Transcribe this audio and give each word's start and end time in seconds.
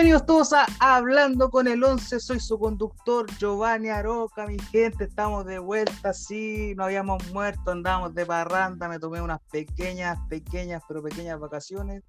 Bienvenidos 0.00 0.24
todos 0.24 0.54
a 0.54 0.66
Hablando 0.78 1.50
con 1.50 1.68
el 1.68 1.84
11, 1.84 2.20
soy 2.20 2.40
su 2.40 2.58
conductor 2.58 3.26
Giovanni 3.36 3.90
Aroca, 3.90 4.46
mi 4.46 4.58
gente, 4.58 5.04
estamos 5.04 5.44
de 5.44 5.58
vuelta, 5.58 6.14
sí, 6.14 6.72
no 6.74 6.84
habíamos 6.84 7.30
muerto, 7.34 7.70
andábamos 7.70 8.14
de 8.14 8.24
parranda, 8.24 8.88
me 8.88 8.98
tomé 8.98 9.20
unas 9.20 9.40
pequeñas, 9.52 10.18
pequeñas, 10.30 10.82
pero 10.88 11.02
pequeñas 11.02 11.38
vacaciones, 11.38 12.02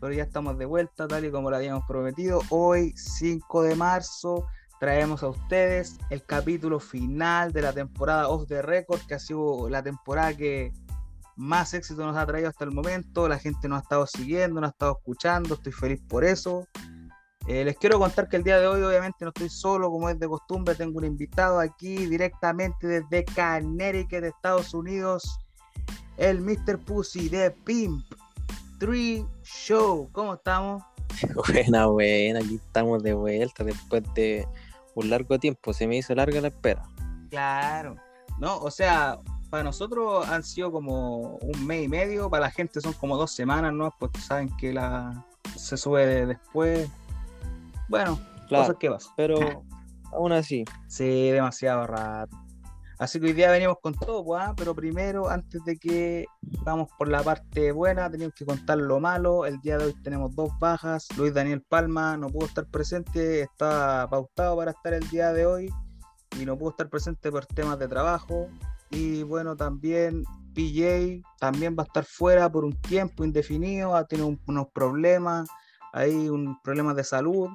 pero 0.00 0.12
ya 0.12 0.24
estamos 0.24 0.58
de 0.58 0.64
vuelta, 0.64 1.06
tal 1.06 1.26
y 1.26 1.30
como 1.30 1.48
lo 1.48 1.54
habíamos 1.54 1.84
prometido. 1.86 2.40
Hoy, 2.48 2.92
5 2.96 3.62
de 3.62 3.76
marzo, 3.76 4.44
traemos 4.80 5.22
a 5.22 5.28
ustedes 5.28 5.96
el 6.10 6.24
capítulo 6.24 6.80
final 6.80 7.52
de 7.52 7.62
la 7.62 7.72
temporada 7.72 8.28
Off 8.30 8.48
the 8.48 8.62
Record, 8.62 9.02
que 9.06 9.14
ha 9.14 9.20
sido 9.20 9.68
la 9.68 9.80
temporada 9.80 10.36
que 10.36 10.72
más 11.36 11.72
éxito 11.72 12.04
nos 12.04 12.16
ha 12.16 12.26
traído 12.26 12.48
hasta 12.48 12.64
el 12.64 12.72
momento. 12.72 13.28
La 13.28 13.38
gente 13.38 13.68
nos 13.68 13.78
ha 13.78 13.82
estado 13.82 14.06
siguiendo, 14.08 14.60
nos 14.60 14.70
ha 14.70 14.72
estado 14.72 14.98
escuchando, 14.98 15.54
estoy 15.54 15.70
feliz 15.70 16.00
por 16.08 16.24
eso. 16.24 16.66
Eh, 17.48 17.64
les 17.64 17.78
quiero 17.78 17.98
contar 17.98 18.28
que 18.28 18.36
el 18.36 18.44
día 18.44 18.60
de 18.60 18.66
hoy 18.66 18.82
obviamente 18.82 19.24
no 19.24 19.30
estoy 19.30 19.48
solo, 19.48 19.90
como 19.90 20.10
es 20.10 20.20
de 20.20 20.28
costumbre, 20.28 20.74
tengo 20.74 20.98
un 20.98 21.06
invitado 21.06 21.58
aquí 21.58 22.04
directamente 22.04 22.86
desde 22.86 23.24
Connecticut, 23.24 24.20
de 24.20 24.28
Estados 24.28 24.74
Unidos, 24.74 25.40
el 26.18 26.42
Mr. 26.42 26.78
Pussy 26.78 27.30
de 27.30 27.50
Pimp 27.50 28.04
3 28.78 29.24
Show. 29.42 30.10
¿Cómo 30.12 30.34
estamos? 30.34 30.82
Buena, 31.48 31.86
buena, 31.86 32.40
aquí 32.40 32.56
estamos 32.56 33.02
de 33.02 33.14
vuelta 33.14 33.64
después 33.64 34.02
de 34.14 34.46
un 34.94 35.08
largo 35.08 35.38
tiempo, 35.38 35.72
se 35.72 35.86
me 35.86 35.96
hizo 35.96 36.14
larga 36.14 36.42
la 36.42 36.48
espera. 36.48 36.82
Claro, 37.30 37.96
no, 38.38 38.58
o 38.58 38.70
sea, 38.70 39.18
para 39.48 39.62
nosotros 39.64 40.28
han 40.28 40.44
sido 40.44 40.70
como 40.70 41.38
un 41.38 41.66
mes 41.66 41.86
y 41.86 41.88
medio, 41.88 42.28
para 42.28 42.42
la 42.42 42.50
gente 42.50 42.82
son 42.82 42.92
como 42.92 43.16
dos 43.16 43.30
semanas, 43.30 43.72
¿no? 43.72 43.94
Pues 43.98 44.12
saben 44.22 44.54
que 44.58 44.74
la 44.74 45.24
se 45.56 45.78
sube 45.78 46.26
después, 46.26 46.90
bueno, 47.88 48.18
Claro, 48.48 48.64
cosas 48.64 48.76
que 48.78 48.90
pasan. 48.90 49.12
Pero 49.16 49.36
aún 50.12 50.32
así, 50.32 50.64
Sí, 50.86 51.30
demasiado 51.30 51.86
rato. 51.86 52.36
Así 52.98 53.20
que 53.20 53.26
hoy 53.26 53.32
día 53.32 53.50
venimos 53.52 53.76
con 53.80 53.94
todo, 53.94 54.24
pues, 54.24 54.42
ah, 54.44 54.54
pero 54.56 54.74
primero, 54.74 55.28
antes 55.30 55.62
de 55.64 55.76
que 55.76 56.26
vamos 56.64 56.88
por 56.98 57.08
la 57.08 57.22
parte 57.22 57.70
buena, 57.70 58.10
tenemos 58.10 58.34
que 58.34 58.44
contar 58.44 58.78
lo 58.78 58.98
malo. 58.98 59.46
El 59.46 59.60
día 59.60 59.78
de 59.78 59.84
hoy 59.84 59.94
tenemos 60.02 60.34
dos 60.34 60.50
bajas. 60.58 61.06
Luis 61.16 61.32
Daniel 61.32 61.62
Palma 61.62 62.16
no 62.16 62.28
pudo 62.28 62.46
estar 62.46 62.66
presente, 62.66 63.42
está 63.42 64.08
pautado 64.10 64.56
para 64.56 64.72
estar 64.72 64.94
el 64.94 65.08
día 65.10 65.32
de 65.32 65.46
hoy 65.46 65.72
y 66.40 66.44
no 66.44 66.58
pudo 66.58 66.70
estar 66.70 66.88
presente 66.88 67.30
por 67.30 67.46
temas 67.46 67.78
de 67.78 67.86
trabajo. 67.86 68.48
Y 68.90 69.22
bueno, 69.22 69.54
también 69.56 70.24
PJ 70.54 71.22
también 71.38 71.76
va 71.78 71.84
a 71.84 71.86
estar 71.86 72.04
fuera 72.04 72.50
por 72.50 72.64
un 72.64 72.72
tiempo 72.80 73.24
indefinido, 73.24 73.94
ha 73.94 74.06
tenido 74.06 74.26
un- 74.26 74.40
unos 74.48 74.66
problemas, 74.74 75.48
hay 75.92 76.28
un 76.28 76.60
problema 76.62 76.94
de 76.94 77.04
salud. 77.04 77.48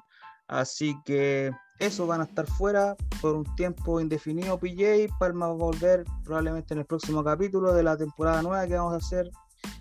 Así 0.53 0.95
que 1.03 1.51
eso 1.79 2.05
van 2.05 2.21
a 2.21 2.25
estar 2.25 2.45
fuera 2.45 2.95
por 3.21 3.35
un 3.35 3.55
tiempo 3.55 3.99
indefinido. 3.99 4.59
PJ, 4.59 5.11
Palma 5.17 5.47
va 5.47 5.53
a 5.53 5.55
volver 5.55 6.03
probablemente 6.23 6.75
en 6.75 6.81
el 6.81 6.85
próximo 6.85 7.23
capítulo 7.23 7.73
de 7.73 7.81
la 7.81 7.97
temporada 7.97 8.43
nueva 8.43 8.67
que 8.67 8.75
vamos 8.75 8.93
a 8.93 8.97
hacer 8.97 9.31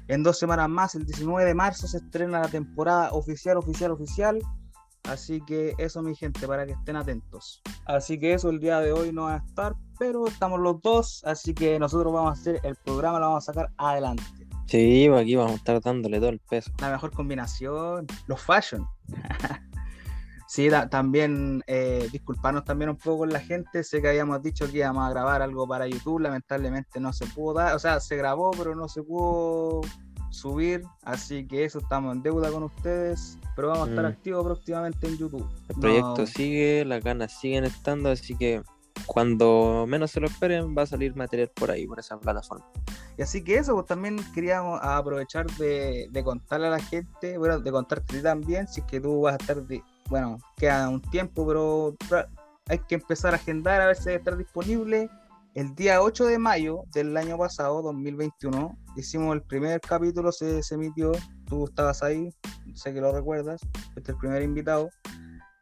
en 0.09 0.23
dos 0.23 0.39
semanas 0.39 0.71
más. 0.71 0.95
El 0.95 1.05
19 1.05 1.45
de 1.45 1.55
marzo 1.55 1.87
se 1.87 1.99
estrena 1.99 2.41
la 2.41 2.49
temporada 2.49 3.13
oficial, 3.13 3.59
oficial, 3.59 3.91
oficial. 3.91 4.39
Así 5.03 5.43
que 5.43 5.75
eso, 5.77 6.01
mi 6.03 6.17
gente, 6.17 6.47
para 6.47 6.65
que 6.65 6.73
estén 6.73 6.97
atentos. 6.97 7.61
Así 7.85 8.19
que 8.19 8.33
eso 8.33 8.49
el 8.49 8.59
día 8.59 8.81
de 8.81 8.93
hoy 8.93 9.13
no 9.13 9.25
va 9.25 9.35
a 9.35 9.45
estar, 9.47 9.75
pero 9.99 10.27
estamos 10.27 10.59
los 10.59 10.81
dos. 10.81 11.23
Así 11.27 11.53
que 11.53 11.79
nosotros 11.79 12.15
vamos 12.15 12.31
a 12.31 12.41
hacer 12.41 12.61
el 12.63 12.77
programa, 12.77 13.19
lo 13.19 13.27
vamos 13.27 13.47
a 13.47 13.53
sacar 13.53 13.71
adelante. 13.77 14.25
sí, 14.69 15.05
pues 15.07 15.21
aquí 15.21 15.37
vamos 15.37 15.53
a 15.53 15.57
estar 15.57 15.83
dándole 15.83 16.19
todo 16.19 16.31
el 16.31 16.39
peso. 16.39 16.73
la 16.81 16.93
mejor 16.93 17.13
combinación, 17.13 18.07
los 18.27 18.41
fashion. 18.41 18.89
sí, 20.55 20.69
da- 20.69 20.87
también 20.91 21.63
eh, 21.67 22.07
disculparnos 22.13 22.65
también 22.65 22.91
un 22.91 22.97
poco 22.99 23.19
con 23.21 23.31
la 23.31 23.41
gente, 23.41 23.83
sé 23.83 24.03
que 24.03 24.09
habíamos 24.11 24.43
dicho 24.43 24.71
que 24.71 24.79
íbamos 24.79 25.07
a 25.07 25.11
grabar 25.11 25.41
algo 25.41 25.67
para 25.67 25.87
YouTube, 25.87 26.21
lamentablemente 26.21 27.01
no 27.01 27.11
se 27.15 27.25
pudo 27.27 27.55
dar, 27.55 27.75
o 27.75 27.79
sea, 27.79 28.01
se 28.01 28.17
grabó 28.17 28.51
pero 28.51 28.75
no 28.75 28.87
se 28.87 29.03
pudo 29.03 29.81
subir, 30.31 30.83
así 31.05 31.47
que 31.47 31.65
eso 31.65 31.79
estamos 31.79 32.15
en 32.15 32.23
deuda 32.23 32.51
con 32.51 32.65
ustedes, 32.65 33.39
pero 33.57 33.69
vamos 33.69 33.87
a 33.87 33.91
estar 33.91 34.05
Mm. 34.05 34.09
activos 34.09 34.45
próximamente 34.45 35.07
en 35.07 35.17
YouTube. 35.17 35.49
El 35.69 35.77
No, 35.77 35.81
proyecto 35.81 36.27
sigue, 36.27 36.85
las 36.85 37.03
ganas 37.03 37.33
siguen 37.41 37.65
estando, 37.65 38.11
así 38.11 38.37
que 38.37 38.63
cuando 39.07 39.85
menos 39.89 40.11
se 40.11 40.21
lo 40.21 40.27
esperen 40.27 40.75
va 40.77 40.83
a 40.83 40.87
salir 40.87 41.15
material 41.17 41.51
por 41.55 41.71
ahí, 41.71 41.87
por 41.87 41.99
esa 41.99 42.19
plataforma. 42.19 42.65
Y 43.19 43.23
así 43.23 43.43
que 43.43 43.57
eso, 43.57 43.75
pues 43.75 43.87
también 43.87 44.17
queríamos 44.35 44.81
aprovechar 44.83 45.47
de, 45.57 46.09
de 46.11 46.25
contarle 46.25 46.67
a 46.69 46.71
la 46.71 46.79
gente, 46.79 47.37
bueno, 47.37 47.59
de 47.59 47.71
contarte 47.73 48.21
también, 48.21 48.69
si 48.69 48.81
es 48.81 48.87
que 48.87 49.01
tú 49.01 49.23
vas 49.23 49.35
a 49.35 49.37
estar, 49.37 49.63
de- 49.63 49.83
bueno, 50.09 50.39
queda 50.57 50.89
un 50.89 51.01
tiempo, 51.01 51.47
pero 51.47 51.97
hay 52.69 52.79
que 52.81 52.97
empezar 52.97 53.35
a 53.35 53.37
agendar 53.37 53.81
a 53.81 53.87
ver 53.87 53.97
si 53.97 54.11
estar 54.11 54.37
disponible. 54.37 55.09
El 55.55 55.75
día 55.75 56.01
8 56.01 56.27
de 56.27 56.39
mayo 56.39 56.85
del 56.95 57.17
año 57.17 57.37
pasado, 57.37 57.83
2021, 57.83 58.77
hicimos 58.97 59.35
el 59.35 59.43
primer 59.43 59.81
capítulo, 59.81 60.33
se, 60.33 60.63
se 60.63 60.75
emitió, 60.77 61.13
tú 61.47 61.65
estabas 61.67 62.03
ahí, 62.03 62.31
sé 62.75 62.95
que 62.95 63.03
lo 63.03 63.13
recuerdas, 63.13 63.61
este 63.89 64.01
es 64.01 64.09
el 64.09 64.17
primer 64.17 64.43
invitado. 64.43 64.89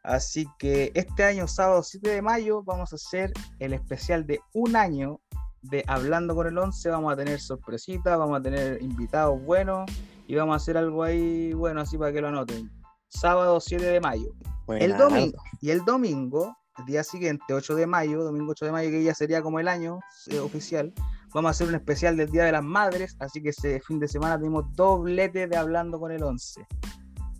Así 0.03 0.47
que 0.57 0.91
este 0.95 1.23
año, 1.23 1.47
sábado 1.47 1.83
7 1.83 2.09
de 2.09 2.21
mayo, 2.21 2.63
vamos 2.63 2.93
a 2.93 2.95
hacer 2.95 3.33
el 3.59 3.73
especial 3.73 4.25
de 4.25 4.39
un 4.53 4.75
año 4.75 5.19
de 5.61 5.83
Hablando 5.87 6.35
con 6.35 6.47
el 6.47 6.57
11 6.57 6.89
vamos 6.89 7.13
a 7.13 7.15
tener 7.15 7.39
sorpresitas, 7.39 8.17
vamos 8.17 8.39
a 8.39 8.41
tener 8.41 8.81
invitados 8.81 9.41
buenos 9.43 9.89
y 10.27 10.35
vamos 10.35 10.53
a 10.53 10.57
hacer 10.57 10.77
algo 10.77 11.03
ahí 11.03 11.53
bueno, 11.53 11.81
así 11.81 11.97
para 11.97 12.11
que 12.11 12.21
lo 12.21 12.29
anoten. 12.29 12.71
Sábado 13.11 13.59
7 13.59 13.83
de 13.85 13.99
mayo. 13.99 14.33
El 14.69 14.97
domingo. 14.97 15.37
Y 15.59 15.69
el 15.69 15.83
domingo, 15.83 16.55
el 16.77 16.85
día 16.85 17.03
siguiente, 17.03 17.53
8 17.53 17.75
de 17.75 17.85
mayo, 17.85 18.23
domingo 18.23 18.51
8 18.51 18.65
de 18.65 18.71
mayo, 18.71 18.89
que 18.89 19.03
ya 19.03 19.13
sería 19.13 19.41
como 19.41 19.59
el 19.59 19.67
año 19.67 19.99
eh, 20.27 20.39
oficial, 20.39 20.93
vamos 21.33 21.49
a 21.49 21.51
hacer 21.51 21.67
un 21.67 21.75
especial 21.75 22.15
del 22.15 22.31
Día 22.31 22.45
de 22.45 22.53
las 22.53 22.63
Madres, 22.63 23.17
así 23.19 23.41
que 23.41 23.49
ese 23.49 23.81
fin 23.81 23.99
de 23.99 24.07
semana 24.07 24.37
tenemos 24.37 24.65
doblete 24.75 25.47
de 25.47 25.57
Hablando 25.57 25.99
con 25.99 26.11
el 26.11 26.23
11. 26.23 26.65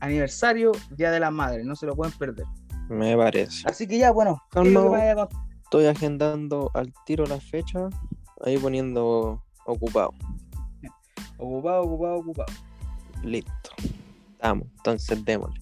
Aniversario, 0.01 0.73
Día 0.91 1.09
de 1.09 1.21
las 1.21 1.31
Madres, 1.31 1.65
no 1.65 1.75
se 1.75 1.85
lo 1.85 1.95
pueden 1.95 2.13
perder. 2.17 2.45
Me 2.89 3.15
parece. 3.15 3.63
Así 3.65 3.87
que 3.87 3.97
ya, 3.97 4.11
bueno, 4.11 4.41
¿qué 4.51 4.59
es 4.59 4.73
lo 4.73 4.91
que 4.91 4.97
Calma. 4.97 5.11
a 5.11 5.15
contar? 5.15 5.41
Estoy 5.63 5.85
agendando 5.85 6.69
al 6.73 6.93
tiro 7.05 7.25
la 7.25 7.39
fecha, 7.39 7.87
ahí 8.43 8.57
poniendo 8.57 9.41
ocupado. 9.65 10.13
Ocupado, 11.37 11.83
ocupado, 11.83 12.15
ocupado. 12.17 12.53
Listo. 13.23 13.51
Estamos, 14.33 14.67
entonces 14.77 15.23
démosle. 15.23 15.60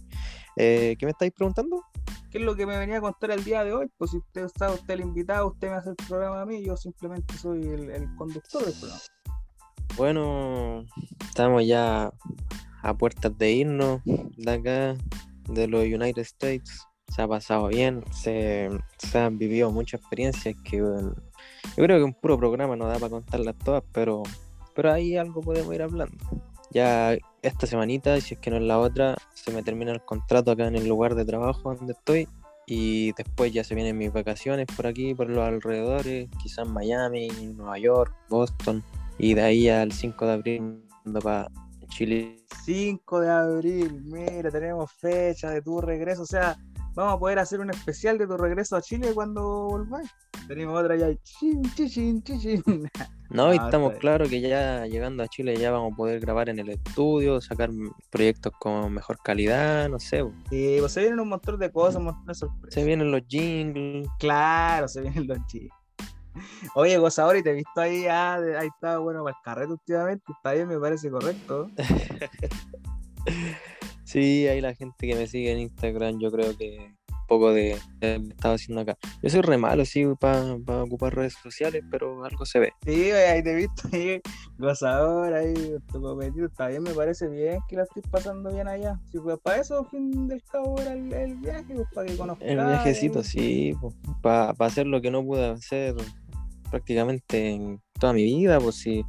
Eh, 0.62 0.98
¿Qué 1.00 1.06
me 1.06 1.14
estáis 1.14 1.32
preguntando? 1.32 1.86
¿Qué 2.30 2.38
es 2.38 2.44
lo 2.44 2.54
que 2.54 2.66
me 2.66 2.78
venía 2.78 2.98
a 2.98 3.02
contar 3.02 3.32
el 3.32 3.46
día 3.46 3.64
de 3.64 3.72
hoy? 3.72 3.90
Pues 3.98 4.12
si 4.12 4.18
usted 4.18 4.44
está 4.44 4.70
usted 4.70 4.96
el 4.96 5.00
invitado, 5.00 5.48
usted 5.48 5.70
me 5.70 5.76
hace 5.76 5.92
el 5.92 5.96
programa 5.96 6.42
a 6.42 6.46
mí, 6.46 6.62
yo 6.66 6.76
simplemente 6.76 7.34
soy 7.38 7.62
el, 7.62 7.90
el 7.90 8.14
conductor 8.16 8.66
del 8.66 8.74
programa. 8.74 9.02
Bueno, 9.96 10.84
estamos 11.22 11.66
ya 11.66 12.12
a 12.82 12.94
puertas 12.94 13.38
de 13.38 13.52
irnos 13.54 14.02
de 14.04 14.52
acá, 14.52 14.98
de 15.48 15.68
los 15.68 15.86
United 15.86 16.24
States. 16.24 16.86
Se 17.08 17.22
ha 17.22 17.28
pasado 17.28 17.70
bien, 17.70 18.04
se, 18.12 18.70
se 18.98 19.18
han 19.18 19.38
vivido 19.38 19.72
muchas 19.72 20.02
experiencias 20.02 20.56
que 20.66 20.82
bueno, 20.82 21.16
yo 21.78 21.84
creo 21.86 21.98
que 22.00 22.04
un 22.04 22.14
puro 22.14 22.38
programa 22.38 22.76
no 22.76 22.86
da 22.86 22.96
para 22.96 23.10
contarlas 23.10 23.58
todas, 23.64 23.84
pero, 23.94 24.24
pero 24.76 24.92
ahí 24.92 25.16
algo 25.16 25.40
podemos 25.40 25.74
ir 25.74 25.84
hablando. 25.84 26.18
Ya 26.72 27.18
esta 27.42 27.68
semanita, 27.68 28.18
y 28.18 28.22
si 28.22 28.36
es 28.36 28.40
que 28.40 28.50
no 28.50 28.58
es 28.58 28.64
la 28.64 28.80
otra, 28.80 29.16
se 29.34 29.52
me 29.52 29.64
termina 29.64 29.92
el 29.92 30.02
contrato 30.02 30.52
acá 30.52 30.68
en 30.68 30.76
el 30.76 30.88
lugar 30.88 31.16
de 31.16 31.26
trabajo 31.26 31.74
donde 31.74 31.94
estoy 31.94 32.28
y 32.72 33.14
después 33.14 33.52
ya 33.52 33.64
se 33.64 33.74
vienen 33.74 33.98
mis 33.98 34.14
vacaciones 34.14 34.68
por 34.76 34.86
aquí, 34.86 35.16
por 35.16 35.28
los 35.28 35.40
alrededores, 35.40 36.30
quizás 36.42 36.68
Miami, 36.68 37.28
Nueva 37.56 37.80
York, 37.80 38.14
Boston. 38.30 38.84
Y 39.18 39.34
de 39.34 39.42
ahí 39.42 39.70
al 39.70 39.92
5 39.92 40.26
de 40.26 40.32
abril 40.32 40.84
ando 41.04 41.20
para 41.20 41.50
Chile. 41.88 42.38
5 42.66 43.22
de 43.22 43.32
abril, 43.32 44.04
mira, 44.04 44.52
tenemos 44.52 44.92
fecha 44.94 45.50
de 45.50 45.64
tu 45.64 45.82
regreso, 45.82 46.22
o 46.22 46.28
sea, 46.28 46.58
vamos 47.00 47.16
a 47.16 47.20
poder 47.20 47.40
hacer 47.40 47.60
un 47.60 47.70
especial 47.70 48.18
de 48.18 48.28
tu 48.28 48.38
regreso 48.38 48.76
a 48.76 48.82
Chile 48.82 49.12
cuando 49.14 49.42
volváis. 49.70 50.10
Tenemos 50.48 50.80
otra 50.80 50.96
ya, 50.96 51.08
chin, 51.24 51.62
chin, 51.76 52.24
chin. 52.24 52.64
No, 53.30 53.54
y 53.54 53.60
Ah, 53.60 53.66
estamos 53.66 53.94
claros 54.00 54.28
que 54.28 54.42
ya 54.42 54.88
llegando 54.88 55.22
a 55.22 55.28
Chile 55.28 55.56
ya 55.56 55.70
vamos 55.70 55.94
a 55.94 55.96
poder 55.96 56.20
grabar 56.20 56.50
en 56.50 56.58
el 56.58 56.70
estudio, 56.70 57.40
sacar 57.40 57.70
proyectos 58.10 58.52
con 58.60 58.92
mejor 58.92 59.20
calidad, 59.24 59.88
no 59.88 60.00
sé. 60.00 60.24
po. 60.24 60.34
Y 60.50 60.80
pues 60.80 60.92
se 60.94 61.02
vienen 61.02 61.20
un 61.20 61.30
montón 61.30 61.60
de 61.60 61.72
cosas, 61.72 61.98
un 61.98 62.06
montón 62.06 62.26
de 62.26 62.34
sorpresas. 62.34 62.74
Se 62.74 62.84
vienen 62.84 63.12
los 63.12 63.22
jingles. 63.28 64.08
Claro, 64.18 64.88
se 64.88 65.02
vienen 65.02 65.28
los 65.28 65.38
chicos. 65.46 65.78
Oye, 66.74 66.98
gozador, 66.98 67.38
y 67.38 67.44
te 67.44 67.52
he 67.52 67.54
visto 67.54 67.80
ahí, 67.80 68.08
ah, 68.08 68.40
ahí 68.60 68.68
está 68.68 68.98
bueno 68.98 69.24
para 69.24 69.36
el 69.38 69.44
carrete 69.44 69.74
últimamente, 69.74 70.24
está 70.32 70.54
bien, 70.54 70.68
me 70.68 70.80
parece 70.80 71.12
correcto. 71.12 71.70
Sí, 74.10 74.48
ahí 74.48 74.60
la 74.60 74.74
gente 74.74 75.06
que 75.06 75.14
me 75.14 75.28
sigue 75.28 75.52
en 75.52 75.60
Instagram 75.60 76.18
yo 76.20 76.32
creo 76.32 76.58
que, 76.58 76.96
poco 77.28 77.54
de, 77.54 77.78
que 78.02 78.16
estaba 78.16 78.56
haciendo 78.56 78.82
acá. 78.82 78.98
Yo 79.22 79.30
soy 79.30 79.42
re 79.42 79.60
malo, 79.60 79.86
sí, 79.86 80.04
para 80.20 80.56
ocupar 80.82 81.16
redes 81.16 81.36
sociales, 81.44 81.84
pero 81.92 82.26
algo 82.26 82.44
se 82.44 82.58
ve. 82.58 82.74
Sí, 82.84 83.12
ahí 83.12 83.44
te 83.44 83.52
he 83.52 83.56
visto 83.56 83.84
ahí, 83.94 84.20
gozador, 84.58 85.32
ahí, 85.36 85.76
tu 85.92 86.02
cometido. 86.02 86.48
Está 86.48 86.70
bien, 86.70 86.82
me 86.82 86.94
parece 86.96 87.28
bien 87.28 87.60
que 87.70 87.76
la 87.76 87.84
estés 87.84 88.04
pasando 88.10 88.52
bien 88.52 88.68
allá. 88.68 89.00
Sí, 89.12 89.20
pues 89.20 89.38
para 89.44 89.62
eso, 89.62 89.86
fin 89.86 90.28
del 90.28 90.44
cabo, 90.44 90.82
era 90.82 90.94
el, 90.94 91.14
el 91.14 91.36
viaje, 91.36 91.76
pues, 91.76 91.88
para 91.94 92.08
que 92.08 92.18
conozcas. 92.18 92.48
El 92.48 92.58
viajecito, 92.58 93.24
sí, 93.24 93.76
pues, 93.80 93.94
para 94.24 94.56
hacer 94.58 94.88
lo 94.88 95.02
que 95.02 95.12
no 95.12 95.24
pude 95.24 95.46
hacer 95.52 95.94
prácticamente 96.72 97.52
en 97.52 97.80
toda 98.00 98.14
mi 98.14 98.24
vida, 98.24 98.60
pues 98.60 98.78
sí. 98.78 99.06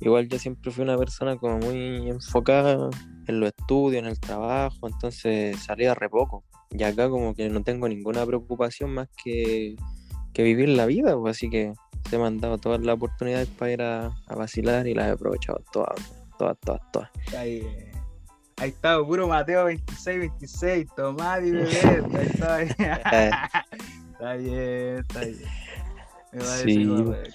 Igual 0.00 0.28
yo 0.28 0.40
siempre 0.40 0.72
fui 0.72 0.82
una 0.82 0.98
persona 0.98 1.36
como 1.36 1.58
muy 1.58 2.08
enfocada 2.08 2.90
en 3.30 3.40
los 3.40 3.48
estudios, 3.56 4.02
en 4.02 4.08
el 4.08 4.20
trabajo, 4.20 4.86
entonces 4.86 5.58
salía 5.62 5.94
re 5.94 6.08
poco. 6.08 6.44
Y 6.70 6.82
acá 6.84 7.08
como 7.08 7.34
que 7.34 7.48
no 7.48 7.62
tengo 7.62 7.88
ninguna 7.88 8.24
preocupación 8.26 8.90
más 8.94 9.08
que, 9.24 9.74
que 10.32 10.42
vivir 10.42 10.68
la 10.68 10.86
vida, 10.86 11.16
pues 11.18 11.36
así 11.36 11.50
que 11.50 11.72
se 12.08 12.18
me 12.18 12.26
han 12.26 12.38
dado 12.38 12.58
todas 12.58 12.80
las 12.80 12.94
oportunidades 12.96 13.48
para 13.48 13.72
ir 13.72 13.82
a, 13.82 14.06
a 14.26 14.34
vacilar 14.36 14.86
y 14.86 14.94
las 14.94 15.08
he 15.08 15.10
aprovechado 15.10 15.62
todas, 15.72 15.94
todas, 16.38 16.56
todas, 16.60 16.80
todas. 16.92 17.10
Ahí, 17.36 17.66
ahí 18.58 18.68
está, 18.70 19.02
puro 19.04 19.26
Mateo 19.26 19.64
26, 19.64 20.18
26, 20.20 20.86
Tomás 20.96 21.42
y 21.44 21.50
bebé. 21.50 22.04
Ahí 22.16 22.26
está, 22.26 22.54
ahí. 22.56 22.68
está 24.12 24.34
bien, 24.34 24.98
está 24.98 25.20
bien. 25.24 25.38
Me 26.32 26.38
parece 26.38 26.64
Sí. 26.64 26.86
correcto. 26.86 27.34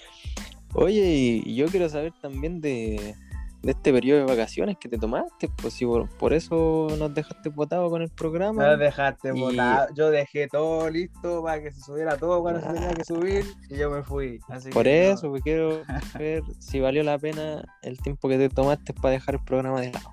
Oye, 0.72 1.00
y 1.06 1.42
y 1.46 1.54
yo 1.56 1.66
quiero 1.66 1.88
saber 1.88 2.12
también 2.20 2.60
de, 2.60 3.14
de 3.66 3.72
este 3.72 3.92
periodo 3.92 4.20
de 4.20 4.26
vacaciones 4.26 4.76
que 4.78 4.88
te 4.88 4.96
tomaste, 4.96 5.48
pues 5.60 5.74
si 5.74 5.84
por, 5.84 6.08
por 6.18 6.32
eso 6.32 6.86
nos 6.98 7.12
dejaste 7.12 7.48
botado 7.48 7.90
con 7.90 8.00
el 8.00 8.10
programa. 8.10 8.64
No 8.64 8.76
dejaste 8.76 9.30
Y- 9.34 9.40
botado. 9.40 9.88
Yo 9.94 10.10
dejé 10.10 10.46
todo 10.46 10.88
listo 10.88 11.42
para 11.42 11.60
que 11.60 11.72
se 11.72 11.80
subiera 11.80 12.16
todo 12.16 12.40
cuando 12.42 12.60
se 12.60 12.72
tenía 12.72 12.94
que 12.94 13.04
subir 13.04 13.44
y 13.68 13.76
yo 13.76 13.90
me 13.90 14.02
fui. 14.04 14.38
Así 14.48 14.70
Por 14.70 14.84
que 14.84 15.08
no. 15.08 15.14
eso, 15.14 15.30
pues 15.30 15.42
quiero 15.42 15.82
ver 16.16 16.42
si 16.60 16.78
valió 16.80 17.02
la 17.02 17.18
pena 17.18 17.62
el 17.82 17.98
tiempo 18.00 18.28
que 18.28 18.38
te 18.38 18.48
tomaste 18.48 18.94
para 18.94 19.12
dejar 19.12 19.34
el 19.34 19.44
programa 19.44 19.80
de 19.80 19.92
lado. 19.92 20.10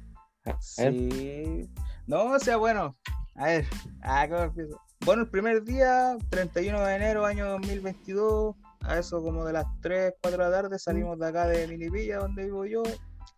Sí. 0.59 1.69
No, 2.07 2.23
o 2.25 2.39
sea, 2.39 2.57
bueno. 2.57 2.95
A 3.35 3.45
ver, 3.45 3.65
ah, 4.01 4.27
¿cómo 4.29 4.41
empiezo? 4.41 4.79
Bueno, 5.05 5.23
el 5.23 5.29
primer 5.29 5.63
día, 5.63 6.17
31 6.29 6.79
de 6.85 6.95
enero, 6.95 7.25
año 7.25 7.47
2022, 7.49 8.55
a 8.81 8.99
eso 8.99 9.21
como 9.21 9.43
de 9.45 9.53
las 9.53 9.65
3, 9.81 10.13
4 10.21 10.43
de 10.43 10.49
la 10.49 10.55
tarde, 10.61 10.79
salimos 10.79 11.19
de 11.19 11.27
acá 11.27 11.47
de 11.47 11.67
Milipilla, 11.67 12.19
donde 12.19 12.45
vivo 12.45 12.65
yo. 12.65 12.83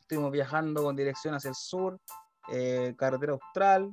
Estuvimos 0.06 0.32
viajando 0.32 0.84
con 0.84 0.96
dirección 0.96 1.34
hacia 1.34 1.50
el 1.50 1.56
sur, 1.56 2.00
eh, 2.52 2.94
carretera 2.96 3.34
austral, 3.34 3.90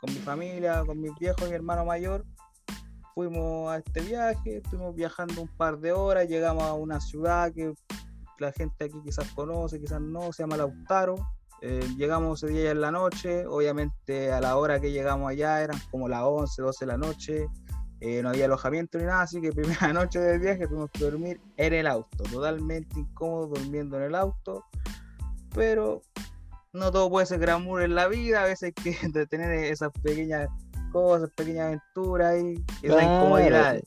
con 0.00 0.14
mi 0.14 0.18
familia, 0.20 0.82
con 0.86 0.98
mis 0.98 1.12
viejos 1.20 1.50
y 1.50 1.52
hermano 1.52 1.84
mayor. 1.84 2.24
Fuimos 3.14 3.70
a 3.70 3.76
este 3.76 4.00
viaje, 4.00 4.56
estuvimos 4.56 4.94
viajando 4.94 5.42
un 5.42 5.48
par 5.48 5.76
de 5.80 5.92
horas, 5.92 6.28
llegamos 6.28 6.62
a 6.62 6.72
una 6.72 6.98
ciudad 6.98 7.52
que 7.52 7.74
la 8.38 8.52
gente 8.52 8.86
aquí 8.86 8.98
quizás 9.04 9.30
conoce, 9.34 9.78
quizás 9.78 10.00
no, 10.00 10.32
se 10.32 10.44
llama 10.44 10.56
Lautaro. 10.56 11.16
Eh, 11.60 11.86
llegamos 11.98 12.42
ese 12.42 12.50
día 12.50 12.70
en 12.70 12.80
la 12.80 12.90
noche, 12.90 13.46
obviamente 13.46 14.32
a 14.32 14.40
la 14.40 14.56
hora 14.56 14.80
que 14.80 14.92
llegamos 14.92 15.30
allá 15.30 15.62
eran 15.62 15.78
como 15.90 16.08
las 16.08 16.22
11, 16.22 16.62
12 16.62 16.86
de 16.86 16.90
la 16.90 16.96
noche, 16.96 17.48
eh, 18.00 18.22
no 18.22 18.30
había 18.30 18.46
alojamiento 18.46 18.96
ni 18.96 19.04
nada, 19.04 19.20
así 19.20 19.42
que 19.42 19.52
primera 19.52 19.92
noche 19.92 20.20
del 20.20 20.40
viaje 20.40 20.66
tuvimos 20.66 20.90
que 20.90 21.04
dormir 21.04 21.38
en 21.58 21.74
el 21.74 21.86
auto, 21.86 22.24
totalmente 22.32 22.98
incómodo 22.98 23.48
durmiendo 23.48 23.98
en 23.98 24.04
el 24.04 24.14
auto, 24.14 24.64
pero 25.54 26.02
no 26.72 26.90
todo 26.90 27.08
puede 27.08 27.26
ser 27.26 27.38
glamour 27.38 27.82
en 27.82 27.94
la 27.94 28.08
vida, 28.08 28.42
a 28.42 28.46
veces 28.46 28.62
hay 28.64 28.72
que 28.72 28.96
tener 29.30 29.52
esas 29.64 29.90
pequeñas 30.02 30.48
cosas, 30.92 31.30
pequeñas 31.36 31.66
aventuras 31.66 32.36
y 32.42 32.54
esas 32.54 32.98
Claro. 32.98 33.02
incomodidades. 33.14 33.84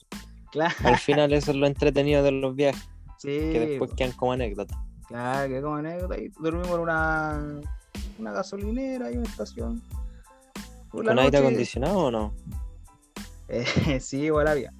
Claro, 0.52 0.76
Al 0.84 0.98
final 0.98 1.34
eso 1.34 1.52
es 1.52 1.58
lo 1.58 1.68
entretenido 1.68 2.24
de 2.24 2.32
los 2.32 2.56
viajes, 2.56 2.82
sí, 3.18 3.28
que 3.52 3.60
después 3.60 3.92
quedan 3.96 4.14
como 4.14 4.32
anécdotas. 4.32 4.78
Claro, 5.08 5.48
que 5.50 5.62
como 5.62 5.76
anécdota, 5.76 6.18
y 6.18 6.30
dormimos 6.40 6.70
en 6.76 6.80
una, 6.80 7.62
una 8.18 8.32
gasolinera 8.32 9.12
y 9.12 9.18
una 9.18 9.28
estación. 9.30 9.82
¿Con 10.90 11.20
aire 11.20 11.38
acondicionado 11.38 11.98
o 11.98 12.12
no? 12.12 12.34
Eh, 13.50 13.66
sí, 14.02 14.22
igual 14.24 14.48
había. 14.48 14.74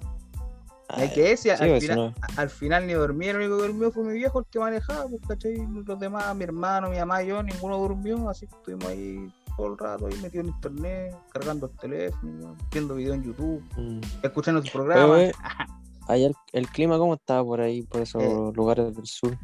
Es 0.96 1.12
que 1.12 1.36
sí, 1.36 1.50
al, 1.50 1.80
final, 1.80 1.96
no- 1.96 2.14
al 2.36 2.48
final 2.50 2.86
ni 2.86 2.94
dormí, 2.94 3.26
el 3.28 3.36
único 3.36 3.58
que 3.58 3.62
durmió 3.66 3.92
fue 3.92 4.04
mi 4.04 4.12
viejo, 4.14 4.38
el 4.40 4.46
que 4.46 4.58
manejaba, 4.58 5.06
pues, 5.08 5.20
¿cachai? 5.28 5.56
Los 5.84 5.98
demás, 6.00 6.34
mi 6.34 6.44
hermano, 6.44 6.88
mi 6.88 6.96
mamá 6.96 7.22
y 7.22 7.26
yo, 7.26 7.42
ninguno 7.42 7.76
durmió, 7.78 8.28
así 8.30 8.46
que 8.46 8.54
estuvimos 8.56 8.86
ahí 8.86 9.32
todo 9.56 9.66
el 9.66 9.78
rato, 9.78 10.06
ahí 10.06 10.14
metido 10.22 10.42
en 10.44 10.48
internet, 10.48 11.14
cargando 11.32 11.66
el 11.66 11.76
teléfono, 11.78 12.56
viendo 12.72 12.94
videos 12.94 13.16
en 13.16 13.22
YouTube, 13.24 13.62
Mm. 13.76 14.00
escuchando 14.22 14.62
su 14.64 14.72
programa. 14.72 15.18
el, 16.08 16.34
el 16.52 16.68
clima, 16.68 16.96
¿cómo 16.96 17.14
estaba 17.14 17.44
por 17.44 17.60
ahí, 17.60 17.82
por 17.82 18.00
esos 18.00 18.22
Eh. 18.22 18.52
lugares 18.54 18.96
del 18.96 19.06
sur? 19.06 19.36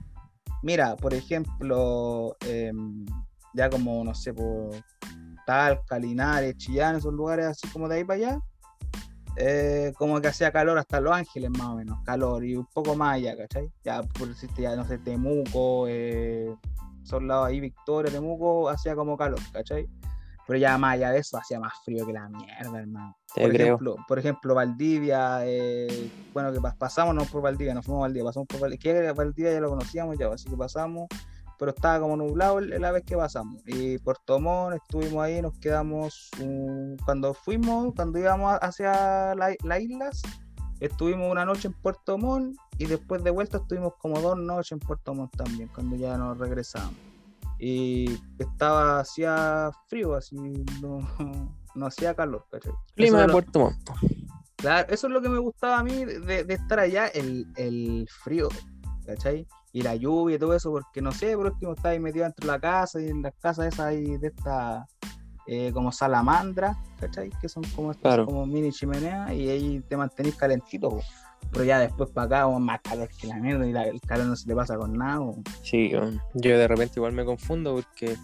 Mira, 0.63 0.97
por 0.97 1.13
ejemplo, 1.13 2.37
em, 2.49 3.05
ya 3.53 3.69
como, 3.69 4.03
no 4.03 4.15
sé, 4.15 4.33
por 4.33 4.71
Talca, 5.47 5.99
Linares, 5.99 6.57
Chillán, 6.57 6.97
esos 6.97 7.13
lugares 7.13 7.47
así 7.47 7.69
como 7.69 7.87
de 7.87 7.97
ahí 7.97 8.05
para 8.05 8.17
allá, 8.17 8.41
eh, 9.37 9.93
como 9.97 10.21
que 10.21 10.29
hacía 10.29 10.53
calor 10.53 10.79
hasta 10.79 11.01
Los 11.01 11.13
Ángeles 11.15 11.51
más 11.51 11.69
o 11.69 11.75
menos, 11.77 11.99
calor 12.05 12.45
y 12.45 12.55
un 12.57 12.67
poco 12.67 12.95
más 12.95 13.15
allá, 13.17 13.37
¿cachai? 13.37 13.71
Ya 13.85 14.03
por 14.03 14.29
decirte, 14.29 14.63
ya 14.63 14.77
no 14.77 14.85
sé, 14.87 14.99
Temuco, 14.99 15.87
eh, 15.89 16.55
son 17.03 17.27
lados 17.29 17.49
ahí, 17.49 17.61
Victoria, 17.61 18.11
Temuco, 18.13 18.69
hacía 18.69 18.95
como 18.95 19.17
calor, 19.17 19.41
¿cachai? 19.53 19.89
Pero 20.47 20.59
ya 20.59 20.77
más 20.77 20.95
allá 20.95 21.11
de 21.11 21.19
eso, 21.21 21.39
hacía 21.39 21.59
más 21.59 21.73
frío 21.85 22.05
que 22.07 22.13
la 22.13 22.29
mierda, 22.29 22.79
hermano. 22.79 23.17
Te 23.35 23.41
Por 23.41 23.51
creo. 23.53 23.67
ejemplo, 23.67 23.97
por 24.07 24.19
ejemplo, 24.19 24.55
Valdivia, 24.55 25.39
eh, 25.47 26.11
bueno, 26.35 26.53
que 26.53 26.59
pas- 26.61 26.77
pasamos 26.77 27.15
no 27.15 27.25
por 27.25 27.41
Valdivia, 27.43 27.73
nos 27.75 27.85
fuimos 27.87 28.01
a 28.01 28.03
Valdivia, 28.03 28.27
pasamos 28.27 28.47
por 28.47 28.61
Valdivia, 28.61 28.83
que 29.03 29.13
Valdivia 29.13 29.53
ya 29.55 29.61
lo 29.61 29.71
conocíamos 29.71 30.19
ya, 30.19 30.29
así 30.29 30.49
que 30.49 30.57
pasamos, 30.57 31.09
pero 31.59 31.71
estaba 31.73 32.01
como 32.01 32.17
nublado 32.17 32.61
la 32.61 32.91
vez 32.93 33.03
que 33.05 33.17
pasamos. 33.17 33.63
Y 33.67 33.99
Puerto 33.99 34.41
Montt, 34.41 34.77
estuvimos 34.77 35.23
ahí, 35.25 35.41
nos 35.43 35.57
quedamos, 35.59 36.31
un- 36.41 36.97
cuando 37.05 37.35
fuimos, 37.35 37.95
cuando 37.95 38.19
íbamos 38.19 38.59
hacia 38.63 39.35
la- 39.35 39.55
las 39.65 39.81
islas, 39.81 40.23
estuvimos 40.81 41.31
una 41.31 41.45
noche 41.45 41.69
en 41.69 41.75
Puerto 41.75 42.19
Montt 42.19 42.57
y 42.79 42.87
después 42.87 43.23
de 43.25 43.31
vuelta 43.31 43.59
estuvimos 43.59 43.95
como 44.01 44.21
dos 44.21 44.37
noches 44.39 44.73
en 44.73 44.79
Puerto 44.81 45.15
Montt 45.15 45.37
también, 45.37 45.69
cuando 45.75 45.97
ya 45.97 46.17
nos 46.19 46.37
regresamos. 46.39 46.95
Y 47.59 48.19
estaba, 48.39 49.01
hacía 49.01 49.71
frío, 49.89 50.15
así, 50.15 50.37
no, 50.83 50.99
no 51.75 51.87
hacía 51.87 52.15
calor, 52.15 52.45
Clima 52.95 53.21
de 53.21 53.27
lo- 53.29 53.33
Puerto 53.33 53.59
Montt. 53.61 53.91
Claro, 54.57 54.89
eso 54.91 55.07
es 55.09 55.13
lo 55.13 55.21
que 55.21 55.29
me 55.29 55.39
gustaba 55.39 55.79
a 55.79 55.85
mí 55.85 56.05
de, 56.07 56.45
de 56.45 56.55
estar 56.55 56.81
allá, 56.81 57.07
el, 57.09 57.47
el 57.57 58.09
frío, 58.23 58.49
¿cachai? 59.07 59.47
Y 59.73 59.83
la 59.83 59.95
lluvia 59.97 60.37
y 60.37 60.39
todo 60.39 60.55
eso, 60.55 60.71
porque 60.71 61.01
no 61.03 61.11
sé, 61.13 61.37
por 61.37 61.47
último 61.47 61.73
estaba 61.73 61.91
ahí 61.91 61.99
metido 62.01 62.25
dentro 62.25 62.47
de 62.47 62.53
la 62.53 62.61
casa 62.61 63.01
y 63.01 63.09
en 63.09 63.23
las 63.23 63.35
casas 63.41 63.67
esas 63.67 63.87
hay 63.87 64.17
de 64.19 64.29
esta 64.29 64.87
eh, 65.47 65.73
como 65.75 65.93
salamandra, 65.93 66.77
¿cachai? 67.01 67.31
Que 67.41 67.49
son 67.49 67.65
como 67.77 67.91
estas 67.91 68.03
Claro. 68.03 68.25
como 68.27 68.47
mini 68.47 68.71
chimeneas 68.73 69.31
y 69.33 69.49
ahí 69.51 69.81
te 69.89 69.97
mantenís 69.97 70.37
calentito, 70.37 70.89
po. 70.91 71.01
pero 71.53 71.65
ya 71.65 71.79
después 71.79 72.11
para 72.11 72.45
acá, 72.45 72.59
más 72.59 72.81
calor 72.83 73.09
que 73.21 73.27
la 73.27 73.37
mierda 73.37 73.67
y 73.67 73.73
la- 73.73 73.87
el 73.87 74.01
calor 74.01 74.27
no 74.27 74.37
se 74.37 74.47
te 74.47 74.55
pasa 74.55 74.77
con 74.79 74.95
nada. 74.97 75.19
po. 75.19 75.43
Sí, 75.63 75.91
yo 75.91 76.59
de 76.59 76.67
repente 76.69 76.95
igual 76.97 77.13
me 77.13 77.25
confundo 77.27 77.75
porque 77.75 78.17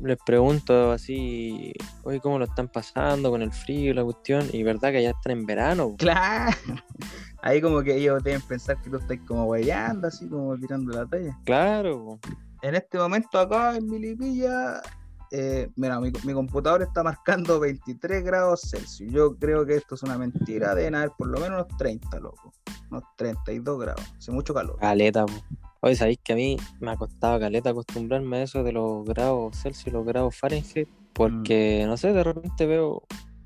les 0.00 0.18
pregunto 0.24 0.92
así, 0.92 1.72
oye, 2.04 2.20
¿cómo 2.20 2.38
lo 2.38 2.44
están 2.46 2.68
pasando 2.68 3.30
con 3.30 3.42
el 3.42 3.52
frío 3.52 3.90
y 3.90 3.94
la 3.94 4.04
cuestión? 4.04 4.46
Y 4.52 4.62
verdad 4.62 4.92
que 4.92 5.02
ya 5.02 5.10
están 5.10 5.32
en 5.32 5.46
verano. 5.46 5.90
po. 5.90 5.96
Claro, 5.98 6.56
ahí 7.46 7.60
como 7.60 7.82
que 7.82 7.96
ellos 7.96 8.22
deben 8.24 8.42
pensar 8.42 8.80
que 8.82 8.90
tú 8.90 8.96
estás 8.96 9.18
como 9.26 9.44
guayando, 9.44 10.08
así 10.08 10.28
como 10.28 10.56
tirando 10.56 10.92
la 10.92 11.06
talla. 11.06 11.38
Claro, 11.44 12.18
en 12.62 12.74
este 12.74 12.98
momento 12.98 13.38
acá 13.38 13.76
en 13.76 13.86
Milipilla, 13.86 14.82
eh, 15.30 15.70
mira, 15.76 16.00
mi, 16.00 16.10
mi 16.24 16.32
computador 16.32 16.82
está 16.82 17.02
marcando 17.02 17.60
23 17.60 18.24
grados 18.24 18.62
Celsius. 18.68 19.12
Yo 19.12 19.36
creo 19.36 19.64
que 19.64 19.76
esto 19.76 19.94
es 19.94 20.02
una 20.02 20.18
mentira, 20.18 20.74
deben 20.74 20.94
haber 20.96 21.10
por 21.16 21.28
lo 21.28 21.38
menos 21.40 21.64
unos 21.64 21.78
30, 21.78 22.18
loco. 22.18 22.52
Unos 22.90 23.04
32 23.16 23.78
grados. 23.80 24.02
Hace 24.18 24.32
mucho 24.32 24.52
calor. 24.52 24.76
caleta. 24.78 25.24
po. 25.26 25.32
Oye, 25.80 25.94
sabéis 25.94 26.18
que 26.24 26.32
a 26.32 26.36
mí 26.36 26.56
me 26.80 26.90
ha 26.90 26.96
costado 26.96 27.38
caleta 27.38 27.70
acostumbrarme 27.70 28.38
a 28.38 28.42
eso 28.42 28.64
de 28.64 28.72
los 28.72 29.04
grados 29.04 29.56
Celsius 29.60 29.92
los 29.92 30.04
grados 30.04 30.34
Fahrenheit, 30.36 30.88
porque 31.12 31.84
no 31.86 31.96
sé, 31.96 32.12
de 32.12 32.24
repente 32.24 32.66
veo 32.66 33.02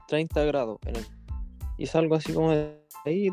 30 0.08 0.42
grados 0.44 0.78
en 0.86 0.96
el- 0.96 1.06
y 1.76 1.86
salgo 1.86 2.14
así 2.14 2.32
como 2.32 2.50
de 2.52 2.79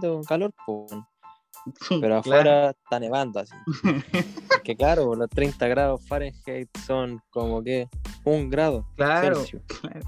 todo 0.01 0.21
calor, 0.23 0.53
pero 1.89 1.99
Claro. 1.99 2.15
afuera 2.17 2.69
está 2.71 2.99
nevando 2.99 3.39
así. 3.39 3.53
Que 4.63 4.75
claro, 4.75 5.15
los 5.15 5.29
30 5.29 5.65
grados 5.67 6.05
Fahrenheit 6.07 6.67
son 6.85 7.21
como 7.29 7.63
que 7.63 7.87
un 8.25 8.49
grado 8.49 8.85
Claro, 8.95 9.37
Celsius. 9.37 9.63
claro. 9.81 10.01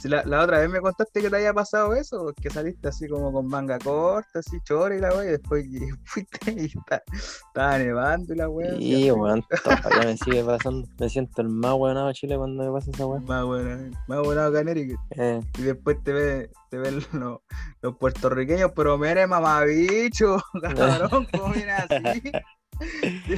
Si 0.00 0.08
la, 0.08 0.24
la 0.24 0.42
otra 0.42 0.58
vez 0.60 0.70
me 0.70 0.80
contaste 0.80 1.20
que 1.20 1.30
te 1.30 1.36
había 1.36 1.52
pasado 1.52 1.94
eso, 1.94 2.32
que 2.40 2.50
saliste 2.50 2.88
así 2.88 3.06
como 3.08 3.32
con 3.32 3.46
manga 3.46 3.78
corta, 3.78 4.38
así 4.38 4.58
chora 4.64 4.94
y 4.96 5.00
la 5.00 5.14
wea, 5.14 5.24
y 5.24 5.28
después 5.32 5.64
fuiste 6.04 6.52
y 6.52 6.64
está- 6.66 7.02
estaba 7.48 7.78
nevando 7.78 8.32
y 8.32 8.36
la 8.36 8.48
wea. 8.48 8.74
Y 8.78 9.10
weón, 9.10 9.44
todavía 9.64 10.04
me 10.06 10.16
sigue 10.16 10.42
pasando. 10.44 10.88
Me 10.98 11.08
siento 11.08 11.42
el 11.42 11.48
más 11.48 11.74
weonado 11.74 12.08
de 12.08 12.14
Chile 12.14 12.36
cuando 12.36 12.64
me 12.64 12.70
pasa 12.72 12.90
esa 12.90 13.06
weón. 13.06 13.24
Más 13.26 13.44
buena, 13.44 13.90
más 14.06 14.52
Caneri, 14.52 14.88
que- 14.88 14.96
Eh, 15.16 15.40
y 15.58 15.62
después 15.62 16.02
te 16.02 16.12
ve, 16.12 16.50
te 16.70 16.78
ven 16.78 17.02
los, 17.12 17.40
los 17.82 17.96
puertorriqueños, 17.96 18.72
pero 18.74 18.96
mire 18.98 19.26
mamabicho, 19.26 20.38
cabrón, 20.76 21.26
¿cómo 21.32 21.52
viene 21.52 21.72
así? 21.72 22.22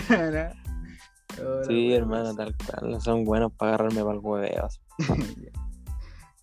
Hola, 0.09 0.55
sí, 1.67 1.89
wea, 1.89 1.97
hermano, 1.97 2.35
tal 2.35 2.55
cual. 2.57 3.01
Son 3.01 3.25
buenos 3.25 3.53
para 3.53 3.75
agarrarme 3.75 4.03
para 4.03 4.15
el 4.15 4.21
hueveo. 4.21 4.69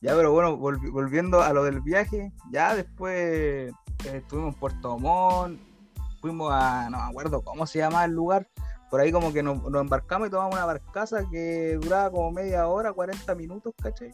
Ya, 0.02 0.16
pero 0.16 0.32
bueno, 0.32 0.58
volvi- 0.58 0.92
volviendo 0.92 1.42
a 1.42 1.52
lo 1.54 1.64
del 1.64 1.82
viaje, 1.82 2.32
ya 2.52 2.76
después 2.76 3.14
eh, 3.18 3.72
estuvimos 4.06 4.54
en 4.54 4.60
Puerto 4.60 4.98
Montt, 4.98 5.60
fuimos 6.22 6.52
a, 6.54 6.90
no 6.90 6.98
me 6.98 7.04
acuerdo 7.04 7.42
cómo 7.42 7.68
se 7.68 7.80
llama 7.80 8.06
el 8.06 8.12
lugar, 8.12 8.48
por 8.90 9.02
ahí 9.02 9.12
como 9.12 9.34
que 9.34 9.44
nos, 9.44 9.62
nos 9.70 9.82
embarcamos 9.82 10.28
y 10.28 10.32
tomamos 10.32 10.56
una 10.56 10.66
barcaza 10.66 11.26
que 11.30 11.78
duraba 11.82 12.10
como 12.12 12.32
media 12.32 12.68
hora, 12.68 12.94
40 12.94 13.36
minutos, 13.36 13.74
¿cachai? 13.82 14.12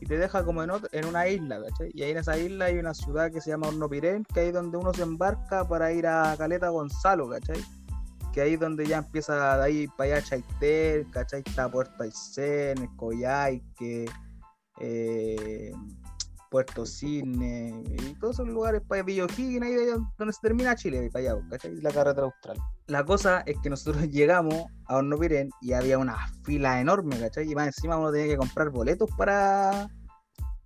Y 0.00 0.06
te 0.06 0.16
deja 0.16 0.44
como 0.44 0.62
en, 0.62 0.70
en 0.92 1.04
una 1.06 1.28
isla, 1.28 1.60
¿cachai? 1.62 1.90
Y 1.92 2.02
ahí 2.04 2.12
en 2.12 2.18
esa 2.18 2.38
isla 2.38 2.66
hay 2.66 2.78
una 2.78 2.94
ciudad 2.94 3.30
que 3.30 3.40
se 3.40 3.50
llama 3.50 3.68
Hornopirén, 3.68 4.24
que 4.32 4.40
ahí 4.40 4.46
es 4.48 4.54
donde 4.54 4.76
uno 4.78 4.94
se 4.94 5.02
embarca 5.02 5.68
para 5.68 5.92
ir 5.92 6.06
a 6.06 6.34
Caleta 6.38 6.68
Gonzalo, 6.70 7.28
¿cachai? 7.28 7.62
Que 8.32 8.40
ahí 8.42 8.54
es 8.54 8.60
donde 8.60 8.86
ya 8.86 8.98
empieza 8.98 9.56
de 9.58 9.62
ahí 9.64 9.88
para 9.88 10.16
allá 10.16 10.24
Chaitén, 10.26 11.04
¿cachai? 11.10 11.42
Está 11.44 11.68
Puerto 11.70 12.02
Aysén, 12.02 12.86
Coyhaique, 12.96 14.06
eh, 14.80 15.72
Puerto 16.50 16.86
Cisne 16.86 17.82
y 17.86 18.14
todos 18.14 18.36
esos 18.36 18.48
lugares 18.48 18.80
para 18.86 19.02
Villa 19.02 19.24
O'Higgins, 19.24 19.62
ahí 19.62 19.74
donde 20.18 20.32
se 20.32 20.40
termina 20.40 20.74
Chile, 20.76 21.04
y 21.04 21.10
para 21.10 21.32
allá, 21.32 21.42
¿cachai? 21.50 21.76
La 21.82 21.90
carretera 21.90 22.26
austral. 22.26 22.58
La 22.86 23.04
cosa 23.04 23.42
es 23.46 23.56
que 23.62 23.68
nosotros 23.70 24.02
llegamos 24.10 24.64
a 24.86 24.96
Hornopirén 24.96 25.50
y 25.60 25.72
había 25.72 25.98
una 25.98 26.16
fila 26.44 26.80
enorme, 26.80 27.18
¿cachai? 27.18 27.50
Y 27.50 27.54
más 27.54 27.66
encima 27.66 27.98
uno 27.98 28.10
tenía 28.12 28.28
que 28.28 28.36
comprar 28.38 28.70
boletos 28.70 29.10
para 29.16 29.88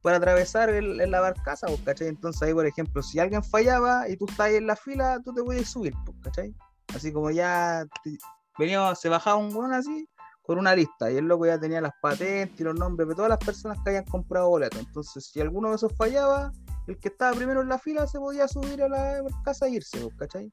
para 0.02 0.16
atravesar 0.16 0.69
el, 0.69 1.00
en 1.00 1.12
la 1.12 1.21
barcaza, 1.21 1.69
¿cachai? 1.85 2.09
Entonces 2.09 2.42
ahí, 2.42 2.52
por 2.52 2.66
ejemplo, 2.66 3.02
si 3.04 3.21
alguien 3.21 3.42
fallaba 3.45 4.09
y 4.09 4.16
tú 4.16 4.26
estás 4.28 4.47
ahí 4.49 4.57
en 4.57 4.66
la 4.66 4.75
fila, 4.75 5.21
tú 5.25 5.33
te 5.33 5.45
puedes 5.45 5.69
subir, 5.71 5.95
¿cachai? 6.23 6.52
Así 6.92 7.12
como 7.12 7.31
ya 7.31 7.87
te- 8.02 8.19
venía, 8.59 8.92
se 8.97 9.09
bajaba 9.09 9.37
un 9.37 9.54
weón 9.54 9.73
así 9.73 10.09
con 10.52 10.59
una 10.61 10.75
lista 10.76 11.11
y 11.11 11.16
el 11.16 11.26
loco 11.26 11.47
ya 11.47 11.59
tenía 11.59 11.80
las 11.80 11.92
patentes 12.00 12.61
y 12.61 12.64
los 12.64 12.75
nombres 12.75 13.09
de 13.09 13.14
todas 13.14 13.28
las 13.30 13.38
personas 13.38 13.78
que 13.82 13.90
habían 13.90 14.04
comprado 14.04 14.49
boletos. 14.49 14.78
Entonces, 14.80 15.26
si 15.26 15.40
alguno 15.40 15.71
de 15.71 15.76
esos 15.76 15.92
fallaba, 15.97 16.52
el 16.87 16.99
que 16.99 17.09
estaba 17.09 17.35
primero 17.37 17.62
en 17.62 17.68
la 17.68 17.78
fila 17.78 18.06
se 18.06 18.18
podía 18.18 18.47
subir 18.49 18.82
a 18.82 18.88
la 18.88 19.23
casa 19.44 19.66
e 19.66 19.71
irse, 19.71 19.99
pues, 20.00 20.14
¿cachai? 20.16 20.52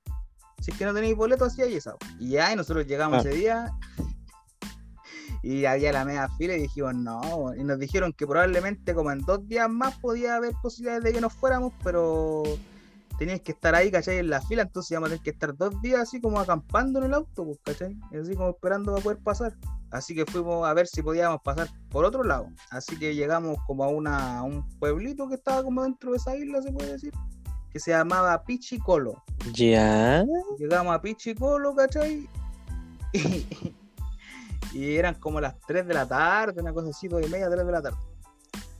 Si 0.62 0.72
es 0.72 0.78
que 0.78 0.86
no 0.86 0.94
tenéis 0.94 1.16
boleto, 1.16 1.46
así 1.46 1.62
hay 1.62 1.76
esa. 1.76 1.96
pues. 1.98 2.12
Y 2.20 2.30
ya, 2.32 2.52
y 2.52 2.56
nosotros 2.56 2.86
llegamos 2.86 3.26
Ah. 3.26 3.30
ese 3.30 3.38
día 3.38 3.72
y 5.42 5.66
había 5.66 5.94
la 5.94 6.04
media 6.06 6.28
fila 6.38 6.56
y 6.56 6.62
dijimos 6.64 6.96
no, 6.96 7.54
y 7.56 7.64
nos 7.64 7.80
dijeron 7.80 8.12
que 8.14 8.28
probablemente 8.28 8.94
como 8.94 9.12
en 9.12 9.20
dos 9.22 9.48
días 9.48 9.70
más 9.70 9.98
podía 10.00 10.36
haber 10.36 10.54
posibilidades 10.62 11.04
de 11.04 11.14
que 11.14 11.22
nos 11.22 11.34
fuéramos, 11.34 11.74
pero 11.84 12.44
tenías 13.20 13.42
que 13.42 13.52
estar 13.52 13.76
ahí, 13.76 13.92
¿cachai? 13.92 14.18
En 14.18 14.30
la 14.30 14.42
fila, 14.42 14.62
entonces 14.62 14.92
íbamos 14.92 15.08
a 15.08 15.12
tener 15.12 15.24
que 15.24 15.30
estar 15.32 15.56
dos 15.56 15.80
días 15.82 16.00
así 16.00 16.22
como 16.22 16.40
acampando 16.40 17.00
en 17.00 17.06
el 17.06 17.14
auto, 17.14 17.44
pues, 17.44 17.60
¿cachai? 17.64 17.96
Así 18.18 18.34
como 18.34 18.52
esperando 18.52 18.94
para 18.94 19.04
poder 19.04 19.20
pasar. 19.20 19.54
Así 19.92 20.16
que 20.16 20.26
fuimos 20.26 20.66
a 20.66 20.74
ver 20.74 20.88
si 20.88 21.04
podíamos 21.04 21.42
pasar 21.42 21.68
por 21.90 22.06
otro 22.06 22.24
lado. 22.24 22.48
Así 22.72 22.98
que 22.98 23.14
llegamos 23.14 23.58
como 23.68 23.84
a, 23.84 23.90
una, 23.90 24.40
a 24.40 24.44
un 24.44 24.68
pueblito 24.80 25.28
que 25.28 25.36
estaba 25.36 25.64
como 25.64 25.84
dentro 25.84 26.12
de 26.12 26.18
esa 26.18 26.36
isla, 26.38 26.62
se 26.62 26.72
puede 26.72 26.94
decir, 26.94 27.12
que 27.70 27.80
se 27.80 27.92
llamaba 27.92 28.42
Pichicolo. 28.44 29.22
Ya. 29.54 30.24
Llegamos 30.58 30.96
a 30.96 31.02
Pichicolo, 31.02 31.76
¿cachai? 31.76 32.28
Y, 34.72 34.78
y 34.78 34.98
eran 34.98 35.16
como 35.16 35.42
las 35.42 35.60
3 35.62 35.88
de 35.88 35.94
la 35.96 36.08
tarde, 36.08 36.62
una 36.62 36.72
cosa 36.72 36.90
así, 36.90 37.08
2 37.08 37.26
y 37.26 37.30
media, 37.30 37.50
3 37.50 37.66
de 37.66 37.72
la 37.72 37.82
tarde. 37.82 37.98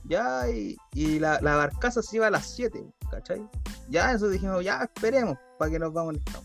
Ya, 0.04 0.48
y, 0.50 0.76
y 0.94 1.18
la, 1.18 1.40
la 1.40 1.56
barcaza 1.56 2.02
se 2.02 2.16
iba 2.16 2.26
a 2.26 2.30
las 2.30 2.46
7, 2.54 2.82
¿cachai? 3.10 3.42
Ya, 3.88 4.12
eso 4.12 4.28
dijimos, 4.28 4.64
ya, 4.64 4.82
esperemos 4.82 5.36
para 5.58 5.70
que 5.70 5.78
nos 5.78 5.92
vamos 5.92 6.16
estado. 6.16 6.42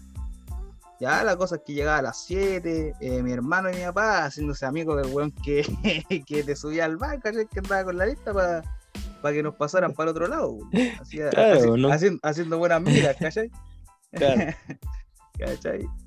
Ya, 1.00 1.24
la 1.24 1.36
cosa 1.36 1.56
es 1.56 1.62
que 1.66 1.74
llegaba 1.74 1.98
a 1.98 2.02
las 2.04 2.24
7, 2.26 2.94
eh, 3.00 3.22
mi 3.24 3.32
hermano 3.32 3.70
y 3.70 3.76
mi 3.76 3.82
papá 3.84 4.26
haciéndose 4.26 4.66
amigos 4.66 5.02
del 5.02 5.12
weón 5.14 5.32
que, 5.32 5.64
que 6.28 6.44
te 6.44 6.56
subía 6.56 6.86
al 6.86 6.98
bar, 6.98 7.20
¿cachai? 7.22 7.48
Que 7.48 7.60
andaba 7.60 7.84
con 7.86 7.98
la 7.98 8.06
lista 8.06 8.34
para 8.34 9.34
que 9.34 9.42
nos 9.44 9.56
pasaran 9.56 9.94
para 9.94 10.10
el 10.12 10.16
otro 10.16 10.28
lado. 10.28 10.58
Así- 11.02 11.18
Claro, 11.32 11.60
así- 11.60 11.82
no- 11.82 11.92
haciendo, 11.92 12.20
haciendo 12.24 12.58
buenas 12.60 12.82
migas, 12.82 13.16
¿cachai? 13.20 13.50
Claro. 14.12 14.54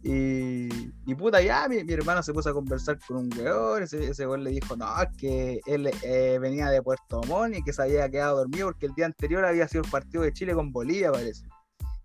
Y, 0.02 1.14
puta, 1.14 1.40
ya 1.40 1.68
mi, 1.68 1.92
hermano 1.92 2.23
se 2.23 2.32
puso 2.32 2.50
a 2.50 2.54
conversar 2.54 2.99
con 3.06 3.18
un 3.18 3.30
weón. 3.37 3.82
Ese, 3.82 4.11
ese 4.11 4.26
weón 4.26 4.44
le 4.44 4.50
dijo, 4.50 4.76
no, 4.76 4.87
es 5.02 5.08
que 5.16 5.61
él 5.66 5.90
eh, 6.02 6.38
venía 6.40 6.68
de 6.70 6.82
Puerto 6.82 7.20
Montt 7.26 7.56
y 7.56 7.62
que 7.62 7.73
se 7.73 7.82
había 7.82 8.08
quedado 8.08 8.38
dormido 8.38 8.68
porque 8.68 8.87
el 8.87 8.94
día 8.94 9.06
anterior 9.06 9.44
había 9.44 9.68
sido 9.68 9.85
el 9.85 9.90
partido 9.90 10.23
de 10.23 10.32
Chile 10.32 10.54
con 10.54 10.73
Bolivia, 10.73 11.12
parece. 11.12 11.47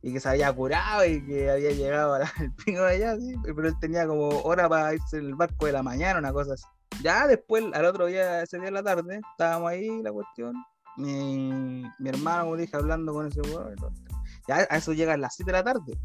Y 0.01 0.11
que 0.11 0.19
se 0.19 0.29
había 0.29 0.51
curado 0.51 1.05
y 1.05 1.25
que 1.25 1.49
había 1.49 1.71
llegado 1.71 2.15
al 2.15 2.53
pingo 2.65 2.83
de 2.83 2.95
allá, 2.95 3.15
sí, 3.17 3.35
pero 3.43 3.67
él 3.67 3.75
tenía 3.79 4.05
como 4.05 4.29
hora 4.41 4.67
para 4.67 4.93
irse 4.93 5.17
en 5.17 5.27
el 5.27 5.35
barco 5.35 5.65
de 5.65 5.71
la 5.71 5.83
mañana, 5.83 6.19
una 6.19 6.33
cosa 6.33 6.53
así. 6.53 6.65
Ya 7.01 7.25
después, 7.25 7.63
al 7.73 7.85
otro 7.85 8.05
día, 8.05 8.43
ese 8.43 8.59
día 8.59 8.67
en 8.67 8.73
la 8.75 8.83
tarde, 8.83 9.21
estábamos 9.31 9.71
ahí, 9.71 10.01
la 10.03 10.11
cuestión. 10.11 10.53
Mi, 10.97 11.83
hermano, 12.05 12.43
como 12.43 12.57
dije, 12.57 12.75
hablando 12.75 13.13
con 13.13 13.27
ese 13.27 13.41
weón. 13.41 13.75
Ya 14.47 14.67
a 14.69 14.77
eso 14.77 14.93
llega 14.93 15.13
a 15.13 15.17
las 15.17 15.35
7 15.35 15.51
de 15.51 15.57
la 15.57 15.63
tarde 15.63 15.99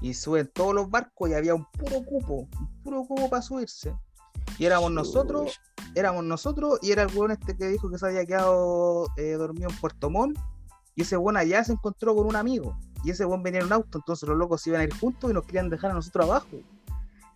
y 0.00 0.14
suben 0.14 0.50
todos 0.52 0.74
los 0.74 0.90
barcos 0.90 1.30
y 1.30 1.34
había 1.34 1.54
un 1.54 1.64
puro 1.66 2.04
cupo, 2.04 2.48
un 2.58 2.82
puro 2.82 3.04
cupo 3.04 3.30
para 3.30 3.42
subirse. 3.42 3.94
Y 4.58 4.66
éramos 4.66 4.92
nosotros, 4.92 5.60
éramos 5.94 6.24
nosotros 6.24 6.78
y 6.82 6.92
era 6.92 7.02
el 7.02 7.16
weón 7.16 7.30
este 7.30 7.56
que 7.56 7.68
dijo 7.68 7.90
que 7.90 7.98
se 7.98 8.06
había 8.06 8.26
quedado 8.26 9.06
eh, 9.16 9.32
dormido 9.32 9.70
en 9.70 9.76
Puerto 9.76 10.10
Montt 10.10 10.38
y 10.94 11.02
ese 11.02 11.16
weón 11.16 11.36
allá 11.36 11.64
se 11.64 11.72
encontró 11.72 12.14
con 12.14 12.26
un 12.26 12.36
amigo 12.36 12.78
y 13.02 13.10
ese 13.10 13.24
weón 13.24 13.42
venía 13.42 13.60
en 13.60 13.66
un 13.66 13.72
auto, 13.72 13.98
entonces 13.98 14.28
los 14.28 14.38
locos 14.38 14.66
iban 14.66 14.80
a 14.80 14.84
ir 14.84 14.94
juntos 14.94 15.30
y 15.30 15.34
nos 15.34 15.44
querían 15.44 15.68
dejar 15.70 15.90
a 15.90 15.94
nosotros 15.94 16.24
abajo. 16.24 16.60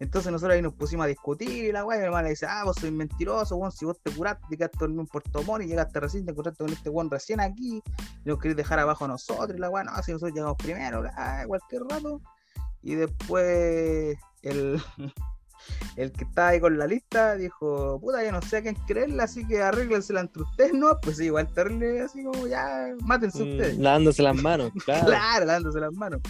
Entonces 0.00 0.30
nosotros 0.30 0.54
ahí 0.54 0.62
nos 0.62 0.74
pusimos 0.74 1.04
a 1.04 1.08
discutir 1.08 1.50
y 1.50 1.72
la 1.72 1.84
weá, 1.84 1.96
y 1.96 2.00
mi 2.00 2.06
hermana 2.06 2.24
le 2.24 2.30
dice, 2.30 2.46
ah, 2.46 2.62
vos 2.64 2.76
sois 2.78 2.92
mentiroso, 2.92 3.56
weón, 3.56 3.72
si 3.72 3.84
vos 3.84 4.00
te 4.00 4.12
curaste, 4.12 4.44
te 4.48 4.56
quedaste 4.56 4.78
dormido 4.78 5.00
en 5.00 5.06
Puerto 5.08 5.42
Montt 5.42 5.64
y 5.64 5.66
llegaste 5.66 5.98
recién, 5.98 6.24
te 6.24 6.30
encontraste 6.30 6.62
con 6.62 6.72
este 6.72 6.88
weón 6.88 7.10
recién 7.10 7.40
aquí, 7.40 7.82
y 8.24 8.28
nos 8.28 8.38
querés 8.38 8.56
dejar 8.56 8.78
abajo 8.78 9.06
a 9.06 9.08
nosotros, 9.08 9.56
y 9.56 9.60
la 9.60 9.68
weá, 9.70 9.82
no, 9.82 9.90
si 10.02 10.12
nosotros 10.12 10.34
llegamos 10.34 10.56
primero, 10.56 11.00
bla, 11.00 11.44
cualquier 11.48 11.82
rato. 11.82 12.20
Y 12.88 12.94
después 12.94 14.16
el, 14.40 14.80
el 15.96 16.12
que 16.12 16.24
estaba 16.24 16.48
ahí 16.48 16.60
con 16.60 16.78
la 16.78 16.86
lista 16.86 17.36
dijo, 17.36 18.00
puta, 18.00 18.24
yo 18.24 18.32
no 18.32 18.40
sé 18.40 18.56
a 18.56 18.62
quién 18.62 18.76
creerle, 18.86 19.22
así 19.22 19.46
que 19.46 19.60
arréglensela 19.60 20.20
entre 20.20 20.42
ustedes, 20.42 20.72
¿no? 20.72 20.98
Pues 21.02 21.20
igual 21.20 21.52
terrible, 21.52 22.00
así 22.00 22.24
como 22.24 22.46
ya, 22.46 22.94
mátense 23.02 23.42
ustedes. 23.42 23.76
Mm, 23.76 23.82
lavándose 23.82 24.22
las 24.22 24.36
manos, 24.36 24.72
claro. 24.86 25.04
Claro, 25.06 25.44
dándose 25.44 25.80
las 25.80 25.92
manos. 25.92 26.22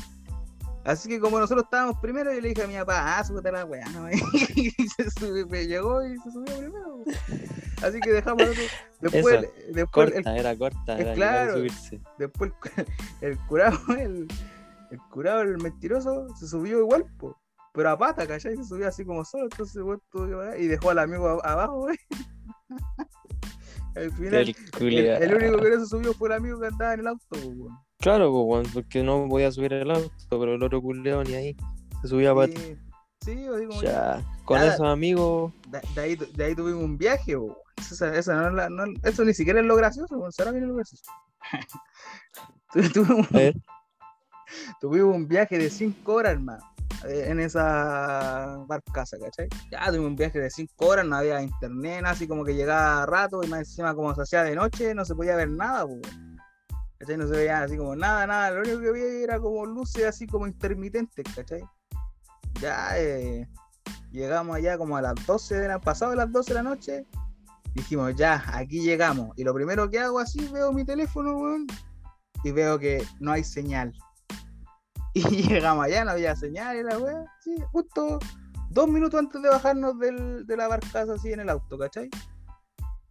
Así 0.82 1.08
que 1.08 1.20
como 1.20 1.38
nosotros 1.38 1.62
estábamos 1.62 1.96
primero, 2.00 2.32
yo 2.32 2.40
le 2.40 2.48
dije 2.48 2.64
a 2.64 2.66
mi 2.66 2.74
papá, 2.74 3.18
ah, 3.18 3.24
súbete 3.24 3.52
la 3.52 3.64
weá, 3.64 3.88
¿no? 3.90 4.10
y 4.56 4.70
se 4.96 5.10
subió, 5.12 5.46
me 5.46 5.64
llegó 5.64 6.04
y 6.04 6.18
se 6.18 6.32
subió 6.32 6.58
primero. 6.58 7.04
Así 7.82 8.00
que 8.00 8.10
dejamos 8.10 8.48
otro. 8.48 8.62
Después, 9.00 9.26
Eso, 9.26 9.52
el- 9.68 9.74
después 9.74 10.08
el, 10.08 10.14
Corta, 10.24 10.36
era 10.36 10.56
corta, 10.56 10.98
era 10.98 11.14
claro. 11.14 11.54
subirse. 11.54 12.00
después 12.18 12.50
el, 12.76 12.86
el 13.20 13.38
curado, 13.46 13.78
el, 13.96 14.26
el 14.90 14.99
curado, 15.11 15.42
el 15.42 15.59
mentiroso, 15.59 16.26
se 16.38 16.47
subió 16.49 16.78
igual, 16.80 17.04
po, 17.18 17.37
pero 17.73 17.90
a 17.90 17.99
pata, 17.99 18.26
¿cachai? 18.26 18.57
Se 18.57 18.64
subió 18.64 18.88
así 18.88 19.04
como 19.04 19.25
solo, 19.25 19.45
entonces 19.45 19.83
que 20.12 20.35
parar 20.35 20.61
y 20.61 20.66
dejó 20.66 20.90
al 20.90 20.99
amigo 20.99 21.28
a- 21.28 21.52
abajo, 21.52 21.80
güey. 21.80 21.97
Al 23.97 24.12
final, 24.12 24.35
El 24.80 24.97
el, 24.97 25.07
el 25.23 25.35
único 25.35 25.59
que 25.62 25.71
no 25.71 25.80
se 25.80 25.87
subió 25.87 26.12
fue 26.14 26.28
el 26.28 26.35
amigo 26.35 26.61
que 26.61 26.66
andaba 26.68 26.95
en 26.95 27.00
el 27.00 27.07
auto, 27.09 27.25
po. 27.30 27.68
Claro, 27.99 28.33
weón, 28.42 28.64
porque 28.73 29.02
no 29.02 29.26
voy 29.26 29.42
a 29.42 29.50
subir 29.50 29.73
el 29.73 29.90
auto, 29.90 30.12
pero 30.28 30.54
el 30.54 30.62
otro 30.62 30.80
culiao 30.80 31.25
ni 31.25 31.35
ahí. 31.35 31.57
Se 32.02 32.09
subía 32.09 32.33
para 32.33 32.47
Sí, 32.52 32.76
sí, 33.25 33.47
así 33.49 33.66
como 33.66 33.83
Ya, 33.83 34.23
con 34.45 34.59
Nada. 34.59 34.75
esos 34.75 34.87
amigos, 34.87 35.52
de, 35.68 35.80
de 35.97 36.00
ahí, 36.00 36.14
de 36.16 36.45
ahí 36.45 36.54
tuvimos 36.54 36.85
un 36.85 36.97
viaje, 36.97 37.37
po. 37.37 37.57
Eso, 37.76 38.07
eso 38.07 38.33
no 38.35 38.49
es 38.49 38.54
la- 38.54 38.68
no- 38.71 38.85
eso 39.02 39.25
ni 39.25 39.35
siquiera 39.35 39.59
es 39.61 39.66
lo 39.66 39.75
gracioso. 39.75 40.30
Será 40.30 40.52
viene 40.52 40.68
lo 40.68 40.75
gracioso. 40.76 41.04
Tu- 42.73 42.88
tuvimos, 42.90 43.26
a 43.33 43.37
ver, 43.37 43.54
tuvimos 44.81 45.14
un 45.14 45.28
viaje 45.28 45.59
de 45.59 45.71
5 45.71 46.12
horas, 46.12 46.33
hermano, 46.33 46.64
eh, 47.07 47.26
en 47.28 47.40
esa 47.40 48.64
barcaza, 48.67 49.19
¿cachai? 49.19 49.49
Ya 49.71 49.87
tuvimos 49.87 50.09
un 50.09 50.17
viaje 50.17 50.38
de 50.38 50.50
5 50.50 50.87
horas, 50.87 51.07
no 51.07 51.17
había 51.17 51.43
internet, 51.43 52.05
así 52.07 52.26
como 52.26 52.45
que 52.45 52.55
llegaba 52.55 53.07
rato 53.07 53.43
y 53.43 53.49
más 53.49 53.61
encima 53.61 53.95
como 53.95 54.14
se 54.14 54.23
hacía 54.23 54.45
de 54.45 54.55
noche, 54.55 54.95
no 54.95 55.05
se 55.05 55.14
podía 55.14 55.37
ver 55.37 55.50
nada. 55.50 55.87
¿cachai? 56.99 57.17
No 57.17 57.26
se 57.26 57.33
veía 57.33 57.62
así 57.62 57.76
como 57.76 57.95
nada, 57.95 58.26
nada, 58.26 58.50
lo 58.50 58.61
único 58.61 58.81
que 58.81 58.88
había 58.88 59.25
era 59.25 59.38
como 59.38 59.64
luces 59.67 60.05
así 60.05 60.26
como 60.26 60.47
intermitentes, 60.47 61.25
¿cachai? 61.35 61.62
Ya 62.61 62.99
eh, 62.99 63.49
llegamos 64.11 64.57
allá 64.57 64.76
como 64.76 64.97
a 64.97 65.02
las 65.02 65.14
12 65.26 65.57
de 65.57 65.69
la, 65.69 65.78
pasado 65.81 66.14
las 66.14 66.33
12 66.33 66.50
de 66.50 66.55
la 66.55 66.62
noche 66.62 67.07
Dijimos, 67.75 68.14
ya, 68.17 68.43
aquí 68.49 68.81
llegamos. 68.81 69.31
Y 69.37 69.45
lo 69.45 69.55
primero 69.55 69.88
que 69.88 70.00
hago 70.00 70.19
así, 70.19 70.49
veo 70.52 70.73
mi 70.73 70.85
teléfono, 70.85 71.37
weón, 71.37 71.67
y 72.43 72.50
veo 72.50 72.78
que 72.78 73.05
no 73.21 73.31
hay 73.33 73.45
señal. 73.45 73.93
Y 75.30 75.42
llegamos 75.48 75.84
allá, 75.84 76.04
no 76.04 76.12
había 76.12 76.37
señal, 76.37 76.76
y 76.76 76.82
la 76.82 76.98
weá, 76.98 77.25
sí, 77.40 77.56
justo 77.72 78.18
dos 78.70 78.88
minutos 78.88 79.18
antes 79.18 79.42
de 79.42 79.48
bajarnos 79.48 79.98
del, 79.98 80.46
de 80.46 80.56
la 80.56 80.68
barcaza 80.68 81.14
así 81.14 81.32
en 81.32 81.40
el 81.40 81.48
auto, 81.48 81.78
¿cachai? 81.78 82.08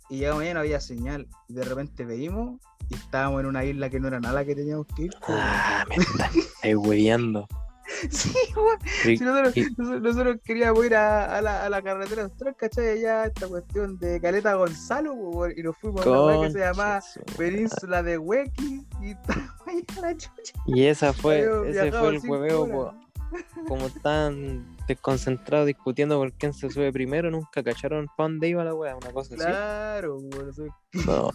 Y 0.10 0.20
llegamos 0.20 0.44
allá, 0.44 0.54
no 0.54 0.60
había 0.62 0.80
señal. 0.80 1.28
Y 1.50 1.54
de 1.54 1.64
repente 1.64 2.06
veíamos 2.06 2.62
y 2.90 2.96
estábamos 2.96 3.42
en 3.42 3.48
una 3.48 3.66
isla 3.66 3.90
que 3.90 4.00
no 4.00 4.08
era 4.08 4.20
nada 4.20 4.46
que 4.46 4.56
teníamos 4.56 4.88
que 4.96 5.04
ir. 5.04 5.12
weón. 5.28 5.42
Ah, 5.44 5.86
me. 5.90 7.48
Sí, 8.10 8.34
weón. 8.56 8.78
Si 9.04 9.18
nosotros, 9.24 9.56
nosotros- 9.78 10.02
nosotros 10.02 10.38
queríamos 10.44 10.86
ir 10.86 10.96
a, 10.96 11.38
a 11.38 11.42
la, 11.42 11.66
a 11.66 11.70
la 11.70 11.82
carretera 11.82 12.24
austral, 12.24 12.56
¿cachai? 12.56 12.90
Allá 12.90 13.26
esta 13.26 13.48
cuestión 13.48 13.98
de 13.98 14.20
Caleta 14.22 14.54
Gonzalo, 14.56 15.14
weón, 15.14 15.54
y 15.58 15.64
nos 15.64 15.78
fuimos 15.78 16.06
a 16.06 16.22
una 16.22 16.42
que 16.48 16.52
se 16.54 16.60
llamaba 16.60 17.02
Península 17.38 18.04
de 18.04 18.18
Huequi 18.18 18.86
y 19.02 19.12
estábamos 19.12 19.52
ahí 19.68 19.86
a 19.98 20.02
la 20.02 20.18
chucha. 20.18 20.54
Y 20.66 20.84
esa 20.86 21.14
fue, 21.14 21.42
Habíamos 21.46 21.68
ese 21.68 21.92
fue 21.92 22.10
el 22.10 22.20
hueveo, 22.30 22.94
como 23.68 23.90
tan 24.02 24.77
desconcentrados 24.88 25.68
discutiendo 25.68 26.18
por 26.18 26.34
quién 26.34 26.54
se 26.54 26.70
sube 26.70 26.92
primero, 26.92 27.30
nunca 27.30 27.64
cacharon 27.64 28.08
para 28.16 28.30
dónde 28.30 28.48
iba 28.48 28.64
la 28.64 28.74
wea, 28.74 28.96
una 28.96 29.12
cosa 29.12 29.36
Claro, 29.36 30.18
weón, 30.18 30.50
eso 30.50 30.66
es 30.66 30.72
así. 30.72 31.06
No, 31.06 31.30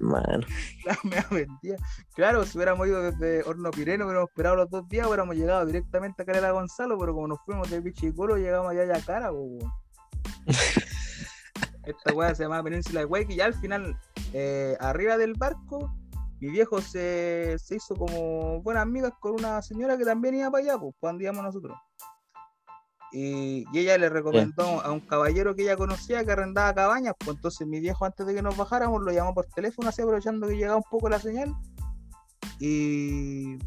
mano. 0.00 0.46
la 0.84 0.98
mea 1.04 1.26
vendía. 1.30 1.76
Claro, 2.14 2.44
si 2.44 2.58
hubiéramos 2.58 2.86
ido 2.86 3.02
desde 3.02 3.42
Horno 3.48 3.70
Pireno, 3.70 4.04
hubiéramos 4.04 4.28
esperado 4.30 4.56
los 4.56 4.70
dos 4.70 4.88
días, 4.88 5.06
hubiéramos 5.06 5.36
llegado 5.36 5.64
directamente 5.64 6.22
a 6.22 6.26
Caleta 6.26 6.50
Gonzalo, 6.50 6.98
pero 6.98 7.14
como 7.14 7.28
nos 7.28 7.38
fuimos 7.44 7.70
de 7.70 7.80
Pichicoro, 7.80 8.36
llegamos 8.36 8.72
allá 8.72 8.96
a 8.96 9.00
cara, 9.00 9.30
po, 9.30 9.40
weón. 9.40 9.72
Esta 11.86 12.12
weá 12.12 12.34
se 12.34 12.42
llama 12.42 12.62
Península 12.64 13.00
de 13.00 13.06
Huequi 13.06 13.34
y 13.34 13.40
al 13.40 13.54
final, 13.54 13.96
eh, 14.32 14.76
arriba 14.80 15.16
del 15.16 15.34
barco, 15.34 15.94
mi 16.40 16.50
viejo 16.50 16.80
se, 16.80 17.56
se 17.58 17.76
hizo 17.76 17.94
como 17.94 18.60
buenas 18.60 18.82
amigas 18.82 19.12
con 19.20 19.32
una 19.32 19.62
señora 19.62 19.96
que 19.96 20.04
también 20.04 20.34
iba 20.34 20.50
para 20.50 20.64
allá, 20.64 20.78
pues, 20.78 20.94
cuando 20.98 21.22
íbamos 21.22 21.44
nosotros. 21.44 21.76
Y, 23.12 23.64
y 23.72 23.78
ella 23.78 23.96
le 23.98 24.08
recomendó 24.08 24.80
a 24.82 24.90
un 24.92 25.00
caballero 25.00 25.54
que 25.54 25.62
ella 25.62 25.76
conocía 25.76 26.24
que 26.24 26.32
arrendaba 26.32 26.74
cabañas, 26.74 27.14
pues 27.18 27.36
entonces 27.36 27.66
mi 27.66 27.80
viejo 27.80 28.04
antes 28.04 28.26
de 28.26 28.34
que 28.34 28.42
nos 28.42 28.56
bajáramos 28.56 29.02
lo 29.02 29.12
llamó 29.12 29.32
por 29.32 29.46
teléfono, 29.46 29.88
así 29.88 30.02
aprovechando 30.02 30.46
que 30.48 30.56
llegaba 30.56 30.76
un 30.76 30.82
poco 30.90 31.08
la 31.08 31.18
señal. 31.20 31.54
Y, 32.58 33.58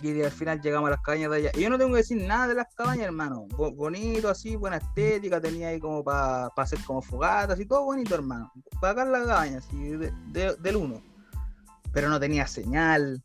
y 0.00 0.22
al 0.22 0.30
final 0.30 0.60
llegamos 0.60 0.88
a 0.88 0.92
las 0.92 1.00
cabañas 1.02 1.30
de 1.30 1.36
allá. 1.36 1.50
Y 1.54 1.60
yo 1.62 1.70
no 1.70 1.78
tengo 1.78 1.92
que 1.92 1.98
decir 1.98 2.20
nada 2.26 2.48
de 2.48 2.54
las 2.54 2.66
cabañas, 2.74 3.06
hermano. 3.06 3.46
Bo- 3.56 3.72
bonito, 3.72 4.28
así, 4.28 4.56
buena 4.56 4.78
estética, 4.78 5.40
tenía 5.40 5.68
ahí 5.68 5.80
como 5.80 6.02
para 6.04 6.46
hacer 6.56 6.78
como 6.86 7.02
fogatas 7.02 7.58
y 7.60 7.66
todo 7.66 7.84
bonito, 7.84 8.14
hermano. 8.14 8.52
Para 8.80 8.92
acá 8.92 9.04
la 9.04 9.24
cabaña, 9.24 9.58
así, 9.58 9.76
de- 9.90 10.12
de- 10.28 10.56
del 10.56 10.76
uno. 10.76 11.02
Pero 11.92 12.08
no 12.08 12.18
tenía 12.20 12.46
señal. 12.46 13.22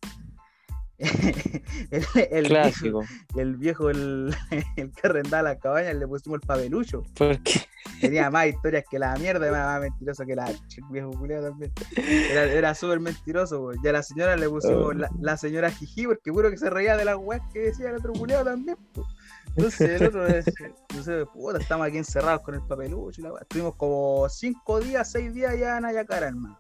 El, 1.92 2.06
el 2.16 2.48
viejo, 2.48 2.50
Clásico. 2.50 3.04
el 3.36 3.56
viejo, 3.58 3.90
el, 3.90 4.36
el 4.78 4.92
que 4.92 5.08
arrendaba 5.08 5.44
las 5.44 5.58
cabañas, 5.60 5.96
le 5.96 6.08
pusimos 6.08 6.40
el 6.42 6.48
pabelucho. 6.48 7.04
Porque 7.16 7.62
Tenía 8.00 8.30
más 8.30 8.48
historias 8.48 8.84
que 8.90 9.00
la 9.00 9.16
mierda, 9.18 9.52
más, 9.52 9.82
mentiroso 9.82 10.26
que 10.26 10.36
la 10.36 10.50
el 10.50 10.58
viejo 10.92 11.12
culiao 11.12 11.44
también. 11.44 11.72
Era, 11.96 12.44
era 12.46 12.76
súper 12.76 13.00
mentiroso. 13.00 13.72
Y 13.84 13.88
a 13.88 13.92
la 13.92 14.04
señora 14.04 14.36
le 14.36 14.50
pusimos 14.50 14.72
Oh. 14.72 14.94
la, 14.94 15.10
la 15.20 15.38
señora 15.38 15.70
Jiji, 15.72 16.06
porque 16.08 16.32
puro 16.32 16.50
que 16.50 16.58
se 16.58 16.70
reía 16.70 16.96
de 16.96 17.06
las 17.06 17.18
weas 17.18 17.42
que 17.52 17.60
decía 17.60 17.90
el 17.90 17.98
otro 17.98 18.14
culiao 18.14 18.44
también. 18.44 18.78
Entonces 19.56 20.02
el 20.02 20.08
otro 20.08 20.28
sé, 21.04 21.26
puta, 21.34 21.58
estamos 21.60 21.88
aquí 21.88 21.98
encerrados 21.98 22.42
con 22.42 22.56
el 22.56 22.62
papelucho 22.62 23.20
y 23.22 23.24
la 23.24 23.34
wea. 23.34 23.42
Estuvimos 23.42 23.76
como 23.76 24.28
cinco 24.30 24.80
días, 24.80 25.12
seis 25.12 25.34
días 25.34 25.52
allá 25.54 25.78
en 25.78 25.86
Ayacara, 25.86 26.28
hermano. 26.28 26.60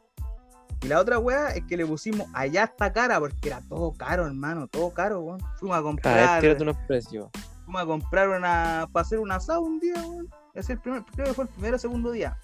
Y 0.81 0.87
la 0.87 0.99
otra 0.99 1.19
wea 1.19 1.49
es 1.49 1.63
que 1.65 1.77
le 1.77 1.85
pusimos 1.85 2.27
allá 2.33 2.63
hasta 2.63 2.91
cara, 2.91 3.19
porque 3.19 3.49
era 3.49 3.61
todo 3.69 3.93
caro, 3.93 4.25
hermano, 4.25 4.67
todo 4.67 4.91
caro, 4.91 5.21
weón. 5.21 5.39
Fuimos 5.57 5.77
a 5.77 5.79
a 5.79 5.83
comprar 5.83 6.41
tírate 6.41 6.63
unos 6.63 6.77
precios. 6.87 7.29
fuimos 7.65 7.81
a 7.81 7.85
comprar 7.85 8.29
una 8.29 8.87
para 8.91 9.01
hacer 9.01 9.19
un 9.19 9.31
asado 9.31 9.61
un 9.61 9.79
día, 9.79 9.95
weón. 9.95 10.27
Ese 10.53 10.73
el 10.73 10.79
primer, 10.79 11.03
creo 11.05 11.27
que 11.27 11.33
fue 11.33 11.43
el 11.45 11.49
primero 11.51 11.75
o 11.75 11.79
segundo 11.79 12.11
día. 12.11 12.37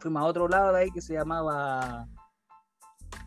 Fuimos 0.00 0.22
a 0.22 0.26
otro 0.26 0.48
lado 0.48 0.72
de 0.72 0.80
ahí 0.80 0.90
que 0.90 1.00
se 1.00 1.14
llamaba 1.14 2.08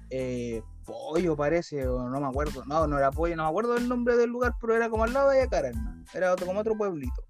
eh, 0.10 0.62
Pollo, 0.86 1.36
parece, 1.36 1.88
o 1.88 2.10
no 2.10 2.20
me 2.20 2.28
acuerdo. 2.28 2.66
No, 2.66 2.88
no 2.88 2.98
era 2.98 3.12
Pollo, 3.12 3.36
no 3.36 3.44
me 3.44 3.50
acuerdo 3.50 3.74
del 3.76 3.88
nombre 3.88 4.18
del 4.18 4.30
lugar, 4.30 4.56
pero 4.60 4.76
era 4.76 4.90
como 4.90 5.06
al 5.06 5.14
lado 5.14 5.30
de 5.30 5.40
Ayacara, 5.40 5.70
hermano. 5.70 6.04
Era 6.14 6.34
otro, 6.34 6.46
como 6.46 6.60
otro 6.60 6.76
pueblito. 6.76 7.24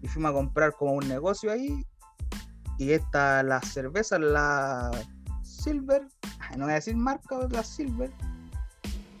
Y 0.00 0.08
fuimos 0.08 0.30
a 0.30 0.34
comprar 0.34 0.72
como 0.72 0.92
un 0.92 1.08
negocio 1.08 1.50
ahí. 1.50 1.84
Y 2.78 2.92
esta, 2.92 3.42
las 3.42 3.66
cervezas, 3.72 4.20
la 4.20 4.90
Silver, 5.62 6.06
no 6.56 6.64
voy 6.64 6.72
a 6.72 6.74
decir 6.76 6.96
marca, 6.96 7.38
la 7.50 7.62
Silver, 7.62 8.10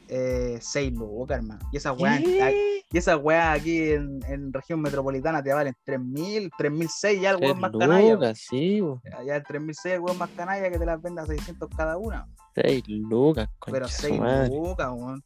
eh, 0.08 0.58
6 0.60 0.92
lucas, 0.92 1.38
hermano. 1.38 1.60
Y 1.72 1.76
esa 1.78 1.92
weá, 1.92 2.18
¿Qué? 2.18 2.84
y 2.90 2.98
esas 2.98 3.18
weas 3.22 3.58
aquí 3.58 3.90
en, 3.92 4.20
en 4.28 4.52
región 4.52 4.80
metropolitana 4.82 5.42
te 5.42 5.52
valen 5.52 5.74
3.000, 5.86 6.50
3.006 6.58 7.20
ya 7.20 7.30
el 7.30 7.36
weón 7.36 7.60
más 7.60 7.72
canalla. 7.78 8.34
sí, 8.34 8.80
bo. 8.82 9.00
Ya 9.24 9.36
el 9.36 9.42
3.006 9.44 9.90
el 9.92 10.00
weón 10.00 10.18
más 10.18 10.30
canalla 10.36 10.70
que 10.70 10.78
te 10.78 10.84
las 10.84 11.00
venda 11.00 11.22
a 11.22 11.26
600 11.26 11.70
cada 11.74 11.96
una. 11.96 12.26
Seis 12.54 12.82
lucas, 12.88 13.48
Pero 13.64 13.86
concha 13.86 13.88
6 13.88 14.14
su 14.16 14.20
madre. 14.20 14.48
lucas, 14.48 14.88
weón. 14.94 15.24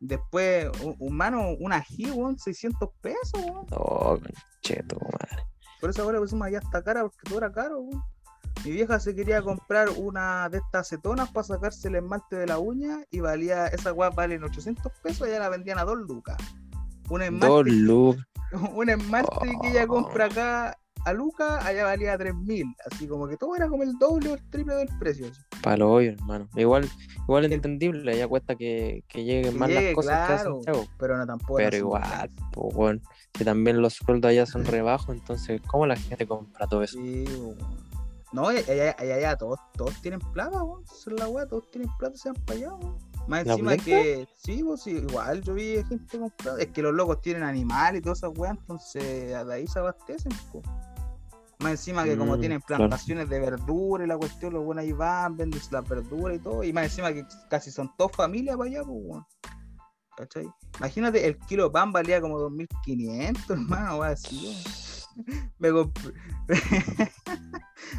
Después, 0.00 0.68
un, 0.82 0.96
un 0.98 1.16
mano, 1.16 1.50
una 1.60 1.76
ají, 1.76 2.10
weón, 2.10 2.36
600 2.38 2.88
pesos, 3.00 3.34
weón. 3.34 3.66
Oh, 3.70 4.18
concheto, 4.18 4.98
madre. 5.00 5.44
Por 5.80 5.90
eso 5.90 6.02
ahora 6.02 6.18
pusimos 6.18 6.46
allá 6.48 6.58
hasta 6.58 6.82
cara, 6.82 7.02
porque 7.02 7.18
todo 7.28 7.38
era 7.38 7.52
caro, 7.52 7.80
weón. 7.80 8.02
Mi 8.66 8.72
vieja 8.72 8.98
se 8.98 9.14
quería 9.14 9.42
comprar 9.42 9.88
una 9.96 10.48
de 10.48 10.58
estas 10.58 10.88
acetonas 10.88 11.30
para 11.30 11.44
sacarse 11.44 11.86
el 11.88 11.94
esmalte 11.94 12.34
de 12.36 12.46
la 12.48 12.58
uña 12.58 12.98
y 13.12 13.20
valía, 13.20 13.68
esa 13.68 13.92
weá 13.92 14.10
valen 14.10 14.42
800 14.42 14.90
pesos, 15.04 15.28
ya 15.28 15.38
la 15.38 15.48
vendían 15.48 15.78
a 15.78 15.84
2 15.84 15.98
lucas. 15.98 16.36
Un 17.08 17.22
esmalte 17.22 17.46
Dos 17.46 17.66
lucas. 17.68 18.24
un 18.74 18.90
esmalte 18.90 19.56
que 19.62 19.68
ella 19.70 19.84
Oh. 19.84 19.88
compra 19.88 20.24
acá 20.26 20.76
a 21.04 21.12
Luca, 21.12 21.64
allá 21.64 21.84
valía 21.84 22.18
3000. 22.18 22.66
Así 22.90 23.06
como 23.06 23.28
que 23.28 23.36
todo 23.36 23.54
era 23.54 23.68
como 23.68 23.84
el 23.84 23.92
doble 24.00 24.30
o 24.30 24.34
el 24.34 24.50
triple 24.50 24.74
del 24.74 24.88
precio. 24.98 25.28
así. 25.28 25.40
Palo 25.62 25.92
hoyo, 25.92 26.10
hermano. 26.10 26.48
Igual, 26.56 26.90
igual 27.28 27.44
El- 27.44 27.52
entendible, 27.52 28.18
ya 28.18 28.26
cuesta 28.26 28.56
que, 28.56 29.04
que 29.06 29.22
lleguen 29.22 29.52
Que 29.52 29.58
más 29.60 29.68
llegue, 29.68 29.84
las 29.86 29.94
cosas 29.94 30.30
que 30.32 30.38
Santiago. 30.44 30.84
Pero 30.98 31.16
no 31.16 31.24
tampoco. 31.24 31.58
Pero 31.58 31.76
igual, 31.76 32.28
pues, 32.52 32.74
weón. 32.74 33.02
Si 33.38 33.44
también 33.44 33.80
los 33.80 33.94
sueldos 33.94 34.28
allá 34.28 34.46
son 34.46 34.64
rebajos, 34.82 35.14
entonces, 35.14 35.60
¿cómo 35.68 35.86
la 35.86 35.94
gente 35.94 36.26
compra 36.26 36.66
todo 36.66 36.82
eso? 36.82 36.98
Sí, 36.98 37.24
weón. 37.38 37.85
No, 38.36 38.48
allá, 38.48 38.94
allá, 38.98 39.14
allá 39.14 39.36
todos, 39.38 39.58
todos 39.78 39.98
tienen 40.02 40.20
plata, 40.34 40.62
weón. 40.62 40.84
Es 40.84 41.06
la 41.06 41.26
weá, 41.26 41.46
todos 41.46 41.70
tienen 41.70 41.88
plata, 41.98 42.18
se 42.18 42.28
van 42.30 42.42
para 42.44 42.58
allá, 42.58 42.74
weón. 42.74 42.98
Más 43.26 43.46
¿La 43.46 43.52
encima 43.54 43.76
que, 43.78 44.28
sí, 44.36 44.62
pues 44.62 44.82
sí, 44.82 44.90
igual 44.90 45.40
yo 45.40 45.54
vi 45.54 45.82
gente 45.84 46.18
con 46.18 46.30
plata. 46.32 46.60
Es 46.60 46.66
que 46.68 46.82
los 46.82 46.92
locos 46.92 47.22
tienen 47.22 47.44
animales 47.44 48.00
y 48.00 48.02
todas 48.02 48.18
esas 48.18 48.32
weas, 48.36 48.58
entonces 48.58 49.02
de 49.02 49.54
ahí 49.54 49.66
se 49.66 49.78
abastecen, 49.78 50.32
po. 50.52 50.60
Más 51.60 51.70
encima 51.72 52.04
que 52.04 52.18
como 52.18 52.36
Mm, 52.36 52.40
tienen 52.40 52.60
claro. 52.60 52.82
plantaciones 52.82 53.30
de 53.30 53.40
verdura 53.40 54.04
y 54.04 54.06
la 54.06 54.18
cuestión, 54.18 54.52
los 54.52 54.62
buenos 54.62 54.84
ahí 54.84 54.92
van, 54.92 55.34
venden 55.34 55.58
las 55.70 55.88
verduras 55.88 56.36
y 56.36 56.40
todo. 56.40 56.62
Y 56.62 56.74
más 56.74 56.84
encima 56.84 57.14
que 57.14 57.24
casi 57.48 57.70
son 57.70 57.90
todas 57.96 58.14
familias 58.14 58.58
para 58.58 58.68
allá, 58.68 58.82
pues, 58.84 58.98
weón. 59.02 59.26
¿Cachai? 60.14 60.46
Imagínate, 60.76 61.26
el 61.26 61.38
kilo 61.38 61.64
de 61.64 61.70
pan 61.70 61.90
valía 61.90 62.20
como 62.20 62.38
2.500, 62.38 63.50
hermano, 63.50 64.00
weón, 64.00 64.12
así, 64.12 64.36
weón. 64.44 64.85
Me 65.58 65.70
compré. 65.70 66.12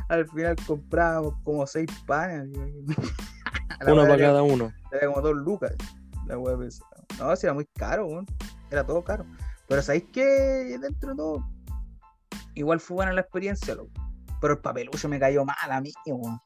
Al 0.09 0.27
final 0.29 0.55
comprábamos 0.65 1.33
como 1.43 1.65
seis 1.67 1.87
panes. 2.05 2.49
Uno 3.85 4.01
para 4.07 4.17
cada 4.17 4.41
uno. 4.43 4.73
era 4.91 5.07
como 5.07 5.21
dos 5.21 5.35
lucas. 5.35 5.75
La 6.25 6.37
wea 6.37 6.57
pesada. 6.57 6.89
No, 7.19 7.35
si 7.35 7.45
era 7.45 7.53
muy 7.53 7.65
caro. 7.75 8.25
Era 8.71 8.85
todo 8.85 9.03
caro. 9.03 9.25
Pero 9.67 9.81
¿sabéis 9.81 10.05
que 10.11 10.23
dentro 10.81 11.11
de 11.11 11.15
todo? 11.15 11.47
Igual 12.55 12.79
fue 12.79 12.95
buena 12.95 13.13
la 13.13 13.21
experiencia, 13.21 13.75
loco. 13.75 13.91
Pero 14.41 14.53
el 14.53 14.59
papelucho 14.59 15.07
me 15.09 15.19
cayó 15.19 15.45
mal 15.45 15.55
a 15.71 15.79
mí, 15.81 15.91
weón. 16.05 16.39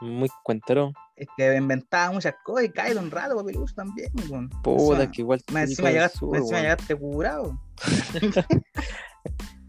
Muy 0.00 0.28
cuentero. 0.42 0.92
Es 1.14 1.28
que 1.36 1.54
inventaba 1.54 2.10
muchas 2.12 2.34
cosas 2.42 2.64
y 2.64 2.70
cae 2.70 2.94
de 2.94 3.00
un 3.00 3.10
rato 3.10 3.36
papelucho 3.36 3.74
también, 3.74 4.10
weón. 4.28 4.48
Puta, 4.62 5.02
Encima- 5.04 5.10
que 5.12 5.20
igual. 5.20 5.38
típico 5.40 5.58
encima, 5.60 5.88
del 5.88 5.94
llegaste, 5.94 6.18
sur, 6.18 6.30
más 6.30 6.40
encima 6.40 6.60
llegaste 6.60 6.96
curado. 6.96 7.60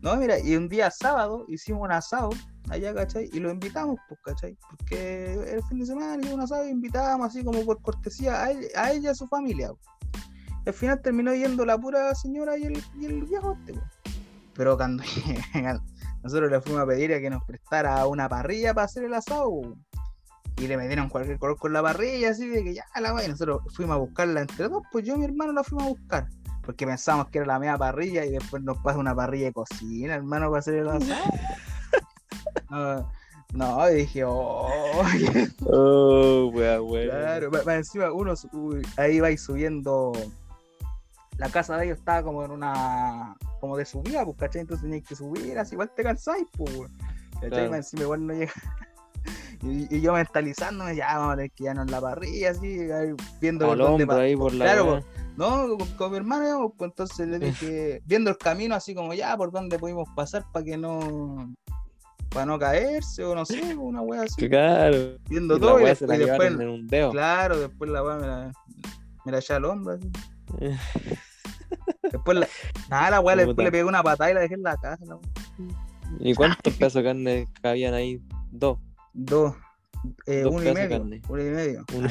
No, 0.02 0.16
mira, 0.16 0.40
y 0.40 0.56
un 0.56 0.68
día 0.68 0.90
sábado 0.90 1.46
hicimos 1.48 1.84
un 1.84 1.92
asado 1.92 2.30
allá, 2.70 2.94
¿cachai? 2.94 3.30
Y 3.34 3.40
lo 3.40 3.52
invitamos, 3.52 4.00
pues, 4.08 4.20
¿cachai? 4.24 4.58
Porque 4.70 5.34
el 5.34 5.64
fin 5.64 5.80
de 5.80 5.86
semana 5.86 6.16
hicimos 6.16 6.34
un 6.34 6.42
asado 6.42 6.68
y 6.68 6.72
invitábamos 6.72 7.28
así 7.28 7.44
como 7.44 7.64
por 7.64 7.82
cortesía 7.82 8.44
a, 8.44 8.52
ella 8.52 8.96
y 9.00 9.08
a 9.08 9.16
su 9.16 9.28
familia. 9.28 9.70
pues. 9.70 10.24
Al 10.66 10.74
final 10.74 11.02
terminó 11.02 11.34
yendo 11.34 11.66
la 11.66 11.78
pura 11.78 12.14
señora 12.16 12.58
y 12.58 12.66
el, 12.66 12.84
y 13.00 13.08
viejo 13.22 13.54
este, 13.54 13.74
pues. 13.74 13.86
Pero 14.56 14.76
cuando 14.76 15.04
nosotros 16.24 16.52
le 16.52 16.62
fuimos 16.62 16.82
a 16.82 16.88
pedir 16.88 17.14
a 17.14 17.20
que 17.20 17.30
nos 17.30 17.44
prestara 17.46 18.06
una 18.08 18.28
parrilla 18.28 18.74
para 18.74 18.86
hacer 18.86 19.04
el 19.04 19.14
asado, 19.14 19.50
y 20.58 20.68
le 20.68 20.78
metieron 20.78 21.10
cualquier 21.10 21.40
color 21.40 21.58
con 21.58 21.74
la 21.74 21.82
parrilla, 21.82 22.32
así 22.32 22.48
de 22.48 22.64
que 22.64 22.74
ya 22.74 22.86
la 23.00 23.14
va. 23.14 23.24
Y 23.24 23.28
nosotros 23.28 23.62
fuimos 23.74 23.96
a 23.96 24.00
buscarla 24.00 24.42
entre 24.42 24.68
dos, 24.68 24.84
pues 24.92 25.06
yo 25.06 25.16
y 25.16 25.20
mi 25.20 25.26
hermano 25.26 25.54
la 25.54 25.64
fuimos 25.64 25.86
a 25.86 25.90
buscar. 25.90 26.28
Porque 26.64 26.86
pensamos 26.86 27.28
que 27.30 27.40
era 27.40 27.48
la 27.48 27.60
media 27.60 27.78
parrilla 27.78 28.26
y 28.26 28.32
después 28.32 28.62
nos 28.64 28.78
pasa 28.78 29.00
una 29.00 29.16
parrilla 29.16 29.46
de 29.48 29.54
cocina, 29.54 30.16
hermano, 30.16 30.50
para 30.50 30.60
hacer 30.60 30.76
el 30.76 30.90
asado. 30.90 31.24
No, 32.70 33.12
No, 33.54 33.86
dije, 33.88 34.24
oh, 34.26 34.70
Oh, 35.66 36.52
wea, 36.54 36.82
wea. 36.82 37.10
claro. 37.10 37.52
Más 37.52 37.68
encima, 37.68 38.12
uno 38.14 38.34
uy, 38.54 38.82
ahí 38.98 39.20
va 39.20 39.36
subiendo. 39.38 40.14
La 41.38 41.50
casa 41.50 41.76
de 41.78 41.86
ellos 41.86 41.98
estaba 41.98 42.24
como 42.24 42.46
en 42.46 42.52
una. 42.52 43.36
como 43.60 43.76
de 43.76 43.86
subida, 43.86 44.24
pues, 44.24 44.38
¿cachai? 44.38 44.62
Entonces 44.62 44.84
tenías 44.84 45.08
que 45.08 45.16
subir, 45.16 45.58
así 45.58 45.74
igual 45.76 45.92
te 45.96 46.04
cansáis, 46.04 46.46
pues, 46.58 46.76
weón. 46.76 46.92
¿cachai? 47.34 47.50
Claro. 47.50 47.70
Más 47.72 47.78
encima 47.80 48.04
igual 48.04 48.28
no 48.28 48.34
llega. 48.34 48.54
Y, 49.64 49.96
y 49.96 50.02
yo 50.02 50.14
mentalizándome, 50.14 50.96
ya 50.96 51.20
vamos 51.20 51.34
a 51.34 51.36
tener 51.36 51.52
que 51.52 51.66
ya 51.66 51.76
no 51.76 51.84
en 51.84 51.92
la 51.92 52.02
parrilla, 52.02 52.50
así, 52.50 52.80
ahí, 52.92 53.14
viendo 53.40 53.68
por 53.68 53.74
Al 53.74 53.78
dónde 53.78 54.16
ahí 54.16 54.36
por 54.36 54.52
la. 54.54 54.66
Claro. 54.66 55.04
No, 55.38 55.78
con, 55.78 55.88
con 55.96 56.12
mi 56.12 56.18
hermano, 56.18 56.46
íbamos, 56.48 56.72
pues 56.78 56.92
entonces 56.92 57.28
le 57.28 57.40
dije, 57.40 58.02
viendo 58.06 58.30
el 58.30 58.38
camino 58.38 58.76
así 58.76 58.94
como 58.94 59.14
ya, 59.14 59.36
por 59.38 59.52
dónde 59.52 59.80
pudimos 59.80 60.08
pasar 60.16 60.44
para 60.52 60.66
que 60.66 60.78
no. 60.78 61.54
para 62.30 62.46
no 62.46 62.60
caerse 62.60 63.24
o 63.24 63.34
no 63.36 63.46
sé, 63.46 63.76
una 63.76 64.02
wea 64.02 64.24
así. 64.24 64.48
Claro. 64.48 65.18
Viendo 65.30 65.58
Y 65.58 65.60
todo 65.60 65.80
y 65.80 65.86
después, 65.86 66.20
después- 66.20 66.52
en 66.52 66.70
un 66.70 66.88
dedo. 66.88 67.12
claro, 67.12 67.60
después 67.60 67.90
la 67.90 68.04
wea 68.04 68.16
me 68.18 68.28
la, 68.28 68.52
me 69.26 69.32
la 69.32 69.38
eché 69.40 69.54
al 69.54 69.66
hombro 69.66 69.94
así. 69.94 70.12
Después 72.12 72.38
la, 72.38 72.48
nada, 72.90 73.12
la 73.12 73.20
wea 73.22 73.36
después 73.38 73.58
le 73.66 73.72
pegué 73.72 73.84
una 73.84 74.04
patada 74.04 74.32
y 74.32 74.34
la 74.34 74.42
dejé 74.42 74.56
en 74.56 74.64
la 74.64 74.78
casa. 74.78 75.04
la. 75.06 75.18
¿Y 76.20 76.34
cuántos 76.36 76.74
pedazos 76.78 77.04
de 77.04 77.10
carne 77.10 77.48
cabían 77.62 77.94
ahí? 77.94 78.22
Dos. 78.52 78.78
Dos. 79.14 79.56
Eh, 80.26 80.46
uno 80.46 80.64
y 80.64 80.74
medio. 80.74 81.02
Uno 81.30 81.42
y 81.42 81.50
medio. 81.50 81.86
Uno. 81.96 82.10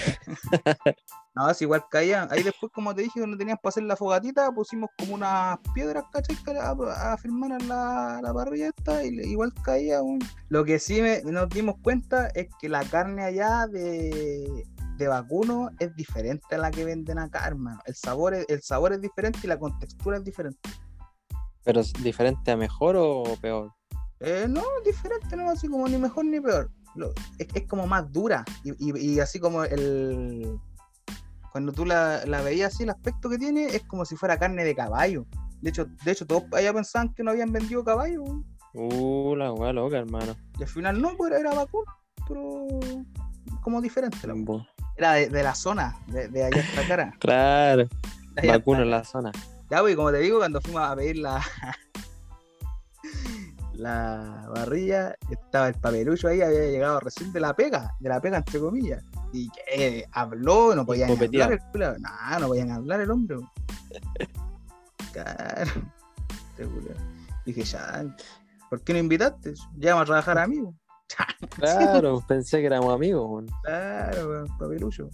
No, 1.35 1.47
así 1.47 1.65
igual 1.65 1.85
caían. 1.91 2.29
Ahí 2.31 2.43
después, 2.43 2.71
como 2.73 2.95
te 2.95 3.03
dije, 3.03 3.21
cuando 3.21 3.37
teníamos 3.37 3.61
para 3.63 3.71
hacer 3.71 3.83
la 3.85 3.97
fogatita, 3.97 4.51
pusimos 4.53 4.91
como 4.99 5.15
unas 5.15 5.59
piedras, 5.75 6.05
¿cachai? 6.13 6.37
A, 6.59 7.13
a 7.13 7.17
firmar 7.17 7.61
en 7.61 7.69
la, 7.69 8.21
la 8.23 8.35
parrilla 8.35 8.69
esta 8.69 9.05
y 9.05 9.09
igual 9.21 9.53
caía. 9.65 10.03
un- 10.03 10.19
Lo 10.49 10.65
que 10.65 10.79
sí 10.79 11.01
me, 11.03 11.23
nos 11.23 11.49
dimos 11.49 11.77
cuenta 11.83 12.29
es 12.29 12.49
que 12.61 12.69
la 12.69 12.85
carne 12.85 13.23
allá 13.25 13.67
de, 13.67 14.65
de 14.97 15.09
vacuno 15.09 15.71
es 15.79 15.95
diferente 15.97 16.55
a 16.55 16.59
la 16.59 16.71
que 16.71 16.85
venden 16.85 17.19
acá, 17.19 17.47
hermano. 17.47 17.81
El 17.87 17.95
sabor 17.95 18.35
es, 18.35 18.45
el 18.49 18.63
sabor 18.63 18.93
es 18.93 19.01
diferente 19.01 19.41
y 19.45 19.47
la 19.47 19.59
contextura 19.59 20.17
es 20.19 20.25
diferente. 20.25 20.61
¿Pero 21.65 21.81
es 21.81 21.93
diferente 22.03 22.51
a 22.51 22.57
mejor 22.57 22.97
o 22.99 23.25
peor? 23.41 23.73
Eh, 24.21 24.47
no, 24.49 24.61
es 24.79 24.85
diferente, 24.85 25.37
no 25.37 25.49
así 25.51 25.69
como 25.69 25.89
ni 25.89 25.97
mejor 25.97 26.25
ni 26.25 26.41
peor. 26.41 26.71
Lo- 26.95 27.13
es, 27.39 27.49
es 27.55 27.67
como 27.67 27.87
más 27.87 28.11
dura. 28.13 28.45
Y, 28.65 28.71
y- 28.79 29.15
y 29.15 29.21
así 29.21 29.39
como 29.41 29.65
el. 29.65 30.59
Cuando 31.53 31.73
tú 31.73 31.85
la, 31.85 32.25
la 32.27 32.43
veías 32.43 32.73
así, 32.75 32.85
el 32.85 32.91
aspecto 32.91 33.29
que 33.29 33.37
tiene 33.39 33.67
es 33.67 33.83
como 33.85 34.05
si 34.05 34.15
fuera 34.17 34.39
carne 34.39 34.63
de 34.65 34.75
caballo. 34.75 35.27
De 35.61 35.71
hecho, 35.71 35.87
de 36.05 36.13
hecho 36.13 36.27
todos 36.27 36.45
allá 36.53 36.73
pensaban 36.73 37.13
que 37.13 37.23
no 37.25 37.33
habían 37.33 37.53
vendido 37.53 37.85
caballo. 37.85 38.23
Uh, 38.73 39.35
la 39.35 39.53
wea 39.53 39.73
loca, 39.73 39.99
hermano. 39.99 40.37
Y 40.59 40.63
al 40.63 40.69
final 40.69 41.03
no, 41.03 41.17
pues 41.17 41.33
era 41.33 41.53
vacuno, 41.53 41.85
pero 42.29 42.67
como 43.63 43.81
diferente. 43.81 44.19
la 44.29 44.35
Era 44.97 45.13
de, 45.15 45.29
de 45.29 45.43
la 45.43 45.55
zona, 45.57 45.99
de, 46.07 46.29
de 46.29 46.45
allá 46.45 46.63
hasta 46.63 46.87
cara. 46.89 47.15
Claro, 47.19 47.89
vacuno 48.47 48.83
en 48.83 48.91
la 48.91 49.03
zona. 49.05 49.33
Ya, 49.71 49.81
pues, 49.81 49.97
como 49.97 50.13
te 50.13 50.19
digo, 50.19 50.39
cuando 50.39 50.61
fuimos 50.61 50.83
a 50.83 50.95
pedir 50.95 51.19
la, 51.19 51.43
la 53.81 54.47
barrilla, 54.55 55.15
estaba 55.31 55.69
el 55.69 55.75
papelucho 55.75 56.29
ahí, 56.29 56.41
había 56.43 56.67
llegado 56.69 57.01
recién 57.01 57.33
de 57.33 57.41
la 57.41 57.55
pega, 57.55 57.95
de 58.01 58.09
la 58.09 58.21
pega 58.21 58.39
entre 58.39 58.61
comillas. 58.61 59.03
Y 59.33 59.49
que 59.51 60.05
habló, 60.13 60.75
no 60.75 60.85
podían 60.85 61.11
hablar 61.11 61.53
el 61.53 61.61
culiao. 61.73 61.97
No, 61.99 62.39
no 62.41 62.47
podían 62.49 62.71
hablar 62.71 63.01
el 63.01 63.11
hombre. 63.11 63.37
Claro. 65.13 65.71
Este. 66.57 66.95
Dije, 67.45 67.65
ya, 67.65 68.05
¿por 68.69 68.81
qué 68.83 68.93
no 68.93 68.99
invitaste? 69.01 69.55
Ya 69.77 69.95
vamos 69.95 70.03
a 70.03 70.07
trabajar 70.07 70.39
amigos. 70.45 70.75
Claro, 71.57 72.23
pensé 72.29 72.61
que 72.61 72.67
éramos 72.67 72.95
amigos. 72.95 73.27
weón. 73.29 73.47
Claro, 73.65 74.45
papelucho. 74.59 75.09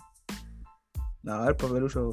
No, 1.23 1.49
el 1.49 1.57
papelucho, 1.57 2.13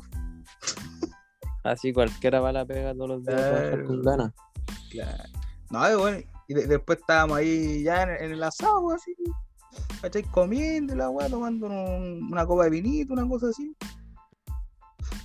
Así 1.63 1.93
cualquiera 1.93 2.39
va 2.41 2.49
a 2.49 2.53
la 2.53 2.65
pega 2.65 2.93
todos 2.93 3.09
los 3.09 3.25
días 3.25 3.39
Claro. 3.41 3.85
con 3.85 4.01
ganas. 4.01 4.33
Claro. 4.91 5.23
No, 5.69 5.99
bueno, 5.99 6.17
y 6.53 6.61
de- 6.61 6.67
después 6.67 6.99
estábamos 6.99 7.37
ahí 7.37 7.83
ya 7.83 8.03
en, 8.03 8.09
en 8.25 8.31
el 8.33 8.43
asado, 8.43 8.91
así, 8.93 9.15
¿cachai? 10.01 10.23
Comiendo 10.23 10.95
la 10.95 11.09
weá, 11.09 11.29
tomando 11.29 11.67
un- 11.67 12.29
una 12.31 12.45
copa 12.45 12.65
de 12.65 12.69
vinito, 12.69 13.13
una 13.13 13.27
cosa 13.27 13.47
así. 13.49 13.75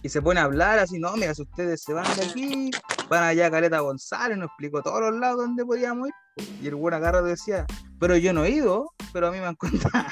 Y 0.02 0.08
se 0.08 0.22
pone 0.22 0.40
a 0.40 0.44
hablar 0.44 0.78
así, 0.78 0.98
no, 0.98 1.14
mira, 1.16 1.34
si 1.34 1.42
ustedes 1.42 1.82
se 1.82 1.92
van 1.92 2.04
de 2.16 2.24
aquí, 2.24 2.70
van 3.08 3.24
allá 3.24 3.46
a 3.46 3.50
Caleta 3.50 3.80
González, 3.80 4.38
nos 4.38 4.48
explicó 4.48 4.82
todos 4.82 5.00
los 5.00 5.18
lados 5.20 5.38
donde 5.38 5.64
podíamos 5.64 6.08
ir. 6.08 6.14
Y 6.62 6.68
el 6.68 6.76
buen 6.76 6.94
agarro 6.94 7.22
decía, 7.22 7.66
pero 7.98 8.16
yo 8.16 8.32
no 8.32 8.44
he 8.44 8.50
ido, 8.50 8.92
pero 9.12 9.28
a 9.28 9.32
mí 9.32 9.38
me 9.38 9.46
han 9.46 9.56
contado. 9.56 9.92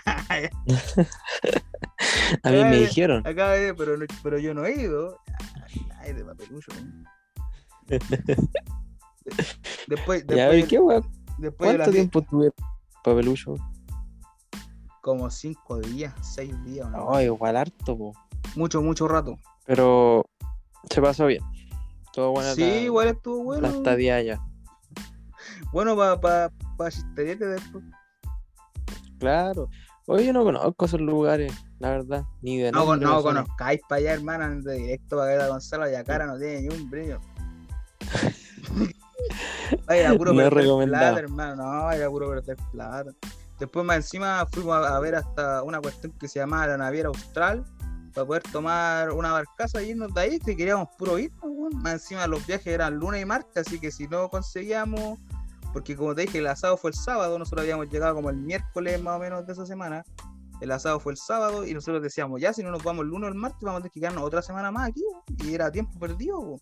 A 2.42 2.50
mí 2.50 2.64
me 2.64 2.81
dijeron. 2.81 3.26
Acá, 3.26 3.52
pero, 3.76 3.96
pero 4.22 4.38
yo 4.38 4.55
no 4.55 4.64
he 4.66 4.81
ido. 4.81 5.18
Ay, 6.00 6.12
de 6.12 6.24
papelucho. 6.24 6.72
¿no? 9.27 9.37
Después, 9.89 10.25
Ya, 10.29 10.49
después, 10.49 10.65
¿y 10.65 10.69
qué 10.69 10.79
weón? 10.79 11.07
después 11.39 11.75
¿Cuánto 11.75 11.91
tiempo 11.93 12.23
tuve 12.23 12.51
papelucho? 13.05 13.55
como 15.01 15.31
cinco 15.31 15.79
días, 15.79 16.12
seis 16.21 16.53
días, 16.65 16.91
¿no? 16.91 17.12
No, 17.12 17.21
igual 17.21 17.57
harto, 17.57 17.97
po. 17.97 18.12
mucho, 18.57 18.83
mucho 18.83 19.07
rato. 19.07 19.39
Pero 19.65 20.25
se 20.91 21.01
pasó 21.01 21.27
bien. 21.27 21.43
Todo 22.12 22.33
bueno. 22.33 22.53
sí, 22.55 22.62
igual 22.65 23.09
estuvo 23.09 23.55
La 23.55 23.61
bueno. 23.61 23.77
estadía 23.77 24.17
allá. 24.17 24.41
Bueno, 25.73 25.97
para 25.97 26.21
pa, 26.21 26.53
pa 26.77 26.91
chisterete 26.91 27.47
después. 27.47 27.85
Claro. 29.21 29.69
Oye, 30.07 30.27
yo 30.27 30.33
no 30.33 30.43
conozco 30.45 30.85
esos 30.87 31.01
lugares, 31.01 31.53
la 31.79 31.91
verdad. 31.91 32.25
Ni 32.43 32.59
de 32.59 32.73
No, 32.73 32.85
nombre 32.85 33.01
no 33.07 33.21
suena. 33.21 33.43
conozcáis 33.45 33.81
para 33.89 34.01
allá, 34.01 34.12
hermano, 34.15 34.62
de 34.62 34.75
directo 34.75 35.17
para 35.17 35.29
Caleta 35.31 35.49
Gonzalo, 35.49 35.89
y 35.89 36.05
cara 36.05 36.27
no 36.27 36.39
tiene 36.39 36.62
ni 36.62 36.69
un 36.75 36.91
brillo. 36.91 37.21
Ay, 39.87 40.00
era 40.00 40.14
puro 40.14 40.33
No 40.33 40.50
perder 40.50 40.88
plata, 40.88 41.18
hermano, 41.18 41.57
no, 41.57 41.90
era 41.90 42.09
puro 42.09 42.29
perder 42.29 42.57
plata. 42.72 43.11
Después 43.59 43.87
más 43.87 43.96
encima 43.96 44.46
fuimos 44.52 44.76
a, 44.76 44.98
ver 45.00 45.14
hasta 45.14 45.62
una 45.62 45.81
cuestión 45.81 46.12
que 46.18 46.29
se 46.29 46.38
llamaba 46.38 46.66
la 46.66 46.76
naviera 46.76 47.09
austral 47.09 47.64
para 48.14 48.26
poder 48.26 48.42
tomar 48.52 49.11
una 49.12 49.33
barcaza 49.33 49.83
y 49.83 49.90
irnos 49.90 50.12
de 50.14 50.20
ahí, 50.20 50.38
que 50.38 50.57
queríamos 50.57 50.88
puro 50.98 51.18
ir, 51.18 51.31
pues, 51.40 51.52
weón. 51.55 51.83
más 51.83 51.94
encima 51.94 52.26
los 52.26 52.46
viajes 52.46 52.66
eran 52.66 52.96
lunes 52.96 53.22
y 53.22 53.24
martes, 53.24 53.66
así 53.66 53.79
que 53.79 53.90
si 53.90 54.09
no 54.09 54.29
conseguíamos, 54.29 55.18
porque 55.72 55.96
como 55.96 56.14
te 56.14 56.22
dije, 56.22 56.38
el 56.38 56.46
asado 56.46 56.76
fue 56.76 56.90
el 56.90 56.96
sábado, 56.96 57.38
nosotros 57.38 57.62
habíamos 57.62 57.88
llegado 57.90 58.14
como 58.14 58.31
el 58.31 58.37
miércoles 58.37 59.00
más 59.02 59.16
o 59.16 59.18
menos 59.18 59.46
de 59.46 59.52
esa 59.52 59.66
semana, 59.66 60.02
el 60.61 60.72
asado 60.72 61.00
fue 61.00 61.12
el 61.12 61.18
sábado 61.18 61.66
y 61.66 61.74
nosotros 61.74 62.02
decíamos, 62.02 62.40
ya 62.40 62.52
si 62.52 62.62
no 62.62 62.70
nos 62.70 62.83
vamos 62.83 63.05
el 63.05 63.11
lunes 63.11 63.29
o 63.29 63.33
el 63.33 63.38
martes, 63.38 63.61
vamos 63.61 63.79
a 63.79 63.83
tener 63.83 63.92
que 63.92 64.00
quedarnos 64.00 64.24
otra 64.24 64.40
semana 64.40 64.70
más 64.70 64.88
aquí, 64.88 65.05
y 65.44 65.55
era 65.55 65.70
tiempo 65.70 65.98
perdido. 65.98 66.38
weón. 66.40 66.61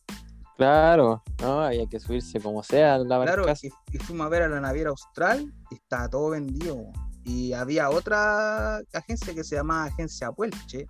Claro, 0.56 1.22
no, 1.40 1.62
había 1.62 1.86
que 1.86 1.98
subirse 1.98 2.40
como 2.40 2.62
sea 2.62 2.96
la 2.98 3.22
Claro, 3.22 3.44
y, 3.60 3.72
y 3.92 3.98
fuimos 3.98 4.26
a 4.26 4.28
ver 4.28 4.42
a 4.42 4.48
la 4.48 4.60
naviera 4.60 4.90
austral 4.90 5.52
y 5.70 5.74
estaba 5.74 6.08
todo 6.08 6.30
vendido. 6.30 6.84
Y 7.24 7.52
había 7.54 7.90
otra 7.90 8.78
agencia 8.92 9.34
que 9.34 9.42
se 9.42 9.56
llamaba 9.56 9.84
Agencia 9.84 10.30
Puelche, 10.30 10.86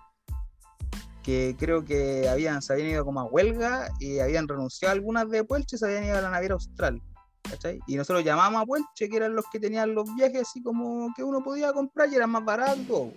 que 1.22 1.57
creo 1.59 1.85
que 1.85 2.29
habían, 2.29 2.61
se 2.61 2.74
habían 2.74 2.90
ido 2.90 3.05
como 3.05 3.20
a 3.20 3.24
huelga 3.24 3.88
y 4.00 4.18
habían 4.18 4.46
renunciado 4.46 4.92
algunas 4.92 5.31
de 5.31 5.44
Puelche 5.44 5.77
y 5.77 5.79
se 5.79 5.87
habían 5.87 6.05
ido 6.05 6.18
a 6.18 6.20
la 6.20 6.31
naviera 6.31 6.55
austral. 6.55 7.00
¿cachai? 7.48 7.79
Y 7.87 7.96
nosotros 7.96 8.24
llamamos 8.24 8.62
a 8.62 8.66
Puelche, 8.66 9.09
que 9.09 9.16
eran 9.16 9.35
los 9.35 9.46
que 9.50 9.61
tenían 9.61 9.94
los 9.94 10.12
viajes 10.14 10.42
así 10.42 10.62
como 10.62 11.12
que 11.14 11.22
uno 11.22 11.42
podía 11.42 11.72
comprar 11.72 12.11
y 12.11 12.16
eran 12.16 12.31
más 12.31 12.44
baratos. 12.44 13.12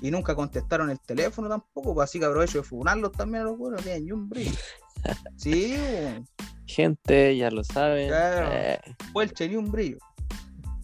Y 0.00 0.10
nunca 0.10 0.34
contestaron 0.34 0.90
el 0.90 1.00
teléfono 1.00 1.48
tampoco, 1.48 1.94
pues 1.94 2.10
así 2.10 2.18
que 2.18 2.24
aprovecho 2.24 2.58
de 2.58 2.64
funarlos 2.64 3.12
también 3.12 3.42
a 3.42 3.46
los 3.46 3.58
buenos, 3.58 3.80
no 3.80 3.84
tienen 3.84 4.04
ni 4.04 4.12
un 4.12 4.28
brillo. 4.28 4.52
Sí, 5.36 5.76
weón. 5.76 6.28
Gente, 6.66 7.36
ya 7.36 7.50
lo 7.50 7.62
saben. 7.64 8.08
Claro. 8.08 8.48
Eh, 8.52 8.80
Puelche 9.12 9.48
ni 9.48 9.56
un 9.56 9.70
brillo. 9.70 9.98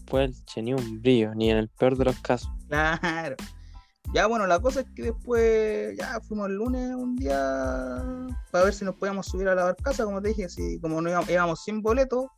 pues 0.05 0.43
che, 0.45 0.61
ni 0.61 0.73
un 0.73 1.01
brillo, 1.01 1.33
ni 1.35 1.49
en 1.49 1.57
el 1.57 1.69
peor 1.69 1.97
de 1.97 2.05
los 2.05 2.19
casos. 2.19 2.51
Claro. 2.67 3.35
Ya 4.13 4.27
bueno, 4.27 4.45
la 4.45 4.59
cosa 4.59 4.81
es 4.81 4.87
que 4.93 5.03
después 5.03 5.95
ya 5.97 6.19
fuimos 6.21 6.49
el 6.49 6.55
lunes 6.55 6.93
un 6.95 7.15
día 7.15 8.03
para 8.51 8.65
ver 8.65 8.73
si 8.73 8.83
nos 8.83 8.95
podíamos 8.95 9.25
subir 9.27 9.47
a 9.47 9.55
la 9.55 9.63
barcaza, 9.63 10.03
como 10.03 10.21
te 10.21 10.29
dije, 10.29 10.49
si 10.49 10.79
como 10.79 11.01
no 11.01 11.09
íbamos, 11.09 11.29
íbamos 11.29 11.63
sin 11.63 11.81
boleto, 11.81 12.29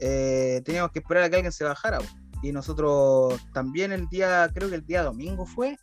eh, 0.00 0.60
teníamos 0.64 0.90
que 0.90 0.98
esperar 0.98 1.22
a 1.24 1.30
que 1.30 1.36
alguien 1.36 1.52
se 1.52 1.62
bajara. 1.64 1.98
Y 2.42 2.50
nosotros 2.50 3.40
también 3.52 3.92
el 3.92 4.08
día, 4.08 4.50
creo 4.52 4.68
que 4.68 4.76
el 4.76 4.86
día 4.86 5.04
domingo 5.04 5.46
fue, 5.46 5.76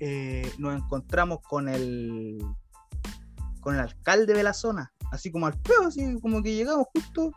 eh, 0.00 0.50
nos 0.58 0.76
encontramos 0.76 1.38
con 1.40 1.68
el 1.68 2.38
con 3.60 3.74
el 3.74 3.80
alcalde 3.80 4.32
de 4.34 4.42
la 4.42 4.52
zona, 4.52 4.92
así 5.12 5.30
como 5.30 5.46
al 5.46 5.54
peo, 5.58 5.86
así 5.88 6.18
como 6.20 6.42
que 6.42 6.54
llegamos 6.54 6.86
justo 6.94 7.32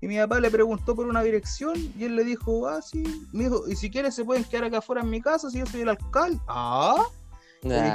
y 0.00 0.06
mi 0.08 0.16
papá 0.18 0.40
le 0.40 0.50
preguntó 0.50 0.94
por 0.94 1.06
una 1.06 1.22
dirección 1.22 1.74
y 1.96 2.04
él 2.04 2.16
le 2.16 2.24
dijo, 2.24 2.68
ah, 2.68 2.80
sí, 2.82 3.02
me 3.32 3.44
dijo, 3.44 3.68
y 3.68 3.76
si 3.76 3.90
quieren 3.90 4.12
se 4.12 4.24
pueden 4.24 4.44
quedar 4.44 4.64
acá 4.64 4.78
afuera 4.78 5.02
en 5.02 5.10
mi 5.10 5.20
casa 5.20 5.50
si 5.50 5.58
yo 5.58 5.66
soy 5.66 5.80
el 5.80 5.88
alcalde. 5.88 6.38
Ah, 6.48 7.02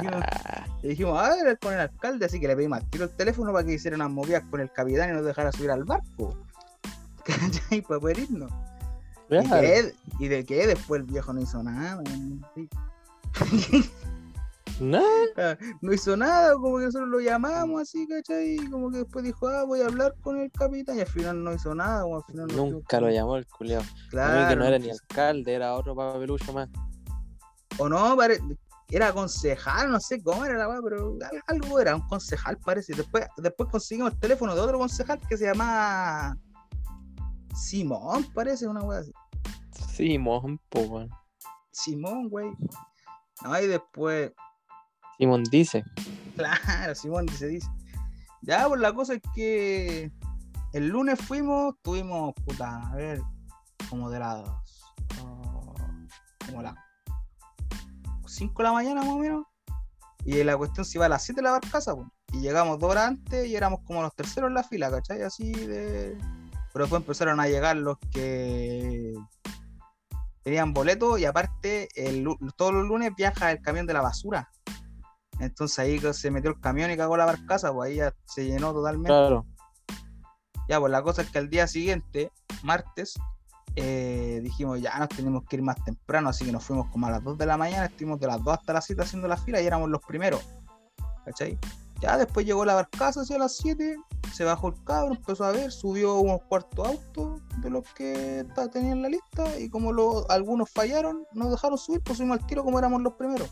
dijimos- 0.02 0.24
Ah, 0.46 0.66
y 0.84 0.88
dijimos, 0.90 1.18
ah, 1.22 1.36
era 1.40 1.56
con 1.56 1.74
el 1.74 1.80
alcalde, 1.80 2.26
así 2.26 2.40
que 2.42 2.48
le 2.48 2.56
pedimos 2.58 2.80
al 2.80 2.90
tiro 2.90 3.06
el 3.06 3.12
teléfono 3.12 3.54
para 3.54 3.66
que 3.66 3.74
hiciera 3.74 3.96
unas 3.96 4.10
movidas 4.12 4.44
con 4.52 4.60
el 4.60 4.70
capitán 4.72 5.12
y 5.12 5.14
nos 5.14 5.24
dejara 5.26 5.52
subir 5.54 5.72
al 5.72 5.86
barco. 5.86 6.38
¿Cachai? 7.24 7.82
Para 7.82 8.00
poder 8.02 8.20
irnos. 8.20 8.52
¿Y? 10.20 10.20
¿Y 10.20 10.28
de 10.28 10.46
qué? 10.46 10.68
Después 10.68 11.00
el 11.02 11.08
viejo 11.08 11.32
no 11.32 11.42
hizo 11.42 11.64
nada. 11.64 12.04
Nada. 14.80 15.58
No 15.82 15.94
hizo 15.94 16.18
nada, 16.18 16.54
como 16.56 16.80
que 16.80 16.86
nosotros 16.86 17.10
lo 17.10 17.20
llamamos 17.20 17.82
así, 17.84 18.08
¿cachai? 18.08 18.56
Y 18.56 18.70
como 18.70 18.90
que 18.92 18.98
después 19.00 19.24
dijo, 19.24 19.48
ah, 19.48 19.64
voy 19.66 19.82
a 19.82 19.86
hablar 19.86 20.16
con 20.22 20.40
el 20.40 20.52
capitán, 20.52 20.98
y 20.98 21.02
al 21.02 21.08
final 21.08 21.44
no 21.44 21.54
hizo 21.54 21.74
nada, 21.76 22.04
al 22.04 22.24
final 22.24 22.48
no 22.48 22.54
Nunca 22.56 23.00
lo 23.00 23.10
llamó 23.10 23.38
el 23.38 23.46
culiao. 23.48 23.84
Claro. 24.10 24.50
que 24.50 24.56
no 24.56 24.66
era 24.66 24.80
ni 24.80 24.90
alcalde, 24.90 25.54
era 25.54 25.74
otro 25.76 25.96
papelucho 25.96 26.52
más. 26.54 26.70
O 27.78 27.88
no, 27.90 28.16
pare- 28.18 28.40
era 28.90 29.12
concejal, 29.14 29.92
no 29.92 30.00
sé 30.00 30.22
cómo 30.22 30.46
era 30.46 30.56
la 30.58 30.68
weá, 30.70 30.80
pero 30.84 31.18
al- 31.32 31.42
algo 31.48 31.80
era, 31.80 31.96
un 31.96 32.08
concejal 32.08 32.58
parece. 32.58 32.94
Después, 32.96 33.26
después 33.38 33.70
conseguimos 33.70 34.14
el 34.14 34.20
teléfono 34.20 34.54
de 34.54 34.62
otro 34.62 34.78
concejal 34.78 35.20
que 35.28 35.38
se 35.38 35.46
llamaba 35.46 36.38
Simón, 37.56 38.26
parece 38.34 38.68
una 38.68 38.82
weá 38.82 39.00
así. 39.00 39.12
Sí, 39.94 40.18
mojón, 40.18 40.60
po. 40.70 41.06
Simón, 41.72 42.30
güey. 42.30 42.52
No, 43.44 43.60
y 43.60 43.68
después, 43.68 44.32
Simón 45.18 45.44
dice. 45.44 45.84
claro, 46.36 46.96
Simón 46.96 47.30
se 47.30 47.48
dice. 47.48 47.70
Ya, 48.42 48.68
pues 48.68 48.82
la 48.82 48.94
cosa 48.94 49.14
es 49.14 49.22
que 49.34 50.12
el 50.74 50.88
lunes 50.88 51.20
fuimos, 51.20 51.76
tuvimos, 51.82 52.34
puta, 52.46 52.88
a 52.92 52.96
ver, 52.96 53.22
como 53.90 54.10
de 54.10 54.20
las. 54.20 54.44
oh, 55.22 55.76
como 56.46 56.62
las 56.62 56.76
5 58.28 58.54
de 58.58 58.64
la 58.64 58.74
mañana 58.74 59.02
más 59.02 59.12
o 59.12 59.20
menos. 59.20 59.46
Y 60.26 60.44
la 60.44 60.58
cuestión 60.58 60.86
se 60.86 60.98
iba 60.98 61.06
a 61.06 61.10
las 61.10 61.24
7 61.24 61.40
de 61.40 61.44
la 61.44 61.52
barcaza, 61.52 61.96
pues. 61.96 62.08
Y 62.34 62.40
llegamos 62.40 62.80
dos 62.80 62.92
horas 62.92 63.10
antes 63.10 63.48
y 63.48 63.56
éramos 63.56 63.82
como 63.86 64.02
los 64.02 64.16
terceros 64.16 64.48
en 64.48 64.56
la 64.56 64.64
fila, 64.64 64.90
¿cachai? 64.90 65.22
Así 65.22 65.52
de. 65.52 66.18
Pero 66.74 66.86
después 66.86 67.02
empezaron 67.02 67.40
a 67.40 67.48
llegar 67.48 67.78
los 67.78 67.98
que 68.12 69.14
tenían 70.42 70.74
boletos 70.74 71.20
y 71.20 71.26
aparte 71.26 71.88
el 71.96 72.28
todos 72.58 72.74
los 72.74 72.88
lunes 72.88 73.12
viaja 73.16 73.52
el 73.52 73.62
camión 73.62 73.86
de 73.86 73.94
la 73.94 74.02
basura. 74.02 74.50
Entonces 75.40 75.80
ahí 75.80 76.00
se 76.14 76.32
metió 76.32 76.52
el 76.52 76.60
camión 76.60 76.92
y 76.92 76.98
cagó 76.98 77.18
la 77.18 77.26
barcaza, 77.26 77.74
pues 77.74 77.90
ahí 77.92 77.96
ya 77.98 78.14
se 78.26 78.46
llenó 78.46 78.74
totalmente. 78.74 79.10
Claro. 79.10 79.46
Ya, 80.70 80.80
pues 80.80 80.92
la 80.92 81.02
cosa 81.04 81.22
es 81.24 81.30
que 81.30 81.40
al 81.40 81.50
día 81.50 81.68
siguiente, 81.68 82.32
martes, 82.64 83.16
eh, 83.76 84.40
dijimos 84.44 84.80
ya 84.82 84.98
nos 85.00 85.10
tenemos 85.10 85.44
que 85.50 85.56
ir 85.58 85.62
más 85.64 85.84
temprano, 85.84 86.30
así 86.30 86.46
que 86.46 86.52
nos 86.52 86.64
fuimos 86.64 86.88
como 86.92 87.08
a 87.08 87.12
las 87.12 87.24
2 87.24 87.38
de 87.38 87.46
la 87.46 87.58
mañana, 87.58 87.86
estuvimos 87.88 88.20
de 88.20 88.28
las 88.28 88.42
2 88.44 88.54
hasta 88.60 88.72
las 88.74 88.86
7 88.86 89.02
haciendo 89.02 89.28
la 89.28 89.36
fila 89.38 89.60
y 89.62 89.66
éramos 89.66 89.90
los 89.90 90.02
primeros. 90.02 90.42
¿Cachai? 91.26 91.58
Ya 92.00 92.18
después 92.18 92.46
llegó 92.46 92.66
la 92.66 92.76
barcaza 92.76 93.22
hacia 93.22 93.38
las 93.38 93.56
7, 93.58 93.96
se 94.34 94.44
bajó 94.44 94.68
el 94.70 94.84
cabro, 94.84 95.16
empezó 95.16 95.46
a 95.46 95.52
ver, 95.52 95.72
subió 95.72 96.18
unos 96.20 96.42
cuartos 96.50 96.88
autos 96.88 97.42
de 97.62 97.70
los 97.70 97.84
que 97.94 98.46
tenían 98.72 99.02
la 99.02 99.10
lista 99.10 99.58
y 99.58 99.70
como 99.70 99.92
lo- 99.94 100.30
algunos 100.30 100.70
fallaron, 100.70 101.26
nos 101.34 101.50
dejaron 101.52 101.78
subir, 101.78 102.02
pues 102.04 102.18
subimos 102.18 102.40
al 102.40 102.46
tiro 102.46 102.64
como 102.64 102.78
éramos 102.78 103.02
los 103.02 103.14
primeros. 103.14 103.50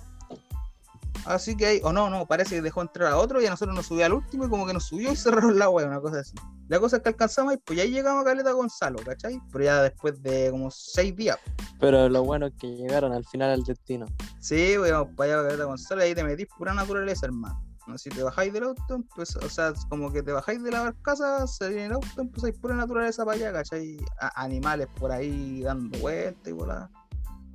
Así 1.26 1.56
que 1.56 1.66
ahí, 1.68 1.82
o 1.84 1.94
no, 1.94 2.10
no, 2.10 2.26
parece 2.26 2.56
que 2.56 2.62
dejó 2.62 2.82
entrar 2.82 3.12
a 3.12 3.18
otro 3.18 3.42
y 3.42 3.46
a 3.46 3.50
nosotros 3.52 3.76
nos 3.76 3.86
subió 3.86 4.06
al 4.06 4.14
último 4.14 4.46
y 4.46 4.50
como 4.50 4.66
que 4.66 4.74
nos 4.74 4.86
subió 4.86 5.12
y 5.12 5.16
cerraron 5.50 5.58
la 5.60 5.70
wea, 5.70 5.86
una 5.88 6.02
cosa 6.02 6.20
así. 6.20 6.34
La 6.68 6.80
cosa 6.80 6.98
es 6.98 7.04
que 7.04 7.10
alcanzamos 7.10 7.54
y 7.54 7.58
pues 7.58 7.78
ya 7.78 7.86
llegamos 7.86 8.22
a 8.22 8.26
Caleta 8.26 8.52
Gonzalo, 8.52 9.00
¿cachai? 9.06 9.40
Pero 9.52 9.64
ya 9.64 9.82
después 9.84 10.22
de 10.24 10.50
como 10.52 10.72
seis 10.72 11.16
días. 11.16 11.38
Pero 11.80 12.08
lo 12.10 12.24
bueno 12.24 12.48
es 12.48 12.54
que 12.60 12.68
llegaron 12.76 13.12
al 13.14 13.26
final 13.26 13.50
al 13.52 13.64
destino. 13.64 14.06
Sí, 14.40 14.74
pues 14.78 14.92
vamos 14.92 15.14
para 15.16 15.34
allá 15.34 15.42
a 15.42 15.44
Caleta 15.46 15.64
Gonzalo 15.66 16.02
y 16.02 16.06
ahí 16.08 16.16
te 16.16 16.24
metís 16.24 16.48
pura 16.58 16.74
naturaleza, 16.74 17.26
hermano. 17.26 17.62
No, 17.88 17.98
Si 17.98 18.10
te 18.12 18.22
bajáis 18.24 18.54
del 18.54 18.64
auto, 18.64 19.04
pues, 19.16 19.36
o 19.36 19.50
sea, 19.50 19.74
como 19.90 20.12
que 20.14 20.22
te 20.22 20.32
bajáis 20.32 20.62
de 20.64 20.72
la 20.72 20.82
barcaza, 20.84 21.46
salís 21.48 21.78
en 21.80 21.84
el 21.86 21.92
auto, 21.94 22.08
empezáis 22.22 22.56
pura 22.58 22.76
naturaleza 22.76 23.26
para 23.26 23.36
allá, 23.38 23.52
¿cachai? 23.52 23.98
A- 24.20 24.42
animales 24.44 24.88
por 25.00 25.12
ahí 25.12 25.62
dando 25.64 25.98
vueltas 26.00 26.48
y 26.48 26.52
volada. 26.52 26.90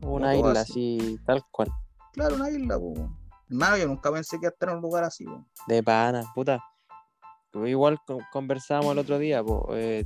Una 0.02 0.36
isla 0.36 0.60
así. 0.60 0.98
así, 1.00 1.20
tal 1.24 1.42
cual. 1.52 1.70
Claro, 2.12 2.34
una 2.34 2.50
isla, 2.50 2.78
pues. 2.78 3.00
Hermano, 3.48 3.76
yo 3.76 3.86
nunca 3.86 4.10
pensé 4.12 4.38
que 4.38 4.46
iba 4.46 4.50
a 4.50 4.52
estar 4.52 4.68
en 4.70 4.76
un 4.76 4.82
lugar 4.82 5.04
así. 5.04 5.24
De 5.68 5.82
pana, 5.82 6.22
puta. 6.34 6.60
Igual 7.54 7.98
co- 8.06 8.18
conversábamos 8.32 8.92
el 8.92 8.98
otro 8.98 9.18
día, 9.18 9.42
po, 9.42 9.68
eh, 9.72 10.04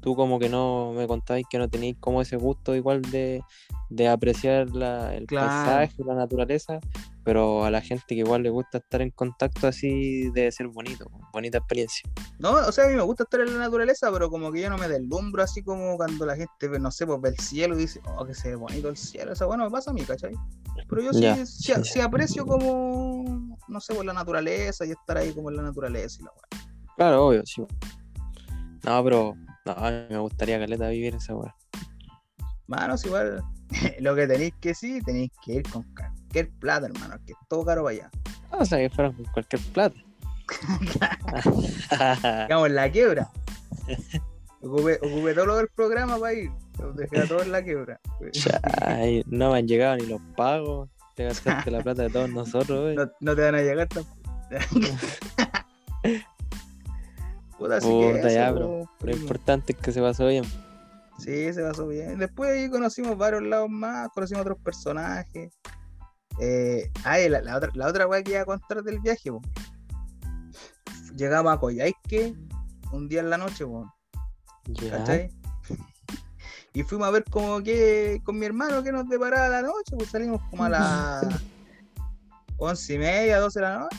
tú 0.00 0.14
como 0.16 0.38
que 0.38 0.48
no 0.48 0.92
me 0.96 1.06
contabas 1.06 1.42
que 1.50 1.58
no 1.58 1.68
tenías 1.68 1.96
como 2.00 2.22
ese 2.22 2.36
gusto 2.36 2.74
igual 2.74 3.02
de, 3.02 3.42
de 3.90 4.08
apreciar 4.08 4.70
la, 4.70 5.14
el 5.14 5.26
Claro. 5.26 5.48
paisaje, 5.48 6.02
la 6.04 6.14
naturaleza, 6.14 6.80
pero 7.26 7.64
a 7.64 7.72
la 7.72 7.80
gente 7.80 8.04
que 8.06 8.14
igual 8.14 8.44
le 8.44 8.50
gusta 8.50 8.78
estar 8.78 9.02
en 9.02 9.10
contacto 9.10 9.66
así 9.66 10.30
debe 10.30 10.52
ser 10.52 10.68
bonito, 10.68 11.10
bonita 11.32 11.58
experiencia. 11.58 12.08
No, 12.38 12.52
o 12.52 12.70
sea, 12.70 12.84
a 12.84 12.88
mí 12.88 12.94
me 12.94 13.02
gusta 13.02 13.24
estar 13.24 13.40
en 13.40 13.52
la 13.52 13.58
naturaleza, 13.58 14.12
pero 14.12 14.30
como 14.30 14.52
que 14.52 14.60
yo 14.60 14.70
no 14.70 14.78
me 14.78 14.86
deslumbro 14.86 15.42
así 15.42 15.60
como 15.64 15.96
cuando 15.96 16.24
la 16.24 16.36
gente, 16.36 16.78
no 16.78 16.92
sé, 16.92 17.04
pues 17.04 17.20
ve 17.20 17.30
el 17.30 17.38
cielo 17.38 17.74
y 17.74 17.78
dice, 17.78 18.00
oh, 18.16 18.24
que 18.24 18.32
se 18.32 18.50
ve 18.50 18.54
bonito 18.54 18.88
el 18.88 18.96
cielo. 18.96 19.32
Eso, 19.32 19.48
bueno, 19.48 19.64
me 19.64 19.72
pasa 19.72 19.90
a 19.90 19.94
mí, 19.94 20.02
¿cachai? 20.02 20.34
Pero 20.88 21.02
yo 21.02 21.12
sí 21.12 21.26
sí. 21.82 22.00
aprecio 22.00 22.46
como, 22.46 23.56
no 23.66 23.80
sé, 23.80 23.92
pues 23.92 24.06
la 24.06 24.12
naturaleza 24.12 24.86
y 24.86 24.92
estar 24.92 25.18
ahí 25.18 25.32
como 25.32 25.50
en 25.50 25.56
la 25.56 25.64
naturaleza 25.64 26.18
y 26.20 26.24
la 26.26 26.30
weá. 26.30 26.64
Claro, 26.96 27.26
obvio, 27.26 27.42
sí. 27.44 27.66
No, 28.84 29.02
pero 29.02 29.34
no, 29.64 29.72
a 29.72 29.90
mí 29.90 30.06
me 30.10 30.18
gustaría 30.18 30.60
caleta 30.60 30.90
vivir 30.90 31.16
esa 31.16 31.34
weá. 31.34 31.56
Manos, 32.68 33.04
igual, 33.04 33.42
lo 34.00 34.14
que 34.14 34.26
tenéis 34.26 34.54
que 34.60 34.74
sí, 34.74 35.00
tenéis 35.04 35.30
que 35.44 35.54
ir 35.54 35.62
con 35.68 35.82
cualquier 35.94 36.50
plata, 36.58 36.86
hermano, 36.86 37.16
que 37.24 37.32
es 37.32 37.38
todo 37.48 37.64
caro 37.64 37.84
para 37.84 37.96
allá. 37.96 38.10
O 38.52 38.64
sea, 38.64 38.78
que 38.78 38.90
fuera 38.90 39.12
con 39.12 39.24
cualquier 39.26 39.62
plata. 39.72 39.96
Digamos, 42.46 42.68
en 42.68 42.74
la 42.74 42.90
quiebra. 42.90 43.30
Ocupé, 44.62 44.98
ocupé 45.02 45.34
todo 45.34 45.46
lo 45.46 45.56
del 45.56 45.68
programa 45.68 46.18
para 46.18 46.34
ir. 46.34 46.50
Lo 46.78 46.92
dejé 46.92 47.20
a 47.20 47.26
todo 47.26 47.42
en 47.42 47.52
la 47.52 47.62
quiebra. 47.62 48.00
Ay, 48.82 49.22
no 49.26 49.52
me 49.52 49.58
han 49.58 49.68
llegado 49.68 49.96
ni 49.96 50.06
los 50.06 50.20
pagos. 50.36 50.88
Te 51.14 51.24
gastaste 51.24 51.70
la 51.70 51.82
plata 51.82 52.02
de 52.02 52.10
todos 52.10 52.28
nosotros. 52.28 52.94
No, 52.94 53.10
no 53.20 53.34
te 53.34 53.42
van 53.42 53.54
a 53.54 53.62
llegar 53.62 53.88
tampoco. 53.88 54.16
Puta, 57.58 57.76
así 57.76 57.88
que 57.88 58.12
Puta, 58.12 58.18
eso, 58.18 58.28
ya, 58.28 58.50
bro. 58.52 58.78
Lo 58.80 58.90
primo. 58.98 59.20
importante 59.22 59.72
es 59.72 59.78
que 59.78 59.92
se 59.92 60.02
pasó 60.02 60.26
bien. 60.26 60.44
Sí, 61.18 61.52
se 61.52 61.62
pasó 61.62 61.86
bien. 61.88 62.18
Después 62.18 62.50
ahí 62.50 62.68
conocimos 62.70 63.16
varios 63.16 63.42
lados 63.42 63.70
más, 63.70 64.08
conocimos 64.14 64.42
otros 64.42 64.58
personajes. 64.58 65.52
Eh, 66.40 66.90
ay, 67.04 67.28
la, 67.28 67.40
la 67.40 67.56
otra, 67.56 67.70
la 67.74 67.86
otra 67.88 68.06
weá 68.06 68.22
que 68.22 68.32
iba 68.32 68.42
a 68.42 68.44
contar 68.44 68.82
del 68.82 69.00
viaje, 69.00 69.30
po. 69.32 69.40
Llegamos 71.16 71.52
a 71.52 71.58
Coyhaique 71.58 72.34
un 72.92 73.08
día 73.08 73.20
en 73.20 73.30
la 73.30 73.38
noche, 73.38 73.64
po, 73.64 73.90
Ya. 74.66 74.98
¿cachai? 74.98 75.30
Y 76.74 76.82
fuimos 76.82 77.08
a 77.08 77.10
ver 77.10 77.24
como 77.30 77.62
que 77.62 78.20
con 78.22 78.38
mi 78.38 78.44
hermano 78.44 78.82
que 78.82 78.92
nos 78.92 79.08
deparaba 79.08 79.48
la 79.48 79.62
noche, 79.62 79.96
pues 79.96 80.10
salimos 80.10 80.42
como 80.50 80.64
a 80.64 80.68
las 80.68 81.24
once 82.58 82.92
y 82.94 82.98
media, 82.98 83.40
doce 83.40 83.60
de 83.60 83.64
la 83.64 83.78
noche. 83.78 83.96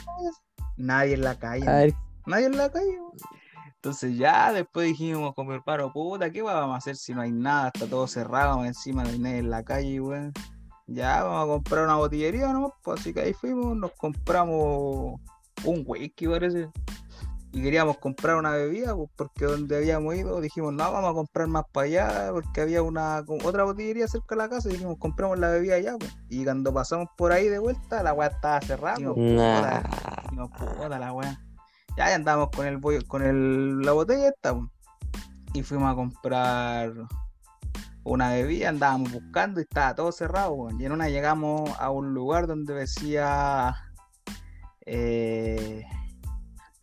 Nadie 0.77 1.15
en 1.15 1.23
la 1.23 1.33
calle. 1.39 1.95
Nadie 2.27 2.45
en 2.45 2.55
la 2.55 2.71
calle. 2.71 2.99
weón. 2.99 3.13
Entonces 3.77 4.17
ya 4.17 4.51
después 4.51 4.87
dijimos 4.87 5.35
con 5.35 5.47
mi 5.47 5.53
hermano, 5.53 5.93
puta, 5.93 6.31
¿qué 6.31 6.41
vamos 6.41 6.73
a 6.73 6.77
hacer 6.77 6.95
si 6.95 7.13
no 7.13 7.21
hay 7.21 7.31
nada? 7.31 7.67
Está 7.67 7.87
todo 7.87 8.07
cerrado, 8.07 8.65
encima 8.65 9.03
no 9.03 9.09
hay 9.09 9.19
nadie 9.19 9.37
en 9.37 9.49
la 9.51 9.63
calle, 9.63 10.01
weón. 10.01 10.33
Ya 10.87 11.23
vamos 11.23 11.43
a 11.43 11.47
comprar 11.47 11.83
una 11.83 11.95
botillería, 11.95 12.53
¿no? 12.53 12.73
Pues 12.81 12.99
así 12.99 13.13
que 13.13 13.21
ahí 13.21 13.33
fuimos, 13.33 13.77
nos 13.77 13.91
compramos 13.91 15.19
un 15.63 15.83
whisky, 15.85 16.27
parece. 16.27 16.69
Y 17.51 17.61
queríamos 17.61 17.97
comprar 17.99 18.35
una 18.35 18.51
bebida, 18.51 18.95
pues 18.95 19.09
porque 19.15 19.45
donde 19.45 19.77
habíamos 19.77 20.15
ido 20.15 20.41
dijimos, 20.41 20.73
no, 20.73 20.91
vamos 20.91 21.11
a 21.11 21.13
comprar 21.13 21.47
más 21.47 21.65
para 21.71 21.85
allá, 21.85 22.29
porque 22.31 22.61
había 22.61 22.81
una 22.81 23.23
otra 23.43 23.63
botillería 23.63 24.07
cerca 24.07 24.35
de 24.35 24.41
la 24.41 24.49
casa 24.49 24.69
y 24.69 24.73
dijimos, 24.73 24.97
compramos 24.97 25.37
la 25.37 25.49
bebida 25.49 25.75
allá, 25.75 25.97
pues. 25.99 26.17
Y 26.29 26.43
cuando 26.43 26.73
pasamos 26.73 27.09
por 27.15 27.31
ahí 27.31 27.47
de 27.47 27.59
vuelta, 27.59 28.01
la 28.01 28.13
weá 28.13 28.29
estaba 28.29 28.59
cerrada. 28.61 28.97
pues. 29.13 29.33
nah. 29.33 29.81
No, 30.33 30.49
puta 30.49 30.99
la 30.99 31.13
weá. 31.13 31.46
Ya, 31.97 32.09
ya 32.09 32.15
andábamos 32.15 32.49
con 32.55 32.67
el 32.67 32.77
bollo- 32.77 33.05
con 33.07 33.23
el, 33.23 33.81
la 33.81 33.91
botella 33.91 34.29
esta, 34.29 34.53
po. 34.53 34.69
y 35.53 35.63
fuimos 35.63 35.91
a 35.91 35.95
comprar 35.95 36.93
una 38.03 38.29
bebida, 38.29 38.69
andábamos 38.69 39.11
buscando 39.11 39.59
y 39.59 39.63
estaba 39.63 39.95
todo 39.95 40.11
cerrado, 40.11 40.69
y 40.79 40.85
en 40.85 40.91
una 40.91 41.09
llegamos 41.09 41.69
a 41.79 41.89
un 41.89 42.13
lugar 42.13 42.47
donde 42.47 42.73
decía 42.73 43.75
eh, 44.85 45.83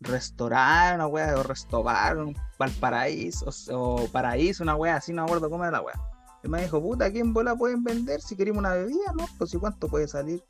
restaurante, 0.01 0.95
una 0.95 1.07
weá, 1.07 1.35
o 1.35 1.43
restobar, 1.43 2.17
un 2.17 2.35
Valparaíso, 2.59 3.49
o, 3.71 4.03
o 4.03 4.07
paraíso, 4.09 4.63
una 4.63 4.75
weá 4.75 4.97
así, 4.97 5.13
no 5.13 5.23
me 5.23 5.27
acuerdo 5.27 5.49
cómo 5.49 5.63
era 5.63 5.71
la 5.71 5.81
weá. 5.81 5.99
Y 6.43 6.47
me 6.47 6.61
dijo, 6.61 6.79
puta, 6.79 7.11
¿quién 7.11 7.33
bola 7.33 7.55
pueden 7.55 7.83
vender 7.83 8.21
si 8.21 8.35
queremos 8.35 8.59
una 8.59 8.73
bebida? 8.73 9.11
No, 9.17 9.25
pues 9.39 9.49
si 9.49 9.57
cuánto 9.57 9.87
puede 9.87 10.07
salir. 10.07 10.43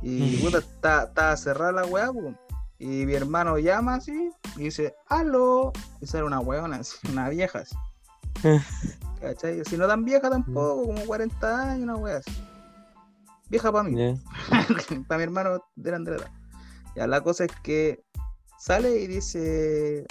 Y 0.00 0.36
puta, 0.36 0.58
está, 0.58 1.36
cerrada 1.36 1.72
la 1.72 1.86
weá, 1.86 2.12
po. 2.12 2.34
Y 2.78 3.06
mi 3.06 3.14
hermano 3.14 3.58
llama 3.58 3.96
así 3.96 4.30
y 4.56 4.64
dice, 4.64 4.94
aló. 5.08 5.72
Y 6.00 6.06
sale 6.06 6.24
una 6.24 6.38
así, 6.76 6.96
una 7.10 7.28
vieja 7.28 7.60
así. 7.60 7.74
¿Cachai? 9.20 9.64
Si 9.64 9.76
no 9.76 9.86
tan 9.88 10.04
vieja 10.04 10.30
tampoco, 10.30 10.86
como 10.86 11.04
40 11.06 11.70
años, 11.72 11.82
una 11.82 11.96
weá 11.96 12.18
así. 12.18 12.30
Vieja 13.50 13.72
para 13.72 13.88
mí, 13.88 13.96
para 15.08 15.18
mi 15.18 15.24
hermano 15.24 15.64
de 15.74 15.90
la 15.90 15.96
Andrea. 15.96 16.30
Ya 16.94 17.06
la 17.06 17.20
cosa 17.22 17.44
es 17.44 17.52
que 17.62 18.04
sale 18.58 19.00
y 19.00 19.06
dice, 19.06 20.04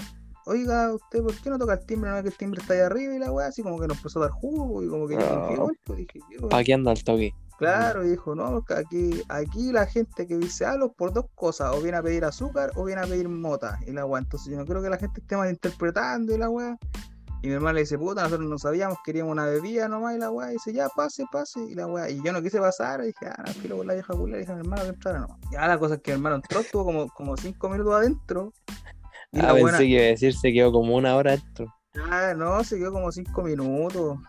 oiga, 0.46 0.94
usted, 0.94 1.22
¿por 1.22 1.36
qué 1.36 1.50
no 1.50 1.60
toca 1.60 1.74
el 1.74 1.86
timbre? 1.86 2.10
No 2.10 2.18
es 2.18 2.24
que 2.24 2.30
el 2.30 2.38
timbre 2.38 2.62
está 2.62 2.74
ahí 2.74 2.80
arriba 2.80 3.14
y 3.14 3.20
la 3.20 3.32
weá, 3.32 3.48
así 3.48 3.62
como 3.62 3.80
que 3.80 3.88
nos 3.88 3.98
empezó 3.98 4.20
a 4.20 4.24
dar 4.24 4.32
jugo 4.32 4.84
y 4.84 4.88
como 4.90 5.08
que 5.08 5.16
yo 5.16 5.22
Ah. 5.22 5.30
confié 5.36 5.54
igual, 5.56 5.80
pues 5.84 6.00
dije, 6.00 6.20
yo, 6.32 6.50
Aquí 6.56 6.72
anda 6.72 6.92
al 6.92 7.04
toque. 7.04 7.34
Claro, 7.58 8.06
y 8.06 8.10
dijo, 8.10 8.36
no, 8.36 8.64
aquí, 8.76 9.24
aquí 9.30 9.72
la 9.72 9.88
gente 9.88 10.28
que 10.28 10.38
dice 10.38 10.66
algo 10.66 10.94
por 10.94 11.12
dos 11.12 11.26
cosas, 11.34 11.74
o 11.76 11.82
viene 11.82 11.98
a 11.98 12.04
pedir 12.04 12.24
azúcar 12.24 12.72
o 12.76 12.84
viene 12.84 13.02
a 13.02 13.06
pedir 13.06 13.28
mota, 13.30 13.80
y 13.88 13.92
la 13.92 14.06
weá, 14.06 14.22
entonces 14.22 14.52
yo 14.52 14.58
no 14.58 14.66
creo 14.66 14.82
que 14.82 14.90
la 14.90 14.98
gente 14.98 15.22
esté 15.22 15.36
malinterpretando 15.36 16.36
y 16.36 16.38
la 16.38 16.50
weá. 16.50 16.78
Y 17.42 17.48
mi 17.48 17.54
hermano 17.54 17.74
le 17.74 17.82
dice, 17.82 17.98
puta, 17.98 18.24
nosotros 18.24 18.48
no 18.48 18.60
sabíamos, 18.60 19.00
queríamos 19.04 19.32
una 19.32 19.46
bebida 19.46 19.88
nomás, 19.88 20.16
y 20.16 20.20
la 20.20 20.30
weá, 20.30 20.50
dice, 20.50 20.72
ya, 20.72 20.88
pase, 20.90 21.26
pase, 21.32 21.60
y 21.64 21.74
la 21.74 21.88
weá, 21.88 22.10
y 22.12 22.22
yo 22.24 22.32
no 22.32 22.44
quise 22.44 22.60
pasar, 22.60 23.02
y 23.02 23.08
dije, 23.08 23.26
ah, 23.26 23.44
no, 23.48 23.54
filo 23.54 23.78
con 23.78 23.88
la 23.88 23.94
vieja 23.96 24.14
culia, 24.14 24.38
y 24.38 24.40
dije 24.42 24.54
mi 24.54 24.60
hermano 24.60 24.84
que 24.84 24.90
entrara 24.90 25.20
nomás. 25.20 25.38
Ya 25.52 25.68
la 25.68 25.80
cosa 25.80 25.96
es 25.96 26.02
que 26.02 26.12
mi 26.12 26.16
hermano 26.16 26.36
entró, 26.36 26.60
estuvo 26.60 26.86
como, 26.86 27.08
como 27.10 27.38
cinco 27.38 27.70
minutos 27.70 27.96
adentro, 27.96 28.54
y 29.32 29.40
Ah, 29.40 29.48
la 29.48 29.48
pensé 29.50 29.62
buena, 29.62 29.78
que 29.80 29.86
iba 29.86 30.02
a 30.02 30.06
decir 30.06 30.36
se 30.36 30.54
quedó 30.54 30.72
como 30.72 30.96
una 30.96 31.16
hora 31.16 31.32
dentro. 31.32 31.74
Ah, 32.12 32.34
no, 32.38 32.64
se 32.64 32.78
quedó 32.78 32.92
como 32.92 33.12
cinco 33.12 33.42
minutos, 33.42 34.20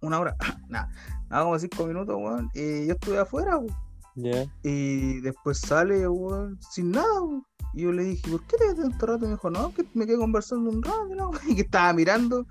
una 0.00 0.20
hora, 0.20 0.36
nada, 0.68 0.88
nada, 1.30 1.44
como 1.44 1.58
cinco 1.58 1.86
minutos, 1.86 2.16
weón, 2.16 2.50
y 2.54 2.86
yo 2.86 2.92
estuve 2.94 3.18
afuera, 3.18 3.56
weón. 3.56 3.74
Ya. 4.14 4.46
Y 4.62 5.20
después 5.20 5.58
sale, 5.58 6.08
weón, 6.08 6.58
sin 6.70 6.90
nada, 6.90 7.22
weón. 7.22 7.44
Y 7.74 7.82
yo 7.82 7.92
le 7.92 8.04
dije, 8.04 8.30
¿por 8.30 8.42
qué 8.42 8.56
te 8.56 8.64
quedaste 8.64 8.82
tanto 8.82 9.06
rato? 9.06 9.24
Y 9.24 9.28
me 9.28 9.34
dijo, 9.34 9.50
no, 9.50 9.74
que 9.74 9.84
me 9.94 10.06
quedé 10.06 10.16
conversando 10.16 10.70
un 10.70 10.82
rato, 10.82 11.06
weá, 11.06 11.40
y 11.48 11.54
que 11.54 11.62
estaba 11.62 11.92
mirando. 11.92 12.46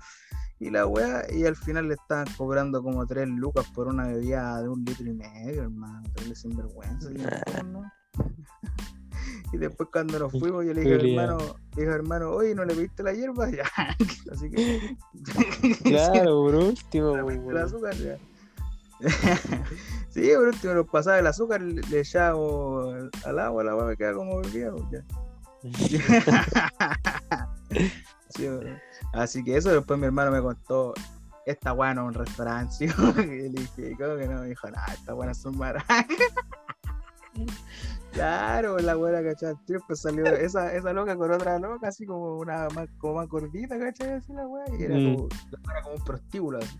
Y 0.60 0.70
la 0.70 0.86
weá, 0.86 1.24
y 1.32 1.44
al 1.44 1.54
final 1.54 1.86
le 1.88 1.94
estaban 1.94 2.26
cobrando 2.36 2.82
como 2.82 3.06
tres 3.06 3.28
lucas 3.28 3.66
por 3.74 3.86
una 3.86 4.08
bebida 4.08 4.60
de 4.60 4.68
un 4.68 4.84
litro 4.84 5.06
y 5.06 5.14
medio, 5.14 5.62
hermano. 5.62 6.02
Terrible 6.14 6.34
sinvergüenza. 6.34 7.10
y 7.12 7.18
yo, 7.18 7.62
¿no? 7.64 7.82
Y 9.52 9.56
después 9.56 9.88
cuando 9.90 10.18
nos 10.18 10.30
fuimos, 10.32 10.64
yo 10.64 10.74
le 10.74 10.82
dije, 10.82 10.94
hermano, 10.94 11.38
le 11.74 11.82
dije, 11.82 11.94
hermano, 11.94 12.30
oye, 12.30 12.54
¿no 12.54 12.64
le 12.64 12.74
pediste 12.74 13.02
la 13.02 13.12
hierba? 13.12 13.48
Ya. 13.56 13.64
Así 14.30 14.50
que. 14.50 14.96
Claro, 15.84 16.42
por 16.42 16.54
último, 16.54 17.16
Le 17.16 17.24
pediste 17.24 17.50
el 17.50 17.56
azúcar, 17.56 17.94
ya. 17.94 18.18
sí, 20.08 20.30
por 20.34 20.48
último 20.48 20.74
nos 20.74 20.86
pasaba 20.88 21.18
el 21.18 21.26
azúcar, 21.26 21.60
le, 21.62 22.00
echábamos 22.00 23.10
al- 23.24 23.38
agua, 23.38 23.64
la 23.64 23.70
agua 23.72 23.84
me 23.86 23.96
queda 23.96 24.14
como 24.14 24.42
ya. 24.42 24.72
Sí. 28.30 28.46
Así 29.14 29.42
que 29.42 29.56
eso 29.56 29.70
después 29.70 29.98
mi 29.98 30.04
hermano 30.06 30.30
me 30.30 30.40
contó, 30.42 30.92
esta 31.46 31.72
weá 31.72 31.94
no 31.94 32.02
es 32.02 32.08
un 32.16 32.24
restaurante, 32.24 32.74
sí, 32.78 32.84
y 32.86 33.48
le 33.48 33.48
dije, 33.48 33.96
¿cómo 33.98 34.16
que 34.16 34.26
no? 34.28 34.40
Me 34.42 34.48
dijo, 34.48 34.70
nah, 34.70 34.84
esta 34.92 35.14
weá 35.14 35.32
son 35.34 35.56
maracas. 35.56 36.04
Claro, 38.12 38.78
la. 38.78 38.92
El 38.92 39.36
tiro, 39.64 39.80
pues 39.86 40.00
salió 40.00 40.26
esa, 40.26 40.74
esa 40.74 40.92
loca 40.92 41.16
con 41.16 41.30
otra 41.32 41.58
loca, 41.58 41.88
así 41.88 42.04
como 42.04 42.36
una 42.38 42.68
más, 42.74 42.88
como 42.98 43.14
más 43.14 43.28
gordita, 43.28 43.78
¿cachai? 43.78 44.12
Así 44.14 44.32
la 44.32 44.46
weá, 44.46 44.64
y 44.78 44.82
era, 44.84 44.96
Mm. 44.96 45.14
como, 45.14 45.28
era 45.70 45.82
como 45.82 45.94
un 45.96 46.04
prostíbulo. 46.04 46.58
Así. 46.58 46.78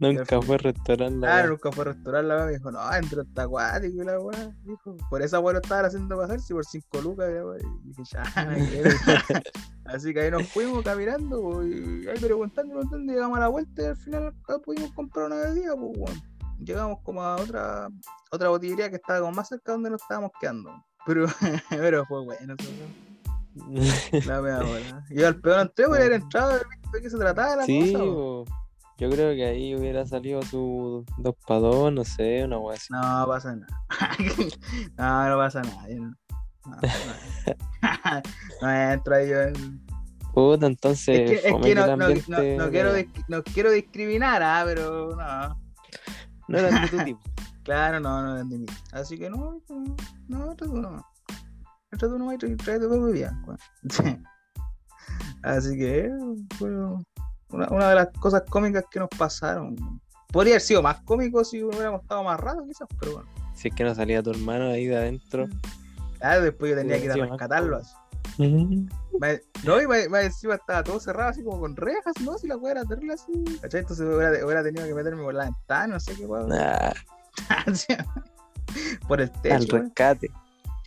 Nunca 0.00 0.40
fue 0.42 0.58
restaurante. 0.58 1.18
la 1.18 1.26
Claro, 1.26 1.42
weá. 1.42 1.50
nunca 1.50 1.72
fue 1.72 1.82
a 1.82 1.86
restaurar 1.88 2.24
la 2.24 2.36
weá, 2.36 2.46
me 2.46 2.52
dijo, 2.52 2.70
no, 2.70 2.94
entró 2.94 3.22
hasta 3.22 3.42
acuático 3.42 4.02
y 4.02 4.04
la 4.04 4.20
weá, 4.20 4.54
dijo, 4.62 4.96
por 5.10 5.22
esa 5.22 5.40
weá 5.40 5.54
lo 5.54 5.60
estaban 5.60 5.84
haciendo 5.86 6.16
pasar, 6.16 6.40
si 6.40 6.54
por 6.54 6.64
5 6.64 7.00
lucas, 7.02 7.30
la 7.30 7.44
weá, 7.44 7.58
y 7.58 7.88
dije, 7.88 8.02
ya, 8.12 8.22
así 9.86 10.14
que 10.14 10.20
ahí 10.20 10.30
nos 10.30 10.46
fuimos 10.48 10.84
caminando, 10.84 11.42
po, 11.42 11.64
y 11.64 12.06
ahí 12.06 12.18
preguntando, 12.20 12.74
preguntando, 12.74 13.12
llegamos 13.12 13.38
a 13.38 13.40
la 13.40 13.48
vuelta 13.48 13.82
y 13.82 13.86
al 13.86 13.96
final 13.96 14.34
pudimos 14.64 14.92
comprar 14.92 15.26
una 15.26 15.36
bebida, 15.36 15.74
pues. 15.76 16.22
Llegamos 16.60 16.98
como 17.04 17.22
a 17.22 17.36
otra, 17.36 17.88
otra 18.32 18.48
botillería 18.48 18.90
que 18.90 18.96
estaba 18.96 19.20
como 19.20 19.32
más 19.32 19.48
cerca 19.48 19.70
de 19.70 19.74
donde 19.74 19.90
nos 19.90 20.02
estábamos 20.02 20.32
quedando. 20.40 20.72
Pero, 21.06 21.26
pero 21.70 22.04
fue 22.06 22.24
bueno, 22.24 22.56
eso, 22.58 24.28
la 24.28 24.42
wea 24.42 24.62
buena. 24.62 25.04
Y 25.08 25.22
al 25.22 25.40
peor 25.40 25.60
entré, 25.60 25.86
porque 25.86 26.04
era 26.04 26.16
entrado, 26.16 26.58
de 26.92 27.00
qué 27.00 27.08
se 27.08 27.16
trataba 27.16 27.56
la 27.56 27.64
sí, 27.64 27.92
cosa. 27.92 28.52
Yo 28.98 29.08
creo 29.10 29.34
que 29.34 29.44
ahí 29.46 29.74
hubiera 29.74 30.04
salido 30.06 30.42
su 30.42 31.04
2 31.18 31.34
para 31.46 31.60
2, 31.60 31.92
no 31.92 32.04
sé, 32.04 32.44
una 32.44 32.58
weá 32.58 32.76
así. 32.76 32.92
No 32.92 33.24
pasa 33.26 33.54
nada. 33.56 33.78
no, 34.98 35.28
no 35.30 35.36
pasa 35.36 35.62
nada. 35.62 35.88
yo 35.88 36.00
No, 36.02 36.10
no, 36.66 36.76
no, 36.82 38.22
no 38.62 38.70
entro 38.70 39.14
ahí 39.14 39.28
yo 39.28 39.40
en- 39.42 39.80
Puta, 40.34 40.66
entonces. 40.66 41.18
Es 41.18 41.30
que, 41.42 41.48
es 41.48 41.54
que 41.62 41.74
no, 41.74 41.86
no- 41.86 41.96
no- 41.96 42.04
ambiente 42.04 42.56
no 42.56 42.70
quiero, 42.70 42.92
no 43.28 43.42
quiero 43.42 43.70
discriminar, 43.70 44.42
ah, 44.42 44.62
pero 44.64 45.16
no. 45.16 45.60
No 46.48 46.58
eran 46.58 46.82
de 46.82 46.88
tu 46.88 46.98
tipo. 47.04 47.20
Claro, 47.62 48.00
no, 48.00 48.22
no 48.22 48.36
es 48.38 48.48
de 48.48 48.58
mí. 48.58 48.66
Así 48.92 49.18
que 49.18 49.28
no, 49.30 49.60
no, 49.68 49.96
no, 50.28 50.56
tú. 50.56 50.66
Entra 51.90 52.08
tú 52.08 52.18
nomás 52.18 52.34
y 52.34 52.38
trae, 52.38 52.56
trae 52.56 52.78
tu. 52.80 53.56
Sí. 53.90 54.18
Así 55.42 55.76
que, 55.78 56.10
bueno, 56.58 57.02
una, 57.50 57.68
una 57.68 57.88
de 57.88 57.94
las 57.94 58.08
cosas 58.18 58.42
cómicas 58.48 58.84
que 58.90 58.98
nos 58.98 59.08
pasaron. 59.08 59.76
Podría 60.32 60.54
haber 60.54 60.62
sido 60.62 60.82
más 60.82 61.00
cómico 61.02 61.44
si 61.44 61.62
hubiéramos 61.62 62.02
estado 62.02 62.22
más 62.22 62.38
rato, 62.38 62.64
quizás, 62.66 62.88
pero 63.00 63.12
bueno. 63.14 63.28
Si 63.54 63.68
es 63.68 63.74
que 63.74 63.82
no 63.84 63.94
salía 63.94 64.22
tu 64.22 64.30
hermano 64.30 64.66
ahí 64.66 64.86
de 64.86 64.96
adentro. 64.96 65.46
Claro, 66.18 66.42
después 66.42 66.70
yo 66.70 66.76
tenía 66.76 66.98
que 66.98 67.04
ir 67.06 67.12
a 67.12 67.14
rescatarlo. 67.14 67.76
así. 67.76 67.94
No, 69.64 69.82
y 69.82 69.86
más, 69.86 70.08
más 70.08 70.24
encima 70.24 70.54
estaba 70.54 70.84
todo 70.84 71.00
cerrado, 71.00 71.30
así 71.30 71.42
como 71.42 71.60
con 71.60 71.74
rejas, 71.74 72.14
¿no? 72.22 72.38
Si 72.38 72.46
la 72.46 72.56
weá 72.56 72.72
era 72.72 72.84
terrible 72.84 73.14
así. 73.14 73.32
¿Cachai? 73.60 73.80
Entonces 73.80 74.06
hubiera, 74.06 74.44
hubiera 74.44 74.62
tenido 74.62 74.86
que 74.86 74.94
meterme 74.94 75.22
por 75.22 75.34
la 75.34 75.44
ventana, 75.44 75.94
no 75.94 76.00
sé 76.00 76.14
qué 76.14 76.26
weá. 76.26 76.46
Ah, 76.52 76.94
por 79.08 79.20
el 79.20 79.30
al 79.30 79.42
techo. 79.42 79.74
weón. 79.74 79.86
rescate. 79.86 80.30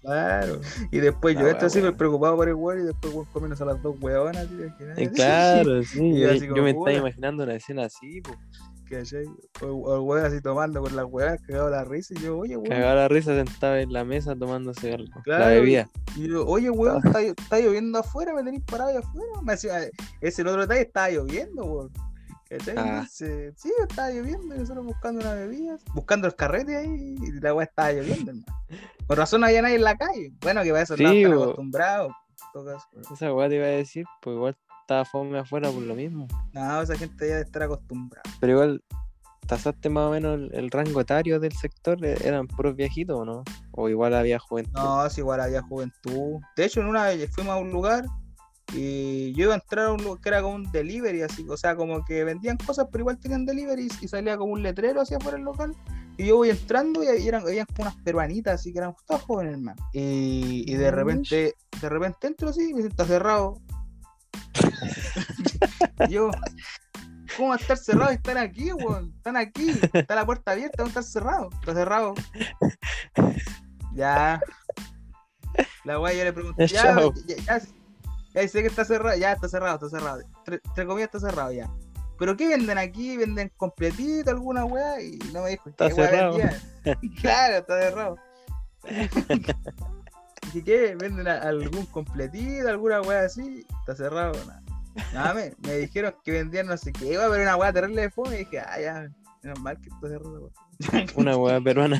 Claro. 0.02 0.60
Y 0.92 0.98
después 1.00 1.36
La 1.36 1.42
yo 1.42 1.46
weá 1.46 1.54
estoy 1.54 1.70
súper 1.70 1.82
buena. 1.84 1.98
preocupado 1.98 2.36
por 2.36 2.48
el 2.50 2.56
weón 2.56 2.80
y 2.82 2.84
después 2.84 3.14
weón 3.14 3.28
comiéndose 3.32 3.64
a 3.64 3.68
las 3.68 3.82
dos 3.82 3.96
weonas. 4.02 4.48
así, 4.48 4.58
Eh, 4.98 5.10
Claro, 5.14 5.84
sí. 5.84 6.04
Y 6.04 6.20
yo, 6.22 6.32
así 6.32 6.48
me 6.50 6.70
estaba 6.72 6.94
imaginando 6.94 7.44
una 7.44 7.54
escena 7.56 7.86
así, 7.86 8.22
po. 8.22 8.32
¿Cachai? 8.90 9.24
O, 9.62 9.68
o 9.68 9.96
el 9.96 10.02
weón 10.02 10.26
así 10.26 10.42
tomando 10.42 10.82
con 10.82 10.94
las 10.96 11.06
weonas, 11.10 11.40
cagado 11.48 11.70
la 11.70 11.86
risa. 11.86 12.14
Y 12.18 12.24
yo, 12.24 12.38
oye, 12.40 12.58
weón. 12.58 12.68
Cagaba 12.70 12.96
la 12.96 13.08
risa 13.08 13.34
sentado 13.36 13.78
en 13.78 13.94
la 13.94 14.04
mesa 14.04 14.36
tomándose 14.36 14.94
algo. 14.94 15.22
Claro, 15.24 15.46
La 15.46 15.50
bebida. 15.52 15.90
Y 16.18 16.28
yo, 16.28 16.46
oye, 16.46 16.70
weón, 16.70 17.02
está, 17.06 17.22
está 17.22 17.60
lloviendo 17.60 18.00
afuera, 18.00 18.34
me 18.34 18.44
tenéis 18.44 18.64
parado 18.66 18.90
ahí 18.90 18.98
afuera. 18.98 19.32
Me 19.44 19.54
decía, 19.54 19.88
ese 20.20 20.42
el 20.42 20.48
otro 20.50 20.62
detalle 20.62 20.82
estaba 20.82 21.10
lloviendo, 21.10 21.64
weón. 21.64 21.92
Ah. 22.76 23.06
Sí, 23.10 23.26
estaba 23.82 24.10
lloviendo, 24.10 24.56
y 24.56 24.60
nosotros 24.60 24.86
buscando 24.86 25.22
una 25.22 25.34
bebida, 25.36 25.78
buscando 25.94 26.28
el 26.28 26.36
carrete 26.36 26.76
ahí, 26.76 27.16
y 27.22 27.32
la 27.40 27.54
weá 27.54 27.66
estaba 27.66 27.92
lloviendo, 27.94 28.32
hermano. 28.32 28.64
Con 29.08 29.18
razón 29.18 29.42
no 29.42 29.48
había 29.48 29.62
nadie 29.62 29.76
en 29.76 29.84
la 29.84 29.98
calle. 29.98 30.34
Bueno, 30.42 30.64
que 30.64 30.72
para 30.72 30.84
eso 30.84 30.98
Sí, 30.98 31.04
no 31.04 31.12
están 31.12 31.34
acostumbrados. 31.34 32.12
Esa 33.14 33.34
weá 33.34 33.48
te 33.50 33.56
iba 33.56 33.66
a 33.66 33.70
decir, 33.70 34.06
pues 34.22 34.36
igual 34.36 34.58
estaba 34.82 35.06
fome 35.06 35.40
afuera 35.40 35.70
por 35.70 35.82
lo 35.84 35.96
mismo. 35.96 36.28
No, 36.54 36.82
esa 36.82 36.98
gente 36.98 37.26
ya 37.28 37.36
debe 37.36 37.46
estar 37.46 37.64
acostumbrada. 37.64 38.24
Pero 38.40 38.54
igual, 38.54 38.84
¿tasaste 39.48 39.90
más 39.90 40.06
o 40.08 40.12
menos 40.12 40.36
el, 40.36 40.50
el 40.54 40.72
rango 40.72 41.00
etario 41.02 41.40
del 41.40 41.54
sector? 41.54 42.04
¿E- 42.04 42.18
¿Eran 42.28 42.48
puros 42.48 42.76
viejitos 42.76 43.18
o 43.18 43.24
no? 43.26 43.44
O 43.72 43.88
igual 43.90 44.14
había 44.14 44.40
juventud. 44.40 44.74
No, 44.74 45.10
si 45.10 45.22
igual 45.22 45.40
había 45.40 45.62
juventud. 45.62 46.42
De 46.58 46.66
hecho, 46.66 46.82
en 46.82 46.88
una 46.88 47.06
vez 47.06 47.30
fuimos 47.34 47.54
a 47.54 47.58
un 47.58 47.72
lugar 47.72 48.04
y 48.74 49.34
yo 49.34 49.46
iba 49.46 49.54
a 49.54 49.58
entrar 49.58 49.88
a 49.88 49.94
un 49.94 50.04
lugar 50.04 50.22
que 50.22 50.30
era 50.30 50.42
como 50.42 50.56
un 50.56 50.72
delivery, 50.72 51.22
así, 51.24 51.46
o 51.50 51.58
sea, 51.58 51.76
como 51.76 52.06
que 52.06 52.24
vendían 52.24 52.58
cosas, 52.58 52.88
pero 52.92 53.02
igual 53.02 53.20
tenían 53.20 53.46
delivery 53.46 53.90
y 54.02 54.08
salía 54.08 54.38
como 54.38 54.54
un 54.54 54.64
letrero 54.64 55.02
hacia 55.02 55.18
afuera 55.18 55.38
del 55.38 55.46
local. 55.46 55.76
Y 56.18 56.28
yo 56.28 56.38
voy 56.38 56.50
entrando 56.50 57.04
y 57.04 57.28
eran, 57.28 57.42
habían 57.44 57.66
como 57.66 57.90
unas 57.90 57.96
peruanitas, 58.04 58.56
así 58.56 58.72
que 58.72 58.80
eran 58.80 58.94
todas 59.08 59.24
jóvenes, 59.24 59.54
hermano. 59.54 59.82
Y, 59.94 60.66
y 60.68 60.76
de 60.76 60.92
repente, 60.92 61.56
de 61.82 61.90
repente 61.90 62.28
entro 62.28 62.50
así 62.50 62.70
y 62.70 62.74
me 62.74 62.82
siento 62.82 63.06
cerrado. 63.06 63.62
Yo, 66.10 66.30
¿cómo 67.36 67.50
va 67.50 67.56
a 67.56 67.58
estar 67.58 67.78
cerrado? 67.78 68.12
Están 68.12 68.38
aquí, 68.38 68.72
weón. 68.72 69.14
Están 69.18 69.38
aquí. 69.38 69.72
Está 69.94 70.16
la 70.16 70.26
puerta 70.26 70.52
abierta, 70.52 70.78
¿cómo 70.78 70.90
está 70.90 71.04
cerrado? 71.04 71.50
Está 71.60 71.74
cerrado. 71.74 72.14
Ya. 73.94 74.42
La 75.84 76.00
weá 76.00 76.14
yo 76.14 76.24
le 76.24 76.34
pregunté, 76.34 76.68
ya, 76.68 76.96
ya, 77.26 77.36
ya, 77.38 77.62
ya 78.34 78.48
sé 78.48 78.62
que 78.62 78.68
está 78.68 78.86
cerrado, 78.86 79.18
ya 79.18 79.34
está 79.34 79.48
cerrado, 79.48 79.76
está 79.76 79.90
cerrado. 79.90 80.22
Entre, 80.46 80.86
comillas 80.86 81.10
está 81.14 81.20
cerrado 81.20 81.52
ya. 81.52 81.70
¿Pero 82.18 82.38
qué 82.38 82.48
venden 82.48 82.78
aquí? 82.78 83.18
¿Venden 83.18 83.52
completito 83.58 84.30
alguna 84.30 84.66
weá? 84.66 85.02
Y 85.02 85.18
no 85.34 85.44
me 85.44 85.52
dijo, 85.52 85.70
Está 85.70 85.90
¿qué 85.90 85.96
cerrado. 85.96 86.38
claro, 87.22 87.58
está 87.58 87.82
cerrado. 87.82 88.16
Dije, 90.54 90.64
¿qué? 90.64 90.96
¿Venden 90.96 91.28
algún 91.28 91.86
completito, 91.88 92.68
alguna 92.70 93.02
weá 93.02 93.26
así? 93.26 93.66
Está 93.82 93.96
cerrado, 93.96 94.34
nada. 94.46 94.62
Nada, 95.14 95.34
me, 95.34 95.54
me 95.60 95.78
dijeron 95.78 96.14
que 96.24 96.32
vendían 96.32 96.68
no 96.68 96.78
sé 96.78 96.92
qué, 96.92 97.18
weá, 97.18 97.30
pero 97.30 97.44
una 97.44 97.56
weá 97.56 97.72
terrible 97.72 98.02
de 98.02 98.10
fome. 98.10 98.36
Y 98.36 98.40
dije, 98.40 98.60
ah, 98.60 98.80
ya, 98.80 99.10
menos 99.44 99.60
mal 99.60 99.78
que 99.80 99.90
está 99.90 100.08
cerrado. 100.08 100.52
weá. 100.92 101.06
Una 101.16 101.38
weá 101.38 101.60
peruana. 101.64 102.00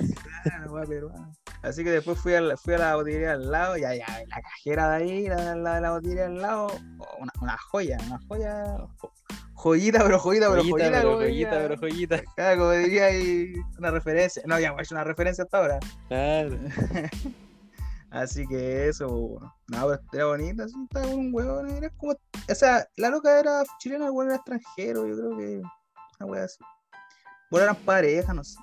Ah, 0.52 0.66
weá 0.70 0.86
peruana. 0.86 1.32
Así 1.64 1.84
que 1.84 1.92
después 1.92 2.20
fui 2.20 2.34
a 2.34 2.42
la, 2.42 2.58
fui 2.58 2.74
a 2.74 2.78
la 2.80 2.96
botillería 2.96 3.34
al 3.34 3.52
lado, 3.52 3.78
ya, 3.78 3.94
ya, 3.96 4.06
la 4.28 4.42
cajera 4.42 4.90
de 4.90 4.96
ahí, 5.04 5.28
la, 5.28 5.56
la 5.56 5.76
de 5.76 5.82
la 5.82 5.92
botillería 5.92 6.26
al 6.26 6.42
lado, 6.42 6.68
oh, 7.00 7.18
una, 7.20 7.32
una 7.42 7.58
joya, 7.70 7.98
una 8.08 8.20
joya, 8.28 8.78
jo- 8.98 9.14
joyita, 9.54 10.04
pero 10.04 10.18
joyita, 10.18 10.50
pero 10.50 10.62
Joyita, 10.64 10.78
joyita, 10.78 11.00
pero 11.02 11.18
joyita, 11.18 11.52
pero 11.52 11.78
joyita. 11.78 12.22
Claro, 12.36 12.60
como 12.62 12.72
diría 12.72 13.06
ahí 13.06 13.54
una 13.78 13.92
referencia. 13.92 14.42
No, 14.48 14.60
ya, 14.60 14.74
es 14.80 14.92
una 14.92 15.04
referencia 15.04 15.44
hasta 15.44 15.58
ahora. 15.60 15.80
Claro. 16.08 16.58
Así 18.10 18.46
que 18.46 18.90
eso, 18.90 19.08
bueno. 19.08 19.56
No, 19.70 19.88
pero 19.88 20.02
era 20.12 20.26
bonita, 20.26 20.64
así, 20.66 20.76
estaba 20.84 21.06
con 21.06 21.20
un 21.20 21.34
huevón, 21.34 21.70
era 21.70 21.90
como, 21.92 22.12
o 22.12 22.56
sea, 22.56 22.86
la 22.98 23.10
loca 23.10 23.40
era 23.40 23.64
chilena, 23.80 24.08
el 24.08 24.26
era 24.26 24.36
extranjero, 24.36 25.08
yo 25.08 25.16
creo 25.16 25.38
que, 25.38 25.62
una 26.20 26.26
wea 26.32 26.44
así. 26.44 26.58
Bueno, 27.52 27.66
eran 27.66 27.76
parejas, 27.84 28.34
no 28.34 28.44
sé. 28.44 28.58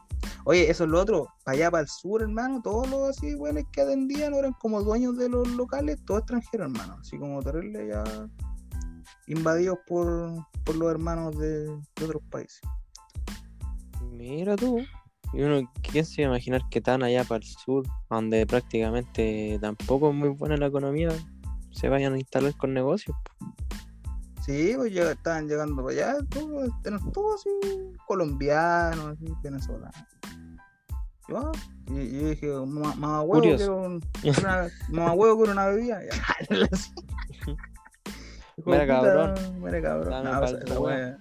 Oye, 0.45 0.69
eso 0.69 0.85
es 0.85 0.91
lo 0.91 1.01
otro, 1.01 1.29
para 1.45 1.57
allá, 1.57 1.71
para 1.71 1.83
el 1.83 1.89
sur, 1.89 2.23
hermano, 2.23 2.61
todos 2.63 2.89
los 2.89 3.11
así, 3.11 3.35
weones 3.35 3.67
que 3.71 3.83
atendían 3.83 4.35
eran 4.35 4.55
como 4.55 4.83
dueños 4.83 5.17
de 5.17 5.29
los 5.29 5.47
locales, 5.49 6.03
todos 6.05 6.21
extranjeros, 6.21 6.73
hermano, 6.73 6.97
así 6.99 7.19
como 7.19 7.43
terrible 7.43 7.87
ya 7.87 8.03
invadidos 9.27 9.79
por, 9.87 10.33
por 10.65 10.77
los 10.77 10.91
hermanos 10.91 11.39
de, 11.39 11.67
de 11.67 12.05
otros 12.05 12.23
países. 12.31 12.61
Mira 14.11 14.57
tú. 14.57 14.79
Y 15.35 15.43
uno, 15.43 15.71
¿quién 15.83 16.07
se 16.07 16.23
iba 16.23 16.31
a 16.31 16.35
imaginar 16.35 16.63
que 16.71 16.81
tan 16.81 17.03
allá 17.03 17.25
para 17.25 17.45
el 17.45 17.45
sur, 17.45 17.87
donde 18.09 18.47
prácticamente 18.47 19.59
tampoco 19.61 20.09
es 20.09 20.15
muy 20.15 20.31
buena 20.31 20.57
la 20.57 20.67
economía, 20.67 21.11
se 21.71 21.91
vayan 21.91 22.15
a 22.15 22.19
instalar 22.19 22.57
con 22.57 22.73
negocios? 22.73 23.15
Sí, 24.49 24.73
pues 24.77 24.95
ya 24.95 25.11
estaban 25.13 25.47
llegando 25.47 25.85
para 25.85 25.95
allá, 25.95 26.17
todos, 26.31 26.71
todos 27.13 27.41
así, 27.41 27.51
colombianos, 28.07 29.09
así, 29.19 29.27
venezolanos. 29.43 29.95
Y, 31.29 31.33
ah, 31.37 31.53
y- 31.89 32.01
y 32.01 32.21
yo 32.23 32.29
dije, 32.31 32.47
mamá 32.67 33.21
huevo, 33.21 33.43
Curioso. 33.43 33.59
quiero 33.59 33.77
un- 33.83 34.03
una, 34.39 34.69
mamá 34.89 35.13
huevo, 35.13 35.37
quiero 35.37 35.53
una 35.53 35.67
bebida. 35.67 36.01
Mira, 38.65 38.87
cabrón. 38.87 39.35
Mira 39.63 39.83
cabrón. 39.83 40.11
Dame 40.11 40.31
No, 40.31 40.41
falta, 40.41 40.65
esa 40.65 40.81
huevo. 40.81 40.87
wea. 40.87 41.19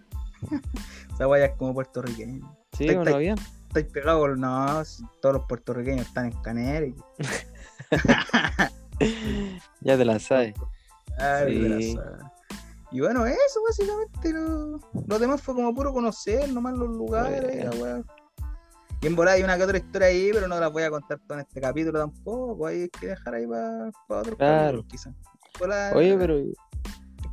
Esa 1.14 1.28
wea 1.28 1.40
ya 1.42 1.46
es 1.52 1.58
como 1.58 1.74
puertorriqueña. 1.74 2.48
Sí, 2.72 2.88
bien. 3.18 3.36
Estáis 3.68 3.88
pegados, 3.88 4.38
no, 4.38 4.82
todos 5.22 5.36
los 5.36 5.46
puertorriqueños 5.48 6.08
están 6.08 6.28
en 6.28 6.42
Canary. 6.42 6.96
Ya 9.82 9.98
te 9.98 10.06
la 10.06 10.18
sabes. 10.20 10.54
Ay, 11.20 11.60
de 11.62 11.70
la 11.70 11.78
Sí. 11.78 12.00
Y 12.92 13.02
bueno, 13.02 13.26
eso 13.26 13.62
básicamente 13.68 14.32
lo, 14.32 14.80
lo 15.08 15.20
demás 15.20 15.42
fue 15.42 15.56
como 15.56 15.74
puro 15.74 15.92
conocer 15.92 16.52
nomás 16.52 16.74
los 16.74 16.90
lugares 16.90 17.76
weá. 17.80 18.02
Y 19.02 19.08
en 19.08 19.16
volada 19.16 19.38
hay 19.38 19.44
una 19.44 19.58
que 19.58 19.64
otra 19.64 19.78
historia 19.78 20.08
ahí, 20.08 20.30
pero 20.34 20.48
no 20.48 20.60
la 20.60 20.70
voy 20.70 20.84
a 20.84 20.90
contar 20.90 21.20
todo 21.20 21.38
en 21.38 21.46
este 21.46 21.62
capítulo 21.62 22.00
tampoco. 22.00 22.66
Hay 22.66 22.90
que 22.90 23.08
dejar 23.08 23.36
ahí 23.36 23.46
para 23.46 24.22
otro 24.22 24.38
Claro. 24.38 24.86
quizás. 24.88 25.14
Oye, 25.94 26.18
pero 26.18 26.36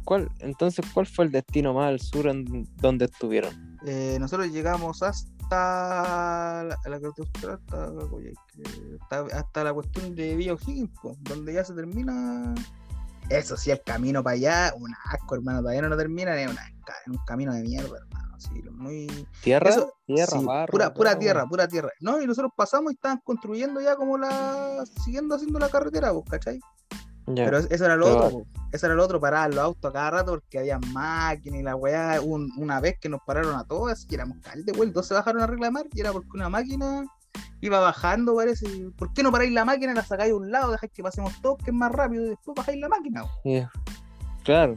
¿cuál, 0.05 0.31
entonces, 0.41 0.85
¿cuál 0.93 1.07
fue 1.07 1.27
el 1.27 1.33
destino 1.33 1.73
más 1.73 1.89
al 1.89 2.01
sur 2.01 2.27
en 2.27 2.69
donde 2.77 3.07
estuvieron? 3.07 3.79
Eh, 3.87 4.17
nosotros 4.21 4.51
llegamos 4.51 5.03
hasta 5.03 6.65
la, 6.65 6.79
la 6.87 6.97
hasta, 9.01 9.39
hasta, 9.39 9.65
la 9.65 9.73
cuestión 9.73 10.15
de 10.15 10.37
Villa 10.37 10.55
O'Higgins, 10.55 10.91
donde 11.21 11.55
ya 11.55 11.65
se 11.65 11.75
termina. 11.75 12.55
Eso 13.31 13.57
sí, 13.57 13.70
el 13.70 13.83
camino 13.83 14.22
para 14.22 14.35
allá, 14.35 14.75
un 14.79 14.93
asco, 15.11 15.35
hermano, 15.35 15.61
todavía 15.61 15.83
no 15.83 15.89
lo 15.89 15.97
terminan, 15.97 16.39
es 16.39 16.51
una- 16.51 16.66
un 17.07 17.18
camino 17.27 17.53
de 17.55 17.62
mierda, 17.62 17.97
hermano. 17.97 18.25
Muy, 18.72 19.07
¿Tierra? 19.43 19.70
Eso, 19.70 19.95
tierra, 20.05 20.39
sí, 20.39 20.45
barro, 20.45 20.70
pura, 20.70 20.93
pura 20.93 21.18
tierra, 21.18 21.47
pura 21.47 21.66
tierra. 21.66 21.89
No, 22.01 22.20
y 22.20 22.27
nosotros 22.27 22.53
pasamos 22.55 22.93
y 22.93 22.95
estaban 22.97 23.18
construyendo 23.25 23.81
ya 23.81 23.97
como 23.97 24.18
la. 24.18 24.85
siguiendo 25.03 25.35
haciendo 25.37 25.59
la 25.59 25.70
carretera, 25.70 26.12
pues, 26.12 26.25
¿cachai? 26.29 26.61
Pero 27.27 27.57
eso 27.57 27.85
era 27.87 27.97
lo 27.97 28.05
Pero- 28.05 28.18
otro, 28.27 28.31
po. 28.41 28.47
eso 28.70 28.85
era 28.87 28.95
lo 28.95 29.03
otro, 29.05 29.18
paraban 29.18 29.53
los 29.53 29.61
autos 29.61 29.89
a 29.89 29.93
cada 29.95 30.11
rato 30.11 30.33
porque 30.33 30.59
había 30.59 30.79
máquinas 30.79 31.61
y 31.61 31.62
la 31.62 31.75
weá. 31.75 32.20
Un- 32.20 32.53
una 32.59 32.81
vez 32.81 32.97
que 33.01 33.09
nos 33.09 33.20
pararon 33.27 33.57
a 33.57 33.64
todos 33.64 34.07
y 34.11 34.14
éramos 34.14 34.37
cal 34.43 34.62
de 34.62 34.72
vuelo, 34.72 34.93
todos 34.93 35.09
se 35.09 35.14
bajaron 35.14 35.41
a 35.41 35.47
reclamar 35.47 35.87
y 35.93 36.01
era 36.01 36.12
porque 36.12 36.29
una 36.35 36.51
máquina 36.51 37.03
iba 37.61 37.80
bajando, 37.80 38.35
parece. 38.35 38.66
¿Por 38.97 39.12
qué 39.12 39.22
no 39.22 39.32
paráis 39.32 39.53
la 39.53 39.64
máquina 39.64 39.93
y 39.93 39.95
la 39.95 40.05
sacáis 40.05 40.32
a 40.32 40.37
un 40.37 40.51
lado, 40.51 40.72
dejáis 40.72 40.93
que 40.93 41.03
pasemos 41.03 41.41
todos, 41.41 41.59
que 41.59 41.70
es 41.70 41.76
más 41.76 41.93
rápido 41.93 42.26
y 42.26 42.28
después 42.30 42.55
bajáis 42.55 42.78
la 42.78 42.89
máquina? 42.89 43.24
Claro. 44.45 44.76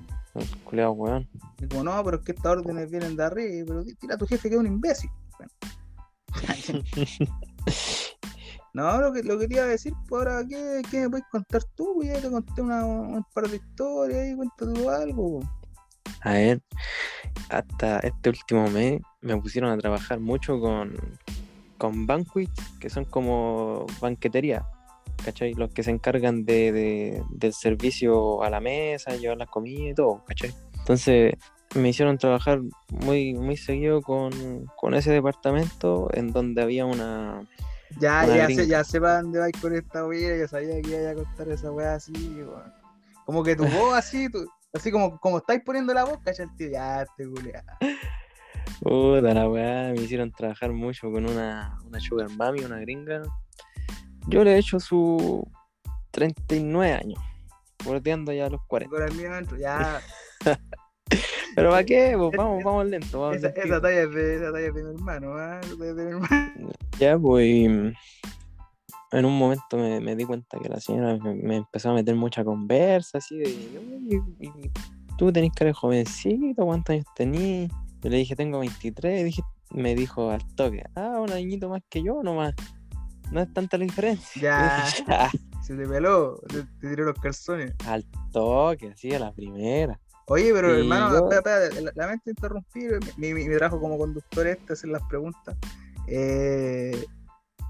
Culeado, 0.64 0.92
weón. 0.92 1.28
Como, 1.70 1.84
no, 1.84 2.04
pero 2.04 2.18
es 2.18 2.24
que 2.24 2.32
estas 2.32 2.52
órdenes 2.52 2.90
vienen 2.90 3.16
de 3.16 3.24
arriba, 3.24 3.66
pero 3.68 3.84
tira 4.00 4.16
a 4.16 4.18
tu 4.18 4.28
jefe 4.28 4.50
que 4.50 4.56
es 4.56 4.60
un 4.60 4.68
imbécil. 4.68 5.10
Bueno. 5.38 6.84
No, 8.74 9.02
lo 9.02 9.12
que, 9.12 9.24
lo 9.24 9.40
que 9.40 9.48
te 9.48 9.56
iba 9.56 9.64
a 9.64 9.68
decir, 9.70 9.92
pues 10.08 10.20
ahora, 10.20 10.46
¿qué, 10.48 10.84
qué 10.92 11.00
me 11.00 11.10
puedes 11.10 11.26
contar 11.32 11.64
tú? 11.76 11.94
Pues 11.96 12.10
ya 12.10 12.22
te 12.22 12.30
conté 12.30 12.62
una, 12.62 12.86
un 12.86 13.26
par 13.34 13.50
de 13.50 13.56
historias 13.56 14.28
y 14.28 14.36
cuéntate 14.36 14.72
tú 14.72 14.90
algo. 14.92 15.40
pues. 15.40 15.50
A 16.22 16.34
ver, 16.34 16.62
hasta 17.50 17.98
este 18.00 18.30
último 18.30 18.68
mes 18.70 19.02
me 19.22 19.36
pusieron 19.42 19.72
a 19.72 19.78
trabajar 19.80 20.20
mucho 20.20 20.60
con, 20.60 20.96
con 21.78 22.06
banquets, 22.08 22.52
que 22.80 22.90
son 22.90 23.06
como 23.06 23.86
banquetería, 24.02 24.66
¿cachai? 25.24 25.54
Los 25.54 25.72
que 25.72 25.84
se 25.84 25.92
encargan 25.92 26.46
de, 26.46 26.72
de- 26.72 27.24
del 27.32 27.54
servicio 27.54 28.44
a 28.44 28.50
la 28.50 28.60
mesa, 28.60 29.16
llevar 29.16 29.38
las 29.38 29.50
comidas 29.50 29.92
y 29.92 29.96
todo, 29.96 30.24
¿cachai? 30.26 30.54
Entonces 30.80 31.34
me 31.76 31.90
hicieron 31.90 32.18
trabajar 32.18 32.62
muy, 32.90 33.34
muy 33.34 33.58
seguido 33.58 34.02
con, 34.02 34.32
con 34.78 34.94
ese 34.94 35.12
departamento 35.12 36.10
en 36.14 36.32
donde 36.32 36.62
había 36.62 36.86
una... 36.86 37.42
Ya, 38.00 38.24
Una 38.26 38.36
ya, 38.38 38.48
sé, 38.48 38.68
ya 38.68 38.84
sepa 38.84 39.22
dónde 39.22 39.40
vais 39.40 39.54
con 39.62 39.74
esta 39.76 40.06
weá, 40.06 40.38
yo 40.38 40.48
sabía 40.48 40.82
que 40.82 40.90
iba 41.02 41.10
a 41.12 41.16
contar 41.16 41.48
esa 41.50 41.72
weá 41.72 41.96
así, 41.96 42.12
weón. 42.14 42.74
Como 43.26 43.44
que 43.44 43.56
tu 43.56 43.64
voz 43.68 43.98
así, 43.98 44.30
tu- 44.30 44.48
así 44.74 44.92
como, 44.92 45.18
como 45.20 45.38
estáis 45.40 45.62
poniendo 45.66 45.94
la 45.94 46.04
voz, 46.06 46.20
cacha 46.24 46.44
el 46.44 46.56
tío, 46.56 46.70
ya 46.70 47.06
te 47.18 47.28
culea. 47.28 47.64
Puta 48.82 49.34
la 49.34 49.50
weá, 49.50 49.92
me 49.94 50.02
hicieron 50.04 50.32
trabajar 50.32 50.72
mucho 50.72 51.12
con 51.12 51.26
una, 51.28 51.78
una 51.86 52.00
sugar 52.00 52.30
mami, 52.30 52.62
una 52.64 52.80
gringa. 52.80 53.24
Yo 54.28 54.44
le 54.44 54.54
he 54.54 54.58
hecho 54.60 54.80
su 54.80 55.44
39 56.12 56.94
años, 56.94 57.20
bordeando 57.84 58.32
ya 58.34 58.50
los 58.50 58.62
40. 58.68 58.96
Con 58.96 59.08
el 59.08 59.14
mío 59.16 59.32
adentro, 59.32 59.58
ya. 59.58 60.00
Pero 61.56 61.72
¿para 61.72 61.84
qué? 61.84 62.14
Pues 62.18 62.32
vamos, 62.36 62.64
vamos 62.64 62.86
lento, 62.86 63.20
vamos 63.22 63.38
Esa, 63.38 63.48
esa 63.50 63.82
talla 63.82 64.02
es 64.04 64.12
de, 64.14 64.36
esa 64.36 64.52
talla 64.52 64.68
es 64.68 64.74
de 64.76 64.84
mi 64.84 64.90
hermano, 64.92 65.34
¿ah? 65.36 65.60
Esa 65.64 65.76
talla 65.78 65.90
es 65.90 65.96
de 65.96 66.04
mi 66.06 66.12
hermano. 66.12 66.70
Ya, 67.00 67.18
pues 67.18 67.70
mm, 67.70 67.88
en 69.14 69.26
un 69.26 69.38
momento 69.40 69.78
me, 69.78 70.00
me 70.02 70.16
di 70.16 70.26
cuenta 70.26 70.60
que 70.60 70.70
la 70.70 70.80
señora 70.80 71.18
me, 71.18 71.34
me 71.34 71.56
empezó 71.56 71.90
a 71.90 71.94
meter 71.94 72.16
mucha 72.16 72.44
conversa, 72.44 73.18
así 73.18 73.38
de, 73.40 73.46
"Oye, 73.80 74.22
y- 74.40 74.48
y 74.48 74.52
tú 75.18 75.32
tenés 75.32 75.52
cara 75.56 75.70
de 75.70 75.74
jovencito, 75.74 76.66
¿cuántos 76.66 76.94
años 76.94 77.06
tenés? 77.16 77.72
Yo 78.02 78.10
le 78.10 78.18
dije, 78.18 78.36
tengo 78.36 78.60
23, 78.60 79.22
y 79.22 79.24
dije, 79.24 79.42
me 79.72 79.96
dijo 79.96 80.30
al 80.32 80.46
toque, 80.56 80.84
ah, 80.96 81.20
un 81.20 81.32
añito 81.32 81.70
más 81.70 81.82
que 81.90 82.04
yo 82.04 82.22
nomás, 82.24 82.54
no 83.32 83.42
es 83.42 83.52
tanta 83.54 83.78
la 83.78 83.84
diferencia. 83.86 84.42
Ya. 84.42 84.86
Dije, 84.86 85.04
"Ya". 85.08 85.32
Se 85.64 85.76
te 85.76 85.86
peló, 85.86 86.40
te, 86.48 86.64
te 86.80 86.90
tiró 86.90 87.04
los 87.06 87.20
calzones. 87.20 87.74
al 87.86 88.06
toque, 88.32 88.90
así 88.92 89.14
a 89.14 89.20
la 89.20 89.34
primera. 89.34 90.00
Oye, 90.28 90.52
pero 90.54 90.76
Y 90.78 90.80
hermano, 90.82 91.10
yo- 91.12 91.30
la- 91.30 91.92
lamento 91.96 92.30
interrumpir, 92.30 93.00
mi, 93.18 93.34
mi, 93.34 93.46
mi 93.48 93.56
trabajo 93.56 93.80
como 93.80 93.98
conductor 93.98 94.48
es 94.48 94.58
este, 94.58 94.74
hacer 94.74 94.90
las 94.92 95.02
preguntas. 95.10 95.58
Eh, 96.08 97.04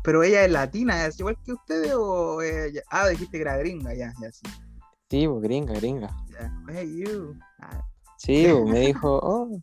pero 0.04 0.24
ella 0.24 0.46
es 0.46 0.52
latina, 0.52 1.06
¿es 1.06 1.20
igual 1.20 1.38
que 1.44 1.54
ustedes 1.54 1.94
o 1.96 2.42
eh, 2.42 2.72
ah, 2.92 3.08
dijiste 3.10 3.38
que 3.38 3.42
era 3.42 3.58
gringa, 3.58 3.94
ya, 3.96 4.14
ya 4.22 4.32
sí. 4.32 4.44
Sí, 5.10 5.28
pues 5.28 5.42
gringa, 5.42 5.74
gringa. 5.74 6.16
Ya, 6.32 6.54
hey, 6.70 7.04
you. 7.04 7.34
Ah, 7.60 7.82
Sí, 8.18 8.48
pues, 8.52 8.66
me 8.74 8.80
dijo, 8.80 9.20
oh, 9.24 9.62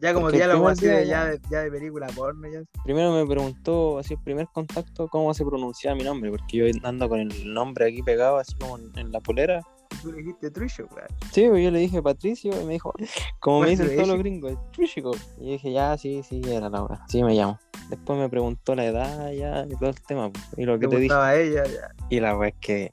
ya, 0.00 0.14
como 0.14 0.30
diálogo 0.30 0.68
así 0.68 0.86
de, 0.86 1.06
ya, 1.06 1.26
de, 1.26 1.40
ya 1.50 1.62
de 1.62 1.70
película 1.70 2.06
porno, 2.08 2.48
ya. 2.48 2.60
primero 2.84 3.12
me 3.12 3.26
preguntó, 3.26 3.98
así 3.98 4.14
el 4.14 4.20
primer 4.20 4.46
contacto, 4.52 5.08
cómo 5.08 5.32
se 5.34 5.44
pronunciaba 5.44 5.96
mi 5.96 6.04
nombre, 6.04 6.30
porque 6.30 6.56
yo 6.56 6.64
ando 6.82 7.08
con 7.08 7.20
el 7.20 7.52
nombre 7.52 7.86
aquí 7.86 8.02
pegado, 8.02 8.38
así 8.38 8.54
como 8.56 8.78
en, 8.78 8.90
en 8.96 9.12
la 9.12 9.20
polera. 9.20 9.62
Tú 10.02 10.12
le 10.12 10.18
dijiste 10.18 10.50
Trisho, 10.50 10.86
weón. 10.94 11.08
Sí, 11.32 11.48
pues 11.48 11.64
yo 11.64 11.70
le 11.70 11.78
dije 11.78 12.02
Patricio 12.02 12.60
y 12.60 12.64
me 12.64 12.74
dijo, 12.74 12.92
como 13.40 13.60
me 13.60 13.70
dicen 13.70 13.94
todos 13.94 14.08
los 14.08 14.18
gringos, 14.18 14.54
Patricio. 14.54 15.10
Y 15.38 15.46
yo 15.46 15.52
dije, 15.52 15.72
ya, 15.72 15.96
sí, 15.96 16.22
sí, 16.22 16.40
era 16.46 16.68
la 16.68 16.82
hora, 16.82 17.04
sí 17.08 17.22
me 17.22 17.34
llamo. 17.34 17.58
Después 17.88 18.18
me 18.18 18.28
preguntó 18.28 18.74
la 18.74 18.84
edad, 18.84 19.32
ya, 19.32 19.64
y 19.66 19.74
todo 19.76 19.90
el 19.90 20.00
tema, 20.02 20.30
pues, 20.30 20.44
y 20.56 20.64
lo 20.64 20.78
que 20.78 20.88
te 20.88 20.96
dije. 20.98 21.14
ella, 21.14 21.64
ya. 21.64 21.94
Y 22.10 22.20
la 22.20 22.34
verdad 22.34 22.48
es 22.48 22.54
que 22.60 22.92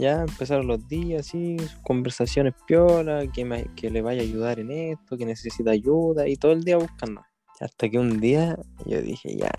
ya 0.00 0.22
empezaron 0.22 0.66
los 0.66 0.86
días, 0.88 1.26
sus 1.26 1.76
conversaciones 1.82 2.54
piola, 2.66 3.26
que, 3.32 3.44
me- 3.44 3.66
que 3.76 3.90
le 3.90 4.02
vaya 4.02 4.20
a 4.22 4.24
ayudar 4.24 4.58
en 4.58 4.70
esto, 4.70 5.16
que 5.16 5.26
necesita 5.26 5.70
ayuda, 5.70 6.26
y 6.26 6.36
todo 6.36 6.52
el 6.52 6.64
día 6.64 6.76
buscando. 6.78 7.22
Hasta 7.60 7.88
que 7.88 7.98
un 7.98 8.20
día 8.20 8.58
yo 8.86 9.02
dije, 9.02 9.36
ya, 9.36 9.52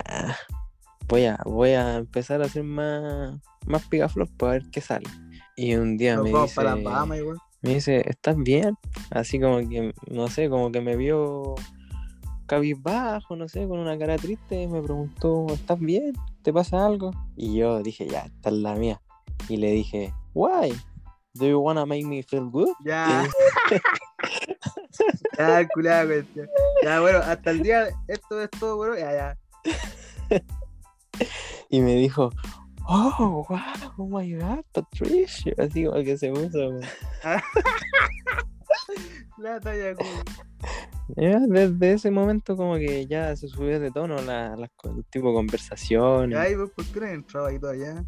voy 1.08 1.24
a, 1.26 1.38
voy 1.44 1.70
a 1.70 1.96
empezar 1.98 2.42
a 2.42 2.46
hacer 2.46 2.64
más, 2.64 3.38
más 3.66 3.86
pigaflor 3.86 4.28
para 4.36 4.52
ver 4.54 4.62
qué 4.72 4.80
sale. 4.80 5.08
Y 5.56 5.74
un 5.76 5.96
día 5.96 6.16
Nos 6.16 6.24
me 6.24 6.32
dice, 6.42 6.54
para 6.56 6.76
igual. 6.80 7.36
me 7.62 7.74
dice, 7.74 8.02
¿estás 8.08 8.36
bien? 8.36 8.74
Así 9.10 9.38
como 9.38 9.58
que, 9.68 9.92
no 10.10 10.26
sé, 10.28 10.48
como 10.50 10.72
que 10.72 10.80
me 10.80 10.96
vio 10.96 11.54
cabizbajo, 12.46 13.36
no 13.36 13.48
sé, 13.48 13.66
con 13.68 13.78
una 13.78 13.98
cara 13.98 14.16
triste, 14.16 14.62
y 14.62 14.66
me 14.66 14.82
preguntó, 14.82 15.46
¿estás 15.52 15.78
bien? 15.78 16.12
¿Te 16.42 16.52
pasa 16.52 16.84
algo? 16.84 17.12
Y 17.36 17.54
yo 17.56 17.82
dije, 17.82 18.06
ya, 18.08 18.20
esta 18.22 18.50
es 18.50 18.56
la 18.56 18.74
mía. 18.74 19.00
Y 19.48 19.56
le 19.58 19.70
dije, 19.70 20.12
why? 20.34 20.72
Do 21.34 21.46
you 21.46 21.60
wanna 21.60 21.86
make 21.86 22.04
me 22.04 22.22
feel 22.22 22.50
good? 22.50 22.68
Ya. 22.84 23.26
ya, 25.38 25.68
culada, 25.68 26.06
cuestión. 26.06 26.48
Ya, 26.82 27.00
bueno, 27.00 27.18
hasta 27.18 27.50
el 27.50 27.62
día, 27.62 27.88
esto 28.08 28.40
es 28.40 28.50
todo, 28.50 28.76
bueno, 28.76 28.98
ya, 28.98 29.12
ya. 29.12 29.38
Y 31.70 31.80
me 31.80 31.94
dijo, 31.94 32.30
oh, 32.86 33.46
wow, 33.48 33.58
oh 33.96 34.06
my 34.06 34.34
god, 34.34 34.62
Patricia. 34.72 35.54
Así 35.56 35.86
como 35.86 36.04
que 36.04 36.18
se 36.18 36.30
puso. 36.30 36.78
La 39.38 39.58
talla. 39.58 39.96
Ya, 41.16 41.40
desde 41.40 41.94
ese 41.94 42.10
momento 42.10 42.56
como 42.56 42.76
que 42.76 43.06
ya 43.06 43.34
se 43.36 43.48
subió 43.48 43.80
de 43.80 43.90
tono 43.90 44.20
la, 44.22 44.54
el 44.54 45.04
tipo 45.10 45.28
de 45.28 45.34
conversación. 45.34 46.30
Ya, 46.30 46.48
¿y 46.48 46.54
vos 46.54 46.70
por 46.70 46.86
qué 46.86 47.00
no 47.00 47.06
has 47.06 47.12
entrado 47.12 47.46
ahí 47.46 47.58
todavía? 47.58 48.04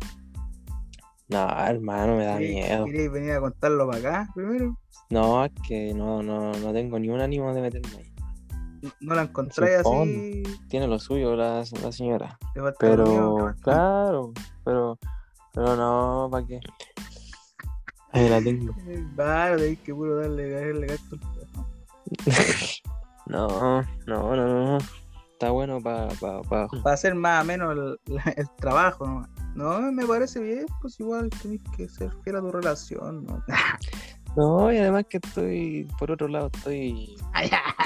No, 1.29 1.49
hermano, 1.67 2.17
me 2.17 2.25
da 2.25 2.39
¿Queréis- 2.39 2.55
miedo. 2.55 2.85
¿Queréis 2.85 3.11
venir 3.11 3.33
a 3.33 3.41
contarlo 3.41 3.87
para 3.91 3.99
acá 3.99 4.29
primero? 4.35 4.77
No, 5.11 5.45
es 5.45 5.53
que 5.67 5.95
no, 5.95 6.23
no, 6.23 6.53
no 6.53 6.73
tengo 6.73 6.99
ni 6.99 7.09
un 7.09 7.21
ánimo 7.21 7.55
de 7.55 7.63
meterme 7.63 7.97
ahí. 7.99 8.13
¿No 9.01 9.15
la 9.15 9.23
encontráis 9.23 9.77
así? 9.77 10.43
Tiene 10.69 10.87
lo 10.87 10.99
suyo 10.99 11.35
la, 11.37 11.65
la 11.83 11.93
señora. 11.93 12.39
Pero, 12.79 13.55
claro, 13.63 14.33
pero, 14.65 14.99
pero 15.53 15.77
no, 15.77 16.29
¿para 16.31 16.47
qué? 16.47 16.61
Ahí 18.13 18.29
la 18.29 18.41
tengo. 18.43 18.75
Vale, 19.17 19.57
tenéis 19.57 19.79
que 19.81 19.95
puro 19.95 20.17
darle, 20.17 20.51
darle 20.51 20.87
gasto. 20.87 21.17
No, 23.27 23.81
no, 24.07 24.37
no, 24.37 24.77
no. 24.77 24.79
Está 25.45 25.53
bueno 25.53 25.79
para 25.79 26.09
pa, 26.09 26.41
pa- 26.41 26.69
Para 26.69 26.95
hacer 26.95 27.15
más 27.15 27.43
o 27.43 27.47
menos 27.47 27.99
el, 28.07 28.49
trabajo, 28.57 29.07
¿no? 29.07 29.29
No, 29.55 29.93
me 29.93 30.07
parece 30.07 30.41
bien, 30.41 30.65
pues 30.81 30.99
igual 30.99 31.29
tenés 31.43 31.61
que 31.77 31.87
ser 31.87 32.11
fiel 32.23 32.37
a 32.37 32.41
tu 32.41 32.51
relación, 32.51 33.25
¿no? 33.25 33.45
No, 34.37 34.73
y 34.73 34.79
además 34.79 35.05
que 35.09 35.19
estoy, 35.19 35.87
por 35.99 36.11
otro 36.11 36.27
lado, 36.29 36.51
estoy, 36.53 37.15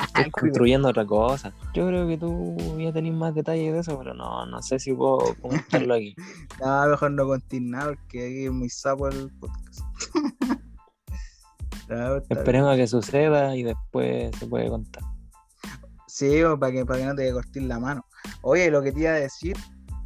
estoy 0.07 0.31
construyendo 0.31 0.89
otra 0.89 1.05
cosa. 1.05 1.53
Yo 1.75 1.89
creo 1.89 2.07
que 2.07 2.17
tú 2.17 2.57
ya 2.79 2.91
tenés 2.93 3.13
más 3.13 3.35
detalles 3.35 3.73
de 3.75 3.81
eso, 3.81 3.99
pero 3.99 4.15
no, 4.15 4.47
no 4.47 4.63
sé 4.63 4.79
si 4.79 4.95
puedo 4.95 5.19
comentarlo 5.43 5.95
aquí. 5.95 6.15
No, 6.65 6.87
mejor 6.87 7.11
no 7.11 7.27
contéis 7.27 7.63
nada 7.63 7.87
porque 7.87 8.25
aquí 8.25 8.45
es 8.47 8.53
muy 8.53 8.71
sapo 8.71 9.09
el 9.09 9.31
podcast. 9.33 9.81
Bien. 11.89 12.23
Esperemos 12.31 12.73
a 12.73 12.77
que 12.77 12.87
suceda 12.87 13.57
y 13.57 13.65
después 13.65 14.35
se 14.39 14.47
puede 14.47 14.69
contar. 14.69 15.03
Sí, 16.19 16.43
o 16.43 16.59
para 16.59 16.73
que, 16.73 16.85
para 16.85 16.99
que 16.99 17.05
no 17.05 17.15
te 17.15 17.33
cortes 17.33 17.63
la 17.63 17.79
mano. 17.79 18.05
Oye, 18.43 18.73
lo 18.73 18.83
que 18.83 18.91
te 18.91 19.03
iba 19.03 19.11
a 19.11 19.21
decir, 19.21 19.57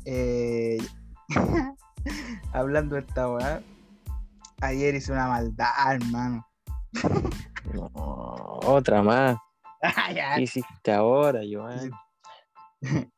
eh, 0.04 0.76
hablando 2.52 2.96
de 2.96 3.00
esta 3.00 3.30
weá, 3.30 3.62
ayer 4.60 4.94
hice 4.94 5.10
una 5.12 5.28
maldad, 5.28 5.70
hermano. 5.90 6.46
No, 7.72 7.90
otra 7.94 9.02
más. 9.02 9.38
Ya, 10.14 10.36
¿Qué 10.36 10.42
hiciste 10.42 10.92
ahora, 10.92 11.40
Joan? 11.50 11.90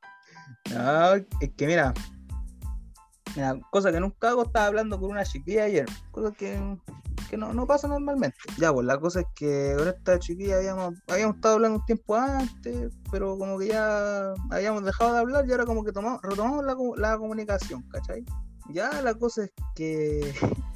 No, 0.73 1.15
es 1.15 1.53
que 1.57 1.67
mira, 1.67 1.93
mira, 3.35 3.59
cosa 3.71 3.91
que 3.91 3.99
nunca 3.99 4.29
hago, 4.29 4.45
estaba 4.45 4.67
hablando 4.67 5.01
con 5.01 5.11
una 5.11 5.25
chiquilla 5.25 5.65
ayer, 5.65 5.87
cosa 6.13 6.33
que, 6.33 6.59
no, 7.37 7.53
no 7.53 7.67
pasa 7.67 7.89
normalmente. 7.89 8.37
Ya, 8.59 8.73
pues 8.73 8.87
la 8.87 8.99
cosa 8.99 9.21
es 9.21 9.27
que 9.35 9.75
con 9.77 9.89
esta 9.89 10.19
chiquilla 10.19 10.57
habíamos, 10.57 10.95
habíamos 11.09 11.37
estado 11.37 11.55
hablando 11.55 11.79
un 11.79 11.85
tiempo 11.87 12.17
antes, 12.17 12.93
pero 13.11 13.39
como 13.39 13.59
que 13.59 13.69
ya 13.69 14.33
habíamos 14.51 14.85
dejado 14.85 15.15
de 15.15 15.19
hablar 15.21 15.45
y 15.47 15.53
ahora 15.53 15.67
como 15.67 15.85
que 15.85 15.93
tomamos, 15.93 16.21
retomamos 16.23 16.65
la, 16.65 16.77
la 16.97 17.19
comunicación, 17.19 17.83
¿cachai? 17.91 18.25
Ya 18.71 19.03
la 19.03 19.15
cosa 19.15 19.45
es 19.45 19.53
que 19.75 20.33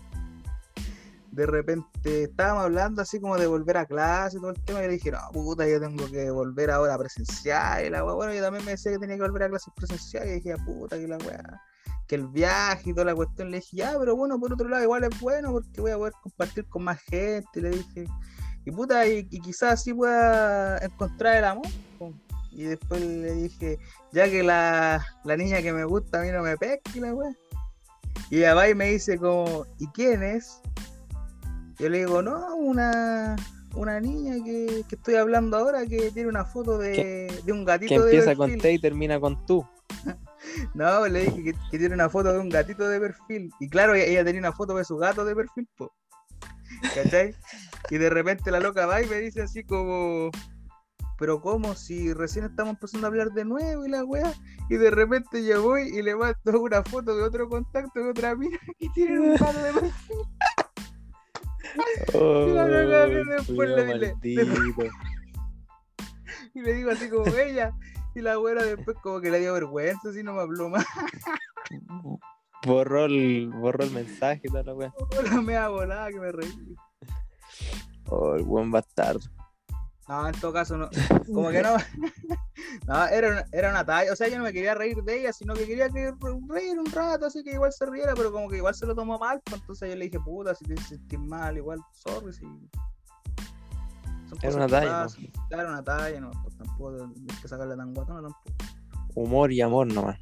de 1.38 1.46
repente 1.46 2.24
estábamos 2.24 2.64
hablando 2.64 3.02
así 3.02 3.20
como 3.20 3.36
de 3.36 3.46
volver 3.46 3.76
a 3.76 3.86
clase 3.86 4.36
y 4.36 4.40
todo 4.40 4.50
el 4.50 4.64
tema, 4.64 4.80
y 4.80 4.86
le 4.86 4.94
dije, 4.94 5.12
no, 5.12 5.18
puta, 5.32 5.68
yo 5.68 5.80
tengo 5.80 6.11
que 6.11 6.30
volver 6.30 6.70
ahora 6.70 6.94
a 6.94 6.98
presencial, 6.98 7.86
y 7.86 7.90
la 7.90 8.04
weá, 8.04 8.14
bueno, 8.14 8.34
yo 8.34 8.42
también 8.42 8.64
me 8.64 8.72
decía 8.72 8.92
que 8.92 8.98
tenía 8.98 9.16
que 9.16 9.22
volver 9.22 9.44
a 9.44 9.48
clases 9.48 9.72
presenciales, 9.76 10.30
y 10.30 10.34
dije, 10.34 10.52
"Ah, 10.52 10.64
puta, 10.64 10.98
que 10.98 11.06
la 11.06 11.16
weá, 11.18 11.62
que 12.09 12.14
el 12.16 12.26
viaje 12.26 12.90
y 12.90 12.92
toda 12.94 13.04
la 13.04 13.14
cuestión, 13.14 13.50
le 13.50 13.59
dije, 13.59 13.76
ya, 13.76 13.94
pero 13.98 14.16
bueno, 14.16 14.40
por 14.40 14.52
otro 14.52 14.68
lado, 14.68 14.82
igual 14.82 15.04
es 15.04 15.20
bueno, 15.20 15.52
porque 15.52 15.80
voy 15.80 15.90
a 15.92 15.98
poder 15.98 16.14
compartir 16.22 16.64
con 16.66 16.82
más 16.82 16.98
gente, 17.02 17.61
le 17.61 17.70
dije, 17.70 18.06
y 18.64 18.70
puta, 18.70 19.06
y, 19.06 19.28
y 19.30 19.40
quizás 19.40 19.74
así 19.74 19.92
pueda 19.92 20.78
encontrar 20.78 21.36
el 21.36 21.44
amor, 21.44 21.66
po". 21.98 22.12
y 22.50 22.64
después 22.64 23.02
le 23.02 23.34
dije, 23.34 23.78
ya 24.11 24.28
que 24.28 24.42
la, 24.42 25.06
la 25.24 25.36
niña 25.36 25.61
que 25.61 25.72
me 25.72 25.84
gusta 25.84 26.20
a 26.20 26.24
mí 26.24 26.30
no 26.30 26.42
me 26.42 26.56
pesca, 26.56 26.90
y 26.94 27.00
la 27.00 27.14
weá, 27.14 27.30
y 28.30 28.38
ella 28.38 28.54
va 28.54 28.68
y 28.68 28.74
me 28.74 28.90
dice 28.90 29.18
como, 29.18 29.66
¿y 29.78 29.86
quién 29.88 30.22
es? 30.22 30.61
Yo 31.78 31.90
le 31.90 31.98
digo, 31.98 32.22
no, 32.22 32.56
una, 32.56 33.36
una 33.74 34.00
niña 34.00 34.42
que, 34.42 34.82
que 34.88 34.96
estoy 34.96 35.16
hablando 35.16 35.59
ahora 35.59 35.86
que 35.86 36.11
tiene 36.11 36.28
una 36.28 36.44
foto 36.44 36.78
de, 36.78 37.32
de 37.44 37.52
un 37.52 37.64
gatito 37.64 37.94
Que 37.94 38.00
de 38.00 38.04
empieza 38.06 38.34
con. 38.34 38.59
T 38.59 38.72
y 38.72 38.78
termina 38.78 39.20
con 39.20 39.44
tú. 39.46 39.64
No, 40.74 41.07
le 41.09 41.24
dije 41.24 41.45
que, 41.45 41.53
que 41.70 41.78
tiene 41.78 41.95
una 41.95 42.09
foto 42.09 42.32
de 42.32 42.39
un 42.39 42.49
gatito 42.49 42.89
de 42.89 43.01
perfil. 43.01 43.51
Y 43.61 43.68
claro, 43.68 43.95
ella, 43.95 44.24
tenía 44.24 44.41
una 44.41 44.53
foto 44.53 44.74
de 44.74 44.84
su 44.84 44.97
gato 44.97 45.24
de 45.24 45.34
perfil, 45.34 45.68
po. 45.76 45.93
¿Cachai? 46.95 47.34
Y 47.91 47.99
de 47.99 48.11
repente 48.11 48.51
la 48.51 48.61
loca 48.61 48.86
va 48.86 49.03
y 49.03 49.07
me 49.07 49.16
dice 49.16 49.43
así 49.43 49.64
como, 49.64 50.30
pero 51.18 51.41
¿cómo? 51.41 51.74
Si 51.74 52.12
recién 52.12 52.45
estamos 52.45 52.74
empezando 52.74 53.07
a 53.07 53.11
hablar 53.11 53.30
de 53.32 53.45
nuevo 53.45 53.84
y 53.84 53.89
la 53.91 54.05
wea. 54.05 54.32
Y 54.70 54.76
de 54.76 54.91
repente 54.91 55.45
yo 55.45 55.62
voy 55.62 55.89
y 55.89 56.03
le 56.03 56.14
mando 56.14 56.61
una 56.61 56.82
foto 56.84 57.16
de 57.16 57.22
otro 57.22 57.49
contacto 57.49 58.01
de 58.01 58.11
otra 58.11 58.36
mina 58.36 58.59
que 58.78 58.89
tiene 58.95 59.18
un 59.18 59.34
gato 59.36 59.59
de 59.61 59.72
perfil. 59.72 60.16
después 63.36 63.68
le- 63.70 63.76
le- 63.76 63.86
maldito. 63.86 64.82
Y 66.55 66.61
le 66.62 66.72
digo 66.74 66.91
así 66.91 67.09
como 67.09 67.26
ella. 67.36 67.72
Y 68.18 68.22
la 68.22 68.34
güera 68.34 68.64
después 68.64 68.96
como 69.02 69.20
que 69.20 69.30
le 69.30 69.38
dio 69.38 69.52
vergüenza, 69.52 70.08
así 70.08 70.22
no 70.24 70.32
me 70.32 70.40
habló 70.40 70.68
más. 70.68 70.84
Borró 72.66 73.04
el, 73.04 73.50
borró 73.54 73.84
el 73.84 73.92
mensaje 73.92 74.40
y 74.44 74.48
toda 74.48 74.64
la 74.64 74.74
wea. 74.74 74.92
La 75.30 75.40
mea 75.40 75.68
volada 75.68 76.08
que 76.08 76.18
me 76.18 76.32
reí. 76.32 76.74
Oh, 78.08 78.34
el 78.34 78.42
buen 78.42 78.72
bastardo. 78.72 79.20
No, 80.08 80.26
en 80.26 80.34
todo 80.40 80.52
caso 80.52 80.76
no. 80.76 80.88
Como 81.32 81.50
que 81.50 81.62
no. 81.62 81.76
No, 82.86 83.06
era 83.06 83.28
una, 83.28 83.44
era 83.52 83.70
una 83.70 83.84
talla. 83.84 84.12
O 84.12 84.16
sea, 84.16 84.28
yo 84.28 84.36
no 84.38 84.44
me 84.44 84.52
quería 84.52 84.74
reír 84.74 84.96
de 85.02 85.20
ella, 85.20 85.32
sino 85.32 85.54
que 85.54 85.66
quería 85.66 85.88
que 85.88 86.10
re- 86.10 86.40
reír 86.48 86.78
un 86.78 86.86
rato, 86.90 87.26
así 87.26 87.42
que 87.44 87.52
igual 87.52 87.72
se 87.72 87.86
riera, 87.86 88.14
pero 88.14 88.32
como 88.32 88.48
que 88.48 88.56
igual 88.56 88.74
se 88.74 88.86
lo 88.86 88.94
tomó 88.94 89.18
mal. 89.18 89.40
pues, 89.44 89.60
entonces 89.60 89.88
yo 89.90 89.96
le 89.96 90.06
dije, 90.06 90.18
puta, 90.20 90.54
si 90.54 90.64
te 90.64 90.76
sentís 90.82 91.18
mal, 91.20 91.56
igual, 91.56 91.78
sorry, 91.92 92.32
si. 92.32 92.44
Son 94.29 94.39
Era 94.43 94.57
una 94.57 94.66
talla, 94.68 94.91
pasan. 95.05 95.26
Claro, 95.49 95.68
una 95.70 95.85
talla, 95.85 96.20
no, 96.20 96.31
pues 96.43 96.57
tampoco 96.57 96.91
hay 96.91 97.37
que 97.41 97.49
sacarle 97.49 97.76
tan 97.76 97.95
guatona 97.95 98.22
tampoco. 98.22 98.53
Humor 99.14 99.53
y 99.53 99.61
amor 99.61 99.93
nomás. 99.93 100.18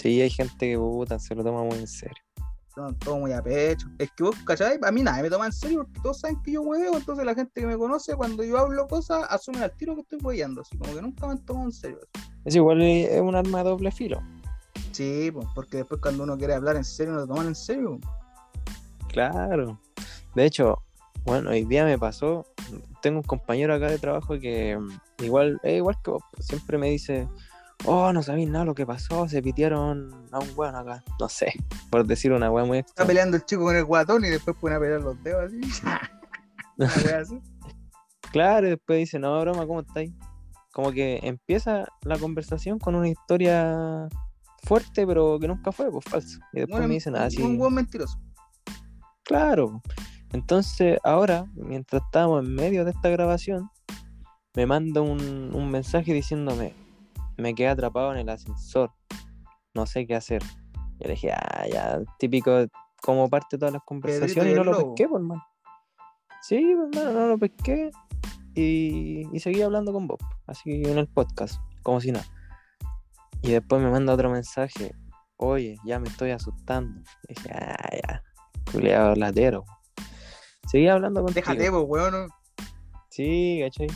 Sí, 0.00 0.20
hay 0.20 0.30
gente 0.30 0.70
que 0.70 0.76
puta, 0.76 1.18
se 1.18 1.34
lo 1.34 1.42
toma 1.42 1.64
muy 1.64 1.78
en 1.78 1.86
serio. 1.86 2.22
Son 2.74 2.96
todo 2.98 3.18
muy 3.18 3.32
a 3.32 3.42
pecho. 3.42 3.88
Es 3.98 4.10
que 4.12 4.22
vos, 4.22 4.36
¿cachai? 4.44 4.78
A 4.80 4.92
mí 4.92 5.02
nadie 5.02 5.24
me 5.24 5.30
toma 5.30 5.46
en 5.46 5.52
serio 5.52 5.78
porque 5.82 6.00
todos 6.00 6.20
saben 6.20 6.40
que 6.42 6.52
yo 6.52 6.62
hueveo, 6.62 6.96
entonces 6.96 7.24
la 7.24 7.34
gente 7.34 7.60
que 7.60 7.66
me 7.66 7.76
conoce, 7.76 8.14
cuando 8.14 8.44
yo 8.44 8.58
hablo 8.58 8.86
cosas, 8.86 9.26
asume 9.30 9.64
al 9.64 9.74
tiro 9.76 9.94
que 9.96 10.02
estoy 10.02 10.20
hueveando, 10.22 10.60
así 10.60 10.76
como 10.78 10.94
que 10.94 11.02
nunca 11.02 11.26
me 11.26 11.32
han 11.32 11.44
tomado 11.44 11.66
en 11.66 11.72
serio. 11.72 11.98
Es 12.44 12.54
igual, 12.54 12.80
es 12.82 13.20
un 13.20 13.34
arma 13.34 13.64
de 13.64 13.70
doble 13.70 13.90
filo. 13.90 14.22
Sí, 14.92 15.30
pues, 15.32 15.46
porque 15.54 15.78
después 15.78 16.00
cuando 16.00 16.22
uno 16.22 16.36
quiere 16.36 16.54
hablar 16.54 16.76
en 16.76 16.84
serio, 16.84 17.14
no 17.14 17.20
lo 17.20 17.26
toman 17.26 17.48
en 17.48 17.54
serio. 17.54 17.98
Claro. 19.08 19.80
De 20.34 20.44
hecho, 20.44 20.82
bueno, 21.24 21.50
hoy 21.50 21.64
día 21.64 21.84
me 21.84 21.98
pasó. 21.98 22.44
Tengo 23.02 23.18
un 23.18 23.24
compañero 23.24 23.74
acá 23.74 23.88
de 23.90 23.98
trabajo 23.98 24.38
que 24.38 24.76
mm, 24.78 25.24
igual, 25.24 25.60
es 25.62 25.76
igual 25.76 25.96
que 26.02 26.10
vos, 26.10 26.22
siempre 26.40 26.78
me 26.78 26.90
dice, 26.90 27.28
oh, 27.84 28.12
no 28.12 28.22
sabéis 28.22 28.48
nada 28.48 28.64
lo 28.64 28.74
que 28.74 28.86
pasó, 28.86 29.28
se 29.28 29.42
pitearon 29.42 30.26
a 30.32 30.38
un 30.38 30.48
weón 30.56 30.74
acá. 30.76 31.04
No 31.20 31.28
sé, 31.28 31.52
por 31.90 32.06
decir 32.06 32.32
una 32.32 32.50
weá 32.50 32.64
muy 32.64 32.78
Está 32.78 32.90
extraña. 32.90 33.06
peleando 33.08 33.36
el 33.36 33.44
chico 33.44 33.62
con 33.64 33.76
el 33.76 33.84
guatón 33.84 34.24
y 34.24 34.28
después 34.28 34.56
pone 34.60 34.74
a 34.76 34.80
pelear 34.80 35.00
los 35.00 35.22
dedos 35.22 35.44
así. 35.44 35.60
Así. 37.14 37.40
Claro, 38.30 38.66
y 38.66 38.70
después 38.70 38.98
dice, 39.00 39.18
no, 39.18 39.40
broma, 39.40 39.66
¿cómo 39.66 39.80
estáis? 39.80 40.12
Como 40.72 40.92
que 40.92 41.18
empieza 41.22 41.86
la 42.02 42.16
conversación 42.18 42.78
con 42.78 42.94
una 42.94 43.08
historia 43.08 44.08
fuerte, 44.62 45.04
pero 45.06 45.38
que 45.40 45.48
nunca 45.48 45.72
fue, 45.72 45.90
pues 45.90 46.04
falso. 46.04 46.38
Y 46.52 46.58
después 46.60 46.76
Bueno, 46.78 46.88
me 46.88 46.94
dicen, 46.94 47.16
ah, 47.16 47.28
un- 47.42 47.58
buen 47.58 47.74
mentiroso. 47.74 48.16
Claro. 49.24 49.82
Entonces, 50.32 50.98
ahora, 51.04 51.46
mientras 51.54 52.02
estábamos 52.02 52.44
en 52.44 52.54
medio 52.54 52.84
de 52.84 52.90
esta 52.90 53.08
grabación, 53.08 53.70
me 54.54 54.66
manda 54.66 55.00
un, 55.00 55.52
un 55.54 55.70
mensaje 55.70 56.12
diciéndome, 56.12 56.74
me 57.36 57.54
quedé 57.54 57.68
atrapado 57.68 58.12
en 58.12 58.18
el 58.18 58.28
ascensor, 58.28 58.90
no 59.74 59.86
sé 59.86 60.06
qué 60.06 60.16
hacer. 60.16 60.42
Yo 60.98 61.06
le 61.06 61.10
dije, 61.10 61.32
ah, 61.32 61.64
ya, 61.72 62.00
típico 62.18 62.50
como 63.00 63.28
parte 63.28 63.56
de 63.56 63.60
todas 63.60 63.72
las 63.72 63.82
conversaciones 63.84 64.52
y 64.52 64.56
no 64.56 64.64
lo 64.64 64.72
lobo. 64.72 64.94
pesqué, 64.94 65.08
pues, 65.08 65.20
hermano. 65.20 65.44
Sí, 66.42 66.74
pues, 66.76 66.96
hermano, 66.96 67.20
no 67.20 67.26
lo 67.28 67.38
pesqué 67.38 67.90
y, 68.54 69.28
y 69.32 69.40
seguí 69.40 69.62
hablando 69.62 69.92
con 69.92 70.08
Bob, 70.08 70.18
así 70.46 70.82
en 70.84 70.98
el 70.98 71.06
podcast, 71.06 71.60
como 71.82 72.00
si 72.00 72.12
nada. 72.12 72.26
Y 73.42 73.52
después 73.52 73.80
me 73.80 73.90
manda 73.90 74.12
otro 74.12 74.30
mensaje, 74.30 74.94
oye, 75.36 75.76
ya 75.84 76.00
me 76.00 76.08
estoy 76.08 76.32
asustando. 76.32 77.00
Y 77.28 77.34
dije, 77.34 77.50
ah, 77.52 77.90
ya, 77.92 78.22
culiado 78.72 79.14
latero. 79.14 79.64
Seguí 80.70 80.88
hablando 80.88 81.22
contigo. 81.22 81.44
Déjate, 81.46 81.70
pues, 81.70 81.84
weón. 81.86 82.28
Sí, 83.08 83.60
¿cachai? 83.62 83.88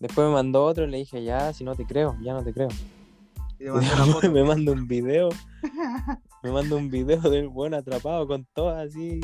Después 0.00 0.28
me 0.28 0.34
mandó 0.34 0.64
otro 0.64 0.84
y 0.84 0.90
le 0.90 0.98
dije, 0.98 1.24
ya, 1.24 1.52
si 1.52 1.64
no 1.64 1.74
te 1.74 1.84
creo, 1.84 2.16
ya 2.22 2.32
no 2.32 2.44
te 2.44 2.52
creo. 2.52 2.68
Y 3.58 3.64
te 3.64 3.72
mandó 3.72 3.80
una 3.94 4.06
foto. 4.06 4.30
me 4.30 4.44
manda 4.44 4.72
un 4.72 4.86
video 4.86 5.30
me 6.42 6.52
manda 6.52 6.76
un 6.76 6.88
video 6.88 7.20
del 7.20 7.48
buen 7.48 7.74
atrapado 7.74 8.26
con 8.26 8.46
todo 8.54 8.70
así 8.70 9.20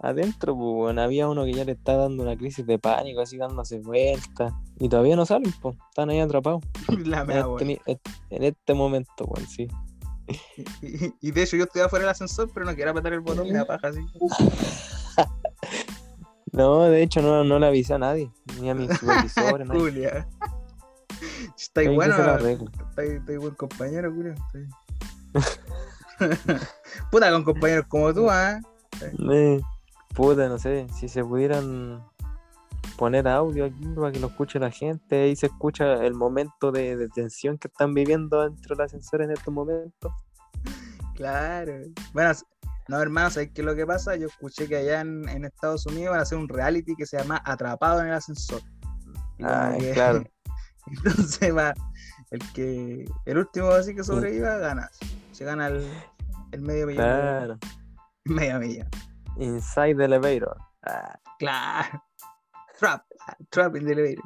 adentro, 0.00 0.54
pues 0.54 0.74
bueno, 0.74 1.02
había 1.02 1.28
uno 1.28 1.44
que 1.44 1.52
ya 1.52 1.64
le 1.64 1.72
está 1.72 1.96
dando 1.96 2.22
una 2.22 2.36
crisis 2.36 2.64
de 2.66 2.78
pánico, 2.78 3.20
así 3.20 3.36
dándose 3.36 3.80
vueltas. 3.80 4.52
Y 4.78 4.88
todavía 4.88 5.16
no 5.16 5.26
salen, 5.26 5.52
pues, 5.60 5.76
están 5.90 6.10
ahí 6.10 6.20
atrapados. 6.20 6.62
La 7.04 7.22
En 7.22 7.26
mea, 7.26 7.46
este, 7.86 8.10
en 8.30 8.44
este 8.44 8.74
momento, 8.74 9.24
weón, 9.24 9.46
sí. 9.48 9.68
Y, 10.82 11.28
y 11.28 11.30
de 11.30 11.42
hecho 11.42 11.56
yo 11.56 11.64
estoy 11.64 11.82
afuera 11.82 12.04
del 12.04 12.10
ascensor, 12.10 12.50
pero 12.52 12.66
no 12.66 12.74
quiero 12.74 12.90
apretar 12.90 13.12
el 13.12 13.20
botón, 13.20 13.48
me 13.48 13.54
da 13.54 13.64
paja 13.64 13.88
así. 13.88 14.00
No, 16.58 16.82
de 16.82 17.02
hecho 17.04 17.22
no, 17.22 17.44
no 17.44 17.60
le 17.60 17.68
avisé 17.68 17.94
a 17.94 17.98
nadie, 17.98 18.32
ni 18.60 18.68
a 18.68 18.74
mis 18.74 18.90
supervisores. 18.98 19.68
Julia. 19.72 20.28
Está 21.56 21.82
Hay 21.82 21.86
que 21.86 21.94
bueno, 21.94 22.16
se 22.16 22.22
la 22.22 22.34
arregla. 22.34 22.70
está 22.90 23.04
está 23.04 23.38
buen 23.38 23.54
compañero, 23.54 24.12
Julia. 24.12 24.34
Puta, 27.12 27.30
con 27.30 27.44
compañeros 27.44 27.86
como 27.86 28.12
tú, 28.12 28.28
¿ah? 28.28 28.60
Eh, 29.00 29.60
puta, 30.16 30.48
no 30.48 30.58
sé, 30.58 30.88
si 30.98 31.08
se 31.08 31.22
pudieran 31.24 32.04
poner 32.96 33.28
audio 33.28 33.66
aquí 33.66 33.86
para 33.94 34.10
que 34.10 34.18
lo 34.18 34.26
escuche 34.26 34.58
la 34.58 34.72
gente, 34.72 35.22
ahí 35.22 35.36
se 35.36 35.46
escucha 35.46 36.04
el 36.04 36.14
momento 36.14 36.72
de, 36.72 36.96
de 36.96 37.08
tensión 37.08 37.56
que 37.56 37.68
están 37.68 37.94
viviendo 37.94 38.42
dentro 38.42 38.74
del 38.74 38.84
ascensor 38.84 39.22
en 39.22 39.30
estos 39.30 39.54
momentos. 39.54 40.12
Claro. 41.14 41.72
Bueno, 42.12 42.32
no, 42.88 43.00
hermano, 43.00 43.30
¿sabes 43.30 43.50
qué 43.54 43.60
es 43.60 43.66
lo 43.66 43.74
que 43.76 43.86
pasa? 43.86 44.16
Yo 44.16 44.26
escuché 44.28 44.66
que 44.68 44.76
allá 44.76 45.00
en, 45.02 45.28
en 45.28 45.44
Estados 45.44 45.86
Unidos 45.86 46.10
van 46.12 46.20
a 46.20 46.22
hacer 46.22 46.38
un 46.38 46.48
reality 46.48 46.94
que 46.96 47.06
se 47.06 47.18
llama 47.18 47.40
Atrapado 47.44 48.00
en 48.00 48.08
el 48.08 48.14
ascensor. 48.14 48.60
Ah, 49.42 49.74
que- 49.78 49.92
claro. 49.92 50.24
Entonces 50.86 51.54
va, 51.54 51.74
el 52.30 52.40
que, 52.52 53.04
el 53.26 53.38
último 53.38 53.68
así 53.70 53.94
que 53.94 54.02
sobreviva 54.02 54.56
gana. 54.56 54.90
Se 55.32 55.44
gana 55.44 55.66
el, 55.68 55.86
el 56.52 56.62
medio 56.62 56.86
millón. 56.86 57.04
Claro. 57.04 57.58
Medio 58.24 58.58
millón. 58.58 58.88
Inside 59.36 59.94
the 59.96 60.04
elevator. 60.04 60.56
Ah, 60.82 61.18
Claro. 61.38 62.02
Trap. 62.78 63.04
Trap 63.50 63.76
in 63.76 63.84
the 63.86 63.92
elevator. 63.92 64.22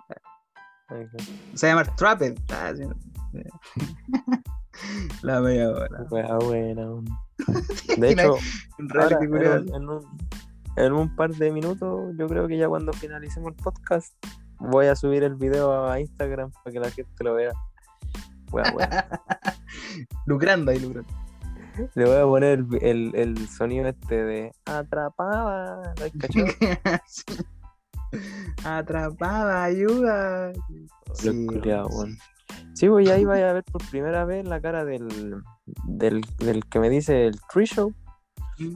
Se 1.55 1.67
llama 1.69 1.85
Trapped. 1.97 2.39
Ah, 2.51 2.73
sí. 2.77 2.85
La 5.23 5.41
media 5.41 5.71
hora. 5.71 6.07
Wea 6.11 6.37
buena. 6.39 6.87
De 7.99 8.11
hecho, 8.13 8.37
ahora, 8.99 9.19
en, 9.21 9.33
un, 9.35 9.75
en 9.75 9.89
un- 9.89 10.19
en 10.77 10.93
un 10.93 11.15
par 11.15 11.31
de 11.35 11.53
minutos, 11.53 12.15
yo 12.17 12.27
creo 12.29 12.49
que 12.49 12.57
ya 12.57 12.67
cuando 12.69 12.93
finalicemos 12.95 13.51
el 13.53 13.57
podcast, 13.63 14.15
voy 14.59 14.87
a 14.87 14.97
subir 14.97 15.23
el 15.23 15.35
video 15.35 15.87
a 15.91 16.01
Instagram 16.01 16.51
para 16.65 16.73
que 16.73 16.81
la 16.81 16.91
gente 16.91 17.25
lo 17.25 17.35
vea. 17.35 17.53
Wea 18.53 18.71
buena. 18.73 19.07
Lucrando 20.27 20.71
ahí, 20.71 20.79
lucrando. 20.81 21.11
Le 21.95 22.05
voy 22.05 22.17
a 22.17 22.25
poner 22.25 22.59
el, 22.59 22.79
el, 22.83 23.13
el 23.15 23.49
sonido 23.49 23.87
este 23.89 24.25
de 24.25 24.53
atrapada. 24.67 25.95
Atrapada, 28.65 29.65
ayuda. 29.65 30.53
Sí. 31.15 31.47
Sí, 32.75 32.89
pues 32.89 33.07
y 33.07 33.11
ahí 33.11 33.25
vaya 33.25 33.51
a 33.51 33.53
ver 33.53 33.65
por 33.65 33.85
primera 33.91 34.25
vez 34.25 34.47
la 34.47 34.61
cara 34.61 34.85
del, 34.85 35.43
del, 35.87 36.21
del 36.39 36.65
que 36.67 36.79
me 36.81 36.89
dice 36.91 37.27
el 37.27 37.39
Tree 37.53 37.67
Show. 37.67 37.95
Y 38.59 38.75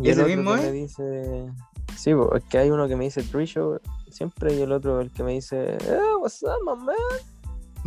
el 0.00 0.06
¿Ese 0.20 0.24
mismo 0.24 0.54
es? 0.54 0.62
me 0.62 0.72
dice. 0.72 1.46
Sí, 1.96 2.14
pues, 2.14 2.42
es 2.42 2.48
que 2.48 2.58
hay 2.58 2.70
uno 2.70 2.86
que 2.88 2.96
me 2.96 3.04
dice 3.04 3.22
Tree 3.22 3.46
Show 3.46 3.80
siempre 4.10 4.54
y 4.54 4.60
el 4.62 4.72
otro 4.72 5.00
el 5.00 5.10
que 5.12 5.22
me 5.22 5.32
dice, 5.32 5.76
eh, 5.80 6.00
what's 6.20 6.42
up, 6.42 6.58
my 6.64 6.84
man? 6.84 6.96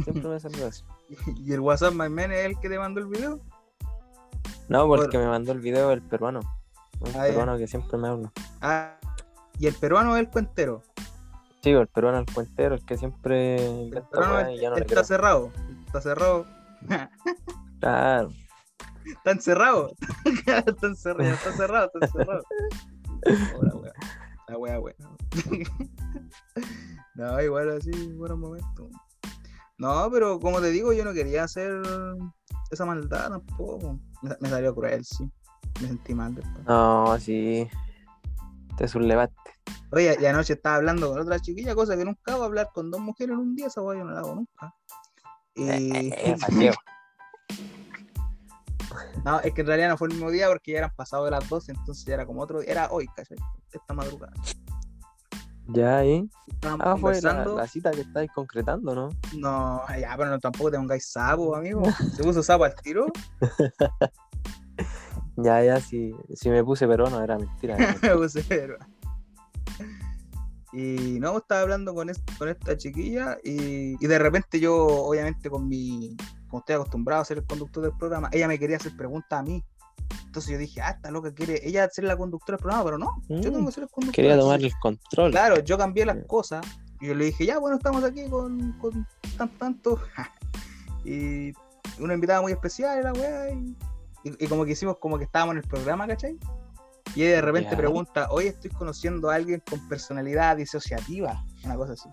Siempre 0.03 0.29
me 0.29 0.39
saluda 0.39 0.67
así. 0.67 0.83
¿Y 1.37 1.51
el 1.53 1.59
WhatsApp 1.59 1.93
My 1.93 2.07
Man 2.09 2.31
es 2.31 2.45
el 2.45 2.57
que 2.59 2.69
te 2.69 2.79
mandó 2.79 3.01
el 3.01 3.07
video? 3.07 3.41
No, 4.69 4.87
porque 4.87 5.17
Bueno. 5.17 5.25
me 5.25 5.27
mandó 5.27 5.51
el 5.51 5.59
video 5.59 5.91
el 5.91 6.01
peruano. 6.01 6.39
Un 7.01 7.09
Ah, 7.15 7.23
peruano 7.23 7.57
que 7.57 7.67
siempre 7.67 7.97
me 7.97 8.07
habla. 8.07 8.31
Ah, 8.61 8.97
y 9.59 9.67
el 9.67 9.73
peruano 9.73 10.15
es 10.15 10.21
el 10.21 10.29
cuentero. 10.29 10.81
Sí, 11.63 11.69
el 11.69 11.87
peruano 11.87 12.17
el 12.19 12.25
cuentero, 12.25 12.75
el 12.75 12.85
que 12.85 12.97
siempre 12.97 13.55
El 13.83 14.03
peruano 14.11 14.51
ya 14.55 14.69
no 14.71 14.77
está 14.77 14.85
creo. 14.87 15.03
cerrado. 15.03 15.51
Está 15.85 16.01
cerrado. 16.01 16.45
Claro. 17.79 18.29
Está 19.05 19.31
encerrado. 19.31 19.91
está 20.25 20.63
encerrado. 20.87 21.33
Está 21.33 21.51
cerrado. 21.53 21.91
Está 21.93 22.05
encerrado. 22.05 22.43
La 23.61 23.75
wea. 23.75 23.93
La 24.47 24.57
wea 24.57 24.79
no, 27.15 27.41
igual 27.41 27.69
así, 27.77 27.91
buenos 28.13 28.37
momentos. 28.39 28.87
No, 29.77 30.09
pero 30.11 30.39
como 30.39 30.61
te 30.61 30.71
digo, 30.71 30.93
yo 30.93 31.03
no 31.03 31.13
quería 31.13 31.43
hacer 31.43 31.81
esa 32.71 32.85
maldad 32.85 33.29
tampoco. 33.29 33.99
Me, 34.21 34.35
me 34.39 34.49
salió 34.49 34.73
cruel, 34.73 35.03
sí. 35.03 35.29
Me 35.81 35.87
sentí 35.87 36.13
mal 36.13 36.33
después. 36.35 36.65
No, 36.65 37.17
sí. 37.19 37.67
Te 38.77 38.87
sublevaste. 38.87 39.50
Oye, 39.91 40.17
y 40.19 40.25
anoche 40.25 40.53
estaba 40.53 40.75
hablando 40.75 41.09
con 41.09 41.19
otra 41.19 41.39
chiquilla, 41.39 41.75
cosa 41.75 41.97
que 41.97 42.05
nunca 42.05 42.33
hago, 42.33 42.43
hablar 42.43 42.69
con 42.73 42.89
dos 42.89 43.01
mujeres 43.01 43.33
en 43.33 43.39
un 43.39 43.55
día, 43.55 43.67
esa 43.67 43.81
weá 43.81 43.99
yo 43.99 44.05
no 44.05 44.11
la 44.11 44.19
hago 44.19 44.35
nunca. 44.35 44.73
Y... 45.55 45.69
Eh, 46.13 46.35
Mateo. 46.39 46.73
No, 49.25 49.39
es 49.41 49.53
que 49.53 49.61
en 49.61 49.67
realidad 49.67 49.89
no 49.89 49.97
fue 49.97 50.07
el 50.07 50.13
mismo 50.13 50.31
día 50.31 50.47
porque 50.47 50.71
ya 50.71 50.79
eran 50.79 50.91
pasados 50.95 51.25
de 51.25 51.31
las 51.31 51.47
12, 51.47 51.71
entonces 51.73 52.05
ya 52.05 52.15
era 52.15 52.25
como 52.25 52.41
otro 52.41 52.59
día, 52.59 52.71
era 52.71 52.87
hoy, 52.91 53.07
¿cachai? 53.15 53.37
Esta 53.71 53.93
madrugada. 53.93 54.33
Ya 55.67 55.99
ahí. 55.99 56.29
Estábamos 56.47 56.85
Ah, 56.85 56.97
fue 56.97 57.21
la, 57.21 57.67
cita 57.67 57.91
que 57.91 58.01
estáis 58.01 58.31
concretando, 58.33 58.95
¿no? 58.95 59.09
No, 59.37 59.81
ya, 59.99 60.15
pero 60.17 60.29
no, 60.29 60.39
tampoco 60.39 60.71
te 60.71 60.77
pongáis 60.77 61.05
sapo, 61.11 61.55
amigo. 61.57 61.83
Se 62.15 62.23
puso 62.23 62.41
sapo 62.43 62.63
al 62.63 62.75
tiro. 62.75 63.07
Ya, 65.37 65.63
ya, 65.63 65.79
si, 65.79 66.13
si 66.35 66.49
me 66.49 66.63
puse 66.63 66.85
peruano 66.87 67.23
era 67.23 67.37
mentira. 67.37 67.77
Me 67.77 68.15
puse 68.15 68.43
pero- 68.43 68.77
Y 70.73 71.19
no, 71.19 71.37
estaba 71.37 71.61
hablando 71.61 71.93
con, 71.93 72.09
es- 72.09 72.21
con 72.37 72.47
esta 72.49 72.77
chiquilla 72.77 73.37
y, 73.43 73.95
y 74.03 74.07
de 74.07 74.19
repente 74.19 74.59
yo, 74.59 74.75
obviamente, 74.77 75.49
con 75.49 75.67
mi. 75.67 76.15
Como 76.47 76.59
estoy 76.59 76.75
acostumbrado 76.75 77.21
a 77.21 77.25
ser 77.25 77.37
el 77.39 77.45
conductor 77.45 77.83
del 77.83 77.93
programa, 77.97 78.29
ella 78.31 78.47
me 78.47 78.57
quería 78.59 78.77
hacer 78.77 78.95
preguntas 78.95 79.39
a 79.39 79.43
mí. 79.43 79.63
Entonces 80.25 80.51
yo 80.51 80.57
dije, 80.57 80.81
ah, 80.81 80.91
esta 80.91 81.11
loca 81.11 81.33
quiere 81.33 81.59
ella 81.67 81.89
ser 81.89 82.05
la 82.05 82.15
conductora 82.17 82.57
del 82.57 82.61
programa, 82.63 82.83
pero 82.85 82.97
no, 82.97 83.21
yo 83.29 83.51
tengo 83.51 83.65
que 83.65 83.71
ser 83.73 83.83
el 83.83 83.89
conductor. 83.89 84.15
Quería 84.15 84.37
tomar 84.39 84.61
el 84.61 84.73
control. 84.81 85.31
Claro, 85.31 85.59
yo 85.59 85.77
cambié 85.77 86.05
las 86.05 86.17
cosas 86.25 86.65
y 87.01 87.07
yo 87.07 87.15
le 87.15 87.25
dije, 87.25 87.45
ya, 87.45 87.57
bueno, 87.59 87.77
estamos 87.77 88.03
aquí 88.03 88.25
con, 88.29 88.73
con 88.79 89.05
tanto, 89.37 89.57
tanto. 89.57 89.99
y 91.05 91.51
una 91.99 92.13
invitada 92.13 92.41
muy 92.41 92.51
especial, 92.51 93.03
la 93.03 93.13
weá, 93.13 93.51
y, 93.51 93.75
y- 94.23 94.45
y 94.45 94.47
como 94.47 94.65
que 94.65 94.71
hicimos 94.71 94.97
como 94.99 95.17
que 95.17 95.25
estábamos 95.25 95.53
en 95.53 95.57
el 95.59 95.67
programa, 95.67 96.07
¿cachai? 96.07 96.37
Y 97.15 97.21
de 97.23 97.41
repente 97.41 97.75
pregunta, 97.75 98.27
hoy 98.31 98.45
estoy 98.47 98.71
conociendo 98.71 99.29
a 99.29 99.35
alguien 99.35 99.61
con 99.69 99.85
personalidad 99.89 100.55
disociativa, 100.57 101.43
una 101.65 101.75
cosa 101.75 101.93
así. 101.93 102.09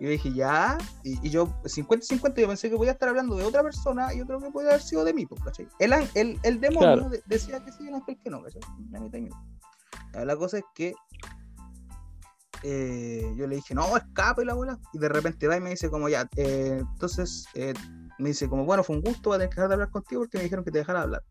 Y 0.00 0.04
yo 0.06 0.10
dije, 0.10 0.32
ya, 0.32 0.78
y, 1.04 1.24
y 1.26 1.30
yo, 1.30 1.46
50-50, 1.62 2.40
yo 2.40 2.48
pensé 2.48 2.70
que 2.70 2.76
podía 2.76 2.92
estar 2.92 3.08
hablando 3.10 3.36
de 3.36 3.44
otra 3.44 3.62
persona 3.62 4.12
y 4.14 4.20
otro 4.20 4.40
que 4.40 4.50
podía 4.50 4.70
haber 4.70 4.82
sido 4.82 5.04
de 5.04 5.14
mí, 5.14 5.26
pues, 5.26 5.40
¿cachai? 5.44 5.68
El, 5.78 5.92
el, 6.14 6.40
el 6.42 6.60
demonio 6.60 6.94
Claro. 6.94 7.08
de- 7.10 7.22
decía 7.26 7.62
que 7.64 7.70
sí, 7.72 7.86
el 7.86 7.94
ángel 7.94 8.18
que 8.22 8.30
no, 8.30 8.42
¿cachai? 8.42 8.62
La 8.90 9.00
mitad 9.00 9.18
y 9.18 9.22
mitad. 9.22 9.36
Ya, 10.14 10.24
La 10.24 10.34
cosa 10.36 10.58
es 10.58 10.64
que 10.74 10.94
eh, 12.64 13.32
yo 13.36 13.46
le 13.46 13.56
dije, 13.56 13.74
no, 13.74 13.96
escape 13.96 14.44
la 14.44 14.54
bola. 14.54 14.78
Y 14.92 14.98
de 14.98 15.08
repente 15.08 15.46
va 15.48 15.56
y 15.56 15.60
me 15.60 15.70
dice 15.70 15.90
como 15.90 16.08
ya, 16.08 16.28
eh, 16.36 16.78
entonces 16.80 17.44
eh, 17.54 17.74
me 18.18 18.30
dice 18.30 18.48
como, 18.48 18.64
bueno, 18.64 18.82
fue 18.84 18.96
un 18.96 19.02
gusto, 19.02 19.30
voy 19.30 19.36
a 19.36 19.38
tener 19.40 19.50
que 19.50 19.56
dejar 19.56 19.68
de 19.68 19.74
hablar 19.74 19.90
contigo 19.90 20.22
porque 20.22 20.38
me 20.38 20.44
dijeron 20.44 20.64
que 20.64 20.70
te 20.70 20.78
dejara 20.78 21.02
hablar. 21.02 21.22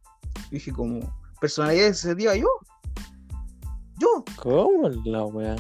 Y 0.49 0.55
dije 0.55 0.71
como, 0.71 0.99
personalidad 1.39 1.87
disociativa 1.87 2.35
yo. 2.35 2.47
Yo, 4.01 4.25
¿Cómo 4.35 4.89
la 5.05 5.25
weá? 5.25 5.55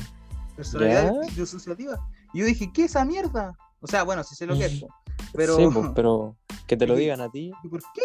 personalidad 0.55 1.21
disociativa. 1.35 2.03
Y 2.33 2.39
yo 2.39 2.45
dije, 2.45 2.71
¿qué 2.73 2.85
es 2.85 2.91
esa 2.91 3.05
mierda? 3.05 3.55
O 3.81 3.87
sea, 3.87 4.01
bueno, 4.01 4.23
sí 4.23 4.33
sé 4.33 4.47
lo 4.47 4.57
que 4.57 4.65
es, 4.65 4.79
po, 4.79 4.87
pero, 5.33 5.57
Sí, 5.57 5.67
pues, 5.71 5.89
pero 5.93 6.35
que 6.65 6.75
te 6.75 6.87
lo 6.87 6.95
digan 6.97 7.21
a 7.21 7.29
ti, 7.29 7.51
¿y 7.63 7.67
por 7.67 7.81
qué? 7.93 8.01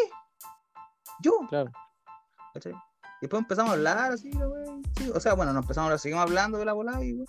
Yo, 1.22 1.38
claro. 1.48 1.70
¿cachai? 2.52 2.72
Y 2.72 2.76
después 3.22 3.40
empezamos 3.40 3.70
a 3.70 3.74
hablar 3.76 4.12
así, 4.12 4.30
la 4.32 4.46
wea, 4.46 4.64
y 4.76 5.00
sí, 5.00 5.10
o 5.14 5.18
sea, 5.20 5.32
bueno, 5.32 5.54
nos 5.54 5.62
empezamos 5.62 5.84
a 5.84 5.86
hablar, 5.86 6.00
seguimos 6.00 6.22
hablando 6.24 6.58
de 6.58 6.66
la 6.66 6.74
volada 6.74 7.02
y 7.02 7.14
wea. 7.14 7.26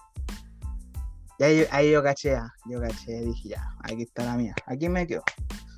Y 1.39 1.43
ahí, 1.43 1.65
ahí 1.71 1.91
yo 1.91 2.03
caché, 2.03 2.35
ah, 2.35 2.51
yo 2.65 2.81
caché, 2.81 3.21
dije 3.21 3.49
ya, 3.49 3.73
aquí 3.83 4.01
está 4.01 4.25
la 4.25 4.35
mía, 4.35 4.53
aquí 4.65 4.89
me 4.89 5.07
quedo. 5.07 5.23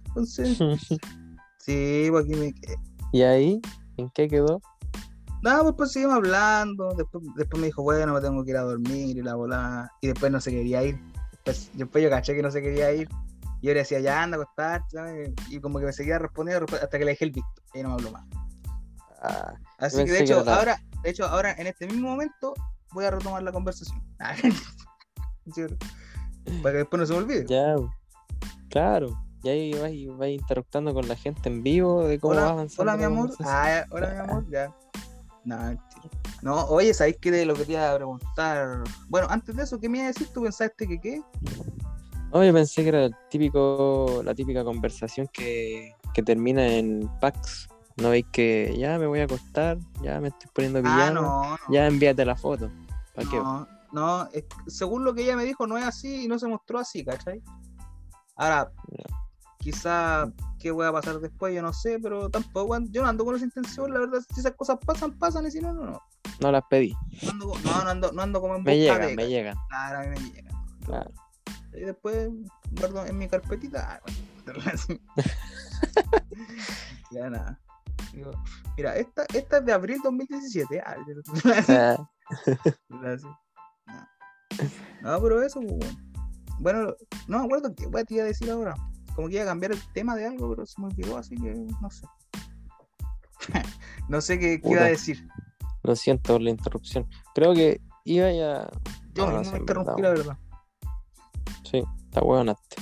Entonces, 0.08 0.58
sí, 1.60 2.08
pues 2.10 2.26
aquí 2.26 2.34
me 2.34 2.54
quedé. 2.54 2.76
¿Y 3.12 3.22
ahí? 3.22 3.62
¿En 3.98 4.10
qué 4.16 4.28
quedó? 4.28 4.62
Nada, 5.42 5.64
pues, 5.64 5.76
pues 5.78 5.92
seguimos 5.94 6.16
hablando, 6.16 6.94
después, 6.96 7.24
después 7.36 7.60
me 7.62 7.68
dijo, 7.68 7.82
bueno, 7.84 8.14
me 8.14 8.22
tengo 8.22 8.44
que 8.44 8.52
ir 8.52 8.58
a 8.58 8.62
dormir 8.62 9.18
y 9.18 9.22
la 9.22 9.36
volada, 9.36 9.92
y 10.02 10.08
después 10.08 10.32
no 10.32 10.42
se 10.42 10.52
quería 10.52 10.84
ir. 10.84 11.00
Después, 11.32 11.70
después 11.74 12.04
yo 12.04 12.10
caché 12.10 12.36
que 12.36 12.42
no 12.44 12.52
se 12.52 12.62
quería 12.62 12.92
ir, 12.92 13.08
y 13.62 13.68
yo 13.68 13.74
le 13.74 13.80
decía, 13.80 14.00
ya 14.00 14.22
anda 14.22 14.38
a 14.38 14.42
acostarte, 14.42 15.34
y 15.50 15.60
como 15.62 15.80
que 15.80 15.86
me 15.86 15.94
seguía 15.94 16.20
respondiendo 16.20 16.66
resp- 16.66 16.84
hasta 16.84 16.98
que 17.00 17.06
le 17.06 17.12
dejé 17.12 17.26
el 17.26 17.32
visto, 17.32 17.62
y 17.74 17.82
no 17.82 17.90
me 17.90 17.94
habló 17.96 18.12
más. 18.12 18.26
Ah, 19.22 19.54
Así 19.78 19.98
que 20.06 20.12
de 20.12 20.18
que 20.18 20.24
hecho, 20.24 20.50
ahora, 20.50 20.78
de 21.04 21.10
hecho, 21.10 21.26
ahora 21.26 21.54
en 21.58 21.68
este 21.68 21.88
mismo 21.88 22.10
momento 22.10 22.54
voy 22.92 23.06
a 23.06 23.12
retomar 23.12 23.44
la 23.44 23.52
conversación. 23.52 24.02
Sí, 25.56 25.64
Para 26.62 26.74
que 26.74 26.78
después 26.80 27.00
no 27.00 27.06
se 27.06 27.14
me 27.14 27.20
olvide. 27.20 27.46
ya. 27.48 27.76
Claro. 28.70 29.20
Y 29.42 29.50
ahí 29.50 29.74
vais, 29.74 30.18
vais 30.18 30.40
interactuando 30.40 30.94
con 30.94 31.08
la 31.08 31.16
gente 31.16 31.50
en 31.50 31.64
vivo 31.64 32.06
de 32.06 32.20
cómo 32.20 32.34
Hola, 32.34 32.50
avanzando. 32.50 32.82
hola 32.92 32.98
mi 32.98 33.04
amor. 33.06 33.32
Ah, 33.46 33.86
hola 33.90 34.10
mi 34.10 34.18
amor, 34.20 34.46
ya. 34.50 34.76
No. 35.46 35.58
No, 36.42 36.66
oye, 36.66 36.94
¿sabéis 36.94 37.18
qué 37.20 37.32
de 37.32 37.46
lo 37.46 37.54
que 37.54 37.66
te 37.66 37.74
iba 37.74 37.92
a 37.92 37.96
preguntar? 37.96 38.84
Bueno, 39.08 39.28
antes 39.30 39.56
de 39.56 39.64
eso, 39.64 39.80
¿qué 39.80 39.90
me 39.90 39.98
iba 40.00 40.06
a 40.06 40.12
decir? 40.12 40.28
¿Tú 40.34 40.44
pensaste 40.44 40.88
que 40.88 41.00
qué? 41.00 41.22
No, 42.32 42.44
yo 42.44 42.54
pensé 42.54 42.84
que 42.84 42.90
era 42.90 43.06
el 43.06 43.16
típico, 43.30 44.22
la 44.24 44.36
típica 44.36 44.64
conversación 44.64 45.28
que, 45.34 45.96
que 46.14 46.22
termina 46.24 46.66
en 46.68 47.10
packs. 47.20 47.68
¿No 47.98 48.12
veis 48.12 48.26
que 48.32 48.76
ya 48.78 48.98
me 48.98 49.08
voy 49.08 49.20
a 49.20 49.24
acostar? 49.26 49.78
Ya 50.02 50.20
me 50.22 50.30
estoy 50.30 50.50
poniendo 50.54 50.80
Ah, 50.80 50.84
pijama. 50.84 51.12
no, 51.12 51.50
no. 51.52 51.58
Ya 51.70 51.88
envíate 51.88 52.24
la 52.24 52.36
foto. 52.36 52.70
¿Para 53.16 53.30
qué? 53.30 53.38
No, 53.38 53.68
no, 53.92 54.30
es- 54.32 54.46
según 54.68 55.04
lo 55.04 55.14
que 55.14 55.24
ella 55.24 55.36
me 55.36 55.44
dijo, 55.44 55.68
no 55.68 55.78
es 55.78 55.84
así 55.86 56.24
y 56.24 56.28
no 56.28 56.40
se 56.40 56.48
mostró 56.48 56.80
así, 56.80 57.04
¿cachai? 57.04 57.42
Ahora, 58.36 58.72
quizá 59.60 60.32
qué 60.58 60.72
voy 60.72 60.88
a 60.88 60.92
pasar 60.92 61.20
después, 61.20 61.54
yo 61.54 61.62
no 61.62 61.74
sé, 61.74 62.00
pero 62.00 62.30
tampoco, 62.30 62.76
yo 62.90 63.04
no 63.04 63.08
ando 63.08 63.24
con 63.24 63.36
esa 63.36 63.46
intención, 63.46 63.94
la 63.94 64.00
verdad, 64.00 64.20
si 64.34 64.40
esas 64.40 64.54
cosas 64.54 64.80
pasan, 64.86 65.12
pasan, 65.18 65.46
y 65.46 65.52
si 65.52 65.60
no, 65.60 65.74
no, 65.74 65.86
no. 65.86 66.02
No 66.40 66.52
las 66.52 66.64
pedí. 66.70 66.96
No 67.24 67.32
ando, 67.32 67.54
no, 67.64 67.84
no 67.84 67.90
ando, 67.90 68.12
no 68.12 68.22
ando 68.22 68.42
como 68.42 68.56
en 68.56 68.64
Me 68.64 68.78
llegan, 68.78 69.02
de, 69.02 69.16
me 69.16 69.28
llegan. 69.28 69.58
Claro, 69.70 70.00
a 70.00 70.04
mí 70.04 70.10
me 70.10 70.32
llegan. 70.32 70.54
Claro. 70.86 71.12
Y 71.74 71.82
después 71.82 72.30
guardo 72.72 73.06
en 73.06 73.18
mi 73.18 73.28
carpetita. 73.28 74.02
ah, 74.02 74.12
ya 77.12 77.30
nada. 77.30 77.60
Digo, 78.14 78.32
mira, 78.78 78.96
esta, 78.96 79.26
esta 79.34 79.58
es 79.58 79.66
de 79.66 79.74
abril 79.74 80.00
2017. 80.04 80.82
ah. 80.86 80.96
Ah. 81.70 81.98
No. 85.02 85.22
Pero 85.22 85.42
eso, 85.42 85.62
pues, 85.62 85.74
bueno. 85.74 85.98
Bueno, 86.60 86.94
no 87.28 87.40
me 87.40 87.46
acuerdo 87.46 87.74
qué 87.74 87.86
iba 87.86 88.02
a 88.02 88.26
decir 88.26 88.52
ahora. 88.52 88.76
Como 89.20 89.28
que 89.28 89.36
iba 89.36 89.44
a 89.44 89.48
cambiar 89.48 89.74
el 89.74 89.82
tema 89.92 90.16
de 90.16 90.26
algo, 90.28 90.50
pero 90.50 90.66
se 90.66 90.80
me 90.80 90.88
olvidó, 90.88 91.18
así 91.18 91.36
que 91.36 91.54
no 91.82 91.92
sé. 91.92 92.08
no 94.08 94.22
sé 94.22 94.40
qué, 94.40 94.62
qué 94.62 94.70
iba 94.70 94.80
a 94.84 94.86
decir. 94.86 95.28
Lo 95.84 95.94
siento 95.98 96.32
por 96.32 96.42
la 96.42 96.52
interrupción. 96.52 97.06
Creo 97.36 97.54
que 97.54 97.82
iba 98.06 98.32
ya. 98.32 98.70
Yo 99.14 99.26
No, 99.28 99.34
no 99.34 99.44
sé, 99.44 99.52
me 99.52 99.58
interrumpí, 99.60 100.02
la 100.02 100.10
verdad. 100.12 100.38
Sí, 101.70 101.84
está 102.06 102.22
hueonaste. 102.22 102.78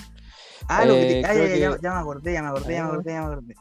Ah, 0.68 0.86
lo 0.86 0.94
que 0.94 1.00
te- 1.00 1.20
Eh, 1.22 1.24
ah, 1.26 1.30
creo 1.34 1.48
ya, 1.48 1.56
ya, 1.58 1.76
que- 1.76 1.82
ya 1.82 1.94
me 1.96 2.00
acordé, 2.02 2.34
ya 2.34 2.42
me 2.44 2.48
acordé, 2.50 2.74
ya 2.76 2.84
me 2.84 2.88
Ah. 2.90 2.92
acordé, 2.94 3.12
ya 3.14 3.20
me 3.22 3.26
acordé. 3.34 3.56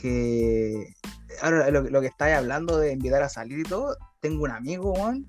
Que 0.00 0.94
ahora 1.42 1.70
lo, 1.70 1.82
lo 1.82 2.00
que 2.00 2.06
estáis 2.06 2.36
hablando 2.38 2.78
de 2.78 2.94
invitar 2.94 3.22
a 3.22 3.28
salir 3.28 3.58
y 3.58 3.64
todo, 3.64 3.98
tengo 4.20 4.44
un 4.44 4.50
amigo, 4.50 4.94
Juan. 4.94 5.26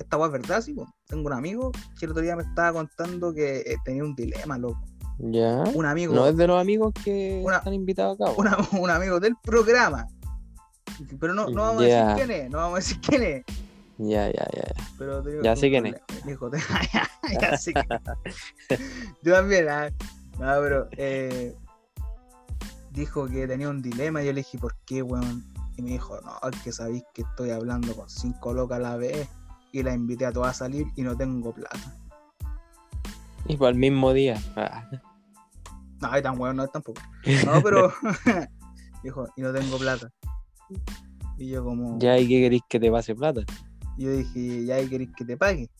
Esta 0.00 0.16
weá 0.16 0.26
es 0.26 0.32
verdad, 0.32 0.60
sí. 0.60 0.74
Tengo 1.06 1.28
un 1.28 1.34
amigo 1.34 1.70
que 2.00 2.06
el 2.06 2.10
otro 2.10 2.20
día 2.24 2.34
me 2.34 2.42
estaba 2.42 2.72
contando 2.72 3.32
que 3.32 3.58
eh, 3.60 3.76
tenía 3.84 4.02
un 4.02 4.16
dilema, 4.16 4.58
loco. 4.58 4.82
Ya. 5.24 5.62
Un 5.74 5.86
amigo, 5.86 6.14
No 6.14 6.26
es 6.26 6.36
de 6.36 6.46
los 6.48 6.60
amigos 6.60 6.92
que 7.04 7.40
Una- 7.44 7.58
están 7.58 7.74
invitados 7.74 8.20
acá. 8.20 8.32
una- 8.36 8.58
un 8.72 8.90
amigo 8.90 9.20
del 9.20 9.36
programa. 9.42 10.08
Pero 11.20 11.32
no, 11.32 11.48
no 11.48 11.62
vamos 11.62 11.82
a 11.82 11.86
decir 11.86 12.14
quién 12.16 12.30
es, 12.32 12.50
no 12.50 12.58
vamos 12.58 12.72
a 12.74 12.76
decir 12.78 13.00
quién 13.00 13.22
es. 13.22 13.44
Ya, 13.98 14.26
ya, 14.26 14.46
ya. 14.52 14.62
ya. 14.66 14.84
Pero 14.98 15.22
tengo 15.22 15.42
Ya 15.44 15.54
sé 15.56 15.70
quién 15.70 15.86
es. 15.86 15.94
Dijo, 16.26 16.50
ya, 16.50 17.08
ya 17.40 17.56
sé 17.56 17.72
quién 17.72 17.86
es. 18.68 18.80
Yo 19.22 19.32
también, 19.34 19.68
ah. 19.68 19.90
No, 20.40 20.46
pero 20.60 20.88
eh, 20.96 21.54
dijo 22.90 23.26
que 23.28 23.46
tenía 23.46 23.68
un 23.68 23.80
dilema 23.82 24.22
y 24.22 24.26
yo 24.26 24.32
le 24.32 24.40
dije, 24.40 24.58
¿por 24.58 24.74
qué, 24.86 25.02
weón? 25.02 25.44
Y 25.76 25.82
me 25.82 25.90
dijo, 25.90 26.18
no, 26.22 26.32
es 26.50 26.60
que 26.62 26.72
sabéis 26.72 27.04
que 27.14 27.22
estoy 27.22 27.50
hablando 27.50 27.94
con 27.94 28.08
cinco 28.10 28.52
locas 28.52 28.78
a 28.78 28.80
la 28.80 28.96
vez 28.96 29.28
y 29.72 29.82
la 29.82 29.92
invité 29.94 30.26
a 30.26 30.32
todas 30.32 30.50
a 30.56 30.64
salir 30.64 30.86
y 30.96 31.02
no 31.02 31.16
tengo 31.16 31.52
plata. 31.52 31.78
Y 33.46 33.56
para 33.56 33.70
el 33.70 33.76
mismo 33.76 34.12
día. 34.12 34.36
Ah, 36.02 36.16
No, 36.16 36.22
tan 36.22 36.40
weón 36.40 36.56
no 36.56 36.64
es 36.64 36.72
tampoco. 36.72 37.00
No, 37.46 37.62
pero 37.62 37.92
dijo, 39.02 39.26
y 39.36 39.42
no 39.42 39.52
tengo 39.52 39.78
plata. 39.78 40.10
Y 41.38 41.48
yo 41.48 41.64
como, 41.64 41.98
ya, 41.98 42.18
¿y 42.18 42.28
qué 42.28 42.40
queréis 42.42 42.62
que 42.68 42.80
te 42.80 42.90
pase 42.90 43.14
plata? 43.14 43.42
yo 43.98 44.10
dije, 44.10 44.64
ya 44.64 44.76
ahí 44.76 44.88
queréis 44.88 45.10
que 45.16 45.24
te 45.24 45.36
pague. 45.36 45.70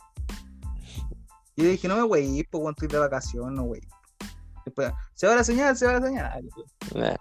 Y 1.57 1.63
yo 1.63 1.69
dije, 1.69 1.89
no 1.89 1.97
me 1.97 2.03
wey, 2.05 2.43
pues 2.45 2.61
cuando 2.63 2.71
estoy 2.71 2.89
de 2.89 2.99
vacación, 2.99 3.55
no 3.55 3.65
wey. 3.65 3.81
Después, 4.65 4.93
se 5.15 5.27
va 5.27 5.35
la 5.37 5.45
señal, 5.45 5.77
se 5.77 5.87
va 5.87 5.99
la 5.99 6.07
señal. 6.07 6.49
Nah. 6.95 7.17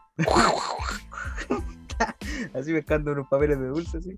Así 2.56 2.74
pescando 2.74 3.12
unos 3.12 3.28
papeles 3.28 3.60
de 3.60 3.68
dulce, 3.68 3.98
así. 3.98 4.16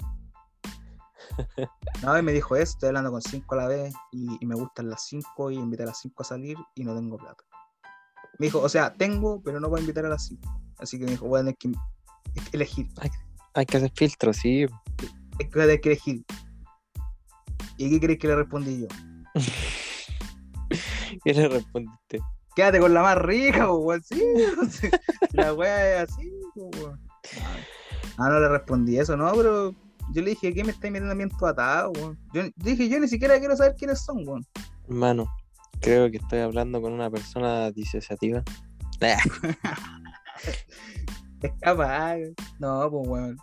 No, 2.01 2.17
y 2.17 2.21
me 2.21 2.31
dijo 2.31 2.55
eso, 2.55 2.73
estoy 2.73 2.87
hablando 2.87 3.11
con 3.11 3.21
cinco 3.21 3.55
a 3.55 3.57
la 3.57 3.67
vez 3.67 3.93
y, 4.11 4.37
y 4.39 4.45
me 4.45 4.55
gustan 4.55 4.89
las 4.89 5.05
cinco 5.05 5.51
y 5.51 5.55
invité 5.55 5.83
a 5.83 5.87
las 5.87 5.99
cinco 5.99 6.23
a 6.23 6.25
salir 6.25 6.57
y 6.75 6.83
no 6.83 6.95
tengo 6.95 7.17
plata. 7.17 7.43
Me 8.39 8.47
dijo, 8.47 8.59
o 8.59 8.69
sea, 8.69 8.93
tengo, 8.93 9.41
pero 9.43 9.59
no 9.59 9.69
voy 9.69 9.79
a 9.79 9.81
invitar 9.81 10.05
a 10.05 10.09
las 10.09 10.27
cinco. 10.27 10.59
Así 10.77 10.97
que 10.97 11.05
me 11.05 11.11
dijo, 11.11 11.27
voy 11.27 11.39
a 11.39 11.43
tener 11.43 11.57
que 11.57 11.71
elegir. 12.51 12.87
Hay 13.53 13.65
que 13.65 13.77
hacer 13.77 13.91
filtros, 13.95 14.37
sí. 14.37 14.63
Es 15.39 15.47
que 15.47 15.53
voy 15.53 15.61
a 15.61 15.65
tener 15.65 15.81
que 15.81 15.89
elegir. 15.89 16.25
¿Y 17.77 17.89
qué 17.89 17.99
crees 17.99 18.19
que 18.19 18.27
le 18.27 18.35
respondí 18.35 18.81
yo? 18.81 18.87
¿Qué 21.23 21.33
le 21.33 21.47
respondiste? 21.47 22.19
Quédate 22.55 22.79
con 22.79 22.93
la 22.93 23.01
más 23.01 23.17
rica, 23.17 23.71
weón. 23.71 24.03
Sí, 24.03 24.21
la 25.31 25.53
wea 25.53 26.03
es 26.03 26.11
así, 26.11 26.31
weón. 26.55 26.99
Ah, 28.17 28.29
no 28.29 28.39
le 28.39 28.47
respondí 28.47 28.97
eso, 28.97 29.17
no, 29.17 29.31
pero 29.33 29.71
yo 30.11 30.21
le 30.21 30.31
dije, 30.31 30.53
¿qué 30.53 30.63
me 30.63 30.71
estáis 30.71 30.91
metiendo 30.91 31.11
a 31.11 31.15
mí 31.15 31.23
en 31.23 31.29
tu 31.29 31.45
atado, 31.45 31.91
weón? 31.91 32.19
Yo 32.33 32.43
dije, 32.57 32.87
yo 32.89 32.99
ni 32.99 33.07
siquiera 33.07 33.39
quiero 33.39 33.55
saber 33.55 33.75
quiénes 33.75 34.01
son, 34.01 34.27
weón. 34.27 34.45
Hermano, 34.87 35.27
creo 35.83 36.09
que 36.09 36.17
estoy 36.17 36.39
hablando 36.39 36.81
con 36.81 36.93
una 36.93 37.11
persona 37.11 37.69
disociativa. 37.71 38.41
Es 41.41 41.51
capaz, 41.59 42.15
no, 42.57 42.89
pues, 42.89 43.07
weón. 43.07 43.37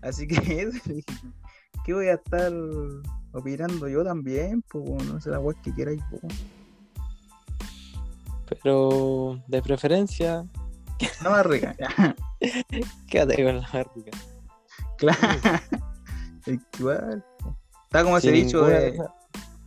Así 0.00 0.26
que 0.26 0.34
eso, 0.62 0.80
¿qué 1.84 1.92
voy 1.92 2.06
a 2.08 2.14
estar 2.14 2.50
opinando 3.32 3.88
yo 3.88 4.02
también? 4.02 4.62
Pues, 4.70 5.04
no 5.04 5.20
sé 5.20 5.28
la 5.28 5.38
wea 5.38 5.54
que 5.62 5.70
quieras, 5.74 5.96
po. 6.10 6.18
Pero 8.48 9.42
de 9.48 9.60
preferencia, 9.60 10.46
No 11.22 11.30
más 11.30 11.44
rica, 11.44 11.76
quédate 13.10 13.44
con 13.44 13.60
la 13.60 13.68
barriga. 13.70 14.12
Claro. 14.96 15.18
Es 16.46 16.58
que 16.58 16.78
Igual. 16.78 17.22
Está 17.84 18.02
como 18.02 18.16
ese 18.16 18.32
Sin 18.32 18.46
dicho 18.46 18.64
de. 18.64 18.98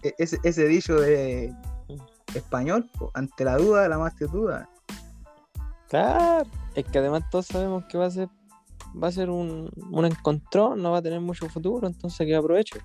e- 0.01 0.15
ese, 0.17 0.39
ese 0.43 0.67
dicho 0.67 0.99
de 0.99 1.53
español, 2.38 2.90
po, 2.98 3.12
ante 3.14 3.46
la 3.46 3.58
duda, 3.58 3.88
la 3.88 3.98
más 3.98 4.16
te 4.16 4.28
duda. 4.28 4.70
Claro, 5.90 6.50
es 6.74 6.86
que 6.86 7.00
además 7.00 7.24
todos 7.30 7.48
sabemos 7.48 7.86
que 7.86 7.98
va 7.98 8.06
a 8.06 8.12
ser 8.12 8.30
va 9.02 9.08
a 9.10 9.12
ser 9.12 9.30
un, 9.30 9.70
un 9.92 10.06
encontrón, 10.06 10.82
no 10.82 10.92
va 10.92 11.00
a 11.00 11.02
tener 11.02 11.20
mucho 11.20 11.50
futuro, 11.50 11.88
entonces 11.88 12.26
que 12.26 12.36
aprovecho. 12.36 12.80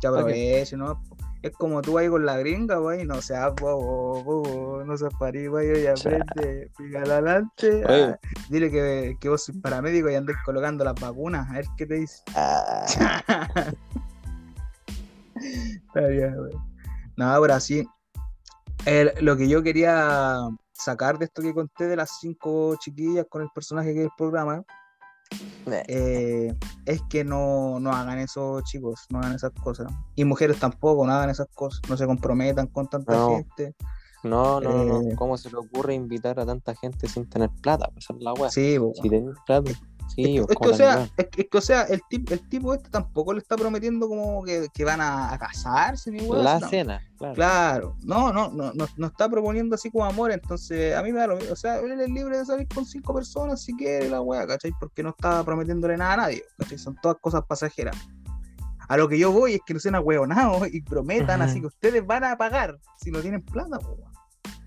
Que 0.00 0.06
aproveche, 0.06 0.76
¿no? 0.76 1.02
Es 1.42 1.52
como 1.52 1.82
tú 1.82 1.98
ahí 1.98 2.08
con 2.08 2.26
la 2.26 2.38
gringa, 2.38 2.78
güey, 2.78 3.04
no 3.04 3.22
seas 3.22 3.54
bobo, 3.54 4.22
bobo, 4.24 4.82
no 4.84 4.96
seas 4.96 5.12
parí, 5.18 5.46
güey, 5.46 5.82
y 5.82 5.86
aprende, 5.86 6.72
pígale 6.76 7.12
adelante. 7.12 7.84
Ah, 7.86 8.18
dile 8.48 8.70
que, 8.70 9.16
que 9.20 9.28
vos 9.28 9.44
sois 9.44 9.56
paramédico 9.58 10.10
y 10.10 10.16
andes 10.16 10.36
colocando 10.44 10.84
las 10.84 10.94
vacunas, 11.00 11.48
a 11.48 11.52
ver 11.54 11.66
qué 11.76 11.86
te 11.86 11.94
dice. 11.94 12.22
Está 15.36 16.00
bien, 16.08 16.34
güey. 16.36 16.52
No, 17.16 17.40
pero 17.40 17.54
así, 17.54 17.86
el- 18.86 19.12
lo 19.20 19.36
que 19.36 19.48
yo 19.48 19.62
quería 19.62 20.38
sacar 20.72 21.18
de 21.18 21.26
esto 21.26 21.42
que 21.42 21.52
conté 21.54 21.86
de 21.86 21.96
las 21.96 22.18
cinco 22.20 22.76
chiquillas 22.76 23.26
con 23.28 23.42
el 23.42 23.48
personaje 23.54 23.92
que 23.92 24.00
es 24.00 24.04
el 24.06 24.12
programa, 24.16 24.62
eh, 25.88 26.54
es 26.84 27.02
que 27.08 27.24
no, 27.24 27.80
no 27.80 27.90
hagan 27.92 28.18
eso, 28.18 28.60
chicos, 28.62 29.06
no 29.10 29.18
hagan 29.18 29.34
esas 29.34 29.50
cosas. 29.62 29.90
Y 30.14 30.24
mujeres 30.24 30.58
tampoco, 30.58 31.06
no 31.06 31.12
hagan 31.12 31.30
esas 31.30 31.48
cosas, 31.54 31.80
no 31.88 31.96
se 31.96 32.06
comprometan 32.06 32.68
con 32.68 32.86
tanta 32.88 33.12
No. 33.14 33.28
gente. 33.36 33.74
No, 34.22 34.60
no, 34.60 34.84
no, 34.84 35.00
Eh. 35.00 35.08
no. 35.10 35.16
¿Cómo 35.16 35.36
se 35.36 35.50
le 35.50 35.56
ocurre 35.56 35.94
invitar 35.94 36.38
a 36.40 36.46
tanta 36.46 36.74
gente 36.74 37.06
sin 37.08 37.28
tener 37.28 37.50
plata? 37.62 37.88
Pues 37.92 38.04
esa 38.04 38.14
es 38.14 38.20
la 38.22 38.32
weá. 38.34 38.50
Sí, 38.50 38.76
Si 39.00 39.08
tenés 39.08 39.34
plata, 39.46 39.70
sí, 40.08 40.38
es, 40.38 40.46
pues, 40.46 40.46
que, 40.46 40.52
es 40.52 40.54
que, 40.54 40.54
como 40.54 40.70
o 40.70 40.74
sea, 40.74 41.08
es 41.16 41.26
que, 41.28 41.42
es 41.42 41.48
que, 41.48 41.58
o 41.58 41.60
sea, 41.60 41.82
el 41.82 42.00
tipo, 42.08 42.32
el 42.32 42.48
tipo 42.48 42.74
este 42.74 42.90
tampoco 42.90 43.32
le 43.32 43.40
está 43.40 43.56
prometiendo 43.56 44.08
como 44.08 44.42
que, 44.44 44.68
que 44.72 44.84
van 44.84 45.00
a, 45.00 45.32
a 45.32 45.38
casarse 45.38 46.10
ni 46.10 46.20
weas, 46.22 46.44
la 46.44 46.58
no. 46.60 46.68
cena, 46.68 47.02
claro. 47.18 47.34
Claro, 47.34 47.96
no, 48.04 48.32
no, 48.32 48.48
no, 48.50 48.72
no, 48.72 48.86
no 48.96 49.06
está 49.06 49.28
proponiendo 49.28 49.74
así 49.74 49.90
como 49.90 50.04
amor, 50.04 50.32
entonces 50.32 50.94
a 50.94 51.02
mí 51.02 51.12
me 51.12 51.20
da 51.20 51.26
lo 51.28 51.36
mismo, 51.36 51.52
o 51.52 51.56
sea, 51.56 51.78
él 51.78 52.00
es 52.00 52.10
libre 52.10 52.38
de 52.38 52.44
salir 52.44 52.68
con 52.68 52.84
cinco 52.84 53.14
personas 53.14 53.62
si 53.62 53.74
quiere 53.76 54.08
la 54.08 54.20
wea, 54.20 54.46
¿cachai? 54.46 54.72
Porque 54.78 55.02
no 55.02 55.10
está 55.10 55.44
prometiéndole 55.44 55.96
nada 55.96 56.14
a 56.14 56.16
nadie, 56.16 56.44
¿cachai? 56.58 56.78
Son 56.78 56.96
todas 57.02 57.18
cosas 57.20 57.42
pasajeras. 57.46 57.96
A 58.88 58.96
lo 58.96 59.08
que 59.08 59.18
yo 59.18 59.32
voy 59.32 59.54
es 59.54 59.60
que 59.66 59.74
no 59.74 59.80
sean 59.80 59.96
ahueonados 59.96 60.68
y 60.72 60.80
prometan 60.80 61.42
así 61.42 61.60
que 61.60 61.66
ustedes 61.66 62.06
van 62.06 62.22
a 62.22 62.36
pagar 62.38 62.78
si 63.02 63.10
no 63.10 63.20
tienen 63.20 63.42
plata, 63.42 63.78
weón. 63.78 64.12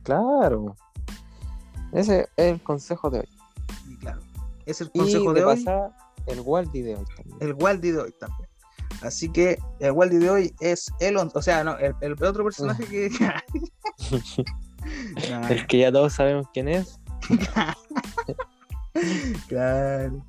Claro. 0.04 0.76
Ese 1.94 2.28
es 2.36 2.54
el 2.54 2.62
consejo 2.62 3.10
de 3.10 3.20
hoy. 3.20 3.39
Y 4.70 4.72
es 4.72 4.82
el 4.82 4.92
Y 4.94 5.00
consejo 5.00 5.34
de 5.34 5.40
de 5.40 5.46
hoy, 5.48 5.66
el 6.28 6.42
Waldi 6.42 6.84
de 6.84 6.96
hoy 6.96 7.06
también. 7.16 7.38
el 7.40 7.54
Waldi 7.56 7.90
de 7.90 8.02
hoy 8.02 8.14
también. 8.20 8.48
Así 9.02 9.28
que 9.32 9.58
el 9.80 9.94
Waldi 9.94 10.18
de 10.18 10.30
hoy 10.30 10.56
es 10.60 10.92
Elon, 11.00 11.32
o 11.34 11.42
sea, 11.42 11.64
no, 11.64 11.76
el, 11.80 11.96
el 12.02 12.24
otro 12.24 12.44
personaje 12.44 12.86
que. 12.86 13.10
Nah, 13.20 13.42
El 15.50 15.66
que 15.66 15.80
ya 15.80 15.92
todos 15.92 16.14
sabemos 16.14 16.46
quién 16.54 16.68
es. 16.68 17.00
claro. 19.48 20.24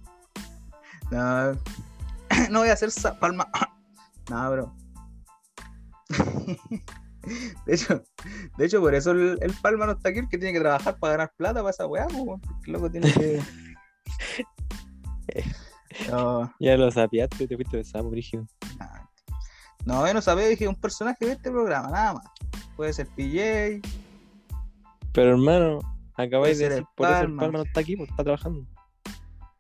No, 1.11 1.53
no 2.51 2.61
voy 2.61 2.71
a 2.71 2.73
hacer 2.73 2.89
palma. 3.21 3.47
no, 4.31 4.51
bro. 4.51 4.75
De 7.67 7.75
hecho, 7.75 8.03
de 8.57 8.65
hecho, 8.65 8.81
por 8.81 8.95
eso 8.95 9.11
el, 9.11 9.39
el 9.43 9.53
Palma 9.61 9.85
no 9.85 9.93
está 9.93 10.09
aquí, 10.09 10.21
el 10.21 10.29
que 10.31 10.39
tiene 10.39 10.55
que 10.55 10.61
trabajar 10.61 10.99
para 10.99 11.13
ganar 11.13 11.35
plata 11.37 11.61
para 11.61 11.69
esa 11.71 11.87
weá, 11.87 12.07
porque 12.09 12.49
el 12.65 12.73
loco 12.73 12.91
tiene 12.91 13.13
que. 13.13 13.43
No, 16.11 16.53
Ya 16.61 16.77
lo 16.77 16.91
sapiaste, 16.91 17.47
te 17.49 17.57
fuiste 17.57 17.77
de 17.79 17.85
sapo, 17.85 18.11
Brígido. 18.11 18.47
no, 19.85 20.07
yo 20.07 20.15
no 20.15 20.23
sabía, 20.23 20.47
dije 20.47 20.69
un 20.69 20.75
personaje 20.77 21.27
de 21.27 21.33
este 21.33 21.51
programa, 21.51 21.89
nada 21.91 22.15
más. 22.15 22.25
Puede 22.77 22.93
ser 22.93 23.09
PJ, 23.09 23.81
Pero 25.13 25.31
hermano, 25.33 25.81
acabáis 26.15 26.59
de 26.59 26.69
decir, 26.69 26.85
por 26.95 27.09
eso 27.09 27.21
el 27.23 27.37
Palma. 27.37 27.49
No 27.59 27.63
está 27.65 27.81
aquí, 27.81 27.97
pues 27.97 28.09
está 28.11 28.23
trabajando. 28.23 28.65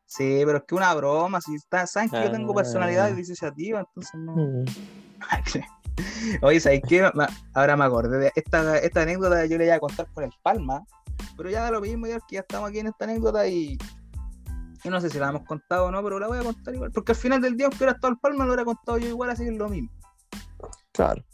sí, 0.07 0.43
pero 0.47 0.59
es 0.59 0.65
que 0.67 0.75
una 0.75 0.95
broma, 0.95 1.41
si 1.41 1.55
está, 1.55 1.87
saben 1.87 2.09
que 2.11 2.23
yo 2.23 2.31
tengo 2.31 2.53
Ah. 2.53 2.57
personalidad 2.57 3.13
disociativa, 3.13 3.81
entonces 3.81 4.15
no. 4.15 4.37
Mm. 4.37 4.65
Oye, 6.43 6.61
¿sabes 6.61 6.81
qué? 6.89 7.11
Ahora 7.55 7.77
me 7.77 7.85
acordé 7.85 8.19
de 8.19 8.33
esta, 8.35 8.79
esta 8.79 9.03
anécdota 9.03 9.45
yo 9.47 9.59
le 9.59 9.67
iba 9.67 9.75
a 9.75 9.81
contar 9.81 10.07
con 10.15 10.25
el 10.25 10.31
Palma, 10.43 10.83
pero 11.37 11.51
ya 11.51 11.63
da 11.63 11.71
lo 11.73 11.81
mismo, 11.81 12.07
ya 12.07 12.19
que 12.21 12.37
ya 12.37 12.41
estamos 12.41 12.71
aquí 12.71 12.79
en 12.79 12.87
esta 12.87 13.05
anécdota 13.05 13.47
y, 13.47 13.77
y 14.83 14.89
no 14.89 15.01
sé 15.01 15.11
si 15.11 15.19
la 15.19 15.29
hemos 15.29 15.45
contado 15.45 15.87
o 15.87 15.91
no, 15.91 16.03
pero 16.03 16.19
la 16.19 16.29
voy 16.29 16.39
a 16.39 16.43
contar 16.43 16.75
igual, 16.75 16.91
porque 16.93 17.13
al 17.13 17.19
final 17.19 17.41
del 17.41 17.57
día, 17.57 17.67
aunque 17.67 17.79
hubiera 17.79 17.93
estado 17.93 18.13
el 18.13 18.19
Palma, 18.19 18.45
lo 18.45 18.53
hubiera 18.53 18.65
contado 18.65 18.99
yo 18.99 19.09
igual, 19.09 19.31
así 19.31 19.45
que 19.45 19.51
es 19.51 19.57
lo 19.57 19.69
mismo. 19.69 19.91
Claro. 20.93 21.25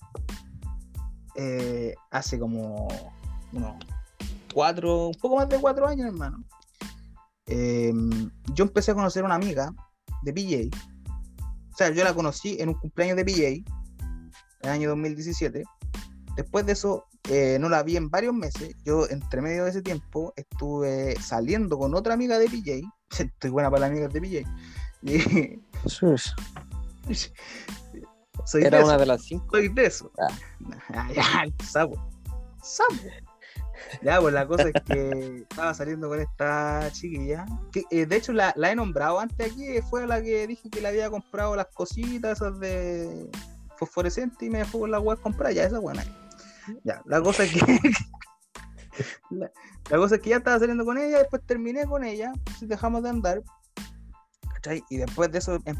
Eh, 1.36 1.94
hace 2.10 2.38
como 2.38 2.88
unos 3.52 3.74
cuatro, 4.52 5.08
un 5.08 5.14
poco 5.14 5.36
más 5.36 5.48
de 5.48 5.60
cuatro 5.60 5.86
años, 5.86 6.06
hermano. 6.06 6.42
eh, 7.46 7.92
yo 8.54 8.64
empecé 8.64 8.90
a 8.90 8.94
conocer 8.94 9.22
a 9.22 9.26
una 9.26 9.34
amiga 9.34 9.70
de 10.22 10.32
PJ. 10.32 10.76
O 11.72 11.76
sea, 11.76 11.90
yo 11.90 12.02
la 12.04 12.14
conocí 12.14 12.56
en 12.58 12.70
un 12.70 12.74
cumpleaños 12.74 13.16
de 13.16 13.24
PJ, 13.24 13.64
el 14.62 14.70
año 14.70 14.88
2017. 14.88 15.62
Después 16.36 16.66
de 16.66 16.72
eso, 16.72 17.04
eh, 17.30 17.56
no 17.60 17.68
la 17.68 17.82
vi 17.82 17.96
en 17.96 18.10
varios 18.10 18.34
meses. 18.34 18.74
Yo, 18.84 19.08
entre 19.08 19.40
medio 19.40 19.64
de 19.64 19.70
ese 19.70 19.82
tiempo, 19.82 20.32
estuve 20.36 21.16
saliendo 21.20 21.78
con 21.78 21.94
otra 21.94 22.14
amiga 22.14 22.38
de 22.38 22.46
PJ. 22.48 22.82
Estoy 23.18 23.50
buena 23.50 23.70
para 23.70 23.80
las 23.82 23.90
amigas 23.90 24.12
de 24.12 24.20
PJ. 24.20 24.48
Y- 27.08 27.14
soy 28.44 28.62
Era 28.64 28.78
de 28.78 28.84
una 28.84 28.92
eso, 28.94 29.00
de 29.00 29.06
las 29.06 29.22
cinco. 29.24 29.46
soy 29.50 29.68
de 29.68 29.86
eso. 29.86 30.10
Ah. 30.18 30.28
Ah, 30.94 31.08
ya, 31.14 31.64
sapo. 31.64 31.96
Sapo. 32.62 32.94
Ya, 34.02 34.20
pues 34.20 34.34
la 34.34 34.46
cosa 34.46 34.68
es 34.68 34.74
que 34.86 35.44
estaba 35.48 35.74
saliendo 35.74 36.08
con 36.08 36.20
esta 36.20 36.88
chiquilla. 36.92 37.46
Que, 37.72 37.84
eh, 37.90 38.06
de 38.06 38.16
hecho, 38.16 38.32
la, 38.32 38.52
la 38.56 38.72
he 38.72 38.74
nombrado 38.76 39.20
antes 39.20 39.52
aquí. 39.52 39.80
Fue 39.88 40.06
la 40.06 40.20
que 40.22 40.46
dije 40.46 40.68
que 40.70 40.80
le 40.80 40.88
había 40.88 41.10
comprado 41.10 41.54
las 41.54 41.66
cositas 41.74 42.38
esas 42.38 42.58
de 42.58 43.30
fosforescente 43.76 44.46
y 44.46 44.50
me 44.50 44.58
dejó 44.58 44.80
con 44.80 44.90
la 44.90 44.98
web 44.98 45.20
comprar. 45.20 45.52
Ya, 45.52 45.64
esa 45.64 45.78
buena. 45.78 46.04
Ya, 46.84 47.02
la 47.04 47.22
cosa 47.22 47.44
es 47.44 47.52
que. 47.52 47.60
la, 49.30 49.50
cosa 49.96 50.18
que 50.18 50.30
ya 50.30 50.36
estaba 50.36 50.58
saliendo 50.58 50.84
con 50.84 50.98
ella. 50.98 51.18
Después 51.18 51.42
terminé 51.46 51.86
con 51.86 52.04
ella. 52.04 52.32
Entonces 52.34 52.68
dejamos 52.68 53.02
de 53.02 53.10
andar. 53.10 53.42
¿cachai? 54.54 54.84
Y 54.90 54.96
después 54.98 55.30
de 55.30 55.38
eso 55.38 55.58
em, 55.64 55.76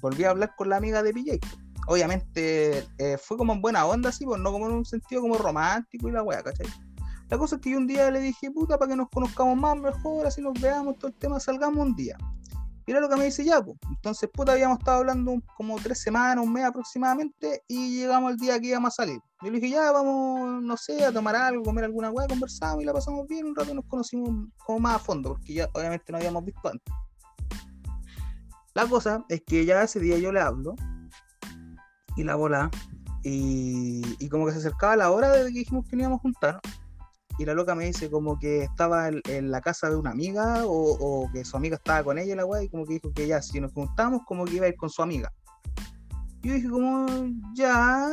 volví 0.00 0.24
a 0.24 0.30
hablar 0.30 0.54
con 0.56 0.68
la 0.68 0.76
amiga 0.76 1.02
de 1.02 1.12
PJ. 1.12 1.38
Obviamente 1.86 2.86
eh, 2.98 3.18
fue 3.18 3.36
como 3.36 3.52
en 3.52 3.62
buena 3.62 3.86
onda, 3.86 4.10
así, 4.10 4.24
pues 4.24 4.40
no 4.40 4.52
como 4.52 4.66
en 4.66 4.72
un 4.72 4.84
sentido 4.84 5.22
como 5.22 5.36
romántico 5.36 6.08
y 6.08 6.12
la 6.12 6.22
wea, 6.22 6.42
¿cachai? 6.42 6.66
La 7.28 7.38
cosa 7.38 7.56
es 7.56 7.62
que 7.62 7.70
yo 7.70 7.78
un 7.78 7.86
día 7.86 8.10
le 8.10 8.20
dije, 8.20 8.50
puta, 8.50 8.76
para 8.76 8.90
que 8.90 8.96
nos 8.96 9.08
conozcamos 9.08 9.56
más, 9.56 9.76
mejor, 9.76 10.26
así 10.26 10.42
nos 10.42 10.60
veamos, 10.60 10.98
todo 10.98 11.08
el 11.08 11.14
tema, 11.14 11.38
salgamos 11.38 11.86
un 11.86 11.94
día. 11.94 12.16
Y 12.90 12.92
era 12.92 13.02
lo 13.02 13.08
que 13.08 13.14
me 13.14 13.24
dice 13.26 13.44
ya, 13.44 13.62
pues. 13.62 13.78
Entonces, 13.88 14.28
puta, 14.32 14.50
habíamos 14.50 14.80
estado 14.80 14.98
hablando 14.98 15.40
como 15.56 15.76
tres 15.76 16.02
semanas, 16.02 16.44
un 16.44 16.52
mes 16.52 16.64
aproximadamente, 16.64 17.62
y 17.68 18.00
llegamos 18.00 18.32
al 18.32 18.36
día 18.36 18.58
que 18.58 18.66
íbamos 18.66 18.88
a 18.88 19.04
salir. 19.04 19.20
Yo 19.42 19.50
le 19.52 19.60
dije, 19.60 19.70
ya, 19.74 19.92
vamos, 19.92 20.60
no 20.60 20.76
sé, 20.76 21.04
a 21.04 21.12
tomar 21.12 21.36
algo, 21.36 21.62
comer 21.62 21.84
alguna 21.84 22.10
weá, 22.10 22.26
conversamos 22.26 22.82
y 22.82 22.86
la 22.86 22.92
pasamos 22.92 23.28
bien, 23.28 23.46
un 23.46 23.54
rato 23.54 23.72
nos 23.74 23.84
conocimos 23.84 24.48
como 24.66 24.80
más 24.80 24.96
a 24.96 24.98
fondo, 24.98 25.34
porque 25.34 25.54
ya 25.54 25.68
obviamente 25.72 26.10
no 26.10 26.18
habíamos 26.18 26.44
visto 26.44 26.68
antes. 26.68 26.92
La 28.74 28.84
cosa 28.88 29.24
es 29.28 29.40
que 29.46 29.64
ya 29.64 29.84
ese 29.84 30.00
día 30.00 30.18
yo 30.18 30.32
le 30.32 30.40
hablo, 30.40 30.74
y 32.16 32.24
la 32.24 32.34
bola, 32.34 32.72
y, 33.22 34.02
y 34.18 34.28
como 34.28 34.46
que 34.46 34.52
se 34.52 34.58
acercaba 34.58 34.96
la 34.96 35.12
hora 35.12 35.30
de 35.30 35.52
que 35.52 35.60
dijimos 35.60 35.86
que 35.88 35.94
íbamos 35.94 36.18
a 36.18 36.22
juntar, 36.22 36.60
y 37.40 37.46
la 37.46 37.54
loca 37.54 37.74
me 37.74 37.86
dice 37.86 38.10
como 38.10 38.38
que 38.38 38.64
estaba 38.64 39.08
en, 39.08 39.22
en 39.26 39.50
la 39.50 39.62
casa 39.62 39.88
de 39.88 39.96
una 39.96 40.10
amiga 40.10 40.66
o, 40.66 41.22
o 41.22 41.32
que 41.32 41.42
su 41.42 41.56
amiga 41.56 41.76
estaba 41.76 42.04
con 42.04 42.18
ella 42.18 42.36
la 42.36 42.44
weá 42.44 42.62
y 42.62 42.68
como 42.68 42.84
que 42.84 42.92
dijo 42.92 43.10
que 43.14 43.26
ya 43.26 43.40
si 43.40 43.58
nos 43.60 43.72
juntamos 43.72 44.20
como 44.26 44.44
que 44.44 44.56
iba 44.56 44.66
a 44.66 44.68
ir 44.68 44.76
con 44.76 44.90
su 44.90 45.00
amiga. 45.00 45.32
Yo 46.42 46.52
dije 46.52 46.68
como 46.68 47.06
ya 47.54 48.10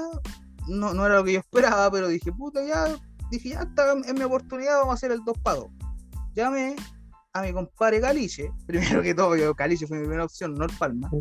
no, 0.69 0.93
no 0.93 1.05
era 1.05 1.17
lo 1.17 1.25
que 1.25 1.33
yo 1.33 1.39
esperaba, 1.39 1.91
pero 1.91 2.07
dije 2.07 2.31
puta 2.31 2.63
ya, 2.63 2.87
dije 3.29 3.49
ya 3.49 3.63
está 3.63 3.91
es 3.99 4.13
mi 4.13 4.21
oportunidad, 4.21 4.77
vamos 4.77 4.91
a 4.91 4.93
hacer 4.93 5.11
el 5.11 5.21
dos 5.25 5.37
pagos. 5.39 5.71
Llamé 6.33 6.77
a 7.33 7.41
mi 7.41 7.51
compadre 7.51 7.99
Caliche, 7.99 8.49
primero 8.65 9.01
que 9.01 9.13
todo, 9.13 9.35
yo 9.35 9.53
Caliche 9.55 9.87
fue 9.87 9.97
mi 9.97 10.03
primera 10.03 10.23
opción, 10.23 10.53
no 10.55 10.63
el 10.63 10.71
Palma. 10.77 11.11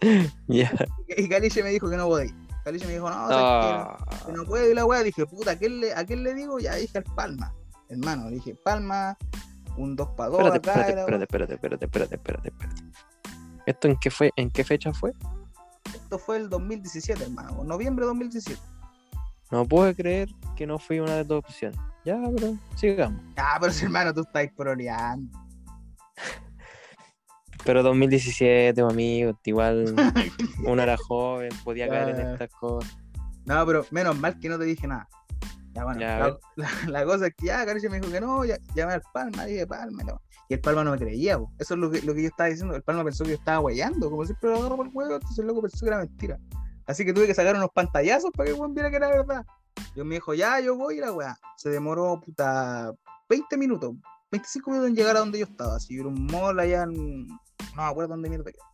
Y 0.46 1.28
Caliche 1.28 1.62
me 1.62 1.70
dijo 1.70 1.88
que 1.88 1.96
no 1.96 2.06
podía. 2.06 2.32
Caliche 2.68 2.86
me 2.86 2.92
dijo, 2.92 3.08
no. 3.08 3.16
Ah, 3.16 3.96
que 4.26 4.32
no 4.32 4.44
puedo 4.44 4.70
y 4.70 4.74
la 4.74 4.84
weá, 4.84 5.02
dije, 5.02 5.24
puta, 5.24 5.52
¿a 5.52 5.56
quién 5.56 5.80
le, 5.80 5.94
a 5.94 6.04
quién 6.04 6.22
le 6.22 6.34
digo? 6.34 6.58
Ya 6.58 6.74
dije 6.74 6.98
al 6.98 7.04
Palma, 7.04 7.54
hermano, 7.88 8.28
le 8.28 8.36
dije 8.36 8.54
Palma, 8.62 9.16
un 9.78 9.96
2 9.96 10.08
para 10.10 10.28
2 10.28 10.54
espérate, 10.54 10.70
acá, 10.70 11.00
espérate, 11.00 11.22
espérate, 11.24 11.54
espérate, 11.54 11.84
espérate, 11.86 12.14
espérate, 12.16 12.48
espérate. 12.48 12.82
¿Esto 13.64 13.88
en 13.88 13.96
qué 13.96 14.10
fue? 14.10 14.30
¿En 14.36 14.50
qué 14.50 14.64
fecha 14.64 14.92
fue? 14.92 15.14
esto 15.94 16.18
fue 16.18 16.36
el 16.36 16.50
2017, 16.50 17.24
hermano, 17.24 17.64
noviembre 17.64 18.04
de 18.04 18.08
2017. 18.08 18.60
No 19.50 19.66
puedo 19.66 19.94
creer 19.94 20.28
que 20.56 20.66
no 20.66 20.78
fui 20.78 21.00
una 21.00 21.16
de 21.16 21.24
tus 21.24 21.38
opciones. 21.38 21.80
Ya, 22.04 22.20
pero 22.34 22.54
sigamos. 22.76 23.22
Ah, 23.38 23.56
pero 23.58 23.72
si, 23.72 23.84
hermano, 23.86 24.12
tú 24.12 24.20
estás 24.20 24.46
proleando. 24.54 25.38
Pero 27.64 27.82
2017, 27.82 28.82
mi 28.82 28.90
amigo, 28.90 29.38
igual 29.44 29.94
uno 30.64 30.82
era 30.82 30.96
joven, 30.96 31.50
podía 31.64 31.88
caer 31.88 32.10
en 32.18 32.20
estas 32.32 32.50
cosas. 32.58 32.96
No, 33.44 33.64
pero 33.66 33.84
menos 33.90 34.18
mal 34.18 34.38
que 34.38 34.48
no 34.48 34.58
te 34.58 34.64
dije 34.64 34.86
nada. 34.86 35.08
Ya, 35.74 35.84
bueno, 35.84 36.00
Ya, 36.00 36.18
la, 36.18 36.24
ver. 36.26 36.38
la- 36.56 36.90
la 36.90 37.04
cosa 37.04 37.26
es 37.28 37.34
que 37.36 37.46
ya 37.46 37.64
Caliche 37.66 37.88
me 37.88 38.00
dijo 38.00 38.12
que 38.12 38.20
no, 38.20 38.44
ya, 38.44 38.58
llamé 38.74 38.94
al 38.94 39.02
Palma, 39.12 39.44
dije 39.44 39.66
Palma, 39.66 40.02
no. 40.04 40.20
Y 40.48 40.54
el 40.54 40.60
Palma 40.60 40.82
no 40.82 40.92
me 40.92 40.98
creía, 40.98 41.38
eso 41.58 41.74
es 41.74 41.80
lo 41.80 41.90
que, 41.90 42.00
lo 42.02 42.14
que 42.14 42.22
yo 42.22 42.28
estaba 42.28 42.48
diciendo. 42.48 42.74
El 42.74 42.82
Palma 42.82 43.04
pensó 43.04 43.24
que 43.24 43.30
yo 43.30 43.36
estaba 43.36 43.58
guayando, 43.58 44.10
como 44.10 44.24
siempre 44.24 44.48
lo 44.50 44.56
agarro 44.56 44.76
por 44.76 44.86
el 44.86 44.92
huevo, 44.94 45.14
entonces 45.14 45.38
el 45.38 45.46
loco 45.46 45.60
pensó 45.62 45.78
que 45.80 45.88
era 45.88 45.98
mentira. 45.98 46.38
Así 46.86 47.04
que 47.04 47.12
tuve 47.12 47.26
que 47.26 47.34
sacar 47.34 47.54
unos 47.54 47.68
pantallazos 47.74 48.30
para 48.34 48.50
que 48.50 48.56
el 48.56 48.72
viera 48.72 48.90
que 48.90 48.96
era 48.96 49.08
verdad. 49.08 49.44
Yo 49.94 50.04
me 50.06 50.14
dijo, 50.16 50.32
ya, 50.32 50.58
yo 50.60 50.74
voy 50.74 50.96
y 50.96 51.00
la 51.00 51.12
weá. 51.12 51.36
Se 51.56 51.68
demoró, 51.68 52.18
puta, 52.24 52.92
20 53.28 53.56
minutos, 53.58 53.94
25 54.32 54.70
minutos 54.70 54.88
en 54.90 54.96
llegar 54.96 55.16
a 55.16 55.20
donde 55.20 55.38
yo 55.38 55.44
estaba. 55.44 55.76
Así, 55.76 55.98
era 55.98 56.08
un 56.08 56.26
mall 56.26 56.58
allá 56.58 56.84
en. 56.84 57.26
No 57.76 57.82
me 57.82 57.88
acuerdo 57.88 58.10
dónde 58.10 58.28
mierda 58.28 58.50
queda. 58.50 58.64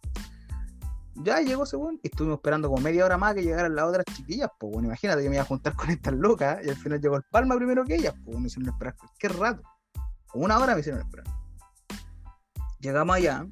Ya 1.17 1.41
llegó 1.41 1.63
ese 1.63 1.77
weón 1.77 2.01
y 2.03 2.09
estuvimos 2.09 2.39
esperando 2.39 2.69
como 2.69 2.83
media 2.83 3.05
hora 3.05 3.17
más 3.17 3.35
que 3.35 3.43
llegaran 3.43 3.75
las 3.75 3.85
otras 3.85 4.05
chiquillas, 4.17 4.51
pues 4.59 4.73
bueno, 4.73 4.89
imagínate 4.89 5.23
que 5.23 5.29
me 5.29 5.37
iba 5.37 5.45
a 5.45 5.47
juntar 5.47 5.75
con 5.77 5.91
estas 5.91 6.15
locas 6.15 6.65
y 6.65 6.71
al 6.71 6.77
final 6.77 7.01
llegó 7.01 7.17
el 7.17 7.23
Palma 7.31 7.57
primero 7.57 7.85
que 7.85 7.95
ellas, 7.95 8.15
pues 8.25 8.39
me 8.39 8.49
hicieron 8.49 8.73
esperar 8.73 8.97
qué 9.19 9.29
rato. 9.29 9.63
Como 10.27 10.45
una 10.45 10.59
hora 10.59 10.75
me 10.75 10.81
hicieron 10.81 11.01
esperar. 11.01 11.27
Llegamos 12.81 13.17
allá, 13.17 13.47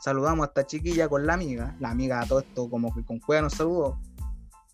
saludamos 0.00 0.44
a 0.44 0.48
esta 0.48 0.66
chiquilla 0.66 1.08
con 1.08 1.26
la 1.26 1.34
amiga, 1.34 1.76
la 1.78 1.90
amiga 1.90 2.20
a 2.20 2.26
todo 2.26 2.40
esto 2.40 2.70
como 2.70 2.94
que 2.94 3.04
con 3.04 3.20
cueva 3.20 3.42
nos 3.42 3.54
saludó 3.54 4.00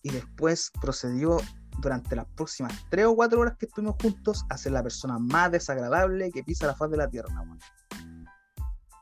y 0.03 0.11
después 0.11 0.71
procedió 0.81 1.39
durante 1.81 2.17
las 2.17 2.27
próximas 2.27 2.73
tres 2.91 3.07
o 3.07 3.15
cuatro 3.15 3.41
horas 3.41 3.57
que 3.59 3.67
estuvimos 3.67 3.97
juntos 4.01 4.45
a 4.49 4.57
ser 4.57 4.73
la 4.73 4.83
persona 4.83 5.19
más 5.19 5.51
desagradable 5.51 6.31
que 6.31 6.45
pisa 6.45 6.67
la 6.67 6.75
faz 6.75 6.91
de 6.91 6.97
la 6.97 7.09
tierra, 7.09 7.29
weón. 7.41 7.59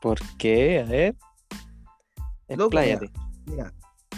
¿Por 0.01 0.19
qué? 0.37 0.81
A 0.81 0.85
ver. 0.85 1.15
Loco, 2.49 2.77
Expláyate. 2.77 3.11
Mira, 3.45 3.73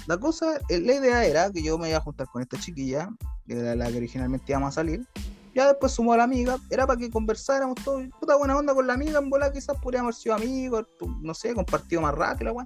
la 0.08 0.18
cosa, 0.18 0.60
la 0.70 0.94
idea 0.94 1.26
era 1.26 1.52
que 1.52 1.62
yo 1.64 1.78
me 1.78 1.90
iba 1.90 1.98
a 1.98 2.02
juntar 2.02 2.28
con 2.28 2.42
esta 2.42 2.60
chiquilla, 2.60 3.10
que 3.48 3.60
era 3.60 3.76
la 3.76 3.90
que 3.92 3.98
originalmente 3.98 4.52
íbamos 4.52 4.70
a 4.70 4.72
salir. 4.82 5.06
Ya 5.54 5.68
después 5.68 5.92
sumó 5.92 6.14
a 6.14 6.18
la 6.18 6.24
amiga, 6.24 6.58
era 6.70 6.88
para 6.88 6.98
que 6.98 7.12
conversáramos 7.12 7.76
todo, 7.84 8.02
puta 8.22 8.38
buena 8.38 8.56
onda 8.58 8.74
con 8.74 8.88
la 8.88 8.94
amiga, 8.94 9.20
en 9.20 9.30
bola 9.30 9.52
quizás 9.52 9.76
podríamos 9.82 10.16
haber 10.16 10.16
sido 10.16 10.36
amigos, 10.36 10.86
no 11.22 11.34
sé, 11.34 11.54
compartido 11.54 12.02
más 12.02 12.16
rato 12.16 12.46
la 12.46 12.54
weá. 12.54 12.66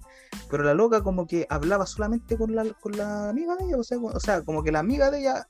Pero 0.52 0.64
la 0.64 0.76
loca 0.76 1.02
como 1.02 1.26
que 1.26 1.48
hablaba 1.50 1.88
solamente 1.88 2.38
con 2.38 2.54
la, 2.56 2.64
con 2.82 2.96
la 2.96 3.30
amiga 3.30 3.56
de 3.56 3.66
ella, 3.66 3.78
o 3.78 3.84
sea, 3.84 3.98
con- 3.98 4.16
o 4.16 4.20
sea, 4.20 4.44
como 4.44 4.62
que 4.62 4.72
la 4.72 4.80
amiga 4.80 5.10
de 5.10 5.22
ella 5.22 5.48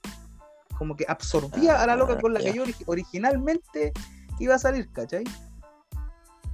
como 0.77 0.95
que 0.95 1.05
absorbía 1.09 1.81
a 1.81 1.87
la 1.87 1.97
loca 1.97 2.13
Ah, 2.13 2.21
con 2.21 2.33
la 2.33 2.39
que 2.39 2.45
ya. 2.45 2.53
yo 2.53 2.63
ori- 2.65 2.83
originalmente 2.85 3.91
iba 4.39 4.55
a 4.55 4.59
salir, 4.59 4.89
¿cachai? 4.93 5.25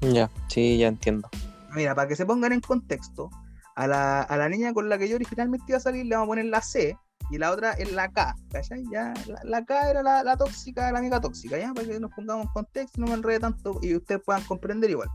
Ya, 0.02 0.30
sí, 0.47 0.78
ya 0.78 0.88
entiendo. 0.88 1.30
Mira, 1.74 1.95
para 1.95 2.08
que 2.08 2.16
se 2.16 2.26
pongan 2.26 2.52
en 2.52 2.62
contexto, 2.62 3.30
a 3.76 3.88
la, 3.88 4.22
a 4.24 4.38
la 4.38 4.49
niña 4.49 4.74
con 4.74 4.89
la 4.89 4.97
que 4.97 5.08
yo 5.08 5.16
originalmente 5.16 5.66
iba 5.70 5.78
a 5.78 5.82
salir 5.82 6.06
le 6.06 6.16
vamos 6.16 6.28
a 6.28 6.32
poner 6.32 6.45
la 6.45 6.62
C, 6.62 6.97
y 7.30 7.38
la 7.38 7.52
otra 7.52 7.72
es 7.74 7.91
la 7.93 8.12
K, 8.12 8.36
¿cachai? 8.52 8.84
Ya, 8.91 9.14
la, 9.26 9.39
la 9.43 9.66
K 9.66 9.89
era 9.89 10.04
la, 10.04 10.24
la 10.24 10.36
tóxica, 10.36 10.91
la 10.91 10.99
amiga 10.99 11.22
tóxica, 11.22 11.58
¿ya? 11.58 11.74
Para 11.74 11.88
que 11.88 11.99
nos 11.99 12.12
pongamos 12.12 12.47
en 12.47 12.52
contexto 12.52 12.99
y 12.99 13.02
no 13.02 13.08
me 13.08 13.14
enrede 13.14 13.39
tanto 13.39 13.80
y 13.82 13.95
ustedes 13.95 14.22
puedan 14.26 14.43
comprender 14.43 14.89
igual. 14.89 15.08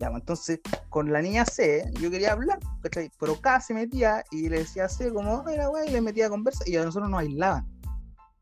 Ya, 0.00 0.10
pues, 0.10 0.22
entonces, 0.22 0.60
con 0.88 1.12
la 1.12 1.22
niña 1.22 1.44
C, 1.44 1.84
yo 2.00 2.10
quería 2.10 2.32
hablar, 2.32 2.58
¿cachai? 2.82 3.10
Pero 3.20 3.40
K 3.40 3.60
se 3.60 3.74
metía 3.74 4.24
y 4.32 4.48
le 4.48 4.58
decía 4.58 4.86
a 4.86 4.88
C 4.88 5.12
como, 5.12 5.44
mira, 5.44 5.68
güey, 5.68 5.88
y 5.88 5.92
le 5.92 6.00
metía 6.00 6.26
a 6.26 6.30
conversa 6.30 6.64
y 6.66 6.76
a 6.76 6.84
nosotros 6.84 7.10
nos 7.10 7.20
aislaban. 7.20 7.64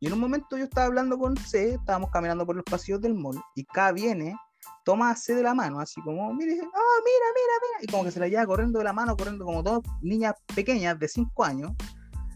Y 0.00 0.06
en 0.06 0.14
un 0.14 0.20
momento 0.20 0.56
yo 0.56 0.64
estaba 0.64 0.86
hablando 0.86 1.18
con 1.18 1.36
C, 1.36 1.74
estábamos 1.74 2.10
caminando 2.10 2.46
por 2.46 2.56
los 2.56 2.64
pasillos 2.64 3.00
del 3.00 3.14
mall, 3.14 3.38
y 3.54 3.64
K 3.64 3.92
viene, 3.92 4.34
toma 4.86 5.10
a 5.10 5.34
de 5.34 5.42
la 5.42 5.52
mano, 5.52 5.80
así 5.80 6.00
como, 6.00 6.32
mire, 6.32 6.52
oh, 6.52 6.62
mira, 6.62 7.26
mira, 7.34 7.54
mira, 7.60 7.78
y 7.82 7.86
como 7.88 8.04
que 8.04 8.12
se 8.12 8.20
la 8.20 8.28
lleva 8.28 8.46
corriendo 8.46 8.78
de 8.78 8.84
la 8.84 8.92
mano, 8.92 9.16
corriendo 9.16 9.44
como 9.44 9.60
dos 9.60 9.82
niñas 10.00 10.34
pequeñas 10.54 10.96
de 10.96 11.08
5 11.08 11.44
años, 11.44 11.72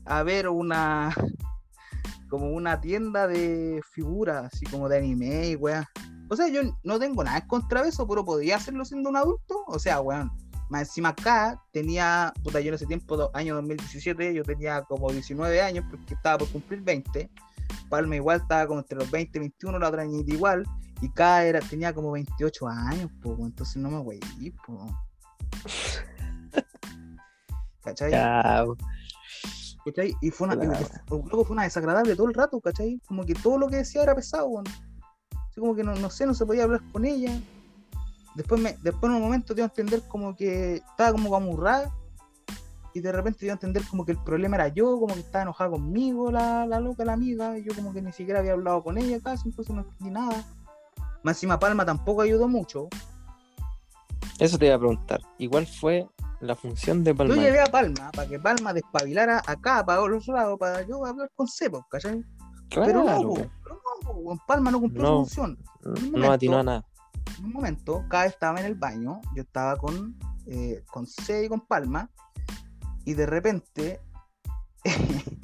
a 0.05 0.24
ver 0.24 0.48
una, 0.48 1.14
como 2.28 2.51
una 2.51 2.80
tienda 2.80 3.28
de 3.28 3.80
figuras, 3.92 4.53
así 4.53 4.66
como 4.66 4.88
de 4.88 4.98
anime 4.98 5.51
y 5.51 5.55
weá. 5.55 5.88
O 6.28 6.34
sea, 6.34 6.48
yo 6.48 6.62
no 6.82 6.98
tengo 6.98 7.22
nada 7.22 7.38
en 7.38 7.46
contra 7.46 7.84
de 7.84 7.90
eso, 7.90 8.07
pero 8.09 8.24
podría 8.24 8.57
hacerlo 8.57 8.84
siendo 8.84 9.11
un 9.11 9.16
adulto. 9.16 9.64
O 9.68 9.78
sea, 9.78 10.01
weón, 10.01 10.32
más 10.70 10.88
encima 10.88 11.11
acá 11.11 11.61
tenía, 11.72 12.32
puta, 12.42 12.61
yo 12.61 12.68
en 12.70 12.74
ese 12.74 12.86
tiempo, 12.86 13.30
año 13.32 13.55
2017, 13.55 14.34
yo 14.34 14.42
tenía 14.42 14.82
como 14.82 15.12
19 15.12 15.62
años 15.62 15.84
porque 15.88 16.14
estaba 16.14 16.38
por 16.38 16.48
cumplir 16.48 16.80
20. 16.82 17.30
Palma 17.88 18.16
igual 18.16 18.40
estaba 18.40 18.66
como 18.66 18.80
entre 18.80 18.98
los 18.98 19.10
20 19.10 19.38
y 19.38 19.40
21, 19.40 19.78
la 19.78 19.88
otra 19.88 20.02
añita 20.02 20.32
igual. 20.32 20.64
Y 21.02 21.08
acá 21.08 21.44
era, 21.44 21.60
tenía 21.60 21.94
como 21.94 22.12
28 22.12 22.68
años, 22.68 23.10
pues, 23.22 23.38
entonces 23.40 23.76
no 23.76 23.90
me 23.90 23.98
güey, 24.00 24.20
pues. 24.66 24.92
¿Cachai? 27.82 28.10
Ya, 28.10 28.64
¿cachai? 29.84 30.14
Y 30.20 30.30
fue 30.30 30.46
una, 30.48 30.56
wea. 30.56 30.80
fue- 31.06 31.22
una 31.48 31.62
desagradable 31.62 32.14
todo 32.14 32.28
el 32.28 32.34
rato, 32.34 32.60
¿cachai? 32.60 33.00
Como 33.06 33.24
que 33.24 33.34
todo 33.34 33.58
lo 33.58 33.68
que 33.68 33.76
decía 33.76 34.02
era 34.02 34.14
pesado, 34.14 34.46
weón. 34.48 34.66
Así 35.48 35.60
como 35.60 35.74
que 35.74 35.82
no, 35.82 35.94
no 35.94 36.10
sé, 36.10 36.26
no 36.26 36.34
se 36.34 36.44
podía 36.46 36.64
hablar 36.64 36.82
con 36.92 37.04
ella. 37.04 37.32
Después, 38.34 38.60
me, 38.60 38.76
después 38.82 39.10
en 39.10 39.16
un 39.16 39.22
momento 39.22 39.54
dio 39.54 39.64
a 39.64 39.68
entender 39.68 40.02
como 40.06 40.36
que 40.36 40.76
estaba 40.76 41.12
como 41.12 41.34
amurrada. 41.34 41.90
Y 42.93 43.01
de 43.01 43.12
repente 43.12 43.41
dio 43.41 43.53
a 43.53 43.55
entender 43.55 43.82
como 43.88 44.05
que 44.05 44.12
el 44.12 44.18
problema 44.18 44.57
era 44.57 44.68
yo, 44.68 44.99
como 44.99 45.14
que 45.14 45.20
estaba 45.20 45.43
enojada 45.43 45.70
conmigo 45.70 46.30
la, 46.32 46.66
la 46.66 46.80
loca, 46.80 47.05
la 47.05 47.12
amiga. 47.12 47.57
Y 47.59 47.64
yo 47.64 47.74
como 47.74 47.93
que 47.93 48.03
ni 48.03 48.12
siquiera 48.12 48.41
había 48.41 48.53
hablado 48.53 48.82
con 48.82 48.99
ella 48.99 49.18
casi, 49.22 49.49
entonces 49.49 49.74
no 49.74 49.82
entendí 49.82 50.11
nada. 50.11 50.45
Más 51.22 51.36
encima 51.36 51.59
Palma 51.59 51.84
tampoco 51.84 52.22
ayudó 52.22 52.49
mucho. 52.49 52.88
Eso 54.38 54.59
te 54.59 54.66
iba 54.66 54.74
a 54.74 54.78
preguntar. 54.78 55.20
Igual 55.38 55.66
fue 55.66 56.09
la 56.41 56.57
función 56.57 57.05
de 57.05 57.14
Palma. 57.14 57.34
Yo 57.34 57.43
llevé 57.43 57.61
a 57.61 57.66
Palma 57.66 58.11
para 58.11 58.28
que 58.28 58.38
Palma 58.41 58.72
despabilara 58.72 59.43
acá, 59.47 59.84
para 59.84 60.01
los 60.07 60.26
lados, 60.28 60.59
para 60.59 60.82
yo 60.86 61.05
hablar 61.05 61.30
con 61.36 61.47
Cepo, 61.47 61.86
¿cachai? 61.91 62.24
Claro, 62.70 62.86
pero 62.86 63.05
no, 63.05 63.22
po, 63.28 63.34
pero 63.34 63.74
no, 63.74 64.12
po, 64.12 64.18
weón, 64.20 64.38
Palma 64.47 64.70
no 64.70 64.80
cumplió 64.80 65.03
No. 65.03 65.24
su 65.24 65.34
función. 65.34 65.59
un 65.84 65.93
no 65.95 66.01
momento. 66.12 66.32
atinó 66.32 66.59
a 66.59 66.62
nada. 66.62 66.84
En 67.38 67.45
un 67.45 67.53
momento, 67.53 68.05
cada 68.09 68.26
estaba 68.26 68.61
en 68.61 68.66
el 68.66 68.74
baño, 68.74 69.20
yo 69.34 69.43
estaba 69.43 69.76
con, 69.76 70.16
eh, 70.47 70.82
con 70.91 71.07
C 71.07 71.45
y 71.45 71.49
con 71.49 71.61
Palma, 71.61 72.09
y 73.05 73.14
de 73.14 73.26
repente 73.26 74.01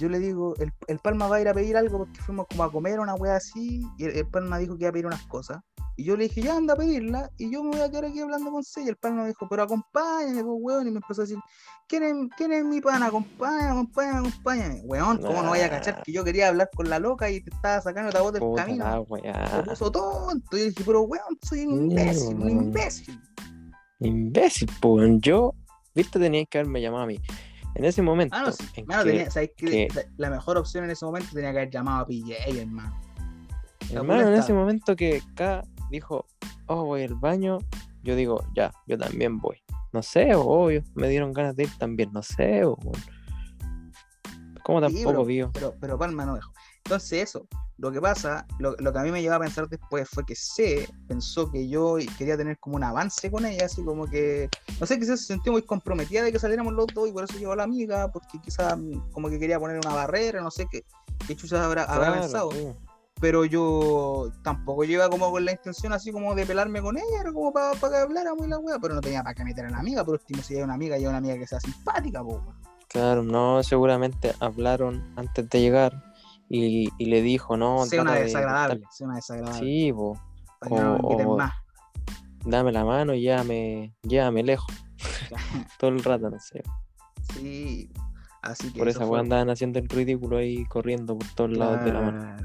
yo 0.00 0.08
le 0.08 0.18
digo, 0.18 0.54
el, 0.56 0.72
el 0.88 0.98
Palma 0.98 1.28
va 1.28 1.36
a 1.36 1.40
ir 1.40 1.48
a 1.48 1.54
pedir 1.54 1.76
algo 1.76 1.98
porque 1.98 2.20
fuimos 2.22 2.46
como 2.48 2.64
a 2.64 2.72
comer 2.72 3.00
una 3.00 3.14
wea 3.14 3.36
así, 3.36 3.86
y 3.98 4.04
el, 4.04 4.16
el 4.16 4.26
Palma 4.26 4.58
dijo 4.58 4.76
que 4.76 4.84
iba 4.84 4.90
a 4.90 4.92
pedir 4.92 5.06
unas 5.06 5.26
cosas. 5.26 5.60
Y 5.96 6.04
yo 6.04 6.16
le 6.16 6.24
dije, 6.24 6.40
ya 6.40 6.56
anda 6.56 6.72
a 6.72 6.76
pedirla, 6.76 7.30
y 7.36 7.50
yo 7.50 7.62
me 7.62 7.72
voy 7.72 7.80
a 7.80 7.90
quedar 7.90 8.06
aquí 8.06 8.20
hablando 8.20 8.50
con. 8.50 8.62
Y 8.76 8.88
el 8.88 8.96
Palma 8.96 9.22
me 9.22 9.28
dijo, 9.28 9.46
pero 9.50 9.64
acompáñame, 9.64 10.42
pues, 10.42 10.56
weón. 10.58 10.88
Y 10.88 10.90
me 10.90 10.96
empezó 10.96 11.20
a 11.20 11.24
decir, 11.24 11.38
¿quién 11.86 12.02
es, 12.04 12.14
quién 12.38 12.52
es 12.52 12.64
mi 12.64 12.80
pana? 12.80 13.06
Acompáñame, 13.06 13.70
acompáñame, 13.70 14.28
acompáñame. 14.28 14.80
Weón, 14.84 15.18
¿cómo 15.18 15.42
no 15.42 15.50
vaya 15.50 15.66
a 15.66 15.70
cachar 15.70 16.02
que 16.02 16.12
yo 16.12 16.24
quería 16.24 16.48
hablar 16.48 16.70
con 16.74 16.88
la 16.88 16.98
loca 16.98 17.28
y 17.28 17.42
te 17.42 17.50
estaba 17.50 17.82
sacando 17.82 18.10
la 18.12 18.22
voz 18.22 18.32
del 18.32 18.40
Puta 18.40 18.64
camino? 18.64 19.02
weá. 19.02 19.62
puso 19.68 19.92
tonto. 19.92 20.56
Y 20.56 20.60
yo 20.60 20.66
dije, 20.66 20.84
pero 20.86 21.02
weón, 21.02 21.38
soy 21.42 21.66
un 21.66 21.90
imbécil, 21.90 22.34
un 22.34 22.50
imbécil. 22.50 23.20
Imbécil, 23.98 24.70
pues. 24.80 25.20
Yo, 25.20 25.54
viste, 26.02 26.18
tenías 26.18 26.46
que 26.48 26.58
haberme 26.58 26.80
llamado 26.80 27.04
a 27.04 27.06
mí. 27.06 27.18
En 27.74 27.84
ese 27.84 28.02
momento, 28.02 28.34
Ah, 28.36 28.42
no, 28.46 28.52
sí, 28.52 28.64
en 28.74 28.86
mano, 28.86 29.04
que, 29.04 29.10
tenía, 29.10 29.30
¿sabes 29.30 29.50
qué? 29.56 29.66
que- 29.88 29.88
La 30.16 30.28
mejor 30.30 30.58
opción 30.58 30.84
en 30.84 30.90
ese 30.90 31.04
momento 31.04 31.28
tenía 31.32 31.52
que 31.52 31.58
haber 31.58 31.70
llamado 31.70 32.02
a 32.02 32.06
PJ, 32.06 32.34
hermano. 32.60 32.98
hermano, 33.92 34.28
en 34.28 34.34
ese 34.34 34.52
momento 34.52 34.96
que 34.96 35.22
K 35.34 35.62
dijo, 35.90 36.26
oh, 36.66 36.84
voy 36.84 37.02
al 37.04 37.14
baño, 37.14 37.58
yo 38.02 38.16
digo, 38.16 38.44
ya, 38.56 38.72
yo 38.86 38.98
también 38.98 39.38
voy. 39.38 39.62
No 39.92 40.02
sé, 40.02 40.34
obvio, 40.34 40.82
me 40.94 41.08
dieron 41.08 41.32
ganas 41.32 41.54
de 41.56 41.64
ir 41.64 41.70
también, 41.78 42.10
no 42.12 42.22
sé, 42.22 42.64
o. 42.64 42.76
¿Cómo 44.62 44.78
Sí, 44.78 44.94
tampoco 44.94 45.10
pero- 45.10 45.24
vio? 45.24 45.50
Pero, 45.52 45.74
pero 45.80 45.98
Palma 45.98 46.24
no 46.24 46.34
dejó. 46.34 46.52
Entonces, 46.84 47.22
eso, 47.22 47.46
lo 47.80 47.90
que 47.90 48.00
pasa, 48.00 48.46
lo, 48.58 48.76
lo 48.78 48.92
que 48.92 48.98
a 48.98 49.02
mí 49.02 49.10
me 49.10 49.22
llevó 49.22 49.36
a 49.36 49.40
pensar 49.40 49.66
después 49.68 50.06
fue 50.08 50.24
que 50.26 50.34
C 50.36 50.86
pensó 51.08 51.50
que 51.50 51.66
yo 51.66 51.96
quería 52.18 52.36
tener 52.36 52.58
como 52.58 52.76
un 52.76 52.84
avance 52.84 53.30
con 53.30 53.46
ella, 53.46 53.64
así 53.64 53.82
como 53.82 54.06
que, 54.06 54.48
no 54.78 54.86
sé, 54.86 54.98
quizás 54.98 55.20
se 55.20 55.32
sintió 55.32 55.52
muy 55.52 55.62
comprometida 55.62 56.22
de 56.22 56.30
que 56.30 56.38
saliéramos 56.38 56.74
los 56.74 56.86
dos 56.88 57.08
y 57.08 57.12
por 57.12 57.24
eso 57.24 57.38
llevó 57.38 57.52
a 57.52 57.56
la 57.56 57.64
amiga, 57.64 58.12
porque 58.12 58.38
quizás 58.44 58.76
mm, 58.76 59.10
como 59.12 59.30
que 59.30 59.38
quería 59.38 59.58
poner 59.58 59.78
una 59.78 59.94
barrera, 59.94 60.42
no 60.42 60.50
sé 60.50 60.66
qué, 60.70 60.84
qué 61.26 61.34
chucha 61.34 61.64
habrá, 61.64 61.84
habrá 61.84 62.06
Claro, 62.08 62.20
pensado. 62.20 62.50
sí. 62.52 62.66
pero 63.18 63.44
yo 63.46 64.30
tampoco 64.44 64.84
lleva 64.84 65.08
como 65.08 65.30
con 65.30 65.44
la 65.44 65.52
intención 65.52 65.92
así 65.94 66.12
como 66.12 66.34
de 66.34 66.44
pelarme 66.44 66.82
con 66.82 66.98
ella, 66.98 67.20
era 67.22 67.32
como 67.32 67.50
para 67.52 67.72
que 67.78 67.96
habláramos 67.96 68.46
y 68.46 68.50
la 68.50 68.58
wea, 68.58 68.78
pero 68.78 68.94
no 68.94 69.00
tenía 69.00 69.22
para 69.22 69.34
qué 69.34 69.44
meter 69.44 69.64
a 69.66 69.70
la 69.70 69.78
amiga, 69.78 70.04
por 70.04 70.14
último 70.14 70.42
si 70.42 70.56
hay 70.56 70.62
una 70.62 70.74
amiga 70.74 70.98
y 70.98 71.06
una 71.06 71.16
amiga 71.16 71.38
que 71.38 71.46
sea 71.46 71.60
simpática, 71.60 72.22
po. 72.22 72.42
Claro, 72.88 73.22
no, 73.22 73.62
seguramente 73.62 74.34
hablaron 74.40 75.12
antes 75.16 75.48
de 75.48 75.60
llegar 75.60 76.09
y, 76.50 76.88
y 76.98 77.04
le 77.06 77.22
dijo, 77.22 77.56
no, 77.56 77.86
sea 77.86 78.02
una 78.02 78.14
de 78.14 78.24
desagradable, 78.24 78.82
sea 78.90 79.06
una 79.06 79.16
desagradable, 79.16 79.58
Sí, 79.60 79.92
nos 79.92 80.18
o- 80.68 80.96
inviten 81.02 81.26
o- 81.28 81.36
más. 81.36 81.52
dame 82.44 82.72
la 82.72 82.84
mano 82.84 83.14
y 83.14 83.22
llévame, 83.22 83.94
llévame 84.02 84.42
lejos. 84.42 84.74
Todo 85.78 85.90
el 85.90 86.02
rato, 86.04 86.28
no 86.28 86.38
sé. 86.40 86.62
sí, 87.34 87.88
así 88.42 88.72
que 88.72 88.80
Por 88.80 88.88
esa 88.88 89.06
weá 89.06 89.20
andaban 89.20 89.48
haciendo 89.48 89.78
el 89.78 89.88
ridículo 89.88 90.38
ahí 90.38 90.64
corriendo 90.66 91.16
por 91.16 91.28
todos 91.34 91.56
lados 91.56 91.84
de 91.84 91.92
la 91.92 92.00
mano. 92.02 92.36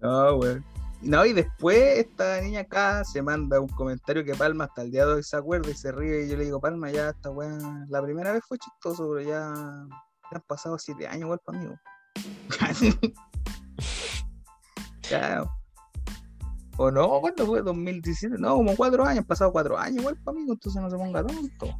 No, 0.00 0.36
weón. 0.36 0.64
No, 1.02 1.24
y 1.24 1.32
después 1.32 1.98
esta 1.98 2.40
niña 2.42 2.60
acá 2.60 3.04
se 3.04 3.22
manda 3.22 3.58
un 3.58 3.68
comentario 3.68 4.22
que 4.22 4.34
Palma 4.34 4.64
hasta 4.64 4.82
el 4.82 4.90
día 4.90 5.06
de 5.06 5.14
hoy 5.14 5.22
se 5.22 5.34
acuerda 5.36 5.70
y 5.70 5.74
se 5.74 5.92
ríe. 5.92 6.26
Y 6.26 6.28
yo 6.28 6.36
le 6.36 6.44
digo, 6.44 6.60
Palma, 6.60 6.90
ya 6.90 7.08
esta 7.10 7.30
weá, 7.30 7.58
la 7.88 8.02
primera 8.02 8.32
vez 8.32 8.42
fue 8.46 8.58
chistoso, 8.58 9.08
pero 9.14 9.26
ya 9.26 9.54
han 10.36 10.42
pasado 10.42 10.78
siete 10.78 11.06
años 11.06 11.22
igual 11.22 11.40
para 11.44 11.58
mí. 11.58 11.66
ya. 15.10 15.44
O 16.76 16.90
no, 16.90 17.20
¿cuándo 17.20 17.46
fue? 17.46 17.62
2017. 17.62 18.36
No, 18.38 18.56
como 18.56 18.74
cuatro 18.76 19.04
años, 19.04 19.18
han 19.18 19.26
pasado 19.26 19.52
cuatro 19.52 19.78
años 19.78 19.98
igual 19.98 20.16
para 20.24 20.38
mí, 20.38 20.46
entonces 20.48 20.80
no 20.80 20.90
se 20.90 20.96
ponga 20.96 21.24
tonto. 21.24 21.76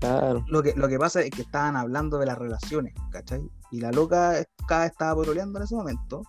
Claro. 0.00 0.44
Lo 0.48 0.62
que, 0.62 0.74
lo 0.74 0.88
que 0.88 0.98
pasa 0.98 1.20
es 1.22 1.30
que 1.30 1.42
estaban 1.42 1.76
hablando 1.76 2.18
de 2.18 2.26
las 2.26 2.36
relaciones, 2.36 2.92
¿cachai? 3.10 3.40
Y 3.70 3.80
la 3.80 3.92
loca 3.92 4.44
cada 4.66 4.86
estaba 4.86 5.14
pololeando 5.14 5.58
en 5.58 5.64
ese 5.64 5.76
momento, 5.76 6.22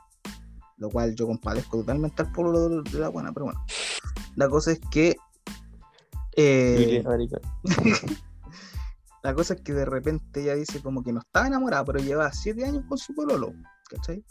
lo 0.78 0.90
cual 0.90 1.16
yo 1.16 1.28
compadezco 1.28 1.80
totalmente 1.80 2.22
al 2.22 2.32
pueblo 2.32 2.70
de, 2.70 3.00
la 3.00 3.10
buena, 3.10 3.34
pero 3.34 3.46
bueno. 3.46 3.66
La 4.36 4.48
cosa 4.48 4.72
es 4.72 4.80
que. 4.92 5.16
eh. 6.36 7.04
la 9.24 9.34
cosa 9.34 9.54
es 9.54 9.62
que 9.62 9.74
de 9.74 9.86
repente 9.86 10.42
ella 10.42 10.56
dice 10.56 10.82
como 10.82 11.02
que 11.02 11.14
no 11.14 11.22
estaba 11.22 11.48
enamorada, 11.48 11.86
pero 11.86 12.00
llevaba 12.00 12.32
siete 12.34 12.66
años 12.66 12.84
con 12.88 12.98
su 12.98 13.16
pololo, 13.16 13.54
¿cachai? 13.90 14.24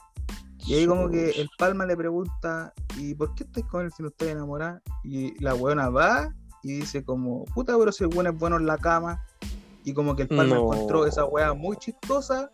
Y 0.67 0.75
ahí 0.75 0.87
como 0.87 1.09
que 1.09 1.31
el 1.31 1.49
Palma 1.59 1.87
le 1.87 1.97
pregunta, 1.97 2.73
¿y 2.97 3.15
por 3.15 3.35
qué 3.35 3.45
estás 3.45 3.65
con 3.65 3.85
él 3.85 3.93
si 3.97 4.03
no 4.03 4.11
estás 4.11 4.29
enamorada? 4.29 4.81
Y 5.03 5.43
la 5.43 5.55
weona 5.55 5.89
va 5.89 6.33
y 6.63 6.75
dice 6.81 7.03
como, 7.05 7.45
puta, 7.47 7.77
pero 7.77 7.91
si 7.91 8.05
el 8.05 8.11
weón 8.11 8.29
es 8.29 8.39
bueno 8.39 8.57
en 8.57 8.67
la 8.67 8.79
cama. 8.79 9.21
Y 9.85 9.93
como 9.95 10.15
que 10.15 10.23
el 10.23 10.29
Palma 10.29 10.55
No. 10.55 10.73
encontró 10.73 11.07
esa 11.07 11.25
weá 11.25 11.53
muy 11.55 11.77
chistosa. 11.79 12.49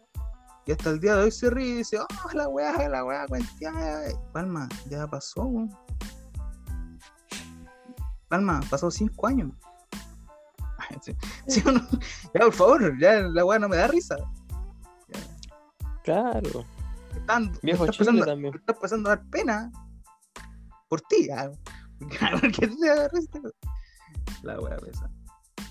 Y 0.64 0.72
hasta 0.72 0.90
el 0.90 1.00
día 1.00 1.16
de 1.16 1.24
hoy 1.24 1.30
se 1.30 1.50
ríe 1.50 1.68
y 1.68 1.74
dice, 1.78 1.98
oh, 1.98 2.32
la 2.34 2.48
weá, 2.48 2.88
la 2.88 3.04
weá, 3.04 3.26
cuenteada". 3.26 4.08
Palma, 4.32 4.68
ya 4.88 5.06
pasó, 5.06 5.42
weón. 5.42 5.70
Palma, 8.28 8.60
pasó 8.70 8.90
cinco 8.90 9.26
años. 9.26 9.50
Sí, 11.02 11.14
sí 11.46 11.62
o 11.66 11.72
no? 11.72 11.80
Ya, 12.34 12.40
por 12.40 12.52
favor, 12.52 12.98
ya 13.00 13.20
la 13.20 13.44
weá 13.44 13.58
no 13.58 13.68
me 13.68 13.76
da 13.76 13.86
risa. 13.88 14.16
Claro. 16.04 16.64
Están, 17.14 17.52
Viejo 17.62 17.84
está 17.84 17.92
chile 17.92 18.10
empezando- 18.10 18.24
también. 18.26 18.52
me 18.52 18.58
está 18.58 18.72
empezando 18.72 19.10
a 19.10 19.16
dar 19.16 19.24
pena 19.30 19.70
por 20.88 21.00
ti. 21.02 21.28
Porque 22.40 22.68
te 22.68 22.86
da 22.86 23.08
risa. 23.08 23.40
La 24.42 24.58
wea 24.60 24.76
pesa. 24.76 25.10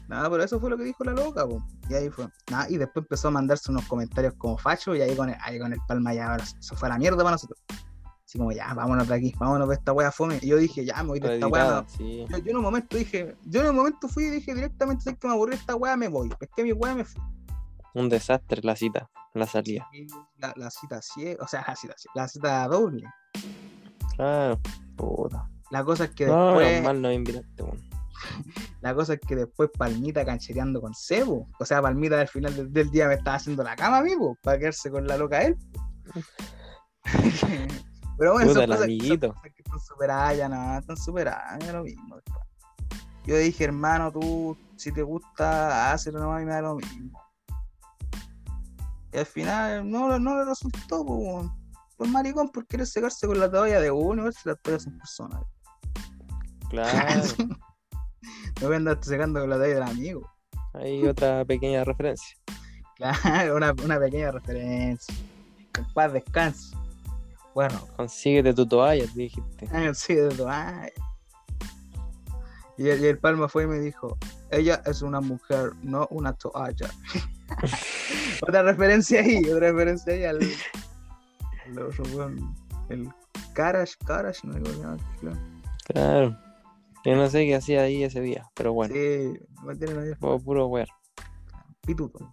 Nada, 0.08 0.30
pero 0.30 0.44
eso 0.44 0.60
fue 0.60 0.70
lo 0.70 0.78
que 0.78 0.84
dijo 0.86 1.04
la 1.04 1.14
loca, 1.14 1.46
po. 1.46 1.62
Y 1.90 1.94
ahí 1.96 2.10
fue. 2.10 2.28
Nada, 2.52 2.70
y 2.70 2.78
después 2.78 3.04
empezó 3.04 3.28
a 3.28 3.32
mandarse 3.32 3.72
unos 3.72 3.86
comentarios 3.88 4.34
como 4.38 4.58
facho 4.58 4.96
y 4.96 5.02
ahí 5.02 5.16
con 5.16 5.30
el, 5.30 5.36
ahí 5.42 5.60
con 5.60 5.74
el 5.74 5.80
palma 5.88 6.14
ya 6.14 6.32
ahora 6.32 6.46
se 6.46 6.76
fue 6.76 6.88
a 6.88 6.92
la 6.94 6.98
mierda 6.98 7.18
para 7.18 7.32
nosotros. 7.32 7.60
Así 8.28 8.38
como, 8.38 8.52
ya, 8.52 8.74
vámonos 8.74 9.08
de 9.08 9.16
aquí, 9.16 9.34
vámonos 9.40 9.70
de 9.70 9.76
esta 9.76 9.94
wea 9.94 10.12
fome. 10.12 10.38
Y 10.42 10.48
yo 10.48 10.58
dije, 10.58 10.84
ya, 10.84 11.02
me 11.02 11.10
voy 11.12 11.20
de 11.22 11.36
esta 11.36 11.48
wea. 11.48 11.64
No. 11.64 11.86
sí. 11.88 12.26
Yo, 12.30 12.38
yo 12.40 12.52
en 12.52 12.58
un 12.58 12.64
momento 12.64 12.98
dije, 12.98 13.38
yo 13.46 13.62
en 13.62 13.70
un 13.70 13.76
momento 13.78 14.10
fui 14.10 14.26
y 14.26 14.30
dije 14.30 14.54
directamente, 14.54 15.06
sé 15.06 15.16
que 15.16 15.28
me 15.28 15.34
aburrí 15.34 15.56
esta 15.56 15.78
wea, 15.78 15.96
me 15.96 16.10
voy. 16.10 16.30
Es 16.42 16.50
que 16.54 16.64
mi 16.64 16.74
wea 16.74 16.94
me 16.94 17.06
fui. 17.06 17.22
Un 17.94 18.10
desastre 18.10 18.60
la 18.64 18.76
cita, 18.76 19.10
la 19.34 19.48
salida. 19.48 19.88
La, 20.40 20.54
la 20.58 20.70
cita 20.70 21.02
ciega, 21.02 21.42
o 21.42 21.48
sea, 21.48 21.64
la 21.66 21.76
cita 21.78 21.96
la 22.16 22.28
cita 22.28 22.68
doble. 22.68 23.06
Claro, 24.18 24.60
puta. 24.98 25.50
La 25.72 25.86
cosa 25.86 26.04
es 26.04 26.10
que 26.10 26.26
No, 26.26 26.48
después, 26.48 26.68
menos 26.68 26.84
mal 26.84 27.02
no 27.02 27.12
invitaste, 27.14 27.64
weón. 27.64 27.82
la 28.82 28.94
cosa 28.94 29.14
es 29.14 29.22
que 29.22 29.38
después 29.38 29.70
Palmita 29.78 30.26
canchereando 30.26 30.82
con 30.82 30.94
Sebo. 30.94 31.48
O 31.62 31.66
sea, 31.66 31.82
Palmita 31.82 32.20
al 32.20 32.28
final 32.28 32.54
del, 32.54 32.74
del 32.74 32.92
día 32.92 33.08
me 33.08 33.14
estaba 33.14 33.38
haciendo 33.38 33.64
la 33.64 33.78
cama 33.78 34.02
vivo 34.02 34.38
para 34.44 34.60
quedarse 34.60 34.92
con 34.92 35.08
la 35.08 35.16
loca 35.16 35.44
él. 35.44 35.56
Pero 38.18 38.34
bueno, 38.34 38.48
Puta, 38.48 38.62
son 38.62 38.64
el 38.64 38.70
cosas, 38.70 38.80
son 38.80 38.84
amiguito. 38.84 39.34
cosas 39.34 39.52
que 39.54 39.62
están 39.64 39.80
superadas 39.80 40.38
ya, 40.38 40.50
no, 40.50 40.78
están 40.80 40.98
superadas, 40.98 41.66
ya 41.66 41.74
lo 41.74 41.84
mismo. 41.84 42.18
Yo 43.26 43.38
dije, 43.38 43.64
hermano, 43.66 44.12
tú, 44.12 44.58
si 44.76 44.92
te 44.92 45.02
gusta, 45.04 45.92
hazlo 45.92 46.20
nomás 46.20 46.42
y 46.42 46.46
me 46.46 46.52
da 46.54 46.62
lo 46.62 46.76
mismo. 46.76 47.22
Y 49.14 49.18
al 49.18 49.26
final 49.26 49.90
no, 49.90 50.18
no 50.20 50.38
le 50.38 50.46
resultó, 50.46 51.06
pues, 51.06 51.48
por 51.98 52.08
maricón, 52.08 52.50
por 52.50 52.66
querer 52.68 52.88
secarse 52.88 53.28
con 53.28 53.40
la 53.40 53.50
toalla 53.52 53.80
de 53.82 53.92
uno 53.92 54.22
y 54.22 54.26
verse 54.26 54.42
las 54.50 54.62
toallas 54.62 54.84
son 54.84 54.98
personas. 54.98 55.44
Claro, 56.70 57.22
No 58.62 58.68
voy 58.68 58.74
a 58.74 58.78
andar 58.78 58.98
secando 59.04 59.40
con 59.42 59.50
la 59.50 59.58
toalla 59.58 59.74
del 59.76 59.84
amigo. 59.84 60.30
hay 60.74 61.06
otra 61.06 61.46
pequeña 61.46 61.84
referencia. 61.84 62.36
Claro, 62.96 63.58
una, 63.58 63.76
una 63.84 64.00
pequeña 64.00 64.32
referencia. 64.32 65.14
En 65.78 65.86
paz 65.94 66.12
descanse. 66.14 66.76
Bueno, 67.58 67.88
Consíguete 67.96 68.54
tu 68.54 68.68
toalla, 68.68 69.04
te 69.08 69.20
dijiste. 69.20 69.68
sí, 69.96 70.14
de 70.14 70.30
toalla. 70.30 70.92
Y 72.78 72.88
el, 72.90 73.02
y 73.04 73.08
el 73.08 73.18
Palma 73.18 73.50
fue 73.50 73.64
y 73.64 73.66
me 73.66 73.80
dijo, 73.80 74.16
ella 74.52 74.84
es 74.86 75.02
una 75.02 75.22
mujer, 75.22 75.72
no 75.82 76.06
una 76.12 76.34
toalla. 76.34 76.92
otra 78.44 78.62
referencia 78.62 79.22
ahí, 79.22 79.40
otra 79.50 79.72
referencia 79.72 80.14
ahí 80.14 80.24
al, 80.26 80.40
al 81.66 81.80
otro 81.80 82.04
weón, 82.16 82.56
el 82.90 83.10
Karash, 83.56 83.96
Karash, 84.06 84.44
no 84.44 84.54
se 84.54 84.76
llama, 84.78 84.98
claro. 85.20 85.40
Claro. 85.86 86.38
Yo 87.06 87.16
no 87.16 87.28
sé 87.28 87.48
qué 87.48 87.56
hacía 87.56 87.82
ahí 87.82 88.04
ese 88.04 88.22
día, 88.22 88.48
pero 88.54 88.72
bueno, 88.74 88.94
Sí, 88.94 89.34
me 89.64 89.76
tienen 89.76 89.98
ahí 89.98 90.14
fue 90.20 90.40
puro 90.40 90.68
wear. 90.68 90.90
pituto. 91.82 92.32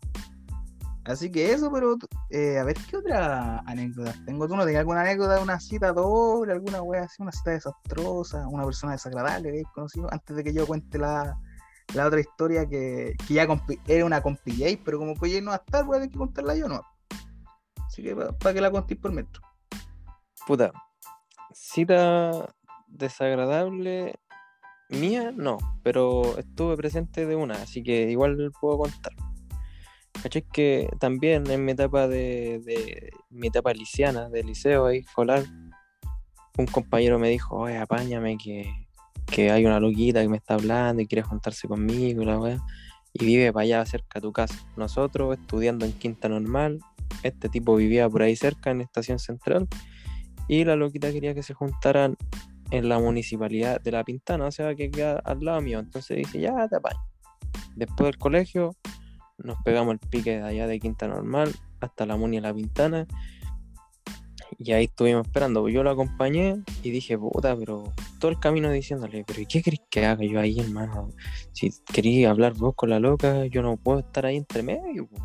Así 1.05 1.31
que 1.31 1.53
eso, 1.53 1.71
pero 1.71 1.97
eh, 2.31 2.59
a 2.59 2.65
ver 2.65 2.77
qué 2.89 2.97
otra 2.97 3.59
anécdota 3.67 4.15
tengo. 4.25 4.49
¿Tú 4.49 4.57
no 4.57 4.65
tenías 4.65 4.81
alguna 4.81 5.03
anécdota 5.03 5.39
una 5.41 5.61
cita 5.61 5.93
doble, 5.93 6.53
alguna 6.53 6.81
wea 6.81 7.03
así, 7.03 7.23
una 7.23 7.31
cita 7.31 7.51
desastrosa, 7.51 8.49
una 8.49 8.65
persona 8.65 8.93
desagradable 8.93 9.53
que 9.53 9.63
conocido? 9.75 10.09
Antes 10.11 10.35
de 10.35 10.43
que 10.43 10.55
yo 10.55 10.67
cuente 10.67 10.99
la, 10.99 11.39
la 11.93 12.07
otra 12.07 12.21
historia 12.21 12.67
que, 12.67 13.15
que 13.29 13.35
ya 13.35 13.47
compi- 13.47 13.81
era 13.87 14.07
una 14.07 14.23
compillay, 14.23 14.79
pero 14.79 14.99
como 14.99 15.15
Coyay 15.15 15.43
no 15.43 15.51
va 15.51 15.57
a 15.57 15.63
estar, 15.65 15.85
voy 15.85 15.97
a 15.97 16.01
tener 16.01 16.13
que 16.13 16.19
contarla 16.19 16.57
yo, 16.57 16.69
¿no? 16.69 16.81
Así 17.87 18.03
que 18.03 18.17
para 18.17 18.55
que 18.55 18.61
la 18.63 18.71
contéis 18.71 18.99
por 18.99 19.13
metro. 19.13 19.43
Puta. 20.47 20.73
Cita 21.53 22.49
desagradable 22.89 24.15
mía, 24.89 25.33
no, 25.37 25.59
pero 25.83 26.39
estuve 26.39 26.77
presente 26.77 27.27
de 27.27 27.37
una, 27.37 27.55
así 27.57 27.83
que 27.83 28.11
igual 28.11 28.51
puedo 28.59 28.79
contar. 28.79 29.13
¿Cachai? 30.25 30.41
Que 30.41 30.89
también 30.99 31.51
en 31.51 31.67
mi 31.67 31.73
etapa 31.73 32.09
de, 32.09 32.59
de 32.65 33.13
mi 33.29 33.49
etapa 33.49 33.75
liciana, 33.75 34.31
de 34.31 34.43
liceo 34.43 34.87
ahí, 34.87 35.01
escolar, 35.01 35.45
un 36.57 36.65
compañero 36.65 37.19
me 37.19 37.29
dijo, 37.29 37.59
oye, 37.59 37.77
apáñame 37.77 38.39
que, 38.39 38.65
que 39.27 39.51
hay 39.51 39.67
una 39.67 39.79
loquita 39.81 40.23
que 40.23 40.31
me 40.31 40.39
está 40.39 40.55
hablando 40.55 41.03
y 41.03 41.07
quiere 41.07 41.21
juntarse 41.21 41.69
conmigo 41.69 42.25
la 42.25 42.39
weá. 42.39 42.59
Y 43.13 43.27
vive 43.27 43.53
para 43.53 43.65
allá 43.65 43.85
cerca 43.85 44.19
de 44.19 44.23
tu 44.23 44.33
casa. 44.33 44.55
Nosotros 44.79 45.37
estudiando 45.39 45.85
en 45.85 45.93
quinta 45.93 46.31
normal, 46.31 46.81
este 47.23 47.51
tipo 47.51 47.77
vivía 47.77 48.09
por 48.09 48.23
ahí 48.23 48.35
cerca 48.35 48.71
en 48.71 48.81
Estación 48.81 49.19
Central 49.19 49.69
y 50.49 50.65
la 50.65 50.75
loquita 50.75 51.13
quería 51.13 51.35
que 51.35 51.43
se 51.43 51.53
juntaran 51.53 52.17
en 52.71 52.89
la 52.89 52.99
municipalidad 52.99 53.79
de 53.79 53.93
La 53.93 54.05
Pintana, 54.05 54.47
o 54.47 54.51
sea, 54.51 54.75
que 54.75 54.91
queda 54.91 55.19
al 55.19 55.41
lado 55.41 55.61
mío. 55.61 55.81
Entonces 55.81 56.17
dije, 56.17 56.41
ya 56.41 56.67
te 56.67 56.77
apaño. 56.77 57.01
Después 57.77 58.07
del 58.07 58.17
colegio, 58.17 58.75
nos 59.39 59.57
pegamos 59.63 59.95
el 59.95 59.99
pique 59.99 60.39
de 60.39 60.43
allá 60.43 60.67
de 60.67 60.81
Quinta 60.81 61.09
Normal 61.09 61.55
hasta 61.81 62.07
la 62.07 62.17
Muni 62.17 62.37
de 62.37 62.43
La 62.43 62.55
Pintana. 62.55 63.07
Y 64.59 64.73
ahí 64.73 64.85
estuvimos 64.85 65.27
esperando. 65.27 65.69
Yo 65.69 65.83
lo 65.83 65.91
acompañé 65.91 66.63
y 66.83 66.91
dije, 66.91 67.19
puta, 67.19 67.57
pero 67.57 67.93
todo 68.21 68.31
el 68.31 68.39
camino 68.39 68.71
diciéndole, 68.71 69.25
pero 69.27 69.41
¿y 69.41 69.47
qué 69.47 69.63
querés 69.63 69.81
que 69.91 70.07
haga 70.07 70.25
yo 70.25 70.39
ahí, 70.39 70.59
hermano? 70.61 71.11
Si 71.53 71.73
quería 71.93 72.31
hablar 72.31 72.55
vos 72.55 72.75
con 72.77 72.91
la 72.91 73.01
loca, 73.01 73.47
yo 73.47 73.63
no 73.63 73.77
puedo 73.77 74.01
estar 74.01 74.27
ahí 74.27 74.37
entre 74.37 74.63
medio. 74.63 75.07
po". 75.07 75.17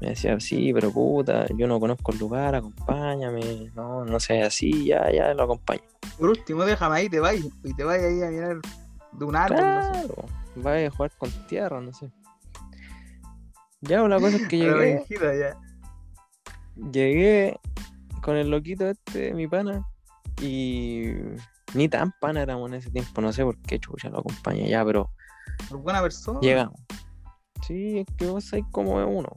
Me 0.00 0.10
decía, 0.10 0.38
sí, 0.40 0.72
pero 0.72 0.90
puta, 0.90 1.46
yo 1.56 1.66
no 1.66 1.78
conozco 1.78 2.12
el 2.12 2.18
lugar, 2.18 2.54
acompáñame. 2.54 3.70
No, 3.74 4.04
no 4.04 4.18
sé, 4.18 4.42
así, 4.42 4.86
ya, 4.86 5.10
ya 5.12 5.34
lo 5.34 5.44
acompaño. 5.44 5.82
Por 6.18 6.30
último, 6.30 6.64
déjame 6.64 6.96
ahí, 6.96 7.08
te 7.08 7.20
vayas, 7.20 7.46
y 7.62 7.74
te 7.74 7.84
vayas 7.84 8.06
ahí 8.06 8.22
a 8.22 8.30
mirar 8.30 8.56
de 9.12 9.24
un 9.24 9.36
árbol, 9.36 9.60
no 9.60 9.82
sé. 9.82 9.90
Claro, 9.90 10.14
vaya 10.56 10.88
a 10.88 10.90
jugar 10.90 11.12
con 11.16 11.30
tierra, 11.46 11.80
no 11.80 11.92
sé. 11.92 12.10
Ya, 13.86 14.00
la 14.08 14.18
cosa 14.20 14.36
es 14.36 14.48
que 14.48 14.58
llegué, 14.58 15.04
ya. 15.10 15.56
llegué 16.90 17.58
con 18.22 18.36
el 18.36 18.50
loquito 18.50 18.88
este, 18.88 19.34
mi 19.34 19.46
pana, 19.46 19.86
y 20.40 21.04
ni 21.74 21.88
tan 21.88 22.12
pana 22.20 22.42
éramos 22.42 22.68
en 22.70 22.74
ese 22.76 22.90
tiempo, 22.90 23.20
no 23.20 23.32
sé 23.32 23.42
por 23.44 23.58
qué 23.62 23.78
chucha 23.78 24.08
lo 24.08 24.20
acompaña 24.20 24.66
ya, 24.66 24.84
pero 24.84 25.10
Por 25.68 25.78
buena 25.78 26.00
persona. 26.00 26.40
llegamos. 26.40 26.80
Sí, 27.66 27.98
es 27.98 28.06
que 28.16 28.26
vos 28.26 28.44
sabés 28.44 28.64
cómo 28.70 29.00
es 29.00 29.06
uno. 29.08 29.28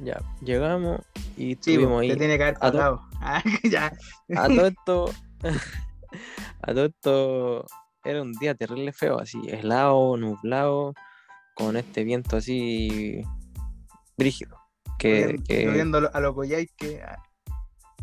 Ya, 0.00 0.20
llegamos 0.42 1.00
y 1.36 1.54
Sí, 1.60 1.72
estuvimos 1.72 2.02
ahí. 2.02 2.08
te 2.10 2.16
tiene 2.16 2.36
que 2.38 2.42
haber 2.44 2.56
a 2.60 2.70
to-. 2.72 3.02
Ah, 3.20 3.42
ya. 3.64 3.92
A 4.36 4.46
todo 4.48 4.66
esto, 4.66 5.10
a 6.62 6.66
todo 6.72 6.84
esto 6.86 7.66
era 8.04 8.22
un 8.22 8.32
día 8.34 8.54
terrible 8.54 8.92
feo, 8.92 9.18
así, 9.20 9.40
helado, 9.48 10.16
nublado, 10.16 10.94
con 11.58 11.76
este 11.76 12.04
viento 12.04 12.36
así 12.36 13.20
brígido. 14.16 14.56
Que, 14.98 15.26
Lloviendo- 15.26 15.44
que- 15.46 15.64
lloviendo 15.66 16.10
a 16.12 16.20
lo- 16.20 16.34
Coyay 16.34 16.66
que. 16.76 17.02
ah, 17.02 17.22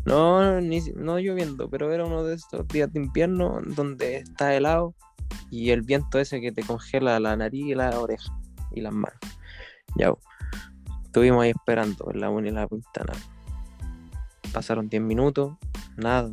no, 0.04 0.60
ni, 0.60 0.80
no 0.94 1.18
lloviendo, 1.18 1.68
pero 1.68 1.92
era 1.92 2.04
uno 2.04 2.22
de 2.22 2.34
estos 2.36 2.66
días 2.68 2.92
de 2.92 3.00
invierno 3.00 3.60
donde 3.66 4.18
está 4.18 4.54
helado 4.54 4.94
y 5.50 5.70
el 5.70 5.82
viento 5.82 6.18
ese 6.20 6.40
que 6.40 6.52
te 6.52 6.62
congela 6.62 7.18
la 7.18 7.36
nariz 7.36 7.66
y 7.66 7.74
la 7.74 7.98
oreja 7.98 8.32
y 8.72 8.80
las 8.82 8.92
manos. 8.92 9.18
Ya, 9.96 10.12
estuvimos 11.04 11.42
ahí 11.42 11.50
esperando 11.50 12.10
en 12.12 12.20
la 12.20 12.30
uni 12.30 12.48
y 12.50 12.52
la 12.52 12.66
ventana. 12.66 13.14
Pasaron 14.52 14.88
10 14.88 15.02
minutos, 15.02 15.56
nada. 15.96 16.30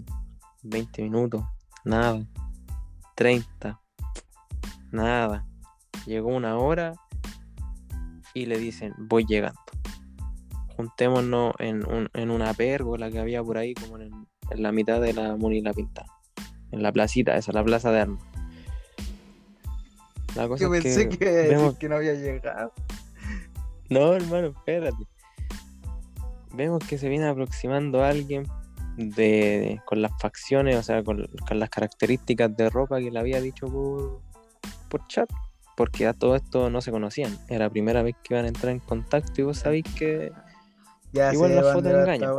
20 0.63 1.01
minutos, 1.01 1.43
nada. 1.83 2.23
30, 3.15 3.81
nada. 4.91 5.45
Llegó 6.05 6.29
una 6.29 6.57
hora 6.57 6.93
y 8.33 8.45
le 8.45 8.57
dicen, 8.57 8.93
voy 8.97 9.25
llegando. 9.25 9.59
Juntémonos 10.75 11.53
en, 11.59 11.85
un- 11.87 12.09
en 12.13 12.31
una 12.31 12.53
pérgola 12.53 13.11
que 13.11 13.19
había 13.19 13.43
por 13.43 13.57
ahí, 13.57 13.73
como 13.75 13.97
en, 13.99 14.11
en 14.49 14.63
la 14.63 14.71
mitad 14.71 14.99
de 15.01 15.13
la 15.13 15.35
Muni 15.35 15.61
la 15.61 15.73
Pinta. 15.73 16.05
En 16.71 16.81
la 16.81 16.91
placita, 16.91 17.37
esa, 17.37 17.51
la 17.51 17.63
plaza 17.63 17.91
de 17.91 17.99
armas. 18.01 18.23
La 20.35 20.47
cosa 20.47 20.63
Yo 20.65 20.73
es 20.73 20.81
pensé 20.83 21.09
que 21.09 21.47
vemos- 21.49 21.77
que 21.77 21.87
no 21.87 21.95
había 21.97 22.15
llegado. 22.15 22.71
no, 23.89 24.13
hermano, 24.13 24.47
espérate. 24.47 25.03
Vemos 26.55 26.83
que 26.87 26.97
se 26.97 27.09
viene 27.09 27.27
aproximando 27.27 28.03
alguien 28.03 28.47
de, 28.97 29.79
con 29.85 30.01
las 30.01 30.11
facciones, 30.19 30.75
o 30.75 30.83
sea, 30.83 31.03
con, 31.03 31.27
con 31.47 31.59
las 31.59 31.69
características 31.69 32.55
de 32.55 32.69
ropa 32.69 32.99
que 32.99 33.11
le 33.11 33.19
había 33.19 33.41
dicho 33.41 33.67
por, 33.67 34.21
por 34.89 35.07
chat. 35.07 35.29
Porque 35.75 36.07
a 36.07 36.13
todo 36.13 36.35
esto 36.35 36.69
no 36.69 36.81
se 36.81 36.91
conocían. 36.91 37.37
Era 37.47 37.65
la 37.65 37.69
primera 37.69 38.03
vez 38.03 38.15
que 38.23 38.33
iban 38.35 38.45
a 38.45 38.49
entrar 38.49 38.71
en 38.71 38.79
contacto 38.79 39.41
y 39.41 39.43
vos 39.43 39.57
sabéis 39.57 39.85
que 39.95 40.31
Ya 41.11 41.33
Igual 41.33 41.55
la 41.55 41.73
foto 41.73 41.89
engaña. 41.89 42.29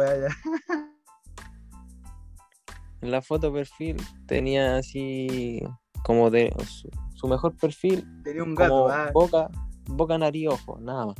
en 3.01 3.11
la 3.11 3.23
foto 3.23 3.52
perfil 3.52 3.97
tenía 4.27 4.77
así 4.77 5.62
como 6.05 6.31
de 6.31 6.55
su, 6.66 6.89
su 7.15 7.28
mejor 7.28 7.56
perfil, 7.56 8.06
Tenía 8.23 8.43
un 8.43 8.55
gato, 8.55 8.70
como 8.70 8.89
ah. 8.89 9.11
boca, 9.12 9.51
boca, 9.86 10.19
nariz, 10.19 10.48
ojo, 10.48 10.78
nada 10.81 11.06
más. 11.06 11.16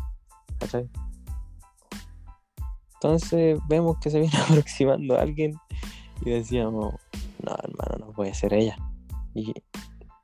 ¿Cachai? 0.59 0.89
Entonces 2.95 3.59
vemos 3.69 3.99
que 4.01 4.11
se 4.11 4.21
viene 4.21 4.37
aproximando 4.49 5.19
alguien 5.19 5.55
y 6.25 6.31
decíamos, 6.31 6.95
no, 7.43 7.57
hermano, 7.63 8.07
no 8.07 8.13
puede 8.13 8.35
ser 8.35 8.55
ella. 8.55 8.77
Y 9.35 9.53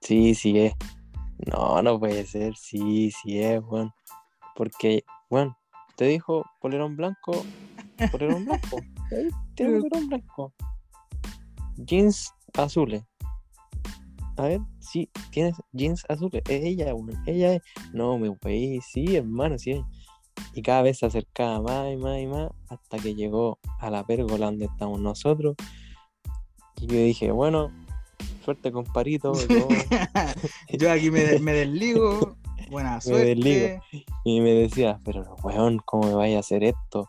sí, 0.01 0.35
sí 0.35 0.59
es. 0.59 0.75
No, 1.47 1.83
no 1.83 1.99
puede 1.99 2.27
ser, 2.27 2.55
sí, 2.57 3.11
sí 3.11 3.41
es, 3.41 3.61
weón. 3.63 3.93
Porque, 4.55 5.05
bueno, 5.29 5.57
te 5.97 6.07
dijo 6.07 6.45
polerón 6.61 6.97
blanco, 6.97 7.45
polerón 8.11 8.45
blanco. 8.45 8.79
Ahí 9.13 9.29
tiene 9.55 9.79
polerón 9.81 10.09
blanco. 10.09 10.53
Jeans 11.77 12.33
azules. 12.55 13.05
A 14.37 14.43
ver, 14.45 14.61
sí, 14.79 15.11
tienes 15.31 15.55
jeans 15.73 16.05
azules. 16.09 16.43
Es 16.49 16.65
ella, 16.65 16.95
weón. 16.95 17.23
Ella 17.27 17.55
es. 17.55 17.63
No, 17.93 18.19
me 18.19 18.31
wey, 18.45 18.81
sí, 18.81 19.17
hermano, 19.17 19.59
sí 19.59 19.73
es. 19.73 19.83
Y 20.55 20.63
cada 20.63 20.83
vez 20.83 20.99
se 20.99 21.07
acercaba 21.07 21.61
más 21.61 21.93
y 21.93 21.97
más 21.97 22.19
y 22.19 22.27
más 22.27 22.51
hasta 22.69 22.99
que 22.99 23.15
llegó 23.15 23.59
a 23.79 23.91
la 23.91 24.05
pérgola 24.05 24.47
donde 24.47 24.67
estamos 24.67 25.01
nosotros. 25.01 25.55
Y 26.81 26.87
yo 26.87 26.97
dije, 26.97 27.31
bueno, 27.31 27.71
suerte 28.51 28.73
comparito. 28.73 29.33
Yo, 29.49 29.69
Yo 30.79 30.91
aquí 30.93 31.11
me, 31.11 31.39
me 31.39 31.53
desligo. 31.53 32.37
Buena 32.71 32.95
Me 32.97 33.01
suerte. 33.01 33.27
desligo. 33.27 33.83
y 34.25 34.41
me 34.41 34.53
decía, 34.53 35.01
pero 35.05 35.37
weón, 35.43 35.81
¿cómo 35.85 36.09
me 36.09 36.15
vaya 36.15 36.39
a 36.39 36.41
hacer 36.41 36.65
esto? 36.65 37.09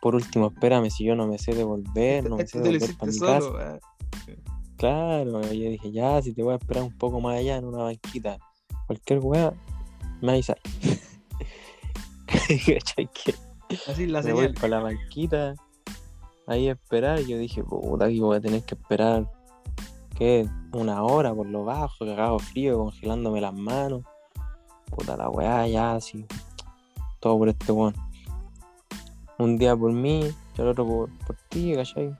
Por 0.00 0.14
último, 0.14 0.46
espérame, 0.54 0.90
si 0.90 1.04
yo 1.04 1.16
no 1.16 1.26
me 1.26 1.38
sé 1.38 1.54
devolver, 1.54 2.28
no 2.28 2.36
me 2.36 2.46
sé 2.46 2.58
Esto 2.58 2.62
te 2.62 2.72
lo 2.72 2.78
devolver 2.78 2.96
para 2.96 3.12
mi 3.12 3.18
solo. 3.18 3.32
casa. 3.32 3.50
weón. 3.50 3.80
Claro, 4.76 5.42
yo 5.42 5.70
dije, 5.70 5.90
ya, 5.90 6.22
si 6.22 6.32
te 6.34 6.42
voy 6.44 6.52
a 6.52 6.56
esperar 6.56 6.84
un 6.84 6.96
poco 6.96 7.20
más 7.20 7.36
allá 7.36 7.56
en 7.56 7.64
una 7.64 7.78
banquita, 7.78 8.38
cualquier 8.86 9.18
weá, 9.18 9.52
me 10.22 10.32
avisas. 10.32 10.56
Así 13.88 14.06
la 14.06 14.22
me 14.22 14.32
voy 14.32 14.54
con 14.54 14.70
la 14.70 14.78
banquita 14.80 15.54
ahí 16.46 16.68
a 16.68 16.72
esperar. 16.72 17.20
Y 17.20 17.26
yo 17.26 17.38
dije, 17.38 17.62
puta, 17.62 18.06
aquí 18.06 18.20
voy 18.20 18.36
a 18.36 18.40
tener 18.40 18.62
que 18.62 18.74
esperar, 18.74 19.30
¿qué? 20.18 20.48
Una 20.72 21.02
hora 21.04 21.32
por 21.32 21.46
lo 21.46 21.64
bajo, 21.64 22.04
que 22.04 22.12
hago 22.12 22.40
frío, 22.40 22.76
congelándome 22.78 23.40
las 23.40 23.54
manos. 23.54 24.02
Puta 24.90 25.16
la 25.16 25.30
weá, 25.30 25.66
ya, 25.68 25.94
así. 25.94 26.26
Todo 27.20 27.38
por 27.38 27.48
este 27.48 27.70
weón. 27.70 27.94
Un 29.38 29.56
día 29.56 29.76
por 29.76 29.92
mí, 29.92 30.24
y 30.56 30.60
el 30.60 30.66
otro 30.66 30.84
por, 30.84 31.18
por 31.18 31.36
ti, 31.48 31.72
¿cachai? 31.74 32.16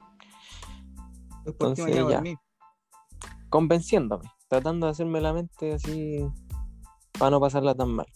Entonces 1.44 1.84
mañana 1.84 2.22
ya. 2.24 2.40
convenciéndome, 3.48 4.30
tratando 4.48 4.86
de 4.86 4.92
hacerme 4.92 5.20
la 5.20 5.32
mente 5.32 5.72
así 5.72 6.24
para 7.18 7.32
no 7.32 7.40
pasarla 7.40 7.74
tan 7.74 7.90
mal. 7.90 8.06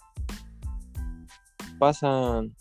Pasan 1.80 2.54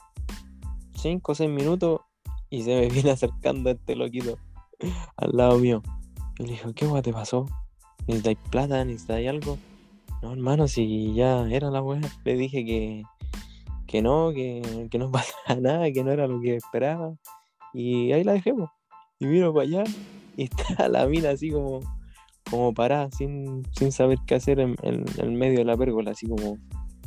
5 0.95 1.31
o 1.31 1.35
6 1.35 1.49
minutos 1.49 2.02
y 2.49 2.64
se 2.64 2.80
me 2.80 2.88
viene 2.89 3.11
acercando 3.11 3.69
este 3.69 3.95
loquito 3.95 4.39
al 5.18 5.31
lado 5.34 5.60
mío. 5.60 5.84
Y 6.40 6.44
le 6.45 6.52
dijo, 6.53 6.74
¿qué 6.74 6.86
guay 6.86 7.02
te 7.02 7.14
pasó? 7.14 7.45
¿Necesitáis 8.08 8.38
plata? 8.49 8.84
¿Necesitáis 8.84 9.30
algo? 9.30 9.58
No, 10.22 10.32
hermano, 10.34 10.68
si 10.68 11.14
ya 11.14 11.48
era 11.49 11.70
la 11.72 11.82
weá. 11.82 12.02
Le 12.26 12.36
dije 12.36 12.66
que, 12.66 13.03
que 13.88 14.02
no, 14.02 14.32
que, 14.34 14.88
que 14.90 14.98
no 14.98 15.12
pasaba 15.12 15.60
nada, 15.60 15.91
que 15.91 16.03
no 16.03 16.12
era 16.12 16.28
lo 16.28 16.40
que 16.41 16.56
esperaba. 16.56 17.14
Y 17.74 18.12
ahí 18.12 18.24
la 18.24 18.34
dejemos. 18.34 18.70
Y 19.20 19.26
miro 19.28 19.53
para 19.53 19.64
allá 19.66 19.84
y 20.38 20.44
está 20.56 20.88
la 20.90 21.06
mina 21.08 21.32
así 21.32 21.52
como 21.52 21.80
como 22.49 22.74
parada, 22.74 23.10
sin, 23.12 23.64
sin 23.78 23.91
saber 23.94 24.18
qué 24.28 24.36
hacer 24.36 24.60
en, 24.60 24.76
en- 24.82 25.36
medio 25.36 25.60
de 25.60 25.66
la 25.66 25.78
pérgola, 25.78 26.12
así 26.12 26.28
como, 26.28 26.58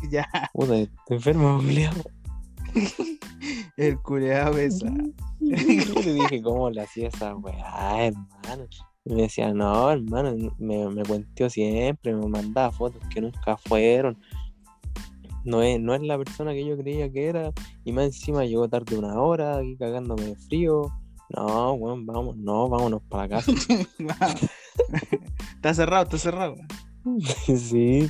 Ya, 0.11 0.27
puta, 0.55 0.75
te 1.07 1.15
enfermo, 1.15 1.59
culiao. 1.59 1.93
el 3.77 3.99
culeado 4.01 4.57
esa. 4.59 4.87
Yo 5.41 5.95
le 6.03 6.15
dije 6.15 6.41
cómo 6.43 6.71
le 6.71 6.83
hacía 6.83 7.09
esa 7.09 7.35
weá, 7.37 8.07
hermano. 8.07 8.67
Y 9.05 9.15
me 9.15 9.23
decía, 9.23 9.53
no, 9.53 9.91
hermano, 9.91 10.35
me, 10.59 10.89
me 10.89 11.03
cuenteó 11.03 11.51
siempre, 11.51 12.15
me 12.15 12.27
mandaba 12.27 12.73
fotos 12.73 13.03
que 13.13 13.21
nunca 13.21 13.57
fueron. 13.57 14.17
No 15.45 15.63
es, 15.63 15.79
no 15.79 15.95
es 15.95 16.01
la 16.01 16.17
persona 16.17 16.53
que 16.53 16.65
yo 16.65 16.77
creía 16.79 17.13
que 17.13 17.27
era. 17.27 17.53
Y 17.85 17.93
más 17.93 18.07
encima 18.07 18.47
llegó 18.47 18.69
tarde 18.69 18.97
una 18.97 19.21
hora, 19.21 19.59
aquí 19.59 19.77
cagándome 19.77 20.25
de 20.25 20.37
frío. 20.37 20.91
No, 21.37 21.73
weón, 21.75 22.07
vamos, 22.07 22.37
no, 22.37 22.69
vámonos 22.69 23.03
para 23.03 23.29
casa. 23.29 23.53
está 25.55 25.75
cerrado, 25.75 26.05
está 26.05 26.19
cerrado. 26.19 26.57
Sí. 27.47 28.09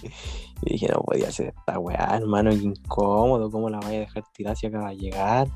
Y 0.62 0.72
dije, 0.72 0.88
no 0.88 1.00
podía 1.00 1.28
hacer 1.28 1.48
esta 1.48 1.80
weá, 1.80 2.16
hermano, 2.16 2.50
qué 2.50 2.62
incómodo, 2.62 3.50
¿cómo 3.50 3.68
la 3.68 3.80
vaya 3.80 3.96
a 3.96 4.00
dejar 4.00 4.24
tirar 4.32 4.56
si 4.56 4.68
acaba 4.68 4.90
de 4.90 4.96
llegar? 4.96 5.48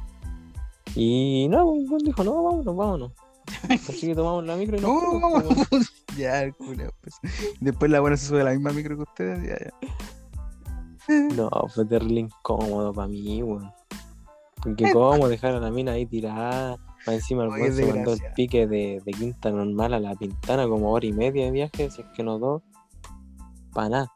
Y 0.97 1.47
no, 1.49 1.65
weón 1.65 1.99
dijo, 1.99 2.25
no, 2.25 2.43
vámonos, 2.43 2.77
vámonos. 2.77 3.13
Así 3.89 4.07
que 4.09 4.15
tomamos 4.15 4.45
la 4.45 4.57
micro 4.57 4.77
y 4.77 4.81
nos 4.81 4.91
No, 4.91 5.21
vamos. 5.21 5.45
weón. 5.45 5.85
Ya, 6.17 6.43
el 6.43 6.55
culeado. 6.55 6.93
Pues. 7.01 7.15
Después 7.61 7.91
la 7.91 8.01
buena 8.01 8.17
se 8.17 8.27
sube 8.27 8.41
a 8.41 8.45
la 8.45 8.51
misma 8.51 8.73
micro 8.73 8.97
que 8.97 9.03
ustedes. 9.03 9.47
Ya, 9.47 9.59
ya. 9.59 11.35
No, 11.37 11.51
fue 11.75 11.85
terrible 11.87 12.21
incómodo 12.21 12.93
para 12.93 13.09
mí, 13.09 13.43
weón. 13.43 13.73
Porque 14.63 14.93
cómo 14.93 15.29
dejar 15.29 15.55
a 15.55 15.61
la 15.61 15.71
mina 15.71 15.93
ahí 15.93 16.07
tirada. 16.07 16.77
Para 17.05 17.17
encima 17.17 17.45
el 17.45 17.51
weón 17.51 17.73
se 17.73 17.87
mandó 17.87 18.13
el 18.15 18.21
pique 18.35 18.67
de, 18.67 19.01
de 19.05 19.13
quinta 19.13 19.51
normal 19.51 19.95
a 19.95 20.01
la 20.01 20.15
pintana, 20.17 20.67
como 20.67 20.91
hora 20.91 21.07
y 21.07 21.13
media 21.13 21.45
de 21.45 21.51
viaje, 21.53 21.91
si 21.91 22.03
es 22.03 22.09
que 22.17 22.23
no 22.25 22.39
dos. 22.39 22.63
Para 23.73 23.89
nada. 23.89 24.13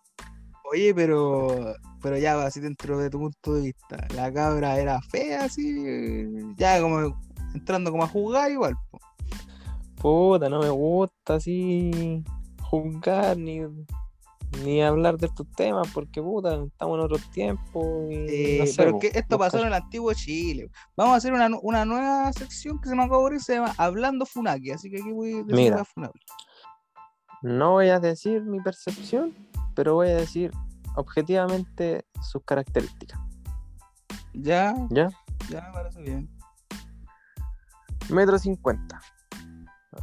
Oye, 0.73 0.95
pero, 0.95 1.75
pero 2.01 2.19
ya, 2.19 2.43
así 2.45 2.59
dentro 2.59 2.99
de 2.99 3.11
tu 3.11 3.19
punto 3.19 3.55
de 3.55 3.63
vista, 3.63 4.07
la 4.17 4.33
cabra 4.33 4.79
era 4.79 5.01
fea, 5.03 5.45
así, 5.45 6.33
ya 6.57 6.81
como 6.81 7.15
entrando 7.55 7.91
como 7.91 8.05
a 8.05 8.09
jugar 8.09 8.51
igual. 8.51 8.75
po. 8.91 8.99
Puta, 10.03 10.49
no 10.49 10.59
me 10.59 10.69
gusta 10.69 11.35
así 11.35 12.25
juzgar 12.61 13.39
ni, 13.39 13.61
ni 14.65 14.83
hablar 14.83 15.17
de 15.17 15.29
estos 15.29 15.47
temas 15.53 15.89
porque 15.95 16.21
puta, 16.21 16.65
estamos 16.65 16.99
en 16.99 17.05
y 18.11 18.15
Eh, 18.29 18.57
no 18.59 18.67
sé, 18.67 18.75
pero 18.77 18.99
que 18.99 19.13
esto 19.15 19.39
pasó 19.39 19.61
en 19.61 19.69
el 19.69 19.75
antiguo 19.75 20.13
Chile. 20.13 20.69
Vamos 20.97 21.15
a 21.15 21.17
hacer 21.19 21.33
una, 21.33 21.49
una 21.63 21.85
nueva 21.85 22.33
sección 22.33 22.81
que 22.81 22.89
se 22.89 22.97
me 22.97 23.05
acaba 23.05 23.31
de 23.31 23.39
se 23.39 23.55
llama 23.55 23.75
Hablando 23.79 24.27
Funaki, 24.27 24.73
así 24.73 24.91
que 24.91 25.01
aquí 25.01 25.13
voy 25.13 25.35
a 25.35 25.37
decir 25.45 25.55
Mira. 25.55 25.85
funable. 25.85 26.21
No 27.43 27.73
voy 27.73 27.89
a 27.89 28.01
decir 28.01 28.43
mi 28.43 28.61
percepción, 28.61 29.33
pero 29.77 29.95
voy 29.95 30.09
a 30.09 30.17
decir 30.17 30.51
objetivamente 30.97 32.07
sus 32.29 32.43
características. 32.45 33.21
Ya, 34.35 34.75
¿Ya? 34.91 35.09
ya 35.49 35.61
me 35.61 35.73
parece 35.73 36.03
bien. 36.03 36.29
Metro 38.11 38.37
cincuenta. 38.37 39.01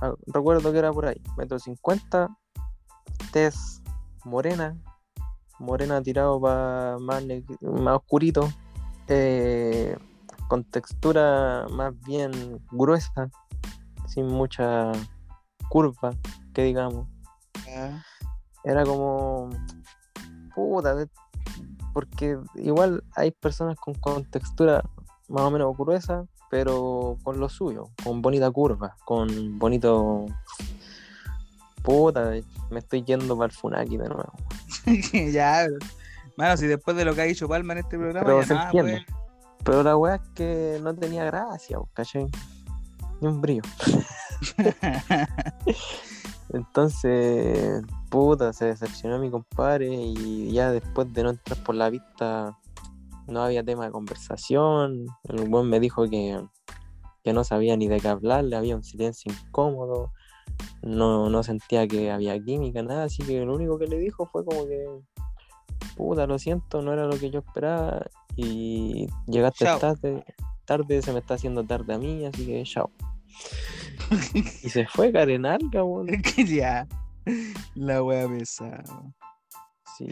Ah, 0.02 0.14
Recuerdo 0.28 0.72
que 0.72 0.78
era 0.78 0.92
por 0.92 1.06
ahí. 1.06 1.22
Metro 1.38 1.60
cincuenta. 1.60 2.30
Tez 3.32 3.82
morena. 4.24 4.78
Morena 5.60 6.02
tirado 6.02 6.40
para 6.40 6.98
más, 7.00 7.24
más 7.62 7.96
oscurito. 7.96 8.50
eh, 9.08 9.98
con 10.48 10.64
textura 10.64 11.66
más 11.72 11.94
bien 12.02 12.32
gruesa. 12.72 13.30
Sin 14.08 14.28
mucha 14.28 14.92
curva, 15.70 16.14
que 16.54 16.64
digamos. 16.64 17.08
Era 18.64 18.84
como. 18.84 19.50
Puta, 20.56 20.96
porque 21.94 22.40
igual 22.56 23.04
hay 23.16 23.32
personas 23.32 23.78
con, 23.78 23.94
con 23.96 24.26
textura 24.26 24.84
más 25.28 25.44
o 25.44 25.52
menos 25.52 25.78
gruesa, 25.78 26.26
pero 26.50 27.18
con 27.24 27.40
lo 27.40 27.48
suyo, 27.50 27.90
con 28.04 28.22
bonita 28.22 28.50
curva, 28.52 28.96
con 29.06 29.58
bonito. 29.60 30.26
Puta, 31.84 32.32
me 32.70 32.80
estoy 32.80 33.04
yendo 33.04 33.38
para 33.38 33.46
el 33.48 33.52
Funaki 33.52 33.98
de 33.98 34.10
nuevo. 34.10 34.34
ya, 35.32 35.66
pero- 35.66 35.78
Mano, 36.38 36.56
si 36.58 36.68
después 36.68 36.96
de 36.96 37.04
lo 37.06 37.14
que 37.16 37.22
ha 37.22 37.26
dicho 37.26 37.48
Palma 37.50 37.74
en 37.74 37.80
este 37.80 37.98
programa, 37.98 38.26
Pero 38.26 38.40
ya 38.42 38.48
se 38.48 38.54
nada, 38.54 38.66
entiende. 38.68 39.06
pues. 39.06 39.20
Pero 39.66 39.84
la 39.84 39.98
weá 39.98 40.16
es 40.16 40.22
que 40.36 40.80
no 40.82 40.96
tenía 40.96 41.26
gracia, 41.26 41.78
¿cachai? 41.94 42.28
Ni 43.20 43.28
un 43.28 43.42
brillo. 43.42 43.62
Entonces, 46.54 47.84
puta, 48.10 48.54
se 48.54 48.66
decepcionó 48.66 49.20
mi 49.20 49.30
compadre 49.30 49.88
y 49.94 50.52
ya 50.52 50.72
después 50.72 51.14
de 51.14 51.24
no 51.24 51.30
entrar 51.32 51.62
por 51.64 51.76
la 51.76 51.92
pista 51.92 52.58
no 53.30 53.44
había 53.44 53.64
tema 53.64 53.86
de 53.86 53.92
conversación. 53.92 55.06
El 55.24 55.48
buen 55.50 55.68
me 55.68 55.80
dijo 55.80 56.08
que, 56.10 56.42
que 57.24 57.34
no 57.34 57.44
sabía 57.44 57.78
ni 57.78 57.88
de 57.88 58.00
qué 58.00 58.08
hablarle, 58.08 58.56
había 58.56 58.76
un 58.76 58.84
silencio 58.84 59.32
incómodo, 59.32 60.12
no, 60.82 61.30
no 61.30 61.44
sentía 61.44 61.88
que 61.88 62.12
había 62.12 62.42
química, 62.42 62.82
nada, 62.82 63.04
así 63.04 63.24
que 63.24 63.44
lo 63.46 63.56
único 63.56 63.78
que 63.78 63.88
le 63.88 63.98
dijo 63.98 64.26
fue 64.26 64.46
como 64.46 64.66
que, 64.66 64.86
puta, 65.96 66.26
lo 66.26 66.40
siento, 66.40 66.82
no 66.82 66.94
era 66.94 67.06
lo 67.06 67.18
que 67.18 67.30
yo 67.30 67.40
esperaba 67.40 68.06
y 68.36 69.08
llegaste 69.28 69.66
Chao. 69.66 69.80
tarde, 69.80 70.24
tarde, 70.66 71.02
se 71.02 71.14
me 71.14 71.20
está 71.20 71.36
haciendo 71.36 71.64
tarde 71.64 71.94
a 71.94 71.98
mí, 71.98 72.26
así 72.26 72.46
que 72.46 72.64
chao. 72.64 72.92
y 74.34 74.70
se 74.70 74.86
fue 74.88 75.12
Carenalga, 75.12 75.84
weón. 75.84 76.08
que 76.22 76.46
ya. 76.46 76.88
La 77.76 78.02
wea 78.02 78.28
pesada. 78.28 78.84
Sí, 80.00 80.08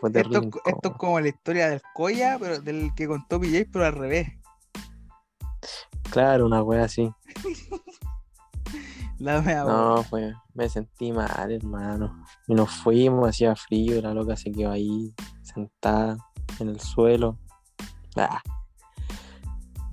fue 0.00 0.10
Esto, 0.12 0.40
es 0.64 0.96
como 0.96 1.20
la 1.20 1.28
historia 1.28 1.68
del 1.68 1.82
Coya, 1.94 2.38
pero 2.40 2.58
del 2.58 2.94
que 2.94 3.06
contó 3.06 3.38
PJ, 3.38 3.68
pero 3.70 3.84
al 3.84 3.92
revés. 3.92 4.28
Claro, 6.10 6.46
una 6.46 6.62
wea 6.62 6.84
así. 6.84 7.12
La 9.18 9.40
wea 9.40 9.64
No, 9.64 10.04
pues 10.08 10.34
me 10.54 10.68
sentí 10.70 11.12
mal, 11.12 11.52
hermano. 11.52 12.24
Y 12.46 12.54
nos 12.54 12.70
fuimos, 12.70 13.28
hacía 13.28 13.54
frío, 13.54 14.00
la 14.00 14.14
loca 14.14 14.36
se 14.36 14.50
quedó 14.50 14.70
ahí, 14.70 15.14
sentada 15.42 16.16
en 16.58 16.70
el 16.70 16.80
suelo. 16.80 17.38
Ah. 18.16 18.40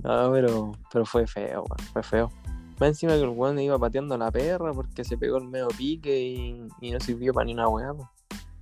No, 0.02 0.32
pero, 0.32 0.72
pero 0.90 1.04
fue 1.04 1.26
feo, 1.26 1.64
weón, 1.68 1.88
fue 1.92 2.02
feo. 2.02 2.30
Más 2.80 2.88
encima 2.88 3.12
que 3.12 3.22
el 3.22 3.28
weón 3.28 3.58
iba 3.58 3.78
pateando 3.78 4.14
a 4.14 4.18
la 4.18 4.30
perra 4.30 4.72
porque 4.72 5.04
se 5.04 5.18
pegó 5.18 5.36
el 5.36 5.48
medio 5.48 5.68
pique 5.68 6.18
y, 6.18 6.66
y 6.80 6.90
no 6.90 7.00
sirvió 7.00 7.34
para 7.34 7.44
ni 7.44 7.52
una 7.52 7.68
weá. 7.68 7.92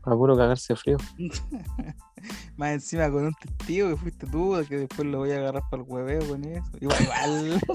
Para 0.03 0.17
puro 0.17 0.37
cagarse 0.37 0.75
frío. 0.77 0.97
Más 2.57 2.71
encima 2.73 3.11
con 3.11 3.27
un 3.27 3.35
testigo 3.35 3.89
que 3.89 3.97
fuiste 3.97 4.27
tú, 4.27 4.57
que 4.69 4.79
después 4.79 5.07
lo 5.09 5.19
voy 5.19 5.33
a 5.33 5.39
agarrar 5.39 5.63
para 5.71 5.83
el 5.83 5.89
hueveo 5.89 6.29
con 6.29 6.45
eso. 6.45 6.71
Igual. 6.81 7.61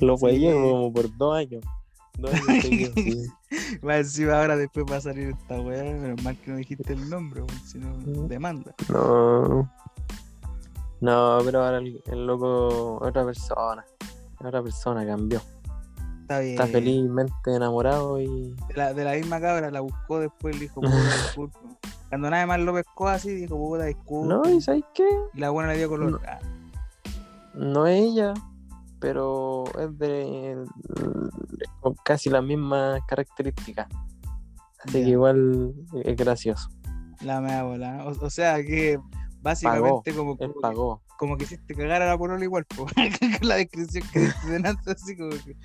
Lo 0.00 0.18
fue 0.18 0.32
Sí. 0.36 0.44
como 0.52 0.92
por 0.92 1.16
dos 1.16 1.36
años. 1.36 1.64
Dos 2.18 2.32
años 2.48 2.62
seguidos. 2.62 2.94
Más 3.82 3.96
encima 3.96 4.38
ahora 4.40 4.56
después 4.56 4.84
va 4.90 4.96
a 4.96 5.00
salir 5.00 5.30
esta 5.30 5.60
weá, 5.60 5.82
menos 5.82 6.22
mal 6.22 6.36
que 6.36 6.50
no 6.50 6.56
dijiste 6.58 6.92
el 6.92 7.08
nombre, 7.08 7.42
si 7.64 7.78
no 7.78 7.96
demanda. 8.28 8.74
No. 8.88 9.70
No, 11.00 11.38
pero 11.44 11.64
ahora 11.64 11.78
el, 11.78 12.02
el 12.06 12.26
loco 12.26 12.98
otra 13.02 13.24
persona. 13.24 13.84
Otra 14.38 14.62
persona 14.62 15.06
cambió. 15.06 15.40
Está 16.26 16.40
bien. 16.40 16.54
Está 16.54 16.66
felizmente 16.66 17.54
enamorado 17.54 18.20
y. 18.20 18.26
De 18.68 18.74
la, 18.74 18.92
de 18.92 19.04
la 19.04 19.12
misma 19.12 19.40
cabra 19.40 19.70
la 19.70 19.80
buscó 19.80 20.18
después, 20.18 20.56
le 20.56 20.62
dijo, 20.62 20.80
puta, 20.80 20.96
disculpa. 20.96 21.58
Cuando 22.08 22.30
nada 22.30 22.46
más 22.46 22.58
lo 22.60 22.74
pescó 22.74 23.06
así, 23.08 23.32
dijo, 23.32 23.56
puta, 23.56 23.84
disculpa. 23.84 24.34
No, 24.34 24.50
¿y 24.50 24.60
sabes 24.60 24.82
qué? 24.92 25.08
Y 25.34 25.38
la 25.38 25.50
buena 25.50 25.70
le 25.72 25.78
dio 25.78 25.88
color. 25.88 26.10
No. 26.10 26.18
Ah, 26.26 26.38
No 27.54 27.86
ella, 27.86 28.34
pero 28.98 29.64
es 29.78 29.96
de. 29.98 30.64
con 31.80 31.94
casi 32.04 32.28
las 32.28 32.42
mismas 32.42 33.00
características. 33.06 33.86
Así 34.84 35.04
que 35.04 35.10
igual 35.10 35.74
es 36.04 36.16
gracioso. 36.16 36.68
la 37.22 37.40
mea 37.40 37.62
bola. 37.62 38.04
O, 38.04 38.24
o 38.24 38.30
sea 38.30 38.56
que 38.64 38.98
básicamente 39.42 40.12
como, 40.12 40.36
Él 40.40 40.52
pagó. 40.60 41.02
Como 41.16 41.36
que 41.36 41.44
hiciste 41.44 41.74
cagar 41.74 42.02
a 42.02 42.06
la 42.06 42.18
polola 42.18 42.44
igual, 42.44 42.64
po. 42.64 42.86
con 43.38 43.48
la 43.48 43.56
descripción 43.56 44.04
que 44.12 44.20
diste 44.20 44.48
delante, 44.48 44.90
así 44.90 45.16
como 45.16 45.30
que. 45.30 45.56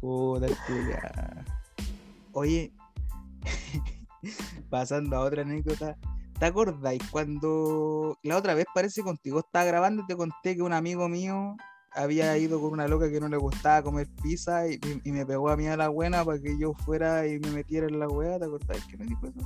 Puta, 0.00 0.46
culiao. 0.66 1.44
Oye, 2.32 2.72
pasando 4.70 5.16
a 5.16 5.20
otra 5.20 5.42
anécdota. 5.42 5.96
¿Te 6.38 6.46
acordáis 6.46 7.02
cuando 7.10 8.18
la 8.24 8.36
otra 8.36 8.54
vez 8.54 8.66
parece 8.74 9.02
contigo 9.02 9.40
estaba 9.40 9.64
grabando 9.64 10.02
y 10.02 10.06
te 10.06 10.16
conté 10.16 10.56
que 10.56 10.62
un 10.62 10.72
amigo 10.72 11.08
mío 11.08 11.56
había 11.94 12.36
ido 12.36 12.60
con 12.60 12.72
una 12.72 12.88
loca 12.88 13.10
que 13.10 13.20
no 13.20 13.28
le 13.28 13.36
gustaba 13.36 13.82
comer 13.82 14.08
pizza 14.22 14.66
y, 14.66 14.80
me 15.04 15.24
pegó 15.26 15.50
a 15.50 15.56
mí 15.56 15.66
a 15.66 15.76
la 15.76 15.88
buena 15.88 16.24
para 16.24 16.40
que 16.40 16.58
yo 16.58 16.72
fuera 16.74 17.26
y 17.26 17.38
me 17.38 17.50
metiera 17.50 17.86
en 17.86 17.98
la 17.98 18.08
wea? 18.08 18.38
¿Te 18.38 18.46
acordáis 18.46 18.84
que 18.86 18.96
me 18.96 19.06
dijo 19.06 19.26
eso? 19.26 19.40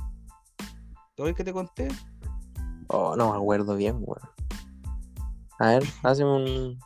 ¿Todo 1.15 1.27
el 1.27 1.35
que 1.35 1.43
te 1.43 1.53
conté? 1.53 1.87
Oh, 2.87 3.15
no 3.15 3.31
me 3.31 3.37
acuerdo 3.37 3.75
bien, 3.75 3.97
weón. 3.99 4.36
A 5.59 5.69
ver, 5.69 5.83
hazme 6.03 6.25
un. 6.25 6.79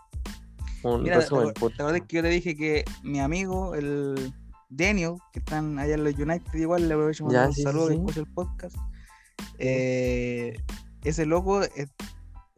Un 0.84 1.04
Mira, 1.04 1.16
¿te 1.16 1.22
resumen, 1.22 1.54
por 1.54 1.72
¿te 1.74 1.84
acuerdas 1.84 2.02
que 2.08 2.16
yo 2.16 2.24
te 2.24 2.30
dije 2.30 2.56
que 2.56 2.84
mi 3.04 3.20
amigo, 3.20 3.76
el 3.76 4.34
Daniel, 4.70 5.16
que 5.32 5.40
están 5.40 5.78
allá 5.78 5.94
en 5.94 6.04
los 6.04 6.18
United, 6.18 6.54
igual 6.54 6.88
le 6.88 6.96
aprovecho 6.96 7.26
mandar 7.26 7.50
un 7.50 7.54
sí, 7.54 7.62
sí, 7.62 7.64
saludo 7.64 7.88
que 7.88 7.94
sí. 7.94 8.00
escucha 8.00 8.20
el 8.22 8.34
podcast. 8.34 8.76
Eh, 9.60 10.56
ese 11.04 11.26
loco, 11.26 11.64
eh, 11.64 11.88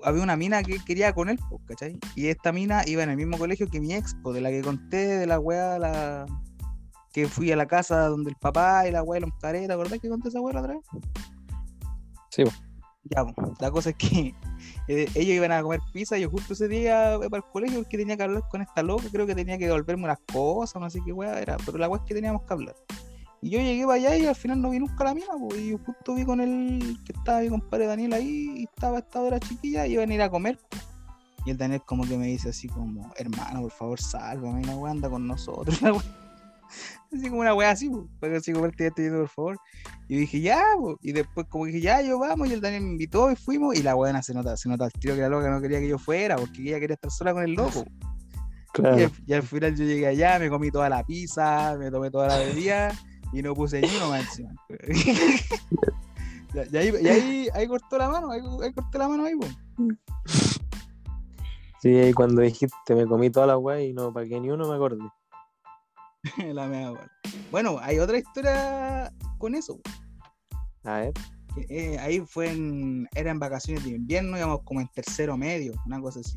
había 0.03 0.23
una 0.23 0.38
mina 0.38 0.64
que 0.64 0.77
quería 0.85 1.14
con 1.14 1.30
él, 1.30 1.40
¿cachai? 1.65 1.99
Y 2.15 2.27
esta 2.27 2.52
mina 2.52 2.84
iba 2.85 3.03
en 3.03 3.10
el 3.10 3.18
mismo 3.18 3.38
colegio 3.38 3.68
que 3.68 3.81
mi 3.81 3.94
ex, 3.94 4.15
po, 4.15 4.31
de 4.31 4.41
la 4.41 4.52
que 4.52 4.61
conté, 4.61 5.18
de 5.18 5.26
la 5.26 5.40
weá, 5.40 5.80
la 5.80 6.26
que 7.11 7.27
fui 7.27 7.52
a 7.52 7.56
la 7.56 7.68
casa 7.68 8.07
donde 8.07 8.31
el 8.31 8.35
papá 8.38 8.88
y 8.88 8.91
la 8.91 9.03
weá 9.03 9.19
y 9.19 9.22
los 9.22 9.31
careta, 9.40 9.68
¿te 9.68 9.73
acordás 9.73 9.99
que 9.99 10.10
conté 10.10 10.30
esa 10.30 10.41
weá 10.41 10.53
la 10.53 10.61
otra 10.61 10.73
vez? 10.73 10.84
Sí. 12.30 12.44
Ya, 13.06 13.26
la 13.60 13.72
cosa 13.72 13.90
es 13.90 13.96
que 13.98 14.34
eh, 14.88 15.08
ellos 15.16 15.36
iban 15.36 15.52
a 15.52 15.62
comer 15.62 15.82
pizza 15.92 16.18
y 16.18 16.22
yo 16.22 16.30
justo 16.30 16.54
ese 16.54 16.68
día 16.68 17.18
para 17.30 17.38
el 17.38 17.52
colegio 17.52 17.80
porque 17.80 17.98
tenía 17.98 18.16
que 18.16 18.24
hablar 18.24 18.44
con 18.50 18.62
esta 18.62 18.82
loca, 18.82 19.06
creo 19.12 19.28
que 19.28 19.36
tenía 19.36 19.58
que 19.58 19.66
devolverme 19.66 20.06
unas 20.06 20.20
cosas, 20.32 20.82
no 20.82 20.90
sé 20.90 21.02
qué 21.06 21.12
weá 21.12 21.40
era, 21.40 21.58
pero 21.66 21.78
la 21.78 21.90
weá 21.90 22.02
es 22.02 22.08
que 22.08 22.14
teníamos 22.14 22.44
que 22.44 22.54
hablar. 22.54 22.76
Y 23.42 23.50
yo 23.50 23.60
llegué 23.60 23.86
para 23.86 23.96
allá 23.96 24.16
y 24.16 24.26
al 24.26 24.36
final 24.36 24.62
no 24.62 24.70
vi 24.70 24.80
nunca 24.80 25.04
la 25.04 25.14
mina, 25.14 25.34
po, 25.38 25.54
y 25.54 25.72
yo 25.72 25.78
justo 25.80 26.16
vi 26.16 26.24
con 26.24 26.40
el 26.40 26.98
que 27.04 27.12
estaba 27.12 27.42
mi 27.42 27.50
compadre 27.50 27.88
Daniel 27.88 28.14
ahí 28.14 28.54
y 28.56 28.64
estaba 28.64 29.00
esta 29.00 29.20
hora 29.20 29.38
chiquilla 29.38 29.86
y 29.86 29.94
iban 29.94 30.10
a 30.10 30.14
ir 30.14 30.22
a 30.22 30.30
comer. 30.30 30.58
Y 31.46 31.52
el 31.52 31.58
Daniel 31.58 31.82
como 31.86 32.06
que 32.06 32.18
me 32.18 32.28
dice 32.28 32.50
así 32.50 32.70
como, 32.70 33.12
hermano, 33.18 33.64
por 33.64 33.72
favor, 33.72 34.00
sálvame, 34.00 34.64
la 34.64 34.78
weá 34.78 34.92
anda 34.92 35.10
con 35.10 35.28
nosotros, 35.28 35.82
la 35.82 35.92
weá. 35.92 36.04
Así 37.14 37.30
como 37.30 37.41
una 37.41 37.53
weá 37.53 37.72
así, 37.72 37.91
para 38.19 38.38
así 38.38 38.53
como 38.53 38.69
te 38.72 38.88
estoy 38.88 39.10
por 39.10 39.27
favor. 39.27 39.57
Y 40.07 40.18
dije, 40.18 40.41
ya, 40.41 40.64
po. 40.77 40.98
y 41.02 41.11
después 41.11 41.45
como 41.48 41.65
dije, 41.65 41.81
ya, 41.81 42.02
yo 42.02 42.18
vamos, 42.18 42.49
y 42.49 42.53
el 42.53 42.61
Daniel 42.61 42.84
me 42.84 42.91
invitó 42.91 43.31
y 43.31 43.35
fuimos, 43.35 43.76
y 43.76 43.84
la 43.84 43.94
buena 43.94 44.23
se 44.23 44.34
nota, 44.34 44.57
se 44.57 44.69
nota 44.69 44.85
al 44.85 44.91
tiro 44.94 45.15
que 45.15 45.22
la 45.22 45.30
loca 45.30 45.49
no 45.49 45.61
quería 45.61 45.80
que 45.80 45.88
yo 45.88 45.99
fuera, 45.99 46.35
porque 46.35 46.61
ella 46.61 46.80
quería 46.80 46.95
estar 46.95 47.11
sola 47.11 47.34
con 47.34 47.44
el 47.44 47.53
loco. 47.53 47.85
Y, 47.88 48.14
Claro. 48.73 48.95
al, 48.95 49.11
y 49.27 49.34
al 49.34 49.44
final 49.44 49.76
yo 49.76 49.85
llegué 49.85 50.07
allá, 50.07 50.40
me 50.40 50.49
comí 50.49 50.72
toda 50.72 50.90
la 50.90 51.03
pizza, 51.03 51.76
me 51.77 51.91
tomé 51.91 52.10
toda 52.10 52.27
la 52.27 52.38
bebida, 52.38 52.91
y 53.31 53.44
no 53.44 53.53
puse 53.53 53.81
ni 53.81 53.88
uno 53.98 54.10
más 54.10 54.22
encima. 54.26 54.52
y 56.72 56.77
ahí, 56.77 56.91
y 57.02 57.07
ahí, 57.07 57.48
ahí 57.53 57.68
cortó 57.68 57.98
la 57.99 58.10
mano, 58.10 58.31
ahí, 58.31 58.41
ahí 58.64 58.73
corté 58.73 58.98
la 58.98 59.07
mano 59.07 59.26
ahí, 59.26 59.35
po. 59.35 59.45
Sí, 61.81 61.90
y 61.91 62.14
cuando 62.14 62.41
dijiste 62.41 62.95
me 62.95 63.06
comí 63.06 63.30
toda 63.30 63.45
la 63.45 63.57
weá 63.57 63.81
y 63.81 63.94
no 63.94 64.11
pagué 64.14 64.40
ni 64.40 64.49
uno, 64.49 64.68
me 64.68 64.76
acordé. 64.76 65.03
la 66.54 66.68
mea 66.68 66.91
bola. 66.91 67.12
Bueno, 67.52 67.78
hay 67.82 68.00
otra 68.00 68.18
historia 68.18 69.14
con 69.38 69.56
eso. 69.56 69.80
A 70.84 71.00
ver. 71.00 71.14
eh, 71.70 71.98
ahí 72.00 72.20
fue 72.22 72.52
en, 72.52 73.08
era 73.16 73.32
en 73.32 73.40
vacaciones 73.40 73.84
de 73.84 73.91
invierno, 73.91 74.38
íbamos 74.38 74.62
como 74.64 74.82
en 74.82 74.88
tercero 74.90 75.38
medio, 75.38 75.74
una 75.86 76.02
cosa 76.02 76.20
así. 76.20 76.36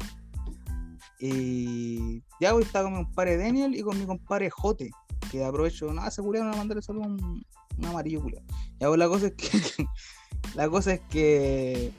Y 1.18 2.22
ya 2.40 2.54
hoy 2.54 2.64
estaba 2.64 2.84
con 2.84 2.98
mi 2.98 3.04
compadre 3.04 3.38
Daniel 3.38 3.74
y 3.74 3.82
con 3.82 3.98
mi 3.98 4.06
compadre 4.06 4.50
Jote, 4.50 4.90
que 5.30 5.44
aprovecho, 5.44 5.92
nada, 5.92 6.10
se 6.10 6.22
culiaron 6.22 6.52
a 6.52 6.56
mandarle 6.56 6.82
solo 6.82 7.00
un, 7.00 7.44
un 7.78 7.84
amarillo 7.84 8.20
culiado. 8.22 8.44
Ya 8.78 8.88
pues 8.88 8.98
la 8.98 9.08
cosa 9.08 9.26
es 9.28 9.34
que 9.34 9.86
la 10.54 10.68
cosa 10.68 10.92
es 10.94 11.00
que 11.08 11.92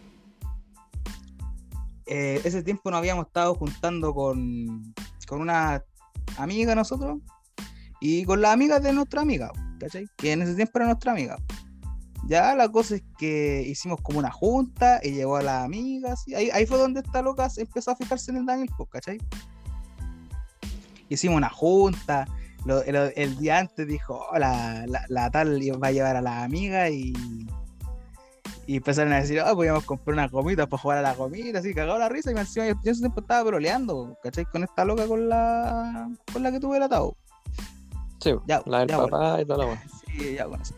eh, 2.05 2.41
ese 2.43 2.63
tiempo 2.63 2.91
nos 2.91 2.99
habíamos 2.99 3.25
estado 3.25 3.55
juntando 3.55 4.13
con, 4.13 4.93
con 5.27 5.41
una 5.41 5.83
amiga 6.37 6.75
nosotros 6.75 7.19
y 7.99 8.25
con 8.25 8.41
las 8.41 8.53
amigas 8.53 8.83
de 8.83 8.93
nuestra 8.93 9.21
amiga, 9.21 9.51
¿cachai? 9.79 10.07
Que 10.17 10.31
en 10.31 10.41
ese 10.41 10.55
tiempo 10.55 10.73
era 10.75 10.85
nuestra 10.87 11.11
amiga. 11.11 11.37
Ya 12.27 12.55
la 12.55 12.69
cosa 12.69 12.95
es 12.95 13.03
que 13.17 13.63
hicimos 13.65 14.01
como 14.01 14.19
una 14.19 14.31
junta 14.31 14.99
y 15.01 15.11
llegó 15.11 15.37
a 15.37 15.41
las 15.41 15.63
amigas. 15.63 16.23
Y 16.27 16.35
ahí, 16.35 16.49
ahí 16.51 16.65
fue 16.65 16.77
donde 16.77 16.99
esta 16.99 17.21
loca 17.21 17.47
empezó 17.55 17.91
a 17.91 17.95
fijarse 17.95 18.31
en 18.31 18.37
el 18.37 18.45
Daniel, 18.45 18.69
pues, 18.75 18.89
¿cachai? 18.89 19.17
Hicimos 21.09 21.37
una 21.37 21.49
junta. 21.49 22.25
el, 22.85 23.37
día 23.37 23.59
antes 23.59 23.87
dijo, 23.87 24.25
"Oh, 24.31 24.37
la, 24.37 24.85
la, 24.87 25.05
la 25.07 25.31
tal 25.31 25.59
va 25.81 25.87
a 25.87 25.91
llevar 25.91 26.17
a 26.17 26.21
las 26.21 26.43
amigas 26.43 26.91
y, 26.91 27.13
y 28.67 28.75
empezaron 28.75 29.13
a 29.13 29.21
decir, 29.21 29.39
oh, 29.39 29.55
podíamos 29.55 29.85
comprar 29.85 30.13
una 30.13 30.29
comida 30.29 30.67
para 30.67 30.81
jugar 30.81 30.97
a 30.97 31.01
la 31.01 31.15
comida, 31.15 31.59
así 31.59 31.73
cagado 31.73 31.97
la 31.97 32.09
risa. 32.09 32.31
Y 32.31 32.35
encima 32.35 32.67
yo, 32.67 32.73
yo 32.83 32.93
tiempo 32.93 33.21
estaba 33.21 33.43
broleando, 33.43 34.17
¿cachai? 34.21 34.43
Con 34.43 34.63
esta 34.63 34.83
loca 34.83 35.07
con 35.07 35.29
la, 35.29 36.09
con 36.33 36.43
la 36.43 36.51
que 36.51 36.59
tuve 36.59 36.75
el 36.75 36.83
atado. 36.83 37.15
Sí, 38.31 38.39
Ya, 38.47 38.61
la 38.65 38.79
del 38.79 38.89
ya, 38.89 38.97
bueno. 38.97 39.11
papá 39.17 39.41
y 39.41 39.45
toda 39.45 39.59
la 39.59 39.65
weá. 39.71 39.83
Sí, 40.17 40.33
ya 40.33 40.45
con 40.45 40.61
eso. 40.61 40.75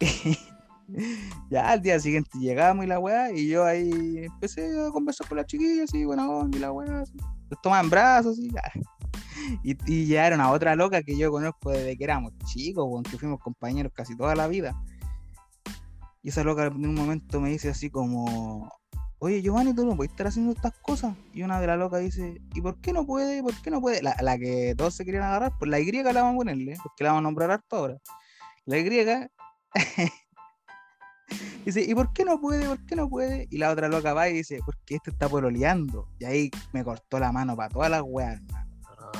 ya 1.50 1.70
al 1.70 1.82
día 1.82 1.98
siguiente 2.00 2.30
llegamos 2.38 2.84
y 2.84 2.88
la 2.88 2.98
weá, 2.98 3.32
y 3.32 3.48
yo 3.48 3.64
ahí 3.64 3.90
empecé 4.24 4.78
a 4.78 4.90
conversar 4.90 5.26
con 5.28 5.36
las 5.38 5.46
chiquillas, 5.46 5.92
y 5.94 6.04
buena 6.04 6.28
onda, 6.28 6.56
y 6.56 6.60
la 6.60 6.72
weá. 6.72 7.04
Los 7.50 7.62
tomaban 7.62 7.86
en 7.86 7.90
brazos, 7.90 8.38
y, 8.38 8.50
ya. 8.52 8.62
y, 9.62 9.76
y 9.86 10.06
llegaron 10.06 10.40
a 10.40 10.50
otra 10.50 10.76
loca 10.76 11.02
que 11.02 11.16
yo 11.16 11.30
conozco 11.30 11.70
desde 11.70 11.96
que 11.96 12.04
éramos 12.04 12.32
chicos, 12.44 12.86
que 13.10 13.16
fuimos 13.18 13.40
compañeros 13.40 13.92
casi 13.94 14.16
toda 14.16 14.34
la 14.34 14.48
vida. 14.48 14.74
Y 16.22 16.28
esa 16.30 16.44
loca 16.44 16.66
en 16.66 16.84
un 16.84 16.94
momento 16.94 17.40
me 17.40 17.48
dice 17.50 17.70
así 17.70 17.90
como, 17.90 18.70
oye 19.20 19.42
Giovanni, 19.42 19.74
tú 19.74 19.84
no 19.84 19.96
puedes 19.96 20.12
estar 20.12 20.26
haciendo 20.26 20.52
estas 20.52 20.72
cosas. 20.78 21.14
Y 21.32 21.42
una 21.42 21.60
de 21.60 21.66
las 21.66 21.78
locas 21.78 22.00
dice, 22.00 22.40
¿y 22.54 22.60
por 22.60 22.80
qué 22.80 22.92
no 22.92 23.06
puede? 23.06 23.42
¿Por 23.42 23.54
qué 23.62 23.70
no 23.70 23.80
puede? 23.80 24.02
La, 24.02 24.16
la 24.20 24.38
que 24.38 24.74
todos 24.76 24.94
se 24.94 25.04
querían 25.04 25.24
agarrar, 25.24 25.52
pues 25.58 25.70
la 25.70 25.80
Y 25.80 25.90
la 25.90 26.12
vamos 26.12 26.34
a 26.34 26.38
ponerle, 26.38 26.76
porque 26.82 27.04
la 27.04 27.10
vamos 27.10 27.20
a 27.20 27.22
nombrar 27.22 27.50
harto 27.50 27.76
ahora. 27.76 27.98
La 28.66 28.78
Y 28.78 28.90
dice, 31.64 31.82
¿y 31.82 31.94
por 31.94 32.12
qué 32.12 32.24
no 32.24 32.40
puede? 32.40 32.66
¿Por 32.66 32.84
qué 32.86 32.96
no 32.96 33.08
puede? 33.08 33.46
Y 33.50 33.58
la 33.58 33.70
otra 33.70 33.88
loca 33.88 34.14
va 34.14 34.28
y 34.28 34.34
dice, 34.34 34.60
porque 34.64 34.96
este 34.96 35.10
está 35.10 35.28
pololeando. 35.28 36.08
Y 36.18 36.24
ahí 36.24 36.50
me 36.72 36.84
cortó 36.84 37.18
la 37.18 37.32
mano 37.32 37.56
para 37.56 37.68
todas 37.68 37.90
las 37.90 38.02
weas, 38.04 38.34
hermano. 38.34 38.68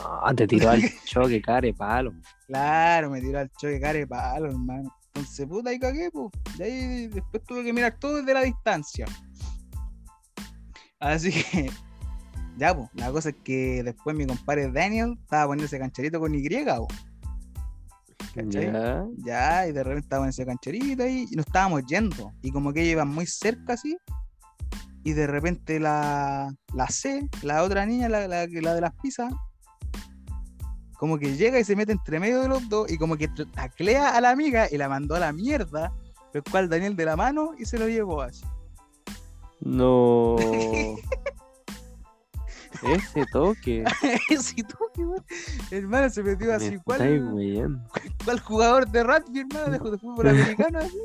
Ah, 0.05 0.33
te 0.37 0.47
tiró 0.47 0.71
al 0.71 0.83
choque, 1.05 1.41
care, 1.41 1.73
palo. 1.73 2.13
Claro, 2.47 3.11
me 3.11 3.21
tiró 3.21 3.39
al 3.39 3.51
choque 3.53 3.81
care 3.81 4.07
palo, 4.07 4.47
hermano. 4.47 4.95
Entonces, 5.15 5.47
puta, 5.47 5.71
ahí 5.71 5.79
cagué, 5.79 6.11
pues. 6.11 6.31
Y 6.59 6.63
ahí 6.63 7.07
después 7.09 7.43
tuve 7.45 7.65
que 7.65 7.73
mirar 7.73 7.99
todo 7.99 8.17
desde 8.19 8.35
la 8.35 8.43
distancia. 8.43 9.07
Así 11.01 11.31
que, 11.31 11.71
ya, 12.57 12.75
pues, 12.75 12.89
la 12.95 13.11
cosa 13.13 13.31
es 13.31 13.37
que 13.45 13.83
después 13.83 14.17
mi 14.17 14.27
compadre 14.27 14.71
Daniel 14.71 15.17
estaba 15.23 15.47
poniendo 15.47 15.67
ese 15.67 15.79
cancherito 15.79 16.21
con 16.21 16.35
Y, 16.35 16.49
po. 16.49 16.89
¿Cachai? 18.35 18.73
Ya. 18.73 19.07
Ya, 19.19 19.67
y 19.69 19.73
de 19.73 19.83
repente 19.83 20.05
estábamos 20.05 20.27
en 20.27 20.31
ese 20.31 20.47
cancherito 20.47 21.03
ahí 21.03 21.27
y 21.31 21.37
nos 21.37 21.47
estábamos 21.47 21.85
yendo. 21.87 22.33
Y 22.43 22.51
como 22.51 22.73
que 22.73 22.85
iban 22.85 23.09
muy 23.09 23.27
cerca 23.27 23.75
así. 23.75 23.97
Y 25.05 25.13
de 25.13 25.27
repente 25.27 25.81
la, 25.81 26.55
la 26.75 26.87
C, 26.89 27.29
la 27.43 27.63
otra 27.63 27.87
niña, 27.87 28.09
la, 28.09 28.29
la, 28.29 28.47
de 28.47 28.81
las 28.81 28.93
pizzas, 29.01 29.33
como 30.99 31.19
que 31.19 31.37
llega 31.37 31.59
y 31.59 31.65
se 31.65 31.77
mete 31.77 31.93
entre 31.93 32.21
medio 32.21 32.43
de 32.43 32.49
los 32.49 32.69
dos 32.69 32.91
y 32.91 32.99
como 32.99 33.17
que 33.17 33.29
taclea 33.29 34.17
a 34.17 34.21
la 34.21 34.31
amiga 34.31 34.67
y 34.71 34.77
la 34.77 34.89
mandó 34.89 35.15
a 35.15 35.21
la 35.21 35.33
mierda, 35.33 35.93
el 36.35 36.43
cual 36.43 36.69
Daniel 36.69 36.97
de 36.97 37.05
la 37.05 37.17
mano 37.17 37.53
y 37.57 37.65
se 37.65 37.79
lo 37.79 37.89
llevó 37.89 38.21
así. 38.23 38.45
No. 39.61 40.37
Ese 42.83 43.25
toque. 43.33 43.85
Ese 44.31 44.63
toque, 44.63 45.05
weón. 45.05 45.25
Hermano, 45.71 46.09
se 46.11 46.23
metió 46.23 46.55
así. 46.55 46.71
Me 46.73 46.79
¿Cuál, 46.81 47.01
cuál 48.25 48.41
jugador 48.41 48.89
de 48.89 49.03
rugby, 49.03 49.41
hermano, 49.41 49.65
de, 49.85 49.91
de 49.91 49.99
fútbol 49.99 50.29
americano? 50.29 50.79
Así? 50.79 50.97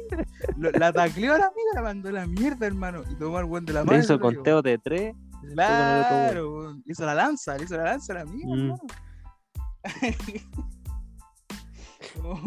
Lo- 0.57 0.71
la 0.71 0.93
tacleó 0.93 1.33
a 1.33 1.37
la 1.39 1.45
amiga, 1.47 1.69
la 1.73 1.81
mandó 1.81 2.11
la 2.11 2.27
mierda, 2.27 2.67
hermano. 2.67 3.01
Y 3.09 3.15
tomó 3.15 3.37
al 3.37 3.45
buen 3.45 3.65
de 3.65 3.73
la 3.73 3.79
Le 3.81 3.85
mano. 3.87 3.97
y 3.97 4.01
hizo 4.03 4.19
conteo 4.19 4.61
de 4.61 4.77
tres. 4.77 5.15
Claro, 5.53 6.57
weón. 6.57 6.83
hizo 6.85 7.05
la 7.05 7.15
lanza, 7.15 7.57
le 7.57 7.63
hizo 7.63 7.75
la 7.75 7.83
lanza 7.85 8.13
a 8.13 8.15
la 8.17 8.21
amiga, 8.21 8.47
Mm. 8.47 8.59
hermano. 8.59 8.79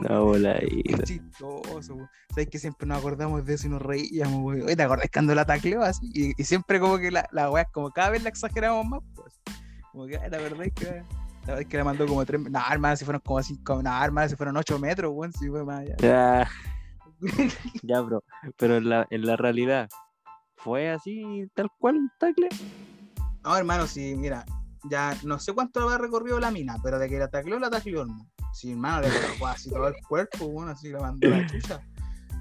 La 0.02 0.20
voladita. 0.20 0.98
Qué 0.98 1.02
chistoso, 1.02 1.94
weón. 1.94 2.08
Sabes 2.30 2.48
que 2.48 2.58
siempre 2.58 2.86
nos 2.86 2.98
acordamos 2.98 3.44
de 3.44 3.54
eso 3.54 3.66
y 3.66 3.70
nos 3.70 3.82
reíamos, 3.82 4.42
weón. 4.42 4.62
Oye, 4.62 4.76
¿Te 4.76 4.82
acordás 4.82 5.08
cuando 5.12 5.34
la 5.34 5.44
tacleó 5.44 5.82
así? 5.82 6.10
Y, 6.14 6.40
y 6.40 6.44
siempre 6.44 6.80
como 6.80 6.98
que 6.98 7.10
la, 7.10 7.28
la 7.32 7.50
weá, 7.50 7.64
como 7.66 7.90
cada 7.90 8.10
vez 8.10 8.22
la 8.22 8.28
exageramos 8.28 8.86
más, 8.86 9.00
pues. 9.14 9.40
Como 9.92 10.06
que, 10.06 10.18
ay, 10.18 10.30
la 10.30 10.38
verdad 10.38 10.66
es 10.66 10.72
que 10.72 10.84
la 10.84 11.52
verdad 11.52 11.60
es 11.60 11.66
que 11.68 11.76
la 11.76 11.84
mandó 11.84 12.06
como 12.06 12.24
tres. 12.24 12.40
No, 12.40 12.60
hermano, 12.70 12.96
si 12.96 13.04
fueron 13.04 13.22
como 13.24 13.42
cinco. 13.42 13.82
No, 13.82 14.04
hermano, 14.04 14.28
si 14.28 14.36
fueron 14.36 14.56
ocho 14.56 14.78
metros, 14.78 15.12
weón. 15.14 15.32
Si 15.32 15.48
fue 15.48 15.64
más 15.64 15.80
allá. 15.80 15.96
Ya, 15.98 16.48
ya, 17.82 18.00
bro. 18.00 18.22
Pero 18.56 18.76
en 18.76 18.88
la, 18.88 19.06
en 19.10 19.26
la 19.26 19.36
realidad, 19.36 19.88
¿fue 20.56 20.90
así 20.90 21.48
tal 21.54 21.70
cual 21.78 21.96
un 21.96 22.10
tackle? 22.18 22.48
No, 23.44 23.56
hermano, 23.56 23.86
sí, 23.86 24.14
mira. 24.16 24.44
Ya 24.88 25.16
no 25.24 25.38
sé 25.38 25.52
cuánto 25.52 25.80
habrá 25.80 25.98
recorrido 25.98 26.38
la 26.38 26.50
mina, 26.50 26.76
pero 26.82 26.98
de 26.98 27.08
que 27.08 27.18
la 27.18 27.28
tacleó, 27.28 27.58
la 27.58 27.70
tacleó, 27.70 28.02
hermano. 28.02 28.26
Sí, 28.56 28.72
hermano, 28.72 29.02
le 29.02 29.10
pegó 29.10 29.46
así 29.48 29.68
todo 29.68 29.86
el 29.86 29.94
cuerpo, 30.08 30.46
weón, 30.46 30.70
así 30.70 30.88
la 30.88 31.00
mandó 31.00 31.28
la 31.28 31.46
chucha. 31.46 31.86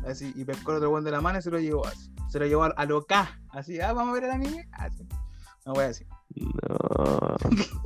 Así, 0.07 0.31
y 0.33 0.45
pescó 0.45 0.71
el 0.71 0.77
otro 0.77 0.91
weón 0.91 1.03
de 1.03 1.11
la 1.11 1.19
mano 1.19 1.39
y 1.39 1.41
se 1.41 1.51
lo 1.51 1.59
llevó 1.59 1.85
así. 1.85 2.09
Se 2.29 2.39
lo 2.39 2.45
llevó 2.45 2.63
a, 2.63 2.67
a 2.67 2.85
lo 2.85 3.05
K. 3.05 3.37
Así, 3.49 3.81
ah, 3.81 3.91
vamos 3.91 4.11
a 4.11 4.13
ver 4.13 4.23
a 4.23 4.27
la 4.29 4.37
niña. 4.37 4.65
Así. 4.71 5.05
No 5.65 5.73
voy 5.73 5.83
a 5.83 5.87
decir. 5.87 6.07
No. 6.35 7.35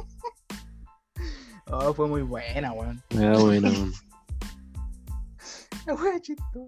Oh, 1.71 1.93
fue 1.93 2.07
muy 2.07 2.23
buena, 2.23 2.73
weón. 2.73 2.99
Ah, 3.15 3.37
bueno. 3.39 3.69
Fue 5.97 6.19
chistoso. 6.19 6.67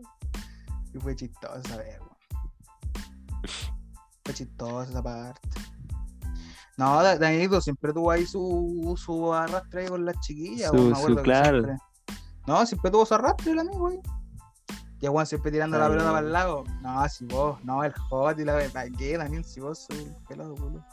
Y 0.94 1.00
fue 1.00 1.16
chistoso 1.16 1.58
esa 1.58 1.78
vez, 1.78 2.00
weón. 2.00 2.18
Fue 4.24 4.34
chistoso 4.34 4.84
esa 4.84 5.02
parte. 5.02 5.50
No, 6.82 7.04
Da- 7.04 7.16
Danilito 7.16 7.62
siempre 7.62 7.94
tuvo 7.94 8.10
ahí 8.10 8.26
su, 8.26 8.96
su 8.98 9.32
arrastre 9.32 9.84
ahí 9.84 9.88
con 9.88 10.04
las 10.04 10.20
chiquillas, 10.22 10.72
Su- 10.72 10.96
su- 10.96 11.16
claro. 11.18 11.60
siempre- 11.62 11.78
No, 12.48 12.66
siempre 12.66 12.90
tuvo 12.90 13.06
su 13.06 13.14
arrastre 13.14 13.52
el 13.52 13.60
amigo, 13.60 13.88
ahí. 13.90 14.00
Y 15.00 15.06
Juan 15.06 15.28
siempre 15.28 15.52
tirando 15.52 15.78
la 15.78 15.88
pelota 15.90 16.12
para 16.12 16.26
el 16.26 16.34
lado. 16.34 16.64
No, 16.82 17.08
si 17.08 17.26
vos, 17.26 17.64
no, 17.64 17.84
el 17.84 17.94
hot 17.94 18.40
y 18.40 18.46
la 18.46 18.58
¿para 18.74 18.90
qué, 18.90 19.16
Daniel? 19.16 19.46
Si 19.46 19.60
vos 19.60 19.86
soy 19.88 20.00
el 20.00 20.16
pelado, 20.28 20.56
boludo. 20.56 20.84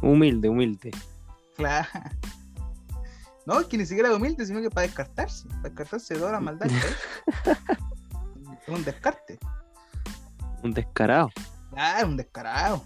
Humilde, 0.00 0.48
humilde. 0.48 0.90
Claro. 1.56 1.86
No, 3.46 3.58
es 3.58 3.66
que 3.66 3.76
ni 3.76 3.84
siquiera 3.86 4.08
es 4.08 4.14
humilde, 4.16 4.46
sino 4.46 4.60
que 4.60 4.70
para 4.70 4.86
descartarse. 4.86 5.48
Para 5.48 5.62
descartarse 5.62 6.14
de 6.14 6.20
todas 6.20 6.32
las 6.34 6.42
maldades. 6.42 6.72
¿eh? 7.46 7.56
Es 8.62 8.68
un 8.68 8.84
descarte. 8.84 9.38
Un 10.62 10.72
descarado. 10.72 11.28
Claro, 11.70 12.06
un 12.08 12.16
descarado. 12.16 12.84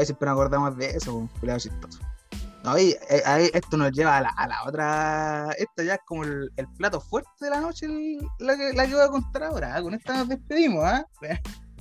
Y 0.00 0.04
siempre 0.04 0.26
nos 0.28 0.34
acordamos 0.34 0.76
de 0.76 0.90
eso, 0.90 1.14
un 1.14 1.26
culiado 1.28 1.60
chistoso. 1.60 2.00
No, 2.64 2.76
y 2.78 2.96
eh, 3.08 3.50
esto 3.54 3.76
nos 3.76 3.92
lleva 3.92 4.16
a 4.16 4.20
la, 4.22 4.28
a 4.30 4.48
la 4.48 4.64
otra. 4.66 5.50
Esto 5.56 5.84
ya 5.84 5.94
es 5.94 6.00
como 6.04 6.24
el, 6.24 6.50
el 6.56 6.66
plato 6.76 7.00
fuerte 7.00 7.30
de 7.40 7.50
la 7.50 7.60
noche, 7.60 7.86
el- 7.86 8.18
la, 8.40 8.56
que, 8.56 8.72
la 8.72 8.86
que 8.86 8.94
voy 8.94 9.04
a 9.04 9.08
contar 9.08 9.44
ahora. 9.44 9.76
¿ah? 9.76 9.82
Con 9.82 9.94
esta 9.94 10.16
nos 10.16 10.28
despedimos, 10.28 10.82
¿ah? 10.84 11.06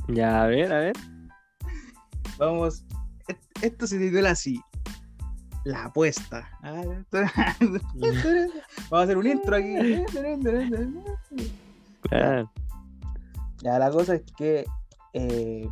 Ya, 0.10 0.44
a 0.44 0.48
ver, 0.48 0.72
a 0.72 0.80
ver. 0.80 0.95
Vamos. 2.38 2.84
Esto 3.61 3.88
se 3.88 3.98
titula 3.98 4.32
así. 4.32 4.61
La 5.64 5.86
apuesta. 5.86 6.48
Ah, 6.61 6.84
Vamos 7.11 7.82
a 8.91 9.02
hacer 9.02 9.18
un 9.18 9.26
intro 9.26 9.56
aquí. 9.56 10.03
Claro. 12.02 12.52
Ya, 13.64 13.80
la 13.80 13.90
cosa 13.90 14.14
es 14.15 14.23
que 14.38 14.65
eh, 15.14 15.68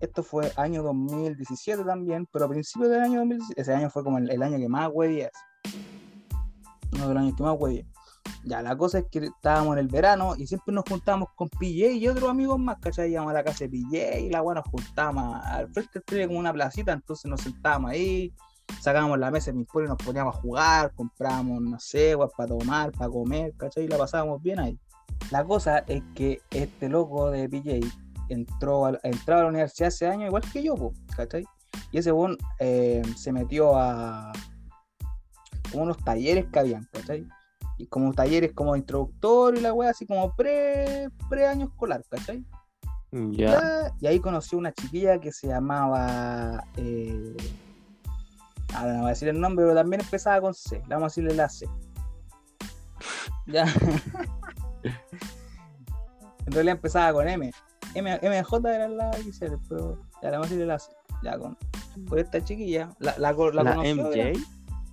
esto 0.00 0.22
fue 0.22 0.52
año 0.56 0.82
2017 0.82 1.84
también, 1.84 2.26
pero 2.32 2.44
a 2.44 2.48
principios 2.48 2.90
del 2.90 3.00
año 3.00 3.18
2017, 3.20 3.60
ese 3.60 3.74
año 3.74 3.90
fue 3.90 4.04
como 4.04 4.18
el, 4.18 4.30
el 4.30 4.42
año 4.42 4.58
que 4.58 4.68
más 4.68 4.90
es. 5.08 5.30
Uno 6.92 7.08
de 7.08 7.14
los 7.14 7.22
años 7.22 7.34
que 7.36 7.42
más 7.42 7.56
güey 7.56 7.86
Ya, 8.44 8.62
la 8.62 8.76
cosa 8.76 8.98
es 9.00 9.06
que 9.10 9.18
estábamos 9.18 9.74
en 9.74 9.80
el 9.80 9.88
verano 9.88 10.34
y 10.36 10.46
siempre 10.46 10.74
nos 10.74 10.84
juntábamos 10.88 11.28
con 11.34 11.48
PJ 11.48 11.92
y 11.92 12.08
otros 12.08 12.30
amigos 12.30 12.58
más, 12.58 12.78
¿cachai? 12.80 13.10
Íbamos 13.10 13.30
a 13.30 13.34
la 13.34 13.44
casa 13.44 13.64
de 13.64 13.70
PJ 13.70 14.20
y 14.20 14.30
la 14.30 14.42
weá 14.42 14.54
nos 14.54 14.68
juntábamos 14.68 15.44
al 15.44 15.72
frente 15.72 16.00
tenía 16.00 16.26
como 16.26 16.38
una 16.38 16.52
placita, 16.52 16.92
entonces 16.92 17.30
nos 17.30 17.40
sentábamos 17.40 17.90
ahí, 17.90 18.32
sacábamos 18.80 19.18
la 19.18 19.30
mesa 19.30 19.50
de 19.50 19.58
ping-pong 19.58 19.84
y 19.84 19.88
nos 19.88 19.98
poníamos 19.98 20.36
a 20.36 20.40
jugar, 20.40 20.92
comprábamos, 20.94 21.60
no 21.60 21.80
sé, 21.80 22.16
para 22.36 22.48
tomar, 22.48 22.92
para 22.92 23.10
comer, 23.10 23.52
¿cachai? 23.56 23.84
Y 23.84 23.88
la 23.88 23.98
pasábamos 23.98 24.42
bien 24.42 24.60
ahí. 24.60 24.78
La 25.30 25.44
cosa 25.44 25.80
es 25.80 26.02
que 26.14 26.40
este 26.50 26.88
loco 26.88 27.30
de 27.30 27.48
PJ 27.48 27.80
entró 28.28 28.86
a, 28.86 28.98
entraba 29.02 29.40
a 29.40 29.44
la 29.44 29.50
universidad 29.50 29.88
ese 29.88 30.06
año 30.06 30.26
igual 30.26 30.42
que 30.52 30.62
yo, 30.62 30.74
po, 30.74 30.92
¿cachai? 31.16 31.44
Y 31.92 31.98
ese 31.98 32.10
bon 32.10 32.36
se 32.58 33.32
metió 33.32 33.76
a 33.76 34.32
como 35.70 35.84
unos 35.84 35.98
talleres 35.98 36.46
que 36.52 36.58
habían, 36.58 36.88
¿cachai? 36.92 37.26
Y 37.76 37.86
como 37.86 38.12
talleres 38.12 38.52
como 38.52 38.74
introductor 38.76 39.56
y 39.56 39.60
la 39.60 39.72
wea 39.72 39.90
así 39.90 40.06
como 40.06 40.34
pre, 40.34 41.10
pre 41.28 41.46
año 41.46 41.66
escolar, 41.66 42.02
¿cachai? 42.08 42.44
Y 43.12 44.06
ahí 44.06 44.20
conoció 44.20 44.58
una 44.58 44.72
chiquilla 44.72 45.18
que 45.18 45.32
se 45.32 45.48
llamaba. 45.48 46.64
Eh... 46.76 47.36
Ahora 48.74 48.92
no 48.92 48.98
voy 49.00 49.06
a 49.06 49.10
decir 49.10 49.28
el 49.28 49.40
nombre, 49.40 49.64
pero 49.64 49.74
también 49.76 50.02
empezaba 50.02 50.40
con 50.42 50.52
C. 50.54 50.76
Le 50.76 50.94
vamos 50.94 51.04
a 51.04 51.06
decirle 51.06 51.34
la 51.34 51.48
C. 51.48 51.66
Ya. 53.46 53.64
en 56.44 56.52
realidad 56.52 56.76
empezaba 56.76 57.12
con 57.14 57.26
M. 57.28 57.50
M 57.94 58.18
MJ 58.22 58.68
era 58.68 58.88
la 58.88 59.12
XL, 59.12 59.54
pero 59.68 59.98
ya 60.22 60.30
le 60.30 60.36
vamos 60.36 60.46
a 60.46 60.50
decirle 60.50 60.66
la. 60.66 60.78
Ya 61.22 61.38
con. 61.38 61.56
Por 62.08 62.18
esta 62.18 62.42
chiquilla. 62.42 62.90
La, 63.00 63.12
la, 63.18 63.32
la 63.32 63.62
La 63.62 63.74
conoció, 63.74 63.94
MJ. 63.96 64.38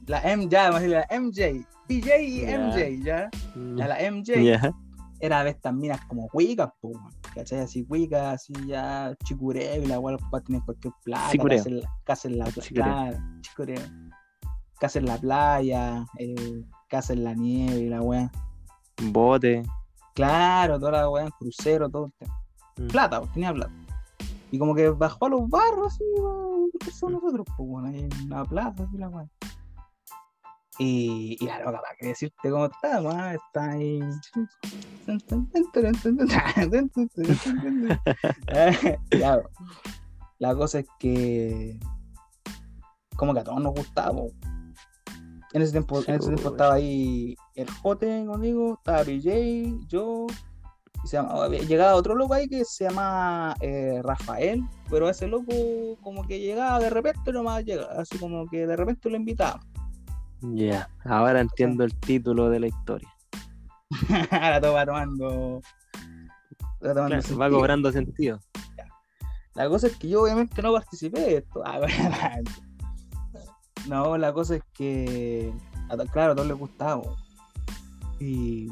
La 0.07 0.21
M, 0.31 0.47
ya, 0.49 0.69
la 0.71 1.07
MJ. 1.11 1.65
PJ 1.87 2.19
y 2.21 2.41
Ya. 2.41 2.57
MJ, 2.57 3.03
ya. 3.03 3.29
Ya 3.75 3.87
la 3.87 4.11
MJ 4.11 4.43
Ya. 4.43 4.73
era 5.19 5.43
de 5.43 5.51
estas 5.51 5.73
minas 5.73 5.99
como 6.07 6.27
cuicas, 6.29 6.69
weón, 6.81 7.01
¿cachai? 7.33 7.59
Así 7.59 7.85
cuicas, 7.85 8.35
así 8.35 8.53
ya 8.67 9.15
chicureo 9.23 9.81
y 9.81 9.85
la 9.85 9.99
weá 9.99 10.17
para 10.31 10.43
tener 10.43 10.61
cualquier 10.63 10.93
plata, 11.03 11.31
Chicureo. 11.31 11.63
casa 12.03 12.27
en 12.27 12.39
la, 12.39 12.45
la 12.45 12.51
playa, 12.51 13.23
chicureo. 13.41 13.81
Casa 14.79 14.99
en 14.99 15.05
la 15.05 15.17
playa, 15.17 16.05
eh, 16.19 16.63
casa 16.89 17.13
en 17.13 17.23
la 17.23 17.33
nieve 17.33 17.77
y 17.77 17.89
la 17.89 18.01
weá. 18.01 18.31
Bote. 19.03 19.63
Claro, 20.15 20.79
toda 20.79 20.91
la 20.93 21.09
weá, 21.09 21.29
crucero, 21.39 21.89
todo. 21.89 22.05
el 22.07 22.13
tema. 22.13 22.41
Mm. 22.77 22.87
Plata, 22.87 23.19
pues, 23.19 23.33
tenía 23.33 23.53
plata. 23.53 23.73
Y 24.51 24.59
como 24.59 24.75
que 24.75 24.89
bajó 24.89 25.25
a 25.25 25.29
los 25.29 25.49
barros 25.49 25.93
así, 25.93 26.03
weón, 26.17 26.69
que 26.79 26.91
somos 26.91 27.23
nosotros, 27.23 27.47
pues 27.57 27.69
bueno, 27.69 27.87
ahí 27.89 27.99
en 27.99 28.29
la 28.29 28.45
plaza, 28.45 28.83
así 28.83 28.97
la 28.97 29.09
weá. 29.09 29.27
Y, 30.77 31.37
y 31.39 31.45
la 31.45 31.59
loca, 31.59 31.81
para 31.81 31.95
qué 31.97 32.07
decirte 32.07 32.49
cómo 32.49 32.65
está, 32.65 33.01
weón, 33.01 33.35
está 33.35 33.71
ahí. 33.71 33.99
Ya, 39.19 39.41
la 40.39 40.55
cosa 40.55 40.79
es 40.79 40.87
que 40.99 41.79
como 43.15 43.33
que 43.33 43.39
a 43.39 43.43
todos 43.43 43.61
nos 43.61 43.73
gustaba. 43.73 44.11
po. 44.11 44.31
En 45.53 45.61
ese 45.61 45.71
tiempo, 45.71 45.99
en 45.99 46.15
ese 46.15 46.27
tiempo 46.27 46.35
Chuta. 46.35 46.49
estaba 46.49 46.73
ahí 46.73 47.35
el 47.55 47.69
Jote 47.69 48.25
conmigo, 48.25 48.73
estaba 48.73 49.03
BJ, 49.03 49.87
yo, 49.87 50.27
y 51.05 51.07
se 51.07 51.17
llamaba- 51.17 51.45
había- 51.45 51.61
llegaba 51.61 51.95
otro 51.95 52.15
loco 52.15 52.33
ahí 52.33 52.47
que 52.49 52.65
se 52.65 52.85
llama 52.85 53.55
eh, 53.61 54.01
Rafael, 54.03 54.61
pero 54.89 55.07
ese 55.07 55.27
loco 55.27 55.53
como 56.01 56.25
que 56.27 56.39
llegaba 56.39 56.79
de 56.79 56.89
repente 56.89 57.31
nomás 57.31 57.63
llega, 57.63 57.85
así 57.97 58.17
como 58.17 58.47
que 58.47 58.65
de 58.67 58.75
repente 58.75 59.09
lo 59.09 59.15
invitaba. 59.15 59.61
Ya. 60.41 60.89
Ahora 61.05 61.39
entiendo 61.41 61.83
el 61.83 61.95
título 61.99 62.49
de 62.49 62.59
la 62.59 62.67
historia. 62.67 63.09
Ahora 64.31 64.59
todo 64.59 64.73
va 64.73 64.85
tomando. 64.85 65.61
va 66.85 66.93
tomando 66.93 67.07
Claro, 67.07 67.15
va 67.15 67.21
sentido. 67.21 67.49
cobrando 67.51 67.91
sentido. 67.91 68.39
La 69.53 69.69
cosa 69.69 69.87
es 69.87 69.95
que 69.95 70.09
yo 70.09 70.23
obviamente 70.23 70.61
no 70.61 70.73
participé 70.73 71.19
de 71.21 71.37
esto. 71.37 71.63
Ah, 71.65 71.79
no, 73.87 74.17
la 74.17 74.33
cosa 74.33 74.57
es 74.57 74.63
que, 74.73 75.53
claro, 76.11 76.33
a 76.33 76.35
todos 76.35 76.49
les 76.49 76.57
gustaba. 76.57 77.03
Y 78.19 78.67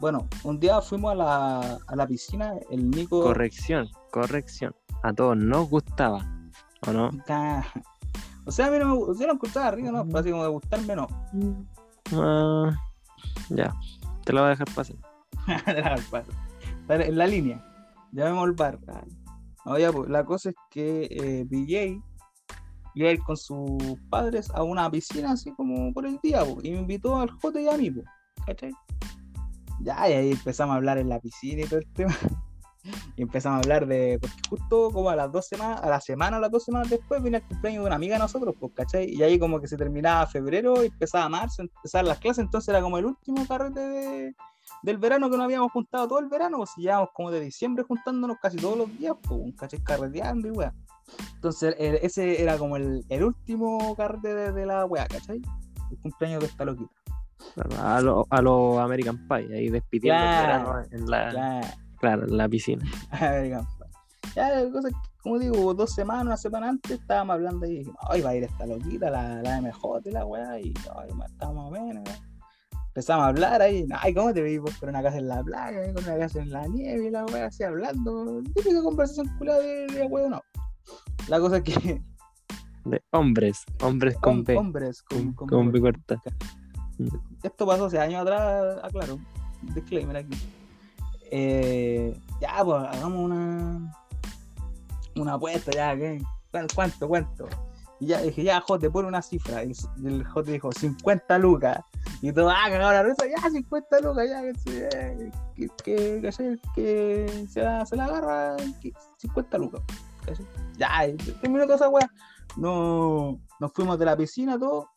bueno, 0.00 0.28
un 0.44 0.60
día 0.60 0.80
fuimos 0.80 1.12
a 1.12 1.14
la, 1.14 1.78
a 1.86 1.96
la 1.96 2.06
piscina, 2.06 2.54
el 2.70 2.90
Nico... 2.90 3.22
Corrección, 3.22 3.88
corrección. 4.10 4.74
A 5.02 5.12
todos 5.12 5.36
nos 5.36 5.68
gustaba. 5.68 6.24
¿O 6.86 6.92
no? 6.92 7.10
O 8.46 8.50
sea, 8.50 8.66
a 8.66 8.70
mí 8.70 8.78
no 8.78 8.86
me 8.86 9.18
yo 9.18 9.26
lo 9.26 9.32
encontraba 9.32 9.72
rico, 9.72 9.90
¿no? 9.90 10.06
Pero 10.06 10.18
así 10.18 10.30
como 10.30 10.42
de 10.42 10.48
gustarme, 10.48 10.96
no. 10.96 11.06
Ah, 12.12 12.70
ya, 13.50 13.74
te 14.24 14.32
lo 14.32 14.40
voy 14.40 14.46
a 14.46 14.50
dejar 14.50 14.68
pasar. 14.74 14.96
Era 15.66 15.94
el 15.94 16.02
paso. 16.04 16.32
Pero 16.86 17.04
en 17.04 17.18
la 17.18 17.26
línea. 17.26 17.64
Llamemos 18.12 18.44
al 18.44 18.52
bar. 18.52 18.78
No, 19.64 19.78
ya, 19.78 19.92
pues, 19.92 20.08
la 20.08 20.24
cosa 20.24 20.50
es 20.50 20.56
que 20.70 21.08
eh, 21.10 21.44
BJ 21.44 22.02
iba 22.94 23.08
a 23.10 23.12
ir 23.12 23.22
con 23.22 23.36
sus 23.36 23.82
padres 24.08 24.50
a 24.54 24.62
una 24.62 24.90
piscina 24.90 25.32
así 25.32 25.52
como 25.52 25.92
por 25.92 26.06
el 26.06 26.18
día, 26.22 26.42
y 26.62 26.70
me 26.70 26.78
invitó 26.78 27.16
al 27.20 27.30
Jote 27.30 27.62
y 27.62 27.68
a 27.68 27.76
mí, 27.76 27.92
¿cachai? 28.46 28.72
Ya, 29.80 30.08
y 30.08 30.12
ahí 30.12 30.30
empezamos 30.32 30.74
a 30.74 30.76
hablar 30.76 30.98
en 30.98 31.08
la 31.08 31.20
piscina 31.20 31.62
y 31.62 31.66
todo 31.66 31.78
el 31.80 31.92
tema. 31.92 32.14
Y 33.16 33.22
empezamos 33.22 33.56
a 33.56 33.60
hablar 33.60 33.86
de, 33.86 34.18
porque 34.18 34.36
justo 34.48 34.90
como 34.92 35.10
a 35.10 35.16
las 35.16 35.30
dos 35.30 35.46
semanas, 35.46 35.82
a 35.82 35.90
la 35.90 36.00
semana 36.00 36.38
o 36.38 36.40
las 36.40 36.50
dos 36.50 36.64
semanas 36.64 36.88
después 36.88 37.22
vino 37.22 37.36
el 37.36 37.42
cumpleaños 37.42 37.82
de 37.82 37.86
una 37.86 37.96
amiga 37.96 38.14
de 38.14 38.20
nosotros, 38.20 38.54
pues, 38.58 38.72
¿cachai? 38.74 39.12
Y 39.12 39.22
ahí 39.22 39.38
como 39.38 39.60
que 39.60 39.66
se 39.68 39.76
terminaba 39.76 40.26
febrero 40.26 40.80
empezaba 40.80 41.28
marzo, 41.28 41.62
empezaban 41.62 42.06
las 42.06 42.18
clases, 42.18 42.44
entonces 42.44 42.68
era 42.68 42.80
como 42.80 42.96
el 42.96 43.04
último 43.04 43.46
carrete 43.46 43.80
de, 43.80 44.36
del 44.84 44.96
verano 44.96 45.28
que 45.28 45.36
nos 45.36 45.44
habíamos 45.44 45.70
juntado 45.72 46.08
todo 46.08 46.18
el 46.20 46.28
verano, 46.28 46.58
pues 46.58 46.70
llevábamos 46.78 47.10
como 47.12 47.30
de 47.30 47.40
diciembre 47.40 47.84
juntándonos 47.84 48.38
casi 48.40 48.56
todos 48.56 48.78
los 48.78 48.96
días, 48.96 49.16
pues, 49.22 49.40
¿cachai? 49.58 49.82
Carreteando 49.82 50.48
y 50.48 50.52
weá. 50.52 50.72
Entonces 51.34 51.74
el- 51.78 51.96
ese 51.96 52.40
era 52.40 52.56
como 52.56 52.76
el, 52.76 53.04
el 53.10 53.24
último 53.24 53.94
carrete 53.96 54.34
de, 54.34 54.52
de 54.52 54.64
la 54.66 54.86
weá, 54.86 55.06
¿cachai? 55.08 55.42
El 55.90 55.98
cumpleaños 55.98 56.40
de 56.40 56.46
esta 56.46 56.64
loquita. 56.64 56.92
A 57.78 58.00
los 58.00 58.26
a 58.30 58.42
lo 58.42 58.78
American 58.80 59.26
Pie, 59.28 59.48
ahí 59.56 59.68
despidiendo 59.68 60.22
el 60.24 60.30
Claro, 60.30 60.72
verano 60.72 60.86
en 60.90 61.10
la, 61.10 61.28
Claro. 61.30 61.66
claro, 61.98 62.24
en 62.24 62.36
la 62.36 62.48
piscina. 62.48 62.84
American 63.10 63.64
Pie. 63.66 64.32
Ya, 64.36 64.50
la 64.62 64.70
cosa 64.70 64.88
es 64.88 64.94
que, 64.94 65.00
como 65.22 65.38
digo, 65.38 65.74
dos 65.74 65.94
semanas, 65.94 66.24
una 66.26 66.36
semana 66.36 66.68
antes 66.68 66.92
estábamos 67.00 67.34
hablando 67.34 67.66
y 67.66 67.78
dijimos, 67.78 67.96
ay, 68.08 68.20
va 68.20 68.30
a 68.30 68.34
ir 68.36 68.44
esta 68.44 68.66
loquita, 68.66 69.10
la, 69.10 69.42
la 69.42 69.60
MJ 69.60 70.00
y 70.04 70.10
la 70.10 70.24
weá, 70.26 70.60
y 70.60 70.72
ay, 70.96 71.10
o 71.40 71.70
menos. 71.70 72.04
Empezamos 72.88 73.24
a 73.24 73.28
hablar 73.28 73.62
ahí, 73.62 73.86
ay, 74.00 74.12
¿cómo 74.14 74.32
te 74.34 74.42
veis 74.42 74.60
con 74.80 74.88
una 74.88 75.02
casa 75.02 75.18
en 75.18 75.28
la 75.28 75.42
playa, 75.42 75.92
con 75.94 76.04
una 76.04 76.18
casa 76.18 76.40
en 76.40 76.50
la 76.50 76.66
nieve 76.66 77.06
y 77.06 77.10
la 77.10 77.24
weá, 77.26 77.46
así 77.46 77.62
hablando? 77.64 78.42
Típica 78.54 78.82
conversación 78.82 79.28
culada 79.38 79.60
de, 79.60 79.86
de 79.86 80.04
weá, 80.06 80.28
no. 80.28 80.42
La 81.28 81.38
cosa 81.40 81.58
es 81.58 81.62
que 81.62 82.02
De 82.84 83.02
hombres, 83.12 83.64
hombres 83.82 84.16
con 84.18 84.38
hom- 84.40 84.46
B, 84.46 84.56
hombres 84.56 85.02
con, 85.02 85.18
con, 85.32 85.34
con- 85.34 85.48
con 85.48 85.72
B 85.72 85.80
corta. 85.80 86.20
Esto 87.42 87.66
pasó 87.66 87.86
hace 87.86 87.98
años 87.98 88.22
atrás, 88.22 88.78
aclaro. 88.82 89.18
Disclaimer 89.74 90.16
aquí. 90.16 90.36
Eh, 91.30 92.18
ya, 92.40 92.64
pues 92.64 92.82
hagamos 92.84 93.18
una 93.20 93.94
una 95.16 95.34
apuesta, 95.34 95.72
ya, 95.72 95.96
¿qué? 95.96 96.22
¿Cuán- 96.50 96.68
¿Cuánto, 96.74 97.08
cuánto? 97.08 97.48
Y 98.00 98.06
ya 98.06 98.20
dije, 98.22 98.44
ya, 98.44 98.60
Jote, 98.60 98.88
pone 98.90 99.08
una 99.08 99.20
cifra. 99.20 99.64
Y 99.64 99.72
el 100.04 100.24
Jote 100.24 100.52
dijo, 100.52 100.70
50 100.70 101.36
lucas. 101.38 101.80
Y 102.22 102.32
todo, 102.32 102.48
ah, 102.50 102.66
cagado 102.68 102.92
la 102.92 103.02
risa, 103.02 103.24
ya, 103.26 103.50
50 103.50 104.00
lucas, 104.00 104.28
ya, 104.28 104.42
que, 104.42 105.30
que, 105.56 105.68
que, 105.82 106.30
que 106.74 107.46
se, 107.50 107.62
la, 107.62 107.84
se 107.84 107.96
la 107.96 108.04
agarra, 108.04 108.56
que 108.80 108.92
50 109.16 109.58
lucas. 109.58 109.82
Ya, 110.76 110.88
terminó 111.40 111.64
toda 111.64 111.76
esa 111.76 111.88
weá. 111.88 112.08
No, 112.56 113.40
nos 113.58 113.72
fuimos 113.72 113.98
de 113.98 114.04
la 114.04 114.16
piscina, 114.16 114.56
todo 114.58 114.88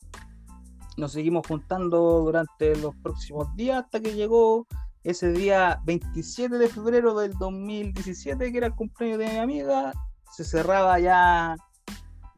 nos 1.02 1.14
seguimos 1.14 1.48
juntando 1.48 2.22
durante 2.22 2.76
los 2.76 2.96
próximos 2.98 3.54
días 3.56 3.84
hasta 3.84 4.00
que 4.00 4.14
llegó 4.14 4.68
ese 5.04 5.32
día 5.32 5.82
27 5.84 6.60
de 6.60 6.70
febrero 6.70 7.16
del 7.16 7.34
2017, 7.34 8.52
que 8.52 8.58
era 8.58 8.68
el 8.68 8.76
cumpleaños 8.76 9.18
de 9.18 9.26
mi 9.30 9.38
amiga. 9.38 9.94
Se 10.32 10.44
cerraba 10.44 11.00
ya 11.00 11.56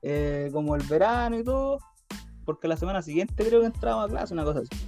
eh, 0.02 0.50
como 0.54 0.78
el 0.78 0.84
verano 0.84 1.38
y 1.38 1.44
todo, 1.44 1.80
porque 2.46 2.70
la 2.70 2.78
semana 2.78 3.02
siguiente 3.02 3.46
creo 3.46 3.60
que 3.60 3.66
entrábamos 3.66 4.06
a 4.06 4.10
clase, 4.10 4.34
una 4.34 4.46
cosa 4.46 4.60
así. 4.60 4.88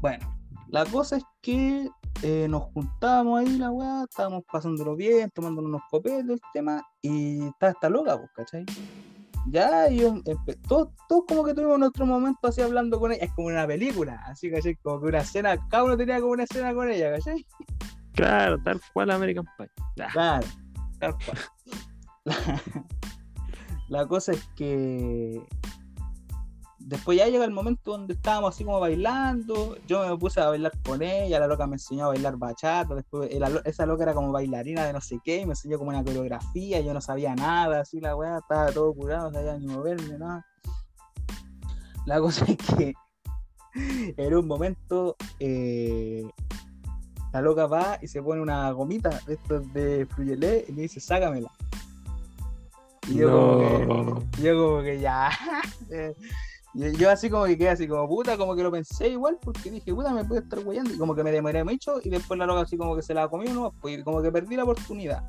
Bueno, 0.00 0.34
la 0.68 0.86
cosa 0.86 1.18
es 1.18 1.24
que 1.42 1.90
eh, 2.22 2.46
nos 2.48 2.62
juntábamos 2.72 3.40
ahí, 3.40 3.58
la 3.58 3.70
weá, 3.70 4.04
estábamos 4.04 4.42
pasándolo 4.50 4.96
bien, 4.96 5.30
tomándonos 5.34 5.68
unos 5.68 5.82
copetes, 5.90 6.30
el 6.30 6.40
tema, 6.54 6.82
y 7.02 7.42
estaba 7.42 7.72
esta 7.72 7.90
loca, 7.90 8.16
pues, 8.16 8.30
¿cachai? 8.34 8.64
Ya, 9.48 9.88
y 9.88 10.00
todos, 10.68 10.88
todos 11.08 11.24
como 11.28 11.44
que 11.44 11.54
tuvimos 11.54 11.78
nuestro 11.78 12.04
momento 12.04 12.48
así 12.48 12.60
hablando 12.60 12.98
con 12.98 13.12
ella, 13.12 13.24
es 13.24 13.32
como 13.32 13.48
una 13.48 13.66
película, 13.66 14.22
así, 14.26 14.50
¿cachai? 14.50 14.74
Como 14.76 15.00
que 15.00 15.06
una 15.06 15.18
escena, 15.18 15.56
cada 15.68 15.84
uno 15.84 15.96
tenía 15.96 16.20
como 16.20 16.32
una 16.32 16.44
escena 16.44 16.74
con 16.74 16.90
ella, 16.90 17.12
¿cachai? 17.12 17.46
Claro, 18.12 18.58
tal 18.62 18.80
cual 18.92 19.10
American 19.10 19.44
Pie. 19.56 19.68
Ah, 20.00 20.08
Claro, 20.12 20.46
tal 20.98 21.16
cual. 21.24 21.38
La, 22.24 22.62
la 23.88 24.06
cosa 24.06 24.32
es 24.32 24.44
que 24.56 25.40
después 26.86 27.18
ya 27.18 27.26
llega 27.26 27.44
el 27.44 27.50
momento 27.50 27.90
donde 27.90 28.14
estábamos 28.14 28.54
así 28.54 28.64
como 28.64 28.78
bailando, 28.78 29.76
yo 29.88 30.08
me 30.08 30.16
puse 30.16 30.40
a 30.40 30.50
bailar 30.50 30.70
con 30.84 31.02
ella, 31.02 31.40
la 31.40 31.48
loca 31.48 31.66
me 31.66 31.74
enseñó 31.74 32.04
a 32.04 32.08
bailar 32.08 32.36
bachata, 32.36 32.94
después 32.94 33.28
eh, 33.32 33.40
esa 33.64 33.86
loca 33.86 34.04
era 34.04 34.14
como 34.14 34.30
bailarina 34.30 34.84
de 34.84 34.92
no 34.92 35.00
sé 35.00 35.18
qué, 35.24 35.40
y 35.40 35.46
me 35.46 35.52
enseñó 35.52 35.78
como 35.78 35.90
una 35.90 36.04
coreografía, 36.04 36.80
yo 36.80 36.94
no 36.94 37.00
sabía 37.00 37.34
nada, 37.34 37.80
así 37.80 38.00
la 38.00 38.14
weá, 38.14 38.38
estaba 38.38 38.70
todo 38.70 38.94
curado, 38.94 39.32
no 39.32 39.36
sabía 39.36 39.58
ni 39.58 39.66
moverme, 39.66 40.16
nada. 40.16 40.46
La 42.06 42.20
cosa 42.20 42.44
es 42.44 42.56
que 42.56 42.94
en 44.16 44.34
un 44.36 44.46
momento 44.46 45.16
eh, 45.40 46.24
la 47.32 47.40
loca 47.40 47.66
va 47.66 47.98
y 48.00 48.06
se 48.06 48.22
pone 48.22 48.40
una 48.40 48.70
gomita 48.70 49.10
de 49.26 49.34
estos 49.34 49.72
de 49.72 50.06
Fruyelé 50.06 50.66
y 50.68 50.72
me 50.72 50.82
dice, 50.82 51.00
sácamela. 51.00 51.50
Y 53.08 53.16
yo, 53.16 53.30
como, 53.30 54.30
que, 54.30 54.42
yo 54.42 54.56
como 54.56 54.82
que 54.82 55.00
ya. 55.00 55.30
yo, 56.98 57.10
así 57.10 57.30
como 57.30 57.44
que 57.44 57.56
quedé 57.56 57.70
así 57.70 57.88
como 57.88 58.06
puta, 58.08 58.36
como 58.36 58.54
que 58.54 58.62
lo 58.62 58.70
pensé 58.70 59.08
igual, 59.08 59.38
porque 59.42 59.70
dije, 59.70 59.94
puta, 59.94 60.12
me 60.12 60.24
puede 60.24 60.42
estar 60.42 60.60
guayando. 60.62 60.92
Y 60.92 60.98
como 60.98 61.14
que 61.14 61.24
me 61.24 61.32
demoré 61.32 61.64
mucho 61.64 62.00
y 62.02 62.10
después 62.10 62.38
la 62.38 62.46
loca 62.46 62.62
así 62.62 62.76
como 62.76 62.94
que 62.96 63.02
se 63.02 63.14
la 63.14 63.28
comió, 63.28 63.52
¿no? 63.54 63.72
Pues, 63.80 64.02
como 64.04 64.22
que 64.22 64.30
perdí 64.30 64.56
la 64.56 64.64
oportunidad. 64.64 65.22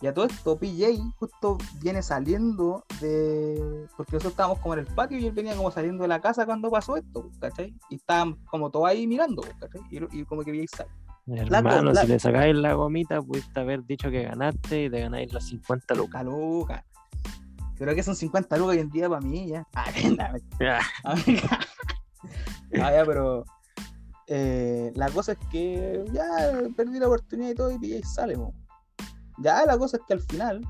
Y 0.00 0.06
a 0.06 0.14
todo 0.14 0.26
esto, 0.26 0.56
PJ 0.56 0.86
justo 1.18 1.58
viene 1.82 2.02
saliendo 2.02 2.84
de. 3.00 3.86
Porque 3.96 4.12
nosotros 4.12 4.32
estábamos 4.32 4.60
como 4.60 4.74
en 4.74 4.80
el 4.80 4.86
patio 4.86 5.18
y 5.18 5.26
él 5.26 5.32
venía 5.32 5.56
como 5.56 5.70
saliendo 5.72 6.02
de 6.02 6.08
la 6.08 6.20
casa 6.20 6.46
cuando 6.46 6.70
pasó 6.70 6.96
esto, 6.96 7.28
¿cachai? 7.40 7.74
Y 7.90 7.96
estaban 7.96 8.36
como 8.46 8.70
todos 8.70 8.86
ahí 8.88 9.06
mirando, 9.08 9.42
¿cachai? 9.58 9.80
Y, 9.90 10.20
y 10.20 10.24
como 10.24 10.42
que 10.44 10.52
PJ 10.52 10.76
sale. 10.76 10.90
Hermano, 11.26 11.92
la- 11.92 12.02
si 12.02 12.06
le 12.06 12.18
sacáis 12.20 12.54
la 12.56 12.72
gomita, 12.74 13.20
pudiste 13.20 13.58
haber 13.60 13.84
dicho 13.84 14.08
que 14.10 14.22
ganaste 14.22 14.84
y 14.84 14.90
te 14.90 15.00
ganáis 15.00 15.32
los 15.32 15.44
50 15.44 15.94
lucas. 15.94 16.24
Lucas, 16.24 16.38
Lucas. 16.40 16.84
Creo 17.78 17.94
que 17.94 18.02
son 18.02 18.16
50 18.16 18.56
lucas 18.56 18.74
hoy 18.74 18.80
en 18.80 18.90
día 18.90 19.08
para 19.08 19.20
mí, 19.20 19.48
ya. 19.48 19.66
Ah, 19.74 19.86
Ah. 21.04 21.14
Ah, 22.82 22.92
ya, 22.92 23.04
pero 23.06 23.44
eh, 24.26 24.92
la 24.94 25.08
cosa 25.10 25.32
es 25.32 25.38
que 25.50 26.04
ya 26.12 26.26
perdí 26.76 26.98
la 26.98 27.06
oportunidad 27.06 27.50
y 27.50 27.54
todo 27.54 27.70
y 27.70 27.78
PJ 27.78 28.06
sale. 28.06 28.36
po. 28.36 28.52
Ya 29.38 29.64
la 29.64 29.78
cosa 29.78 29.96
es 29.96 30.02
que 30.06 30.14
al 30.14 30.20
final, 30.20 30.60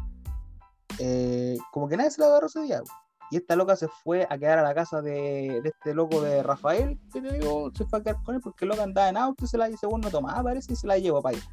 eh, 0.98 1.56
como 1.72 1.88
que 1.88 1.96
nadie 1.96 2.10
se 2.10 2.20
la 2.20 2.28
agarró 2.28 2.46
ese 2.46 2.60
día. 2.62 2.80
po. 2.80 2.92
Y 3.30 3.36
esta 3.36 3.56
loca 3.56 3.76
se 3.76 3.88
fue 3.88 4.26
a 4.30 4.38
quedar 4.38 4.58
a 4.58 4.62
la 4.62 4.74
casa 4.74 5.02
de, 5.02 5.60
de 5.62 5.68
este 5.68 5.94
loco 5.94 6.20
de 6.22 6.42
Rafael, 6.42 6.98
que 7.12 7.20
te 7.20 7.32
digo, 7.32 7.70
se 7.74 7.84
fue 7.84 7.98
a 7.98 8.02
quedar 8.02 8.22
con 8.22 8.34
él 8.36 8.40
porque 8.40 8.64
el 8.64 8.70
loco 8.70 8.82
andaba 8.82 9.08
en 9.08 9.16
auto 9.16 9.44
y 9.44 9.48
se 9.48 9.58
la 9.58 9.68
según 9.76 10.00
no 10.00 10.10
tomaba, 10.10 10.42
parece, 10.42 10.72
y 10.72 10.76
se 10.76 10.86
la 10.86 10.98
llevó 10.98 11.20
para 11.20 11.36
allá. 11.36 11.46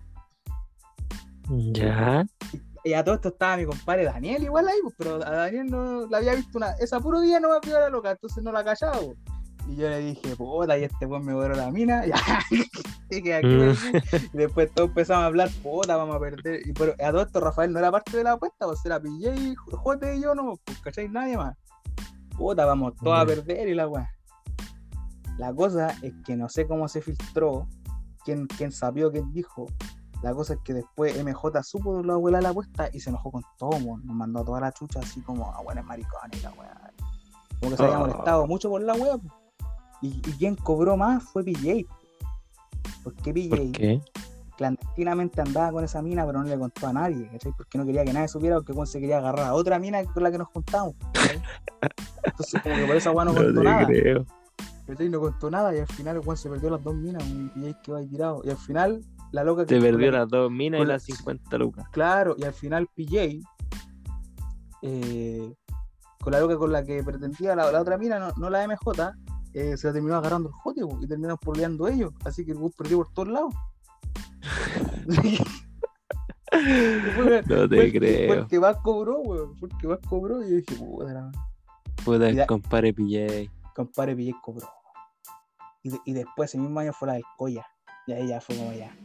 Ya. 1.50 2.26
Y 2.86 2.94
a 2.94 3.04
todo 3.04 3.16
esto 3.16 3.30
estaba 3.30 3.58
mi 3.58 3.66
compadre 3.66 4.06
Daniel 4.06 4.44
igual 4.44 4.68
ahí, 4.68 4.78
pues, 4.84 4.94
pero 4.98 5.16
a 5.16 5.30
Daniel 5.32 5.66
no 5.68 6.08
la 6.08 6.18
había 6.20 6.36
visto 6.36 6.58
una. 6.58 6.72
Esa 6.80 7.00
puro 7.00 7.20
día 7.20 7.40
no 7.40 7.50
me 7.50 7.56
vio 7.66 7.80
la 7.80 7.90
loca, 7.90 8.12
entonces 8.12 8.44
no 8.44 8.52
la 8.52 8.64
callaba. 8.64 9.00
pues. 9.00 9.18
Y 9.68 9.78
yo 9.78 9.90
le 9.90 9.98
dije, 10.00 10.36
puta, 10.36 10.78
y 10.78 10.84
este 10.84 11.08
buen 11.08 11.26
me 11.26 11.34
borró 11.34 11.56
la 11.56 11.72
mina. 11.72 12.04
Ya, 13.10 13.18
y 13.18 13.22
que 13.24 13.34
aquí, 13.36 13.48
Mm. 13.48 13.76
y 14.34 14.38
después 14.38 14.72
todos 14.74 14.90
empezamos 14.90 15.24
a 15.24 15.26
hablar, 15.28 15.50
puta, 15.64 15.96
vamos 15.98 16.16
a 16.16 16.20
perder. 16.20 16.62
Y 16.68 16.74
pero 16.74 16.94
a 17.04 17.12
todo 17.12 17.22
esto 17.24 17.40
Rafael 17.40 17.72
no 17.74 17.80
era 17.80 17.92
parte 17.92 18.16
de 18.18 18.24
la 18.24 18.34
apuesta, 18.34 18.66
pues 18.68 18.86
era 18.86 19.00
PJ, 19.00 19.56
Jote 19.72 20.18
y 20.18 20.22
yo 20.22 20.36
no, 20.36 20.54
pues, 20.64 20.80
¿cachai? 20.82 21.10
Nadie 21.10 21.38
más. 21.38 21.56
Puta, 22.38 22.66
vamos 22.66 22.94
todos 23.02 23.18
a 23.18 23.26
perder 23.26 23.68
y 23.68 23.74
la 23.74 23.88
weá. 23.88 24.08
La 25.40 25.54
cosa 25.54 25.90
es 26.04 26.14
que 26.26 26.36
no 26.36 26.48
sé 26.50 26.68
cómo 26.68 26.88
se 26.88 27.02
filtró, 27.02 27.68
quién, 28.24 28.46
quién 28.48 28.72
sabió, 28.72 29.12
quién 29.12 29.32
dijo. 29.32 29.66
La 30.26 30.34
cosa 30.34 30.54
es 30.56 30.60
que 30.64 30.74
después 30.74 31.16
MJ 31.24 31.62
supo 31.64 31.98
de 31.98 32.04
la 32.04 32.14
abuela 32.14 32.42
la 32.42 32.50
apuesta 32.50 32.90
y 32.92 33.00
se 33.00 33.12
enojó 33.12 33.30
con 33.32 33.44
todo, 33.60 33.78
nos 33.80 34.04
mandó 34.16 34.40
a 34.40 34.44
toda 34.46 34.60
la 34.60 34.72
chucha 34.72 35.00
así 35.00 35.22
como 35.22 35.54
a 35.54 35.62
buenos 35.62 35.86
maricones 35.86 36.40
y 36.40 36.44
la 36.44 36.52
weá. 36.54 36.92
Como 37.60 37.70
que 37.72 37.78
se 37.78 37.84
había 37.84 37.98
Oh. 37.98 38.00
molestado 38.02 38.48
mucho 38.48 38.70
por 38.70 38.82
la 38.82 38.96
weá. 38.96 39.18
Y, 40.02 40.08
y 40.08 40.32
quien 40.40 40.56
cobró 40.56 40.98
más 40.98 41.24
fue 41.24 41.44
PJ. 41.44 41.86
Porque 43.04 43.34
PJ 43.34 43.50
¿Por 43.56 43.72
qué? 43.74 44.02
clandestinamente 44.58 45.42
andaba 45.42 45.72
con 45.72 45.84
esa 45.84 46.02
mina, 46.02 46.26
pero 46.26 46.40
no 46.42 46.46
le 46.50 46.58
contó 46.58 46.88
a 46.88 46.94
nadie, 46.94 47.28
¿cachai? 47.30 47.52
Porque 47.56 47.78
no 47.78 47.86
quería 47.86 48.04
que 48.04 48.14
nadie 48.14 48.28
supiera, 48.28 48.56
porque 48.56 48.74
Juan 48.74 48.88
se 48.88 49.00
quería 49.00 49.20
agarrar 49.20 49.46
a 49.48 49.54
otra 49.54 49.78
mina 49.78 50.04
con 50.06 50.24
la 50.24 50.32
que 50.32 50.38
nos 50.40 50.48
juntamos. 50.48 50.96
¿cachai? 51.14 51.40
Entonces, 52.24 52.62
como 52.64 52.76
que 52.76 52.86
por 52.88 52.96
esa 52.96 53.12
weá 53.12 53.26
no 53.26 53.34
contó 53.36 53.64
nada. 53.64 53.86
creo. 53.86 54.26
¿cachai? 54.88 55.10
No 55.10 55.20
contó 55.20 55.52
nada 55.52 55.76
y 55.76 55.80
al 55.80 55.88
final 55.88 56.20
Juan 56.24 56.36
se 56.38 56.50
perdió 56.50 56.72
las 56.72 56.84
dos 56.84 56.96
minas 56.96 57.24
y 57.28 57.48
PJ 57.50 57.80
quedó 57.84 57.98
ahí 57.98 58.08
tirado. 58.08 58.42
Y 58.44 58.50
al 58.50 58.58
final, 58.58 59.02
la 59.32 59.44
loca 59.44 59.66
que 59.66 59.80
perdió 59.80 60.12
las 60.12 60.28
dos 60.30 60.52
minas 60.52 60.82
y 60.82 60.86
la- 60.86 60.94
las 60.94 61.04
50 61.04 61.58
lucas. 61.58 61.88
Claro, 61.92 62.36
y 62.38 62.44
al 62.44 62.54
final 62.54 62.88
PJ, 62.96 63.40
eh, 64.82 65.54
con 66.22 66.32
la 66.34 66.40
loca 66.40 66.58
con 66.58 66.72
la 66.72 66.84
que 66.84 67.04
pretendía 67.04 67.56
la, 67.56 67.72
la 67.72 67.82
otra 67.82 67.98
mina, 67.98 68.18
no, 68.20 68.32
no 68.38 68.50
la 68.50 68.64
MJ, 68.68 69.14
eh, 69.54 69.78
se 69.78 69.88
la 69.88 69.94
terminó 69.94 70.16
agarrando 70.16 70.50
el 70.50 70.54
jote 70.56 70.82
po, 70.82 70.98
y 71.02 71.08
terminaron 71.08 71.38
peleando 71.38 71.88
ellos. 71.88 72.14
Así 72.26 72.46
que 72.46 72.52
el 72.52 72.58
bus 72.58 72.74
perdió 72.76 72.98
por 72.98 73.12
todos 73.14 73.28
lados. 73.30 73.54
Fue- 75.08 75.40
No 77.48 77.68
te 77.70 77.76
Fue 77.76 77.92
creo. 77.92 78.34
el 78.34 78.48
que 78.48 78.60
más 78.60 78.78
cobró, 78.78 79.20
weón. 79.20 79.56
Fue 79.58 79.68
el 79.70 79.78
que 79.78 79.88
más 79.88 80.00
cobró. 80.08 80.42
Y 80.44 80.50
yo 80.52 80.56
dije, 80.58 80.76
puta, 80.76 81.14
la- 81.14 81.32
Puta, 82.04 82.32
Ya. 82.32 82.46
compadre 82.48 82.94
PJ. 82.94 83.50
compadre 83.76 84.16
Pillé 84.16 84.34
cobró. 84.42 84.68
Y, 85.84 85.90
de- 85.90 86.00
y 86.06 86.14
después, 86.14 86.50
ese 86.50 86.58
mismo 86.58 86.80
año, 86.80 86.94
fue 86.94 87.08
la 87.10 87.14
del 87.16 87.24
Coya. 87.38 87.66
Y 88.08 88.14
ahí 88.14 88.28
ya 88.28 88.40
fue 88.40 88.56
como 88.56 88.72
ya. 88.74 88.96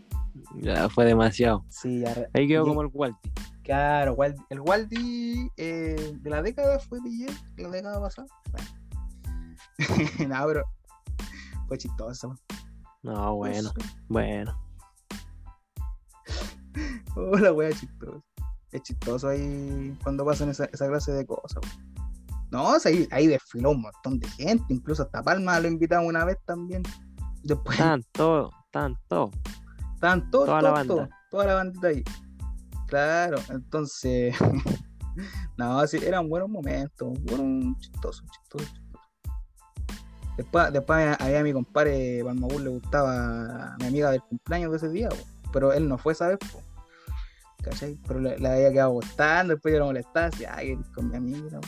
Ya 0.56 0.88
fue 0.88 1.04
demasiado. 1.04 1.64
Sí, 1.68 2.00
ya. 2.00 2.28
Ahí 2.34 2.48
quedó 2.48 2.64
y- 2.64 2.68
como 2.68 2.82
el 2.82 2.90
Walti. 2.92 3.30
Claro, 3.62 4.16
el 4.48 4.60
Waldi 4.60 5.48
eh, 5.56 6.16
de 6.20 6.30
la 6.30 6.42
década 6.42 6.80
fue 6.80 7.00
Pillé, 7.02 7.26
la 7.56 7.68
década 7.68 8.00
pasada. 8.00 8.26
no, 10.28 10.46
pero 10.46 10.64
fue 11.68 11.78
chistoso. 11.78 12.34
No, 13.02 13.36
bueno, 13.36 13.70
bueno. 14.08 14.60
Oh, 17.16 17.36
la 17.36 17.52
wea 17.52 17.72
chistosa. 17.72 18.20
Es 18.70 18.82
chistoso 18.82 19.28
ahí 19.28 19.96
cuando 20.02 20.24
pasan 20.24 20.48
esa, 20.50 20.66
esa 20.66 20.86
clase 20.86 21.12
de 21.12 21.26
cosas. 21.26 21.60
No, 22.50 22.72
ahí, 22.84 23.08
ahí 23.10 23.26
desfiló 23.26 23.70
un 23.70 23.82
montón 23.82 24.18
de 24.20 24.28
gente, 24.30 24.64
incluso 24.72 25.02
hasta 25.02 25.22
Palma 25.22 25.58
lo 25.60 25.68
invitaron 25.68 26.06
una 26.06 26.24
vez 26.24 26.38
también. 26.44 26.82
Después 27.42 27.78
Estaban 27.78 28.04
todos, 28.12 29.30
estaban 30.00 30.30
todos. 30.30 30.46
toda 30.46 30.62
la 30.62 30.70
banda. 30.70 30.94
todos, 30.94 31.08
toda 31.30 31.44
la 31.44 31.54
bandita 31.54 31.88
ahí. 31.88 32.02
Claro, 32.86 33.36
entonces, 33.50 34.34
no, 35.58 35.86
sí, 35.86 35.98
eran 36.02 36.26
buenos 36.28 36.48
momentos, 36.48 37.12
buenos, 37.24 37.78
chistosos, 37.80 38.24
chistosos, 38.30 38.72
chistosos. 38.72 38.80
Después, 40.38 40.72
después 40.72 41.16
había 41.20 41.40
a 41.40 41.42
mi 41.42 41.52
compadre 41.52 42.22
Palmabur 42.24 42.62
le 42.62 42.70
gustaba 42.70 43.74
a 43.74 43.76
mi 43.78 43.86
amiga 43.86 44.10
del 44.10 44.22
cumpleaños 44.22 44.70
de 44.70 44.76
ese 44.78 44.88
día, 44.88 45.10
po, 45.10 45.16
pero 45.52 45.72
él 45.74 45.86
no 45.86 45.98
fue 45.98 46.14
esa 46.14 46.28
vez, 46.28 46.38
po, 46.50 46.62
¿cachai? 47.62 47.98
Pero 48.08 48.20
le, 48.20 48.38
le 48.38 48.48
había 48.48 48.72
quedado 48.72 48.92
gustando, 48.92 49.52
después 49.52 49.74
yo 49.74 49.80
lo 49.80 49.86
molestaba, 49.86 50.30
decía, 50.30 50.54
ay, 50.56 50.76
con 50.94 51.10
mi 51.10 51.16
amiga, 51.16 51.60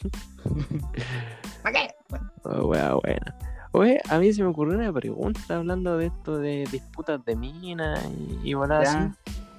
¿para 1.62 1.72
qué? 1.72 1.94
Bueno, 2.08 2.32
Oh, 2.44 2.66
wea, 2.68 2.94
buena. 2.94 3.38
Oye, 3.72 4.00
a 4.08 4.18
mí 4.18 4.32
se 4.32 4.42
me 4.42 4.48
ocurrió 4.48 4.76
una 4.78 4.92
pregunta 4.92 5.56
hablando 5.56 5.96
de 5.96 6.06
esto 6.06 6.38
de 6.38 6.66
disputas 6.70 7.24
de 7.24 7.36
minas 7.36 8.04
y, 8.42 8.50
y 8.50 8.54
bolas 8.54 8.88
así. 8.88 8.98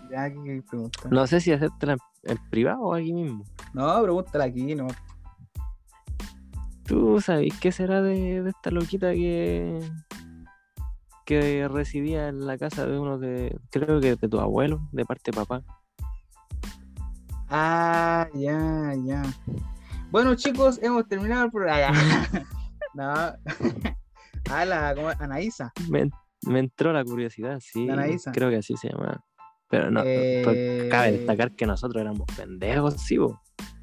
ya, 0.09 0.27
ya, 0.27 0.33
¿qué 0.33 0.63
pregunta? 0.69 1.09
No 1.09 1.25
sé 1.27 1.39
si 1.39 1.51
hacértela 1.53 1.93
en, 1.93 1.99
en 2.31 2.49
privado 2.49 2.81
o 2.81 2.93
aquí 2.93 3.13
mismo. 3.13 3.45
No, 3.73 4.01
pregúntala 4.03 4.45
aquí, 4.45 4.75
no. 4.75 4.87
¿Tú 6.85 7.21
sabes 7.21 7.53
qué 7.61 7.71
será 7.71 8.01
de, 8.01 8.43
de 8.43 8.49
esta 8.49 8.69
loquita 8.69 9.11
que 9.13 9.79
que 11.25 11.67
residía 11.69 12.27
en 12.27 12.45
la 12.45 12.57
casa 12.57 12.85
de 12.85 12.99
uno 12.99 13.17
de, 13.17 13.57
creo 13.69 14.01
que 14.01 14.17
de 14.17 14.27
tu 14.27 14.39
abuelo, 14.41 14.81
de 14.91 15.05
parte 15.05 15.31
de 15.31 15.37
papá? 15.37 15.63
Ah, 17.47 18.27
ya, 18.33 18.93
ya. 19.05 19.23
Bueno, 20.09 20.35
chicos, 20.35 20.77
hemos 20.81 21.07
terminado 21.07 21.45
el 21.45 21.51
programa. 21.51 21.97
no. 22.93 23.33
ah, 24.49 24.65
la. 24.65 24.89
Anaísa. 25.19 25.71
Me, 25.89 26.09
me 26.47 26.59
entró 26.59 26.91
la 26.93 27.03
curiosidad, 27.03 27.59
sí. 27.61 27.85
La 27.85 27.93
Anaísa. 27.93 28.31
Creo 28.31 28.49
que 28.49 28.57
así 28.57 28.75
se 28.77 28.89
llama. 28.89 29.23
Pero 29.69 29.89
no, 29.91 30.01
Eh, 30.05 30.41
pues, 30.43 30.89
cabe 30.91 31.11
destacar 31.13 31.55
que 31.55 31.65
nosotros 31.65 32.01
éramos 32.01 32.27
pendejos, 32.35 32.95
sí, 33.01 33.17
bo. 33.17 33.39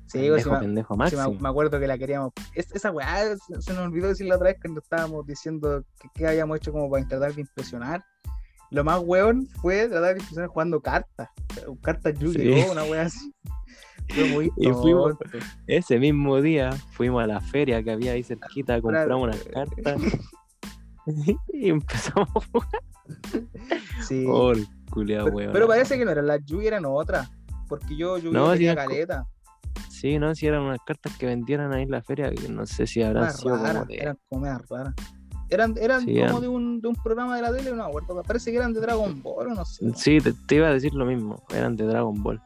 Sí, 0.07 0.27
pues, 0.29 0.43
pendejo, 0.43 0.49
sí, 0.49 0.51
me- 0.55 0.59
pendejo 0.61 0.97
máximo. 0.97 1.31
me, 1.33 1.39
me 1.41 1.49
acuerdo 1.49 1.79
que 1.81 1.87
la 1.87 1.99
queríamos. 1.99 2.33
es- 2.55 2.75
esa 2.75 2.91
weá 2.91 3.37
se, 3.37 3.61
se 3.63 3.73
nos 3.75 3.83
olvidó 3.87 4.09
decir 4.09 4.27
la 4.27 4.37
otra 4.37 4.49
vez 4.49 4.57
cuando 4.61 4.81
estábamos 4.81 5.27
diciendo 5.27 5.83
que, 6.01 6.09
que 6.15 6.27
habíamos 6.27 6.57
hecho 6.59 6.73
como 6.73 6.91
para 6.91 7.07
tratar 7.07 7.35
de 7.35 7.41
impresionar. 7.43 8.03
Lo 8.71 8.85
más 8.85 9.01
weón 9.03 9.47
fue 9.63 9.89
tratar 9.89 10.15
de 10.15 10.21
impresionar 10.21 10.49
jugando 10.49 10.81
cartas. 10.81 11.29
Cartas 11.83 12.19
Yu-Gi-Oh! 12.19 12.65
Sí. 12.65 12.71
Una 12.71 12.85
weá 12.85 13.03
así. 13.03 13.33
Fue 14.15 14.25
muy 14.25 14.51
Y 14.57 14.69
fuimos-. 14.73 15.17
Ese 15.67 15.99
mismo 15.99 16.41
día 16.41 16.73
fuimos 16.93 17.23
a 17.23 17.27
la 17.27 17.41
feria 17.43 17.83
que 17.83 17.91
había 17.91 18.13
ahí 18.13 18.23
cerquita, 18.23 18.81
compramos 18.81 19.25
unas 19.25 19.43
Claro. 19.43 19.71
cartas 19.85 20.01
y 21.53 21.69
empezamos 21.71 22.29
a 22.35 22.41
jugar. 22.53 22.83
Sí. 24.07 24.25
Oh, 24.29 24.53
pero, 24.95 25.25
weón. 25.27 25.53
pero 25.53 25.67
parece 25.67 25.99
que 25.99 26.05
no 26.05 26.11
eran 26.11 26.27
las 26.27 26.45
Yu-Gi, 26.45 26.67
eran 26.67 26.85
otras. 26.87 27.31
Porque 27.69 27.97
yo 27.97 28.19
No, 28.19 28.53
tenía 28.53 28.75
co- 28.75 28.83
caleta. 28.83 29.27
Sí, 29.91 30.19
no, 30.19 30.35
si 30.35 30.47
eran 30.47 30.63
unas 30.63 30.79
cartas 30.87 31.17
que 31.19 31.27
vendieran 31.27 31.73
ahí 31.73 31.83
en 31.83 31.91
la 31.91 32.03
feria, 32.03 32.31
que 32.31 32.49
no 32.49 32.65
sé 32.67 32.87
si 32.87 33.03
habrán 33.03 33.33
sido 33.33 33.57
raras, 33.57 33.73
como 33.75 33.85
de... 33.87 33.97
eran 33.97 34.19
raras. 34.69 34.95
Eran, 35.51 35.75
eran 35.81 36.01
Sí, 36.05 36.15
como 36.15 36.25
eran- 36.29 36.41
de, 36.41 36.49
un, 36.49 36.81
de 36.81 36.89
un 36.89 36.95
programa 36.97 37.37
de 37.37 37.43
la 37.43 37.53
tele, 37.53 37.73
no. 37.73 37.91
Parece 38.27 38.51
que 38.51 38.59
eran 38.59 38.73
de 38.73 38.81
Dragon 38.81 39.23
Ball 39.23 39.49
o 39.49 39.55
no 39.55 39.65
sé. 39.65 39.91
Sí, 39.95 40.19
te, 40.21 40.33
te 40.33 40.55
iba 40.57 40.69
a 40.69 40.73
decir 40.73 40.95
lo 40.95 41.05
mismo, 41.07 41.43
eran 41.55 41.75
de 41.77 41.85
Dragon 41.85 42.23
Ball. 42.23 42.41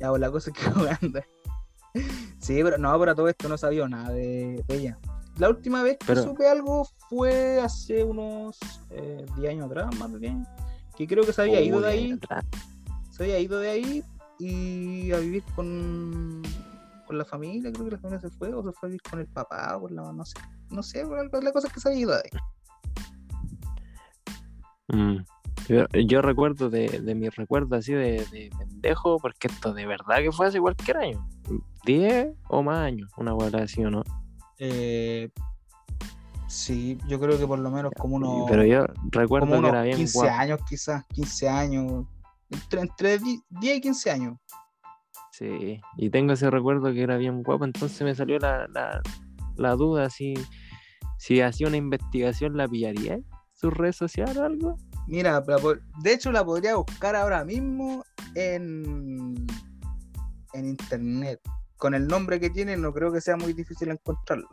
Ya, 0.00 0.08
pues 0.10 0.20
la 0.20 0.30
cosa 0.30 0.50
es 0.50 0.56
que 0.56 0.62
jugando. 0.70 1.20
Sí, 2.38 2.60
pero 2.62 2.78
no, 2.78 2.98
pero 2.98 3.14
todo 3.14 3.28
esto 3.28 3.48
no 3.48 3.56
sabía 3.56 3.88
nada 3.88 4.10
de, 4.10 4.62
de 4.66 4.76
ella. 4.76 4.98
La 5.38 5.50
última 5.50 5.82
vez 5.82 5.98
que 5.98 6.06
Pero- 6.06 6.22
supe 6.22 6.48
algo 6.48 6.86
fue 7.08 7.60
hace 7.60 8.02
unos 8.04 8.58
eh, 8.90 9.26
10 9.36 9.50
años 9.52 9.66
atrás, 9.66 9.94
más 9.98 10.12
de 10.12 10.18
10 10.18 10.32
años. 10.32 10.48
Que 10.96 11.06
creo 11.06 11.24
que 11.24 11.32
se 11.32 11.42
había 11.42 11.60
ido 11.60 11.80
de 11.80 11.88
ahí 11.88 12.12
atrás. 12.12 12.44
se 13.10 13.24
había 13.24 13.38
ido 13.38 13.58
de 13.58 13.68
ahí 13.70 14.02
y 14.38 15.12
a 15.12 15.18
vivir 15.18 15.42
con, 15.54 16.42
con 17.06 17.18
la 17.18 17.24
familia, 17.24 17.70
creo 17.72 17.84
que 17.84 17.90
la 17.92 17.98
familia 17.98 18.20
se 18.20 18.30
fue, 18.36 18.52
o 18.54 18.62
se 18.62 18.72
fue 18.72 18.86
a 18.86 18.90
vivir 18.90 19.02
con 19.02 19.20
el 19.20 19.26
papá, 19.26 19.76
o 19.76 19.82
con 19.82 19.94
la, 19.94 20.10
no 20.12 20.24
sé, 20.24 20.34
no 20.70 20.82
sé, 20.82 21.04
la- 21.04 21.40
la 21.40 21.52
cosa 21.52 21.66
es 21.68 21.72
que 21.72 21.80
se 21.80 21.88
había 21.88 22.00
ido 22.00 22.12
de 22.12 22.16
ahí. 22.18 22.30
Mm. 24.88 25.24
Yo, 25.68 25.84
yo 26.06 26.22
recuerdo 26.22 26.70
de, 26.70 26.88
de 27.00 27.14
mis 27.14 27.34
recuerdos 27.34 27.78
así 27.80 27.92
de, 27.92 28.24
de 28.30 28.50
pendejo, 28.56 29.18
porque 29.18 29.48
esto 29.48 29.72
de 29.74 29.84
verdad 29.84 30.18
que 30.18 30.30
fue 30.30 30.46
hace 30.46 30.60
cualquier 30.60 30.96
año. 30.98 31.28
10 31.84 32.28
o 32.48 32.62
más 32.62 32.78
años, 32.78 33.10
una 33.16 33.34
hueá 33.34 33.50
así 33.62 33.84
o 33.84 33.90
no. 33.90 34.04
Eh, 34.58 35.30
sí, 36.48 36.98
yo 37.08 37.20
creo 37.20 37.38
que 37.38 37.46
por 37.46 37.58
lo 37.58 37.70
menos 37.70 37.92
como 37.98 38.16
unos, 38.16 38.48
Pero 38.50 38.64
yo 38.64 38.86
recuerdo 39.10 39.48
como 39.48 39.62
que 39.62 39.68
era 39.68 39.82
bien 39.82 39.96
15 39.96 40.18
guapo. 40.18 40.34
años 40.34 40.60
quizás, 40.68 41.04
15 41.08 41.48
años, 41.48 42.06
entre, 42.50 42.80
entre 42.80 43.18
10 43.18 43.76
y 43.76 43.80
15 43.80 44.10
años. 44.10 44.38
Sí, 45.32 45.80
y 45.98 46.10
tengo 46.10 46.32
ese 46.32 46.50
recuerdo 46.50 46.92
que 46.92 47.02
era 47.02 47.16
bien 47.18 47.42
guapo, 47.42 47.64
entonces 47.64 48.00
me 48.02 48.14
salió 48.14 48.38
la, 48.38 48.66
la, 48.68 49.02
la 49.56 49.74
duda 49.74 50.08
si, 50.08 50.34
si 51.18 51.40
hacía 51.42 51.68
una 51.68 51.76
investigación, 51.76 52.56
¿la 52.56 52.66
pillaría? 52.66 53.18
¿Sus 53.52 53.72
redes 53.72 53.96
sociales 53.96 54.36
o 54.36 54.44
algo? 54.44 54.76
Mira, 55.06 55.42
de 56.02 56.12
hecho 56.12 56.32
la 56.32 56.44
podría 56.44 56.76
buscar 56.76 57.14
ahora 57.16 57.44
mismo 57.44 58.04
en, 58.34 59.46
en 60.52 60.68
internet. 60.68 61.40
Con 61.76 61.94
el 61.94 62.06
nombre 62.06 62.40
que 62.40 62.50
tiene 62.50 62.76
no 62.76 62.92
creo 62.92 63.12
que 63.12 63.20
sea 63.20 63.36
muy 63.36 63.52
difícil 63.52 63.90
encontrarlo. 63.90 64.48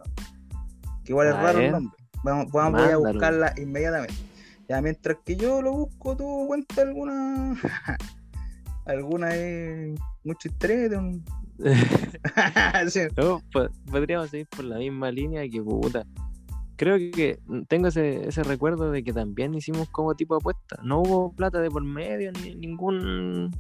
Que 1.04 1.12
igual 1.12 1.28
es 1.28 1.34
raro 1.36 1.60
el 1.60 1.72
nombre. 1.72 1.98
Vamos, 2.24 2.52
vamos 2.52 2.82
voy 2.82 2.92
a 2.92 2.98
buscarla 3.14 3.54
inmediatamente. 3.58 4.14
Ya 4.70 4.82
mientras 4.82 5.18
que 5.26 5.36
yo 5.36 5.62
lo 5.62 5.72
busco, 5.74 6.16
tú 6.16 6.46
cuenta 6.48 6.82
alguna 6.82 7.56
alguna 8.86 9.36
es 9.36 10.00
mucho 10.24 10.50
estrés 10.50 10.90
de 10.90 10.98
un 10.98 11.24
Sí. 12.90 13.02
No, 13.18 13.42
po- 13.52 13.70
podríamos 13.90 14.30
seguir 14.30 14.48
por 14.48 14.66
la 14.66 14.78
misma 14.78 15.12
línea 15.12 15.48
que 15.50 15.62
puta. 15.62 16.06
Creo 16.76 16.98
que 16.98 17.40
tengo 17.68 17.88
ese, 17.90 18.28
ese 18.28 18.44
recuerdo 18.44 18.92
de 18.92 19.04
que 19.04 19.14
también 19.14 19.54
hicimos 19.54 19.88
como 19.90 20.16
tipo 20.16 20.36
apuesta. 20.36 20.78
No 20.84 21.00
hubo 21.02 21.32
plata 21.34 21.60
de 21.62 21.70
por 21.70 21.84
medio, 21.84 22.32
ni 22.32 22.56
ningún. 22.56 23.52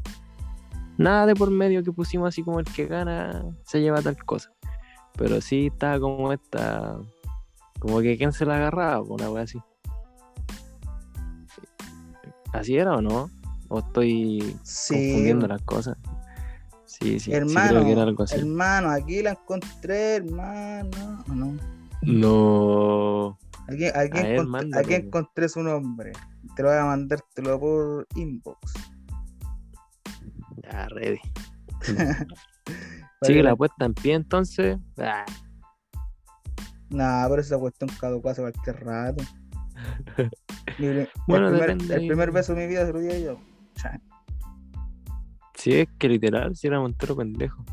Nada 0.98 1.26
de 1.26 1.36
por 1.36 1.50
medio 1.50 1.84
que 1.84 1.92
pusimos 1.92 2.28
así 2.30 2.44
como 2.44 2.60
el 2.60 2.66
que 2.66 2.86
gana 2.86 3.44
se 3.64 3.82
lleva 3.82 4.02
tal 4.02 4.18
cosa. 4.24 4.52
Pero 5.18 5.42
sí 5.42 5.68
estaba 5.68 6.00
como 6.00 6.32
esta. 6.34 6.98
Como 7.80 8.00
que 8.02 8.18
quién 8.18 8.32
se 8.32 8.46
la 8.46 8.56
agarraba, 8.56 9.02
una 9.02 9.30
wea 9.30 9.44
así. 9.44 9.60
¿Así 12.54 12.78
era 12.78 12.96
o 12.96 13.02
no? 13.02 13.30
¿O 13.68 13.80
estoy 13.80 14.56
Sí, 14.64 14.94
confundiendo 14.94 15.48
las 15.48 15.62
cosas? 15.64 15.98
Sí, 16.86 17.20
sí, 17.20 17.20
sí 17.20 17.34
hermano, 17.34 17.70
creo 17.70 17.86
que 17.86 17.92
era 17.92 18.04
algo 18.04 18.24
así. 18.24 18.36
hermano, 18.36 18.92
aquí 18.92 19.24
la 19.24 19.32
encontré, 19.32 20.18
hermano. 20.18 21.24
¿o 21.28 21.34
no? 21.34 21.58
No. 22.04 23.40
Aquí, 23.68 23.86
encontré, 23.86 24.80
aquí 24.80 24.94
encontré 24.94 25.50
su 25.50 25.64
nombre. 25.64 26.12
Te 26.56 26.62
lo 26.64 26.70
voy 26.70 26.78
a 26.78 26.86
mandar, 26.86 27.22
te 27.34 27.42
lo 27.42 27.60
por 27.60 28.08
inbox. 28.16 28.74
Ya, 30.64 30.88
ready. 30.90 31.20
Sigue 33.22 33.38
que 33.40 33.44
la 33.44 33.52
apuesta 33.52 33.86
en 33.86 33.94
pie 33.94 34.14
entonces. 34.16 34.78
Ah, 34.98 35.26
Nah, 36.90 37.28
pero 37.28 37.42
esa 37.42 37.58
cuestión 37.58 37.90
caducó 38.00 38.30
hace 38.30 38.42
cualquier 38.42 38.84
rato. 38.86 39.24
Pri- 40.78 41.08
Bueno, 41.28 41.48
el, 41.48 41.54
primer, 41.54 41.70
depende 41.72 41.96
el 41.96 42.08
primer 42.08 42.32
beso 42.32 42.54
de 42.54 42.62
mi 42.62 42.68
vida 42.68 42.86
se 42.86 42.94
lo 42.94 43.00
di 43.00 43.10
a 43.12 43.18
yo. 43.20 43.40
Si 45.56 45.74
es 45.80 45.88
que 45.98 46.08
literal, 46.10 46.56
si 46.56 46.68
era 46.68 46.80
Montero 46.80 47.16
pendejo. 47.16 47.64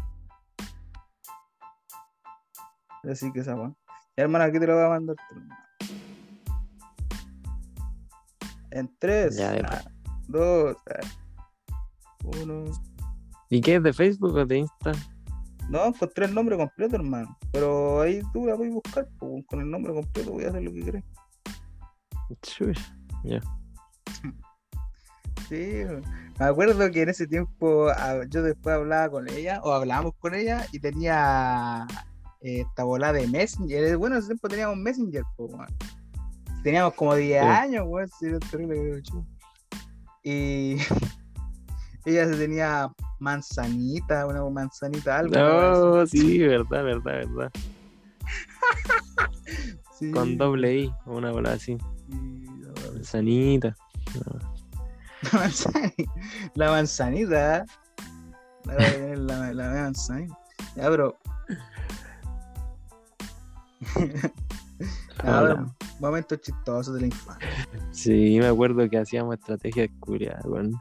Así 3.02 3.30
que 3.32 3.40
esa 3.40 3.54
weón. 3.56 3.76
Hermano, 4.16 4.44
aquí 4.44 4.58
te 4.58 4.66
lo 4.66 4.74
voy 4.74 4.84
a 4.84 4.88
mandar. 4.88 5.16
En 8.70 8.90
3, 8.98 9.36
Ya, 9.36 9.52
de- 9.52 9.66
2, 10.28 10.76
1. 12.43 12.65
¿Y 13.51 13.61
qué 13.61 13.77
es 13.77 13.82
de 13.82 13.93
Facebook 13.93 14.35
o 14.36 14.47
de 14.47 14.59
Insta? 14.59 14.93
No, 15.69 15.86
encontré 15.86 16.27
el 16.27 16.35
nombre 16.35 16.57
completo, 16.57 16.97
hermano. 16.97 17.36
Pero 17.52 18.01
ahí 18.01 18.23
tú 18.32 18.47
la 18.47 18.57
puedes 18.57 18.73
buscar, 18.73 19.09
pues, 19.19 19.44
con 19.47 19.61
el 19.61 19.70
nombre 19.70 19.93
completo 19.93 20.32
voy 20.32 20.44
a 20.44 20.48
hacer 20.48 20.62
lo 20.62 20.73
que. 20.73 21.05
Chuy. 22.43 22.74
Ya. 23.24 23.40
Sí, 25.48 25.82
me 26.39 26.44
acuerdo 26.44 26.90
que 26.90 27.02
en 27.02 27.09
ese 27.09 27.27
tiempo 27.27 27.89
ah, 27.89 28.20
yo 28.28 28.43
después 28.43 28.77
hablaba 28.77 29.11
con 29.11 29.28
ella, 29.28 29.61
o 29.65 29.73
hablábamos 29.73 30.15
con 30.20 30.35
ella, 30.35 30.65
y 30.73 30.78
tenía 30.78 31.86
eh, 32.40 32.61
esta 32.61 32.85
bola 32.85 33.12
de 33.12 33.27
Messenger. 33.27 33.97
Bueno, 33.97 34.15
en 34.16 34.20
ese 34.20 34.28
tiempo 34.28 34.48
teníamos 34.48 34.77
Messenger, 34.77 35.24
pues. 35.36 35.52
Teníamos 36.62 36.94
como 36.94 37.15
10 37.15 37.43
Sí. 37.43 37.48
años, 37.48 37.85
weón, 37.89 38.09
sí, 38.09 38.27
era 38.27 38.39
terrible. 38.39 39.02
Y 40.23 40.77
ella 42.05 42.27
se 42.27 42.36
tenía 42.36 42.90
manzanita, 43.18 44.27
una 44.27 44.43
manzanita, 44.48 45.18
algo. 45.18 45.35
No, 45.35 46.06
sí, 46.06 46.39
verdad, 46.39 46.85
verdad, 46.85 47.02
verdad. 47.05 47.52
sí, 49.98 50.10
Con 50.10 50.36
doble 50.39 50.74
I, 50.74 50.94
una 51.06 51.31
bola 51.32 51.52
así. 51.52 51.77
sí, 52.09 52.16
no, 52.16 52.72
Manzanita. 52.93 53.77
La 55.22 55.39
manzanita. 55.40 56.12
La 56.55 56.70
manzanita. 56.70 57.64
La, 58.64 58.74
la, 59.16 59.52
la 59.52 59.70
manzanita. 59.82 60.39
Ya, 60.77 60.89
Hola. 65.24 65.56
pero, 65.56 65.77
momentos 65.98 66.40
chistosos 66.40 66.94
de 66.94 67.01
la 67.02 67.06
infancia. 67.09 67.48
Sí, 67.90 68.39
me 68.39 68.47
acuerdo 68.47 68.89
que 68.89 68.98
hacíamos 68.98 69.35
estrategias 69.35 69.89
curiosas, 70.01 70.44
weón. 70.47 70.81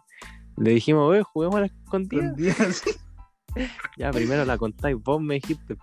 Le 0.59 0.71
dijimos, 0.71 1.09
oye, 1.09 1.23
juguemos 1.23 1.55
a 1.57 1.59
la 1.61 1.65
escondida. 1.67 2.35
Ya, 3.97 4.11
primero 4.11 4.45
la 4.45 4.57
contáis, 4.59 4.95
vos 5.03 5.19
me 5.19 5.35
dijiste. 5.35 5.75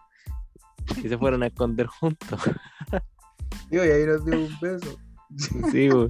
Que 1.02 1.08
se 1.08 1.18
fueron 1.18 1.42
a 1.42 1.48
esconder 1.48 1.86
juntos. 1.88 2.40
Digo, 3.70 3.84
y 3.84 3.88
ahí 3.88 4.06
nos 4.06 4.24
dio 4.24 4.38
un 4.38 4.56
beso. 4.60 4.96
Sí, 5.72 5.90
weón. 5.90 6.08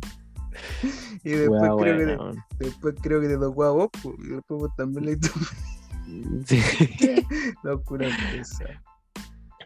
Y 1.24 1.30
después, 1.30 1.70
creo, 1.80 1.98
que, 1.98 2.04
weón. 2.16 2.44
después 2.58 2.94
creo 3.02 3.20
que 3.22 3.28
te 3.28 3.38
tocó 3.38 3.64
a 3.64 3.70
vos. 3.70 3.88
pues, 4.02 4.14
Y 4.22 4.28
después 4.28 4.60
vos 4.60 4.70
también 4.76 5.06
le 5.06 5.18
Sí. 6.44 6.60
locura. 7.62 8.08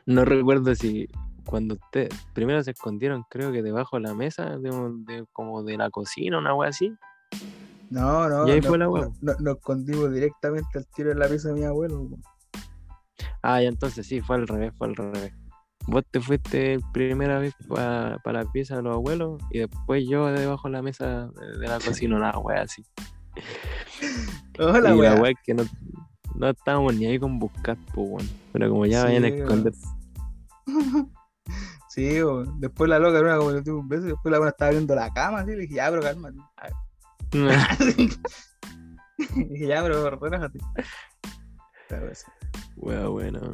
No 0.06 0.24
recuerdo 0.24 0.74
si 0.76 1.08
cuando 1.44 1.74
usted 1.74 2.08
primero 2.32 2.62
se 2.62 2.70
escondieron, 2.70 3.24
creo 3.28 3.50
que 3.52 3.62
debajo 3.62 3.96
de 3.96 4.02
la 4.02 4.14
mesa, 4.14 4.56
de, 4.58 4.70
un- 4.70 5.04
de- 5.04 5.26
como 5.32 5.62
de 5.64 5.76
la 5.76 5.90
cocina, 5.90 6.38
una 6.38 6.54
wea 6.54 6.70
así. 6.70 6.94
No, 7.90 8.28
no. 8.28 8.46
Y 8.46 8.52
ahí 8.52 8.60
no, 8.60 8.68
fue 8.68 8.78
la 8.78 8.86
no- 8.86 9.12
Nos 9.20 9.56
escondimos 9.56 10.12
directamente 10.12 10.78
al 10.78 10.86
tiro 10.86 11.10
en 11.10 11.18
la 11.18 11.28
pieza 11.28 11.48
de 11.48 11.54
mi 11.54 11.64
abuelo. 11.64 12.08
Ah, 13.42 13.60
ya 13.60 13.68
entonces 13.68 14.06
sí, 14.06 14.20
fue 14.20 14.36
al 14.36 14.46
revés, 14.46 14.72
fue 14.78 14.88
al 14.88 14.96
revés. 14.96 15.32
Vos 15.86 16.04
te 16.10 16.20
fuiste 16.20 16.78
primera 16.92 17.38
vez 17.38 17.54
para 17.68 18.20
la 18.24 18.44
pieza 18.52 18.76
de 18.76 18.82
los 18.82 18.94
abuelos 18.94 19.42
y 19.50 19.58
después 19.60 20.04
yo 20.08 20.26
debajo 20.26 20.68
de 20.68 20.72
la 20.72 20.82
mesa 20.82 21.28
de, 21.58 21.66
la 21.66 21.80
cocina, 21.80 22.16
una 22.16 22.38
wea 22.38 22.62
así. 22.62 22.84
Hola, 24.58 24.94
y 24.94 25.00
la 25.00 25.14
wea 25.16 25.30
es 25.32 25.38
que 25.42 25.54
no, 25.54 25.64
no 26.36 26.50
estábamos 26.50 26.94
ni 26.94 27.06
ahí 27.06 27.18
con 27.18 27.38
buscar, 27.38 27.76
pues 27.94 28.08
bueno. 28.08 28.28
Pero 28.52 28.70
como 28.70 28.86
ya 28.86 29.00
Sí, 29.00 29.06
vayan 29.06 29.24
a 29.24 29.28
esconderse. 29.28 29.86
Sí, 31.88 32.22
bo. 32.22 32.44
después 32.58 32.88
la 32.88 32.98
loca 32.98 33.18
era 33.18 33.38
como 33.38 33.50
le 33.50 33.62
tuve 33.62 33.80
un 33.80 33.88
beso 33.88 34.04
después 34.04 34.30
la 34.30 34.38
buena 34.38 34.50
estaba 34.50 34.70
viendo 34.70 34.94
la 34.94 35.10
cama, 35.12 35.40
así, 35.40 35.52
le 35.52 35.62
dije, 35.62 35.74
ya, 35.74 35.90
pero 35.90 36.02
cálmate. 36.02 36.38
ya, 39.50 39.82
pero 39.82 40.10
relájate. 40.10 40.58
Sí. 41.88 42.26
Bueno. 42.76 43.52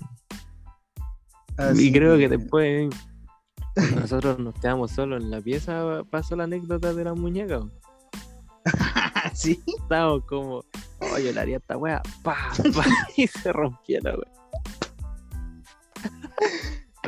Así 1.59 1.89
Y 1.89 1.93
creo 1.93 2.17
que 2.19 2.29
después 2.29 2.91
nosotros 3.95 4.39
nos 4.39 4.55
quedamos 4.61 4.91
solos 4.91 5.23
en 5.23 5.31
la 5.31 5.41
pieza, 5.41 6.03
pasó 6.11 6.37
la 6.37 6.45
anécdota 6.45 6.93
de 6.95 7.05
la 7.05 7.15
muñeca. 7.15 7.59
weón. 7.59 7.73
sí, 9.35 9.63
Estábamos 9.67 10.25
como, 10.25 10.65
oh, 11.01 11.19
yo 11.19 11.33
le 11.33 11.41
haría 11.41 11.57
esta 11.59 11.77
wea, 11.77 12.03
pa, 12.23 12.37
pa, 12.75 12.85
y 13.17 13.27
se 13.27 13.53
rompió 13.53 14.01
la 14.03 14.15
wea. 14.17 14.33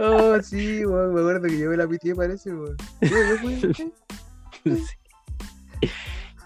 oh, 0.00 0.40
sí, 0.42 0.84
bo, 0.84 1.08
me 1.08 1.20
acuerdo 1.20 1.48
que 1.48 1.58
yo 1.58 1.70
me 1.70 1.76
la 1.76 1.88
pitié, 1.88 2.14
parece, 2.14 2.52
bo. 2.52 2.66
Yo- 3.00 3.08
yo 3.10 3.38
fui, 3.38 3.60
sí. 3.74 3.92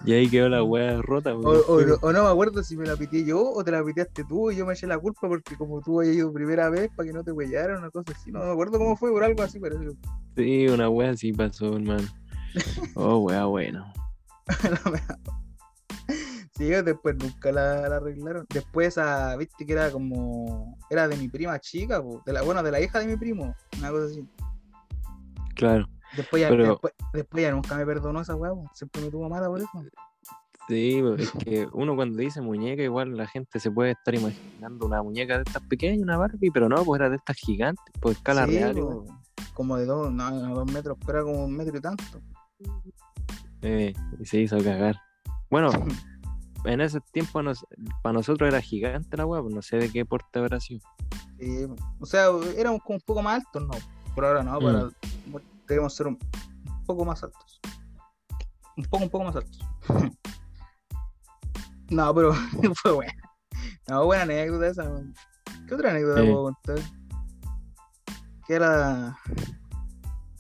Y 0.04 0.12
ahí 0.12 0.28
quedó 0.28 0.48
la 0.48 0.62
wea 0.64 1.00
rota. 1.00 1.34
O, 1.34 1.38
o 1.38 1.80
no, 1.80 1.94
o 2.00 2.12
no 2.12 2.24
me 2.24 2.28
acuerdo 2.30 2.62
si 2.62 2.76
me 2.76 2.86
la 2.86 2.96
pitié 2.96 3.24
yo 3.24 3.40
o 3.40 3.62
te 3.62 3.70
la 3.70 3.84
piteaste 3.84 4.24
tú 4.24 4.50
y 4.50 4.56
yo 4.56 4.66
me 4.66 4.72
eché 4.72 4.86
la 4.86 4.98
culpa 4.98 5.28
porque 5.28 5.56
como 5.56 5.80
tú 5.80 6.00
habías 6.00 6.16
ido 6.16 6.32
primera 6.32 6.70
vez 6.70 6.90
para 6.96 7.06
que 7.06 7.12
no 7.12 7.22
te 7.22 7.30
huellaran, 7.30 7.78
una 7.78 7.90
cosa 7.90 8.12
así. 8.12 8.32
No 8.32 8.44
me 8.44 8.50
acuerdo 8.50 8.78
cómo 8.78 8.96
fue, 8.96 9.10
por 9.12 9.22
algo 9.22 9.42
así 9.42 9.60
parece. 9.60 9.90
Sí, 10.36 10.66
una 10.68 10.88
wea 10.88 11.10
así 11.10 11.32
pasó, 11.32 11.76
hermano. 11.76 12.08
Oh, 12.94 13.18
wea, 13.18 13.44
bueno. 13.46 13.92
Sí, 16.54 16.66
después 16.66 17.16
nunca 17.16 17.50
la, 17.50 17.88
la 17.88 17.96
arreglaron. 17.96 18.46
Después 18.52 18.88
esa, 18.88 19.34
viste 19.36 19.64
que 19.64 19.72
era 19.72 19.90
como. 19.90 20.78
Era 20.90 21.08
de 21.08 21.16
mi 21.16 21.28
prima 21.28 21.58
chica, 21.58 22.02
po, 22.02 22.22
de 22.26 22.32
la, 22.34 22.42
bueno, 22.42 22.62
de 22.62 22.70
la 22.70 22.80
hija 22.80 22.98
de 22.98 23.06
mi 23.06 23.16
primo, 23.16 23.54
una 23.78 23.90
cosa 23.90 24.06
así. 24.06 24.28
Claro. 25.54 25.88
Después 26.16 26.42
ya, 26.42 26.48
Pero- 26.48 26.66
después, 26.68 26.94
después 27.12 27.42
ya 27.42 27.50
nunca 27.52 27.76
me 27.76 27.86
perdonó 27.86 28.20
esa 28.20 28.34
weá, 28.36 28.52
siempre 28.74 29.02
me 29.02 29.10
tuvo 29.10 29.28
mala 29.28 29.46
por 29.48 29.60
eso. 29.60 29.68
Sí, 30.68 30.98
pues, 31.00 31.22
es 31.22 31.30
que 31.44 31.68
uno 31.72 31.96
cuando 31.96 32.18
dice 32.18 32.40
muñeca, 32.40 32.82
igual 32.82 33.16
la 33.16 33.26
gente 33.26 33.58
se 33.58 33.70
puede 33.70 33.92
estar 33.92 34.14
imaginando 34.14 34.86
una 34.86 35.02
muñeca 35.02 35.36
de 35.36 35.42
estas 35.46 35.62
pequeñas, 35.64 36.02
una 36.02 36.16
Barbie, 36.16 36.50
pero 36.52 36.68
no, 36.68 36.84
pues 36.84 37.00
era 37.00 37.10
de 37.10 37.16
estas 37.16 37.36
gigantes, 37.36 37.84
por 38.00 38.12
escala 38.12 38.46
Sí, 38.46 38.52
real. 38.58 38.76
como 39.54 39.76
de 39.76 39.86
dos, 39.86 40.12
no, 40.12 40.30
dos 40.54 40.70
metros, 40.72 40.96
pero 41.04 41.18
era 41.18 41.22
como 41.24 41.44
un 41.44 41.56
metro 41.56 41.76
y 41.76 41.80
tanto. 41.80 42.04
Eh, 43.62 43.92
y 44.20 44.24
se 44.26 44.38
hizo 44.40 44.58
cagar. 44.58 44.96
Bueno, 45.50 45.70
en 46.64 46.80
ese 46.80 47.00
tiempo 47.12 47.42
nos, 47.42 47.64
para 48.02 48.12
nosotros 48.12 48.48
era 48.48 48.60
gigante 48.60 49.16
la 49.16 49.26
weá, 49.26 49.42
pues 49.42 49.54
no 49.54 49.62
sé 49.62 49.78
de 49.78 49.90
qué 49.90 50.04
porte 50.04 50.38
habrá 50.38 50.60
sido. 50.60 50.80
Sí, 51.38 51.66
o 51.98 52.06
sea, 52.06 52.26
éramos 52.56 52.82
como 52.82 52.96
un 52.96 53.02
poco 53.04 53.22
más 53.22 53.40
altos, 53.44 53.62
no. 53.66 53.74
Por 54.14 54.24
ahora 54.26 54.42
no, 54.44 54.60
Mm. 54.60 54.90
Queremos 55.72 55.94
ser 55.94 56.06
un 56.06 56.18
poco 56.86 57.04
más 57.04 57.22
altos. 57.22 57.60
Un 58.76 58.84
poco, 58.84 59.04
un 59.04 59.10
poco 59.10 59.24
más 59.24 59.36
altos. 59.36 59.58
no, 61.90 62.14
pero 62.14 62.34
fue 62.82 62.92
buena. 62.92 63.12
No, 63.88 64.04
buena 64.04 64.22
anécdota 64.24 64.68
esa. 64.68 64.90
¿Qué 65.66 65.74
otra 65.74 65.90
anécdota 65.90 66.20
Eh. 66.22 66.30
puedo 66.30 66.42
contar? 66.44 66.78
Que 68.46 68.54
era. 68.54 69.16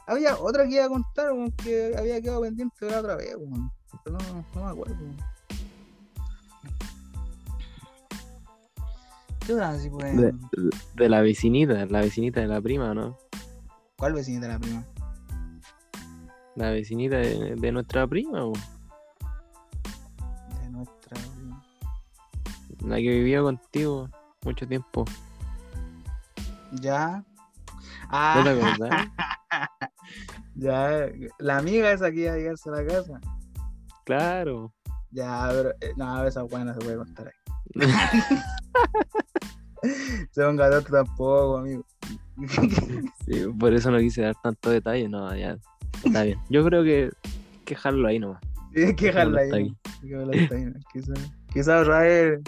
Había 0.06 0.36
otra 0.36 0.64
que 0.64 0.74
iba 0.74 0.84
a 0.84 0.88
contar, 0.88 1.30
que 1.64 1.94
había 1.96 2.20
quedado 2.20 2.42
pendiente 2.42 2.84
de 2.84 2.90
la 2.90 3.00
otra 3.00 3.16
vez, 3.16 3.34
weón. 3.38 3.70
Pero 4.04 4.18
no, 4.18 4.44
no 4.54 4.64
me 4.64 4.70
acuerdo. 4.70 4.96
¿Qué 9.46 9.54
otra 9.54 9.70
así, 9.70 9.88
pues? 9.90 10.16
De, 10.16 10.34
de 10.94 11.08
la 11.08 11.20
vecinita, 11.20 11.86
la 11.86 12.00
vecinita 12.00 12.40
de 12.40 12.46
la 12.48 12.60
prima, 12.60 12.94
¿no? 12.94 13.16
¿Cuál 13.96 14.14
vecinita 14.14 14.48
la 14.48 14.58
prima? 14.58 14.84
La 16.56 16.70
vecinita 16.70 17.16
de, 17.16 17.54
de 17.56 17.72
nuestra 17.72 18.06
prima, 18.06 18.40
po. 18.40 18.52
De 20.62 20.70
nuestra. 20.70 21.16
prima. 21.36 21.62
la 22.86 22.96
que 22.96 23.02
vivía 23.10 23.40
contigo 23.40 24.08
mucho 24.44 24.66
tiempo. 24.66 25.04
Ya. 26.72 27.24
¿No 28.04 28.44
te 28.44 28.50
Ah, 28.50 28.54
acordás? 28.76 29.08
ya. 30.54 31.08
La 31.38 31.56
amiga 31.58 31.92
esa 31.92 32.10
que 32.10 32.20
iba 32.20 32.32
a 32.32 32.36
llegarse 32.36 32.68
a 32.68 32.72
la 32.72 32.86
casa. 32.86 33.20
claro. 34.04 34.72
Ya, 35.10 35.46
pero. 35.50 35.70
eh, 35.80 35.92
no, 35.96 36.24
esa 36.26 36.42
buena 36.42 36.66
no 36.66 36.74
se 36.74 36.80
puede 36.80 36.96
contar 36.96 37.28
ahí. 37.28 37.34
Se 40.30 40.42
ponga 40.44 40.70
tonto 40.70 40.90
tampoco, 40.92 41.58
amigo. 41.58 41.84
Sí, 43.26 43.46
por 43.58 43.74
eso 43.74 43.90
no 43.90 43.98
quise 43.98 44.22
dar 44.22 44.34
tanto 44.42 44.70
detalle, 44.70 45.08
no, 45.08 45.34
ya. 45.36 45.56
Está 46.04 46.22
bien. 46.22 46.38
Yo 46.48 46.64
creo 46.64 46.82
que 46.82 47.10
que 47.64 47.74
dejarlo 47.74 48.08
ahí 48.08 48.18
nomás. 48.18 48.40
Tienes 48.72 48.96
que 48.96 49.06
dejarla 49.06 49.42
ahí. 49.42 49.50
Ahí. 49.52 49.76
Quizás 50.92 51.18
quizá 51.52 51.84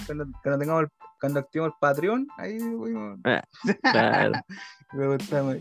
cuando, 0.06 0.26
cuando 0.42 0.58
tengamos 0.58 0.82
el, 0.82 0.88
cuando 1.20 1.40
activemos 1.40 1.74
el 1.74 1.78
Patreon, 1.80 2.26
ahí 2.38 2.58
fuimos. 2.58 3.18
Claro. 3.82 4.32
Me 4.92 5.06
gustamos. 5.08 5.56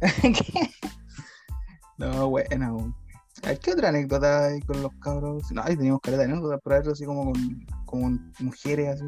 no. 1.98 2.94
Ay, 3.42 3.58
¿Qué 3.62 3.72
otra 3.72 3.90
anécdota 3.90 4.46
hay 4.46 4.60
con 4.62 4.82
los 4.82 4.92
cabros? 5.00 5.52
No, 5.52 5.62
ahí 5.62 5.76
teníamos 5.76 6.00
caleta 6.00 6.24
de 6.24 6.32
anécdotas, 6.32 6.60
pero 6.64 6.76
eso 6.76 6.92
así 6.92 7.04
como 7.04 7.32
con, 7.32 7.66
con 7.84 8.32
mujeres 8.40 8.94
así. 8.94 9.04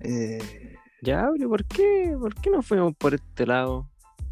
Eh, 0.00 0.76
Ya, 1.02 1.28
pero 1.32 1.48
¿por 1.48 1.64
qué? 1.66 2.16
¿Por 2.18 2.34
qué 2.34 2.50
no 2.50 2.60
fuimos 2.62 2.94
por 2.96 3.14
este 3.14 3.46
lado? 3.46 3.88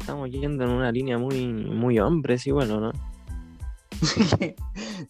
Estamos 0.09 0.31
yendo 0.31 0.63
en 0.63 0.71
una 0.71 0.91
línea 0.91 1.19
muy, 1.19 1.45
muy 1.45 1.99
hombres 1.99 2.47
y 2.47 2.51
bueno, 2.51 2.79
¿no? 2.79 2.91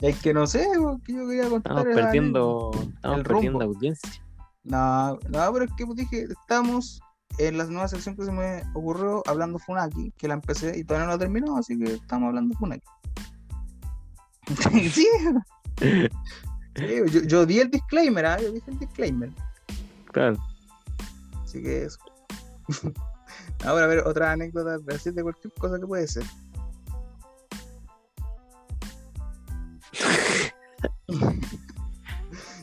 es 0.02 0.20
que 0.20 0.34
no 0.34 0.46
sé, 0.46 0.68
porque 0.78 1.14
yo 1.14 1.26
quería 1.26 1.48
contar. 1.48 1.78
Estamos 1.78 1.96
perdiendo, 1.96 2.72
estamos 2.96 3.18
el 3.20 3.24
perdiendo 3.24 3.60
rumbo. 3.60 3.76
audiencia. 3.76 4.12
No, 4.66 5.12
no, 5.30 5.54
pero 5.54 5.64
es 5.64 5.72
que 5.78 5.86
pues, 5.86 6.00
dije, 6.00 6.24
estamos 6.24 7.00
en 7.38 7.58
la 7.58 7.64
nueva 7.64 7.88
sección 7.88 8.18
que 8.18 8.26
se 8.26 8.32
me 8.34 8.62
ocurrió 8.74 9.24
hablando 9.26 9.58
Funaki, 9.58 10.12
que 10.18 10.28
la 10.28 10.34
empecé 10.34 10.78
y 10.78 10.84
todavía 10.84 11.06
no 11.06 11.14
la 11.14 11.18
terminó, 11.18 11.56
así 11.56 11.80
que 11.80 11.94
estamos 11.94 12.28
hablando 12.28 12.58
Funaki. 12.58 12.86
sí, 14.90 14.90
sí, 14.90 15.08
yo, 17.10 17.22
yo 17.22 17.46
di 17.46 17.62
el 17.62 17.72
disclaimer, 17.72 18.26
¿ah? 18.26 18.38
yo 18.42 18.52
dije 18.52 18.70
el 18.70 18.80
disclaimer, 18.80 19.32
Claro. 20.12 20.38
así 21.42 21.64
que 21.64 21.86
eso. 21.86 22.00
Ahora 23.66 23.86
a 23.86 23.88
ver 23.88 24.00
otra 24.00 24.32
anécdota, 24.32 24.78
decir 24.80 25.14
de 25.14 25.24
cualquier 25.24 25.54
cosa 25.54 25.80
que 25.80 25.86
puede 25.88 26.08
ser. 26.08 26.24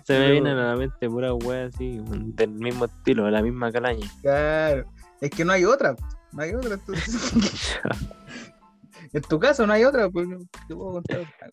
Se 0.04 0.12
me 0.12 0.18
Pero- 0.20 0.32
viene 0.32 0.50
a 0.50 0.54
la 0.54 0.76
mente 0.76 1.08
pura 1.10 1.34
wea 1.34 1.66
así, 1.66 2.00
del 2.08 2.50
mismo 2.50 2.84
estilo, 2.84 3.24
de 3.24 3.32
la 3.32 3.42
misma 3.42 3.72
calaña. 3.72 4.06
Claro, 4.22 4.84
es 5.20 5.30
que 5.30 5.44
no 5.44 5.52
hay 5.52 5.64
otra, 5.64 5.96
no 6.32 6.42
hay 6.42 6.54
otra. 6.54 6.74
entonces- 6.74 7.78
en 9.12 9.22
tu 9.22 9.38
caso 9.40 9.66
no 9.66 9.72
hay 9.72 9.84
otra, 9.84 10.08
pues 10.08 10.28
te 10.68 10.74
puedo 10.76 10.92
contar 10.92 11.18
otra. 11.20 11.50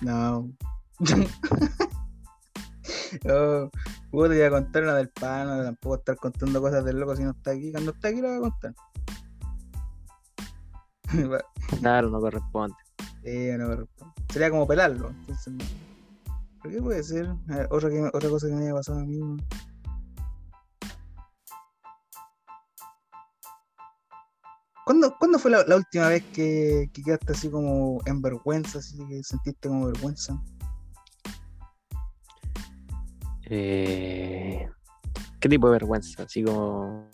No. 0.00 0.48
no. 3.24 3.70
Puedo 4.10 4.30
te 4.30 4.36
voy 4.36 4.44
a 4.46 4.50
contar 4.50 4.82
una 4.84 4.94
del 4.94 5.10
pano, 5.10 5.62
tampoco 5.62 5.96
estar 5.96 6.16
contando 6.16 6.60
cosas 6.60 6.84
del 6.84 6.98
loco 6.98 7.16
si 7.16 7.24
no 7.24 7.30
está 7.30 7.50
aquí. 7.50 7.72
Cuando 7.72 7.92
está 7.92 8.08
aquí 8.08 8.20
lo 8.20 8.28
voy 8.28 8.36
a 8.36 8.40
contar. 8.40 8.74
Claro, 11.80 12.10
no 12.10 12.20
corresponde. 12.20 12.76
Sí, 13.24 13.48
no 13.58 13.68
me 13.68 13.76
responde. 13.76 14.14
Sería 14.32 14.50
como 14.50 14.66
pelarlo. 14.68 15.08
Entonces, 15.10 15.52
no. 15.52 15.64
¿Pero 16.62 16.74
qué 16.76 16.82
puede 16.82 17.02
ser? 17.02 17.26
A 17.48 17.56
ver, 17.56 17.68
otra, 17.70 17.90
que- 17.90 18.10
otra 18.12 18.30
cosa 18.30 18.46
que 18.48 18.54
me 18.54 18.62
haya 18.62 18.74
pasado 18.74 19.00
a 19.00 19.04
mí. 19.04 19.18
¿no? 19.18 19.36
¿Cuándo, 24.84 25.16
cuándo 25.18 25.38
fue 25.40 25.50
la, 25.50 25.64
la 25.66 25.76
última 25.76 26.08
vez 26.08 26.22
que, 26.32 26.88
que 26.92 27.02
quedaste 27.02 27.32
así 27.32 27.50
como 27.50 28.00
en 28.06 28.22
vergüenza, 28.22 28.78
así 28.78 28.96
que 29.08 29.22
sentiste 29.24 29.68
como 29.68 29.86
vergüenza? 29.86 30.40
Eh, 33.48 34.68
¿Qué 35.40 35.48
tipo 35.48 35.68
de 35.68 35.72
vergüenza? 35.72 36.24
Así 36.24 36.42
como 36.42 37.08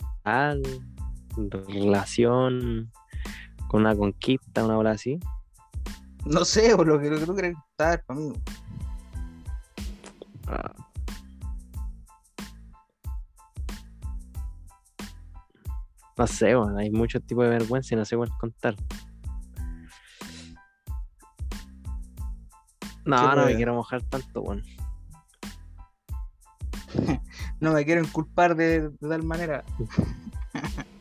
relación 1.35 2.91
con 3.67 3.81
una 3.81 3.95
conquista, 3.95 4.63
una 4.63 4.75
bola 4.75 4.91
así. 4.91 5.19
No 6.25 6.45
sé, 6.45 6.75
por 6.75 6.87
lo 6.87 6.99
que, 6.99 7.09
lo 7.09 7.19
que 7.19 7.25
tú 7.25 7.35
crees 7.35 7.55
estar 7.71 8.03
mí. 8.09 8.33
Ah. 10.47 10.73
No 16.17 16.27
sé, 16.27 16.55
bueno, 16.55 16.77
hay 16.77 16.91
muchos 16.91 17.23
tipos 17.25 17.43
de 17.43 17.49
vergüenza 17.49 17.95
y 17.95 17.97
no 17.97 18.05
sé 18.05 18.15
cuál 18.15 18.29
contar. 18.39 18.75
No, 23.05 23.17
¿Qué 23.17 23.35
no 23.35 23.45
me 23.45 23.55
quiero 23.55 23.73
mojar 23.73 24.01
tanto, 24.03 24.41
bueno. 24.41 24.63
No 27.63 27.71
me 27.71 27.85
quiero 27.85 28.01
inculpar 28.01 28.55
de, 28.57 28.89
de 28.89 29.09
tal 29.09 29.23
manera. 29.23 29.63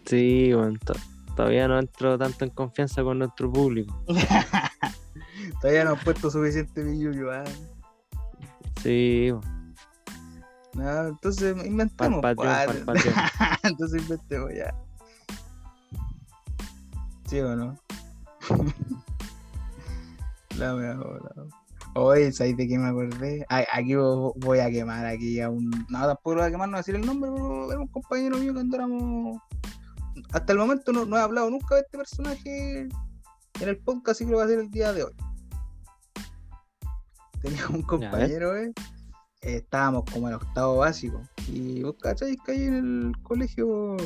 Sí, 0.04 0.52
bueno, 0.52 0.78
to- 0.84 0.94
todavía 1.36 1.68
no 1.68 1.78
entro 1.78 2.18
tanto 2.18 2.44
en 2.44 2.50
confianza 2.50 3.02
con 3.02 3.18
nuestro 3.20 3.50
público. 3.50 4.02
Todavía 5.60 5.84
no 5.84 5.94
he 5.94 5.96
puesto 5.96 6.30
suficiente 6.30 6.82
billuyo. 6.82 7.30
¿ah? 7.32 7.44
Sí, 8.82 9.30
bueno, 9.30 9.72
No, 10.74 11.08
entonces 11.08 11.56
inventemos. 11.64 12.20
Patreon, 12.20 12.84
pues, 12.84 13.06
entonces 13.62 14.02
inventemos 14.02 14.50
ya. 14.54 14.74
¿Sí 17.26 17.40
o 17.40 17.54
no? 17.56 17.78
La 20.58 20.74
mejor. 20.74 21.22
la- 21.36 21.61
Oye, 21.94 22.32
¿sabes 22.32 22.56
de 22.56 22.66
qué 22.68 22.78
me 22.78 22.88
acordé? 22.88 23.44
Aquí 23.48 23.92
vo- 23.94 24.32
voy 24.36 24.60
a 24.60 24.70
quemar 24.70 25.04
aquí 25.04 25.40
a 25.40 25.50
un. 25.50 25.68
No, 25.90 26.06
tampoco 26.06 26.34
lo 26.36 26.40
voy 26.40 26.48
a 26.48 26.50
quemar, 26.50 26.68
no 26.68 26.72
voy 26.72 26.78
a 26.78 26.80
decir 26.80 26.94
el 26.94 27.04
nombre, 27.06 27.30
pero 27.34 27.70
era 27.70 27.80
un 27.80 27.88
compañero 27.88 28.38
mío 28.38 28.54
que 28.54 28.60
andáramos. 28.60 29.38
Hasta 30.32 30.52
el 30.52 30.58
momento 30.58 30.92
no, 30.92 31.04
no 31.04 31.16
he 31.16 31.20
hablado 31.20 31.50
nunca 31.50 31.74
de 31.74 31.82
este 31.82 31.98
personaje 31.98 32.80
en 32.80 33.68
el 33.68 33.78
podcast, 33.78 34.16
así 34.16 34.24
que 34.24 34.30
lo 34.30 34.36
voy 34.38 34.42
a 34.42 34.46
hacer 34.46 34.58
el 34.60 34.70
día 34.70 34.92
de 34.94 35.04
hoy. 35.04 35.12
Tenía 37.42 37.66
un 37.68 37.82
compañero, 37.82 38.56
eh. 38.56 38.72
eh, 39.42 39.56
estábamos 39.56 40.04
como 40.10 40.28
en 40.28 40.34
octavo 40.34 40.76
básico. 40.78 41.20
Y 41.48 41.82
vos 41.82 41.96
cacháis 42.00 42.36
que 42.44 42.52
ahí 42.52 42.62
en 42.64 42.74
el 43.08 43.22
colegio 43.22 43.96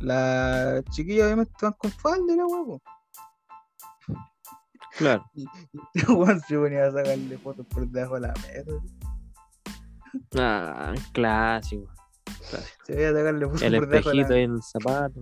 las 0.00 0.84
chiquillas 0.90 1.26
obviamente 1.26 1.52
van 1.62 1.72
con 1.78 1.90
falda 1.92 2.32
y 2.32 2.36
la 2.36 2.46
huevo. 2.46 2.82
Claro. 4.98 5.24
Juan 6.06 6.40
se 6.40 6.56
ponía 6.56 6.86
a 6.86 6.92
sacarle 6.92 7.38
fotos 7.38 7.66
por 7.66 7.86
debajo 7.88 8.14
de 8.14 8.20
la 8.22 8.34
mesa. 8.34 8.72
Ah, 10.38 10.94
clásico. 11.12 11.86
Se 12.86 12.94
veía 12.94 13.10
a 13.10 13.12
sacarle 13.14 13.46
fotos 13.46 13.62
El 13.62 13.76
por 13.78 13.88
debajo 13.88 14.08
de 14.10 14.14
la 14.16 14.22
espejito 14.22 14.36
y 14.38 14.42
el 14.56 14.62
zapato. 14.62 15.20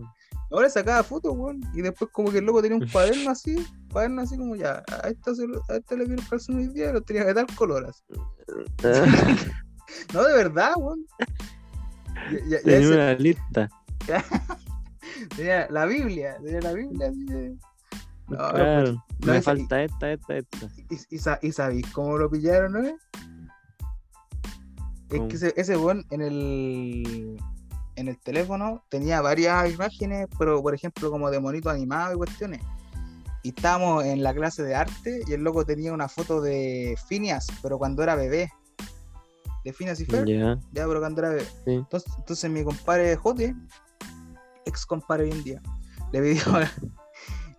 Ahora 0.50 0.68
sacaba 0.70 1.02
fotos, 1.02 1.32
weón. 1.36 1.60
Y 1.74 1.82
después 1.82 2.10
como 2.12 2.30
que 2.30 2.38
el 2.38 2.44
loco 2.44 2.62
tenía 2.62 2.76
un 2.78 2.86
cuaderno 2.92 3.30
así, 3.30 3.66
cuaderno 3.90 4.22
así 4.22 4.36
como 4.36 4.54
ya, 4.56 4.82
a 5.02 5.08
esta, 5.08 5.34
se 5.34 5.42
a 5.68 5.76
esta 5.76 5.96
le 5.96 6.04
quiero 6.06 6.22
el 6.22 6.28
calzón 6.28 6.56
hoy 6.58 6.68
día, 6.68 6.92
lo 6.92 7.00
tenía 7.02 7.24
de 7.24 7.34
tal 7.34 7.46
color 7.56 7.86
así. 7.86 8.02
No, 10.12 10.24
de 10.24 10.34
verdad, 10.34 10.72
weón. 10.76 11.04
Ya- 12.32 12.38
ya- 12.38 12.56
ya 12.58 12.62
Tenía 12.62 12.78
ese- 12.78 12.94
una 12.94 13.12
lista. 13.14 13.68
tenía 15.36 15.68
la 15.70 15.84
Biblia, 15.86 16.36
tenía 16.42 16.60
la 16.62 16.72
Biblia 16.72 17.08
así 17.08 17.24
de... 17.26 17.56
No, 18.28 18.36
claro. 18.38 18.92
no, 18.92 19.32
Me 19.32 19.42
falta 19.42 19.82
esta, 19.82 20.12
esta, 20.12 20.36
esta. 20.38 20.68
Y, 20.90 21.14
y, 21.16 21.18
sa- 21.18 21.38
y 21.42 21.52
sabéis 21.52 21.86
cómo 21.92 22.16
lo 22.16 22.30
pillaron, 22.30 22.72
¿no? 22.72 22.80
Es 25.10 25.20
que 25.28 25.34
ese, 25.36 25.54
ese 25.56 25.76
weón 25.76 26.04
en 26.10 26.22
el 26.22 27.36
en 27.96 28.08
el 28.08 28.18
teléfono 28.18 28.82
tenía 28.88 29.20
varias 29.20 29.72
imágenes, 29.72 30.26
pero 30.38 30.60
por 30.62 30.74
ejemplo 30.74 31.10
como 31.12 31.30
de 31.30 31.38
monito 31.38 31.70
animado 31.70 32.12
y 32.14 32.16
cuestiones. 32.16 32.60
Y 33.44 33.50
estábamos 33.50 34.04
en 34.04 34.22
la 34.22 34.34
clase 34.34 34.62
de 34.64 34.74
arte 34.74 35.20
y 35.28 35.32
el 35.34 35.42
loco 35.42 35.64
tenía 35.64 35.92
una 35.92 36.08
foto 36.08 36.40
de 36.40 36.96
Phineas, 37.08 37.46
pero 37.62 37.78
cuando 37.78 38.02
era 38.02 38.14
bebé. 38.16 38.50
De 39.64 39.72
Phineas 39.72 40.00
y 40.00 40.06
Fer, 40.06 40.26
Ya. 40.26 40.58
ya, 40.72 40.86
pero 40.88 40.98
cuando 41.00 41.20
era 41.20 41.28
bebé. 41.30 41.44
Sí. 41.64 41.72
Entonces, 41.74 42.12
entonces 42.18 42.50
mi 42.50 42.64
compadre 42.64 43.14
Jote, 43.16 43.54
ex 44.66 44.84
compadre 44.86 45.24
hoy 45.24 45.30
en 45.30 45.44
día, 45.44 45.62
le 46.12 46.20
pidió, 46.20 46.42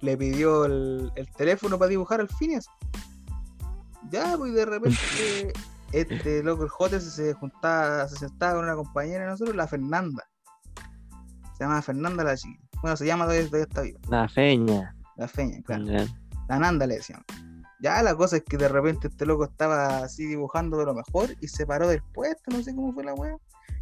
le 0.06 0.18
pidió 0.18 0.65
el, 0.65 1.11
el 1.15 1.30
teléfono 1.32 1.77
para 1.77 1.90
dibujar 1.90 2.22
al 2.22 2.30
Phineas. 2.30 2.68
Ya, 4.10 4.36
pues 4.38 4.53
de 4.53 4.65
repente 4.65 5.53
este 5.91 6.44
loco, 6.44 6.64
el 6.64 6.69
Jote, 6.69 6.99
se, 6.99 7.34
juntaba, 7.34 8.07
se 8.07 8.18
sentaba 8.18 8.56
con 8.56 8.65
una 8.65 8.76
compañera 8.76 9.26
de 9.26 9.32
nosotros, 9.32 9.56
la 9.56 9.68
Fernanda. 9.68 10.23
Se 11.57 11.64
llama 11.64 11.82
Fernanda 11.82 12.23
la 12.23 12.38
chica. 12.38 12.61
Bueno, 12.82 12.98
se 12.98 13.06
llama 13.06 13.26
todavía, 13.26 13.48
todavía 13.48 13.65
está 13.65 13.82
viva. 13.82 13.99
La 14.10 14.27
feña. 14.27 14.95
La 15.18 15.27
Feña, 15.27 15.61
claro. 15.64 15.86
La 16.49 16.60
Nanda 16.60 16.86
le 16.86 16.95
decían. 16.95 17.23
Ya 17.82 18.02
la 18.03 18.15
cosa 18.15 18.38
es 18.38 18.44
que 18.44 18.57
de 18.57 18.68
repente 18.68 19.07
este 19.07 19.26
loco 19.26 19.45
estaba 19.45 19.99
así 19.99 20.26
dibujando 20.26 20.77
de 20.77 20.86
lo 20.86 20.94
mejor 20.94 21.36
y 21.40 21.48
se 21.48 21.65
paró 21.65 21.88
del 21.88 22.02
puesto, 22.14 22.52
no 22.52 22.61
sé 22.61 22.76
cómo 22.76 22.94
fue 22.94 23.03
la 23.03 23.14
wea. 23.14 23.38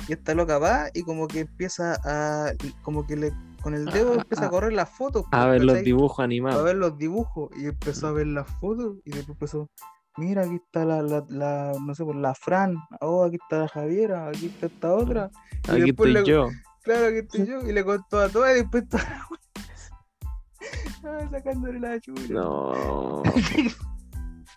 Y 0.07 0.13
esta 0.13 0.35
loca 0.35 0.57
va 0.57 0.89
y 0.93 1.03
como 1.03 1.27
que 1.27 1.41
empieza 1.41 1.95
a. 2.03 2.51
como 2.81 3.05
que 3.05 3.15
le 3.15 3.33
con 3.63 3.73
el 3.73 3.85
dedo 3.85 4.11
Ah, 4.13 4.21
empieza 4.21 4.43
a 4.43 4.47
ah. 4.47 4.51
correr 4.51 4.73
las 4.73 4.89
fotos. 4.89 5.25
A 5.31 5.47
ver 5.47 5.63
los 5.63 5.81
dibujos 5.81 6.19
a 6.19 6.23
animados. 6.23 6.63
ver 6.63 6.75
los 6.75 6.97
dibujos 6.97 7.49
y 7.57 7.65
empezó 7.65 8.07
a 8.07 8.11
ver 8.11 8.27
las 8.27 8.47
fotos 8.59 8.97
y 9.05 9.11
después 9.11 9.29
empezó, 9.35 9.69
mira, 10.17 10.43
aquí 10.43 10.55
está 10.55 10.85
la, 10.85 11.01
la, 11.01 11.25
la- 11.29 11.71
no 11.83 11.95
sé, 11.95 12.03
pues 12.03 12.17
la 12.17 12.35
Fran, 12.35 12.75
oh, 13.01 13.23
aquí 13.23 13.37
está 13.41 13.59
la 13.59 13.67
Javiera, 13.67 14.27
aquí 14.27 14.47
está 14.47 14.65
esta 14.67 14.93
otra, 14.93 15.31
y 15.67 15.71
Aquí 15.71 15.81
después 15.81 16.09
estoy 16.09 16.23
le- 16.23 16.29
yo. 16.29 16.49
claro 16.83 17.07
que 17.09 17.19
estoy 17.19 17.47
yo, 17.47 17.59
y 17.67 17.71
le 17.73 17.83
contó 17.83 18.19
a 18.19 18.29
todas 18.29 18.51
y 18.51 18.55
después 18.61 18.87
toda 18.89 19.03
la 19.03 19.27
Ay, 21.19 21.27
sacándole 21.31 21.79
la 21.79 21.99
chula. 21.99 22.21
No. 22.29 23.23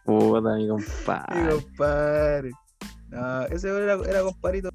Puta, 0.04 0.54
mi 0.54 0.62
Mi 0.64 0.68
compadre. 0.68 1.50
compadre. 1.50 2.50
No, 3.08 3.42
ese 3.42 3.68
era, 3.70 3.94
era 4.08 4.22
comparito. 4.22 4.68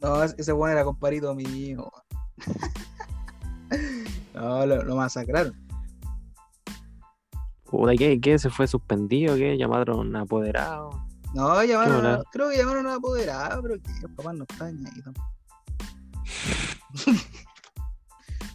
No, 0.00 0.22
ese 0.22 0.34
ese 0.38 0.52
weón 0.52 0.72
era 0.72 0.84
comparito 0.84 1.34
mío. 1.34 1.90
No, 4.34 4.64
lo, 4.64 4.84
lo 4.84 4.94
masacraron. 4.96 5.52
Puta, 7.64 7.94
¿qué, 7.96 8.20
¿qué? 8.20 8.38
¿Se 8.38 8.48
fue 8.50 8.66
suspendido? 8.66 9.34
¿Qué? 9.36 9.58
¿Llamaron 9.58 10.14
apoderado? 10.16 11.04
No, 11.34 11.62
llamaron, 11.64 12.06
a- 12.06 12.22
creo 12.32 12.48
que 12.48 12.56
llamaron 12.56 12.86
a 12.86 12.94
apoderado, 12.94 13.60
pero 13.62 13.74
que 13.82 13.90
los 14.00 14.10
papás 14.12 14.34
no 14.36 14.44
están 14.48 14.86
ahí. 14.86 15.02
tampoco. 15.02 15.28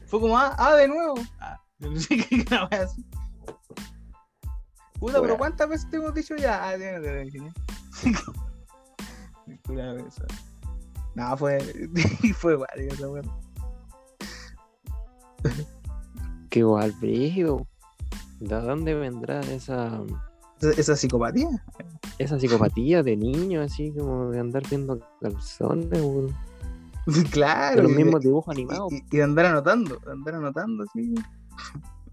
Fue 0.07 0.19
como, 0.19 0.37
ah, 0.37 0.55
ah, 0.57 0.75
de 0.75 0.87
nuevo. 0.87 1.15
Ah, 1.39 1.59
no 1.79 1.99
sé 1.99 2.17
qué 2.17 2.45
así. 2.71 3.05
Puta, 4.99 5.21
pero. 5.21 5.37
¿cuántas 5.37 5.69
veces 5.69 5.89
te 5.89 5.97
hemos 5.97 6.13
dicho 6.13 6.35
ya? 6.35 6.69
Ah, 6.69 6.77
ya 6.77 6.97
no 6.97 7.01
te 7.01 7.25
lo. 7.25 7.51
No, 11.15 11.37
fue, 11.37 11.59
fue 12.37 12.53
igual, 12.53 12.69
esa. 12.77 13.07
Qué 16.49 16.59
igual, 16.59 16.91
brígido. 16.99 17.65
¿De 18.39 18.55
dónde 18.61 18.93
vendrá 18.93 19.39
esa, 19.41 20.01
Esa, 20.77 20.95
psicopatía. 20.95 21.47
esa 22.19 22.39
psicopatía 22.39 23.01
de 23.03 23.15
niño, 23.17 23.61
así 23.61 23.91
como 23.97 24.29
de 24.31 24.39
andar 24.39 24.63
viendo 24.69 24.99
calzones, 25.21 25.99
weón? 26.01 26.35
claro. 27.31 27.77
De 27.77 27.83
los 27.83 27.91
mismos 27.93 28.21
dibujos 28.21 28.53
animados. 28.55 28.91
Y, 28.91 28.97
y 29.11 29.17
de 29.17 29.23
andar 29.23 29.45
anotando, 29.47 29.97
de 30.05 30.11
andar 30.11 30.35
anotando, 30.35 30.83
así. 30.83 31.13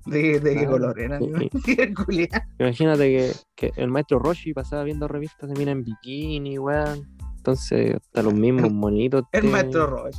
¿De, 0.07 0.41
de 0.41 0.55
qué 0.57 0.67
color 0.67 0.99
era? 0.99 1.19
sí. 1.19 1.51
Imagínate 2.59 3.03
que, 3.19 3.33
que 3.55 3.73
el 3.77 3.89
maestro 3.91 4.19
Roshi 4.19 4.55
pasaba 4.55 4.83
viendo 4.85 5.07
revistas 5.09 5.49
de 5.51 5.57
mina 5.57 5.73
en 5.73 5.85
bikini, 5.85 6.59
weón. 6.59 7.09
Entonces, 7.37 7.97
hasta 7.97 8.23
los 8.23 8.35
mismos 8.35 8.73
monitos. 8.73 9.25
El 9.33 9.43
te- 9.43 9.49
maestro 9.49 9.87
Roche. 9.87 10.19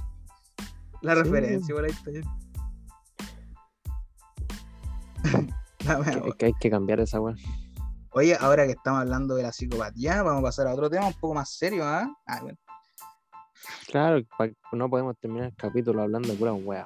La 1.02 1.16
Sí. 1.16 1.22
referencia, 1.24 1.74
por 1.74 1.84
ahí 1.86 1.92
está 1.92 2.12
que- 6.38 6.46
hay 6.48 6.54
que 6.60 6.70
cambiar 6.70 7.00
esa 7.00 7.20
weón. 7.20 7.38
Oye, 8.14 8.36
ahora 8.40 8.66
que 8.66 8.74
estamos 8.74 9.02
hablando 9.02 9.36
de 9.36 9.44
la 9.44 9.52
psicopatía, 9.54 10.22
vamos 10.22 10.42
a 10.42 10.44
pasar 10.44 10.68
a 10.68 10.74
otro 10.74 10.90
tema 10.90 11.08
un 11.08 11.14
poco 11.14 11.34
más 11.34 11.50
serio, 11.50 11.86
¿ah? 11.86 12.14
Ah, 12.28 12.40
bueno. 12.42 12.58
Claro, 13.88 14.22
no 14.74 14.90
podemos 14.90 15.18
terminar 15.18 15.48
el 15.48 15.56
capítulo 15.56 16.02
hablando 16.02 16.28
de 16.30 16.36
pura 16.36 16.54
weá. 16.54 16.86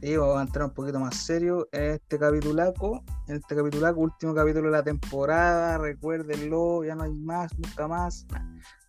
Sí, 0.00 0.16
vamos 0.16 0.38
a 0.38 0.42
entrar 0.42 0.66
un 0.66 0.74
poquito 0.74 1.00
más 1.00 1.16
serio 1.16 1.66
en 1.72 1.94
este 1.94 2.20
capitulaco. 2.20 3.02
En 3.26 3.36
este 3.36 3.56
capitulaco, 3.56 4.00
último 4.00 4.32
capítulo 4.32 4.66
de 4.70 4.76
la 4.76 4.82
temporada. 4.84 5.76
Recuérdenlo, 5.78 6.84
ya 6.84 6.94
no 6.94 7.02
hay 7.02 7.12
más, 7.12 7.50
nunca 7.58 7.88
más. 7.88 8.24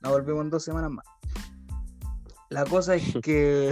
Nos 0.02 0.12
volvemos 0.12 0.44
en 0.44 0.50
dos 0.52 0.64
semanas 0.64 0.92
más. 0.92 1.06
La 2.50 2.64
cosa 2.66 2.94
es 2.96 3.16
que 3.24 3.72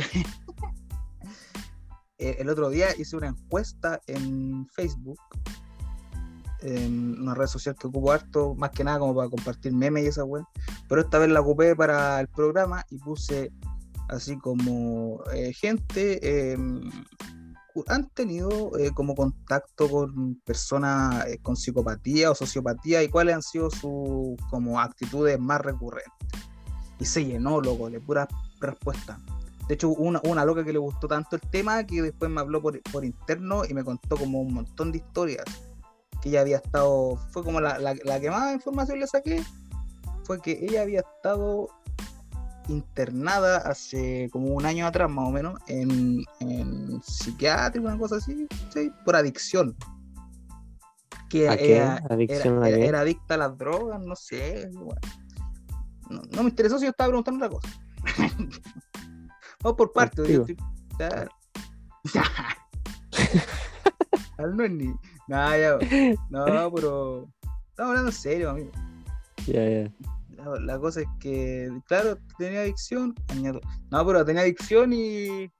eh, 2.17 2.37
el 2.39 2.49
otro 2.49 2.69
día 2.69 2.87
hice 2.97 3.15
una 3.15 3.27
encuesta 3.27 4.01
en 4.07 4.67
Facebook, 4.69 5.19
en 6.61 7.21
una 7.21 7.35
red 7.35 7.47
social 7.47 7.75
que 7.75 7.87
ocupo 7.87 8.11
harto, 8.11 8.55
más 8.55 8.71
que 8.71 8.83
nada 8.83 8.99
como 8.99 9.15
para 9.15 9.29
compartir 9.29 9.73
memes 9.73 10.03
y 10.03 10.07
esa 10.07 10.23
web. 10.23 10.43
Pero 10.87 11.01
esta 11.01 11.19
vez 11.19 11.29
la 11.29 11.41
ocupé 11.41 11.75
para 11.75 12.19
el 12.19 12.27
programa 12.27 12.85
y 12.89 12.97
puse 12.97 13.51
así 14.09 14.37
como 14.37 15.23
eh, 15.33 15.53
gente 15.53 16.19
eh, 16.21 16.57
han 17.87 18.09
tenido 18.09 18.75
eh, 18.79 18.91
como 18.91 19.13
contacto 19.13 19.87
con 19.89 20.35
personas 20.45 21.25
con 21.43 21.55
psicopatía 21.55 22.31
o 22.31 22.35
sociopatía 22.35 23.03
y 23.03 23.09
cuáles 23.09 23.35
han 23.35 23.43
sido 23.43 23.69
sus 23.69 24.35
como 24.49 24.79
actitudes 24.79 25.39
más 25.39 25.61
recurrentes. 25.61 26.13
Y 26.99 27.05
se 27.05 27.23
llenó, 27.23 27.61
loco, 27.61 27.91
de 27.91 27.99
puras 27.99 28.27
respuestas. 28.59 29.19
De 29.67 29.73
hecho, 29.75 29.89
una, 29.89 30.21
una 30.23 30.45
loca 30.45 30.63
que 30.63 30.71
le 30.71 30.79
gustó 30.79 31.07
tanto 31.07 31.35
el 31.35 31.41
tema 31.51 31.83
que 31.85 32.01
después 32.01 32.31
me 32.31 32.39
habló 32.41 32.61
por, 32.61 32.81
por 32.83 33.03
interno 33.03 33.63
y 33.65 33.73
me 33.73 33.83
contó 33.83 34.15
como 34.17 34.39
un 34.41 34.53
montón 34.53 34.91
de 34.91 34.99
historias. 34.99 35.45
Que 36.21 36.29
ella 36.29 36.41
había 36.41 36.57
estado, 36.57 37.17
fue 37.31 37.43
como 37.43 37.59
la, 37.61 37.77
la- 37.77 37.95
la 38.03 38.19
que 38.19 38.29
más 38.31 38.53
información 38.53 38.99
le 38.99 39.07
saqué, 39.07 39.43
fue 40.23 40.41
que 40.41 40.53
ella 40.65 40.81
había 40.83 41.01
estado 41.01 41.67
internada 42.69 43.57
hace 43.59 44.29
como 44.31 44.47
un 44.47 44.65
año 44.65 44.87
atrás 44.87 45.09
más 45.09 45.27
o 45.27 45.31
menos 45.31 45.59
en, 45.67 46.23
en 46.41 47.01
psiquiátrico, 47.01 47.87
una 47.87 47.97
cosa 47.97 48.17
así, 48.17 48.47
¿sí? 48.73 48.91
por 49.05 49.15
adicción. 49.15 49.75
Que 51.29 51.49
¿A 51.49 51.57
qué? 51.57 51.73
ella 51.75 52.01
¿Adicción 52.09 52.55
era, 52.57 52.65
a 52.65 52.69
era- 52.69 52.77
qué? 52.77 52.85
era 52.87 52.99
adicta 53.01 53.33
a 53.33 53.37
las 53.37 53.57
drogas, 53.57 54.01
no 54.01 54.15
sé. 54.15 54.69
bueno. 54.73 55.01
No, 56.09 56.21
no 56.31 56.43
me 56.43 56.49
interesó 56.49 56.77
si 56.79 56.85
yo 56.85 56.91
estaba 56.91 57.09
preguntando 57.09 57.45
otra 57.45 57.57
cosa. 57.59 57.69
Por 59.75 59.87
yo 59.93 59.93
Contigo. 60.23 60.41
estoy- 60.45 60.57
claro. 60.97 61.31
Al 64.37 64.55
no 64.55 64.63
es 64.63 64.71
ni. 64.71 64.85
No, 65.27 65.57
ya, 65.57 65.77
no, 66.29 66.71
pero. 66.73 67.27
Estamos 67.69 67.89
hablando 67.89 68.09
en 68.09 68.15
serio, 68.15 68.49
amigo. 68.51 68.71
Ya, 69.47 69.67
ya. 69.69 69.91
La, 70.35 70.59
la 70.59 70.79
cosa 70.79 71.01
es 71.01 71.07
que, 71.19 71.69
claro, 71.87 72.17
tenía 72.37 72.61
adicción. 72.61 73.13
No, 73.91 74.05
pero 74.05 74.23
tenía 74.25 74.43
adicción 74.43 74.93
y. 74.93 75.51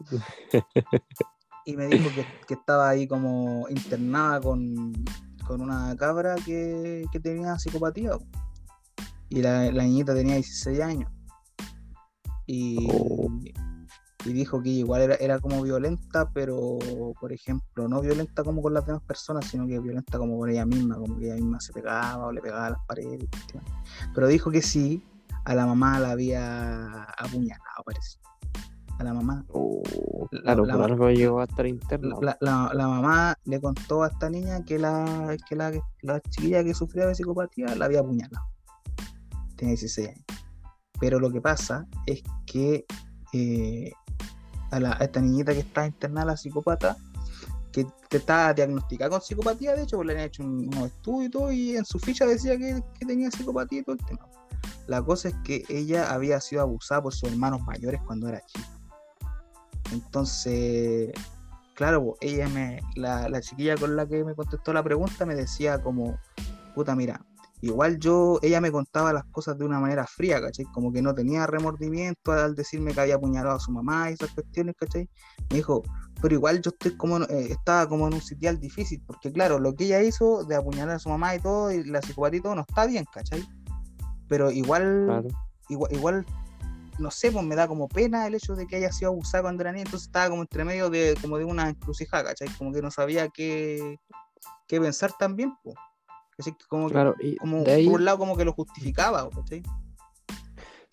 y 1.66 1.76
me 1.76 1.86
dijo 1.86 2.08
que, 2.14 2.26
que 2.48 2.54
estaba 2.54 2.88
ahí 2.88 3.06
como 3.06 3.66
internada 3.68 4.40
con, 4.40 4.92
con 5.46 5.60
una 5.60 5.94
cabra 5.96 6.34
que, 6.44 7.04
que 7.12 7.20
tenía 7.20 7.58
psicopatía. 7.58 8.12
Y 9.28 9.42
la, 9.42 9.70
la 9.72 9.82
niñita 9.84 10.14
tenía 10.14 10.34
16 10.36 10.80
años. 10.80 11.10
Y, 12.46 12.88
Oh. 12.92 13.28
y 14.24 14.32
dijo 14.32 14.62
que 14.62 14.68
igual 14.70 15.02
era, 15.02 15.14
era 15.16 15.38
como 15.40 15.62
violenta, 15.62 16.30
pero 16.32 16.78
por 17.20 17.32
ejemplo, 17.32 17.88
no 17.88 18.00
violenta 18.00 18.44
como 18.44 18.62
con 18.62 18.72
las 18.74 18.86
demás 18.86 19.02
personas, 19.02 19.46
sino 19.46 19.66
que 19.66 19.78
violenta 19.80 20.18
como 20.18 20.38
con 20.38 20.48
ella 20.50 20.64
misma, 20.66 20.96
como 20.96 21.18
que 21.18 21.26
ella 21.26 21.34
misma 21.36 21.60
se 21.60 21.72
pegaba 21.72 22.26
o 22.26 22.32
le 22.32 22.40
pegaba 22.40 22.66
a 22.66 22.70
las 22.70 22.80
paredes. 22.86 23.28
Pero 24.14 24.28
dijo 24.28 24.50
que 24.50 24.62
sí, 24.62 25.02
a 25.44 25.54
la 25.56 25.66
mamá 25.66 25.98
la 25.98 26.12
había 26.12 27.02
apuñalado, 27.18 27.82
parece. 27.84 28.18
A 28.98 29.04
la 29.04 29.14
mamá. 29.14 29.44
Oh, 29.48 29.82
La- 30.30 30.40
claro, 30.42 30.66
la- 30.66 30.74
por 30.74 30.82
algo 30.84 31.10
llegó 31.10 31.40
a 31.40 31.44
estar 31.44 31.66
interno. 31.66 32.20
La, 32.20 32.36
la- 32.40 32.70
la 32.74 32.86
mamá 32.86 33.34
le 33.44 33.60
contó 33.60 34.04
a 34.04 34.08
esta 34.08 34.30
niña 34.30 34.64
que 34.64 34.78
la, 34.78 35.36
que 35.48 35.56
la, 35.56 35.72
la 36.02 36.20
chiquilla 36.20 36.62
que 36.62 36.74
sufría 36.74 37.06
de 37.06 37.14
psicopatía 37.16 37.74
la 37.74 37.86
había 37.86 38.00
apuñalado. 38.00 38.46
Tenía 39.56 39.72
16 39.72 40.08
años. 40.10 40.24
Pero 41.02 41.18
lo 41.18 41.32
que 41.32 41.40
pasa 41.40 41.84
es 42.06 42.22
que 42.46 42.86
eh, 43.32 43.90
a, 44.70 44.78
la- 44.78 44.92
esta 45.00 45.20
niñita 45.20 45.52
que 45.52 45.58
está 45.58 45.84
internada, 45.84 46.26
la 46.26 46.36
psicópata, 46.36 46.96
que 47.72 47.84
te 48.08 48.18
está 48.18 48.54
diagnosticada 48.54 49.10
con 49.10 49.20
psicopatía, 49.20 49.74
de 49.74 49.82
hecho, 49.82 49.96
porque 49.96 50.14
le 50.14 50.20
han 50.20 50.26
hecho 50.26 50.44
un- 50.44 50.68
unos 50.68 50.86
estudios 50.92 51.26
y 51.26 51.30
todo, 51.30 51.50
y 51.50 51.76
en 51.76 51.84
su 51.84 51.98
ficha 51.98 52.24
decía 52.24 52.56
que, 52.56 52.80
que 53.00 53.04
tenía 53.04 53.32
psicopatía 53.32 53.80
y 53.80 53.82
todo 53.82 53.96
el 53.98 54.06
tema. 54.06 54.28
La 54.86 55.02
cosa 55.02 55.30
es 55.30 55.34
que 55.42 55.64
ella 55.68 56.12
había 56.12 56.40
sido 56.40 56.62
abusada 56.62 57.02
por 57.02 57.12
sus 57.12 57.28
hermanos 57.32 57.62
mayores 57.62 58.00
cuando 58.06 58.28
era 58.28 58.40
chica. 58.46 58.68
Entonces, 59.92 61.10
claro, 61.74 62.04
po, 62.04 62.16
ella 62.20 62.48
me, 62.48 62.80
la, 62.94 63.28
la 63.28 63.40
chiquilla 63.40 63.74
con 63.76 63.96
la 63.96 64.06
que 64.06 64.22
me 64.22 64.36
contestó 64.36 64.72
la 64.72 64.84
pregunta 64.84 65.26
me 65.26 65.34
decía 65.34 65.82
como, 65.82 66.16
puta, 66.76 66.94
mira, 66.94 67.24
igual 67.62 67.98
yo, 67.98 68.40
ella 68.42 68.60
me 68.60 68.72
contaba 68.72 69.12
las 69.12 69.24
cosas 69.26 69.56
de 69.56 69.64
una 69.64 69.78
manera 69.78 70.04
fría, 70.04 70.40
¿cachai? 70.40 70.64
Como 70.66 70.92
que 70.92 71.00
no 71.00 71.14
tenía 71.14 71.46
remordimiento 71.46 72.32
al 72.32 72.56
decirme 72.56 72.92
que 72.92 73.00
había 73.00 73.14
apuñalado 73.14 73.56
a 73.56 73.60
su 73.60 73.70
mamá 73.70 74.10
y 74.10 74.14
esas 74.14 74.32
cuestiones, 74.32 74.74
¿cachai? 74.76 75.08
Me 75.48 75.56
dijo, 75.56 75.82
pero 76.20 76.34
igual 76.34 76.60
yo 76.60 76.70
estoy 76.70 76.96
como, 76.96 77.18
eh, 77.18 77.52
estaba 77.52 77.88
como 77.88 78.08
en 78.08 78.14
un 78.14 78.20
sitial 78.20 78.58
difícil, 78.58 79.00
porque 79.06 79.32
claro, 79.32 79.60
lo 79.60 79.74
que 79.74 79.84
ella 79.84 80.02
hizo 80.02 80.44
de 80.44 80.56
apuñalar 80.56 80.96
a 80.96 80.98
su 80.98 81.08
mamá 81.08 81.36
y 81.36 81.38
todo, 81.38 81.70
y 81.70 81.84
la 81.84 82.02
psicopatía 82.02 82.40
y 82.40 82.42
todo, 82.42 82.56
no 82.56 82.64
está 82.68 82.84
bien, 82.84 83.04
¿cachai? 83.12 83.44
Pero 84.28 84.50
igual, 84.50 85.04
Claro. 85.06 85.28
igual, 85.68 85.92
igual, 85.92 86.26
no 86.98 87.12
sé, 87.12 87.30
pues 87.30 87.44
me 87.44 87.54
da 87.54 87.68
como 87.68 87.86
pena 87.86 88.26
el 88.26 88.34
hecho 88.34 88.56
de 88.56 88.66
que 88.66 88.76
haya 88.76 88.90
sido 88.90 89.12
abusada 89.12 89.42
cuando 89.42 89.62
era 89.62 89.70
niña, 89.70 89.84
entonces 89.84 90.08
estaba 90.08 90.30
como 90.30 90.42
entre 90.42 90.64
medio 90.64 90.90
de, 90.90 91.16
como 91.22 91.38
de 91.38 91.44
una 91.44 91.68
encrucijada, 91.68 92.24
¿cachai? 92.24 92.48
Como 92.58 92.72
que 92.72 92.82
no 92.82 92.90
sabía 92.90 93.28
qué, 93.28 94.00
qué 94.66 94.80
pensar 94.80 95.12
también, 95.16 95.54
pues. 95.62 95.76
Como, 96.68 96.88
que- 96.88 96.92
Claro, 96.94 97.14
y 97.20 97.36
como 97.36 97.62
de 97.62 97.72
ahí, 97.72 97.86
por 97.86 98.00
un 98.00 98.04
lado 98.04 98.18
como 98.18 98.36
que 98.36 98.44
lo 98.44 98.52
justificaba, 98.52 99.28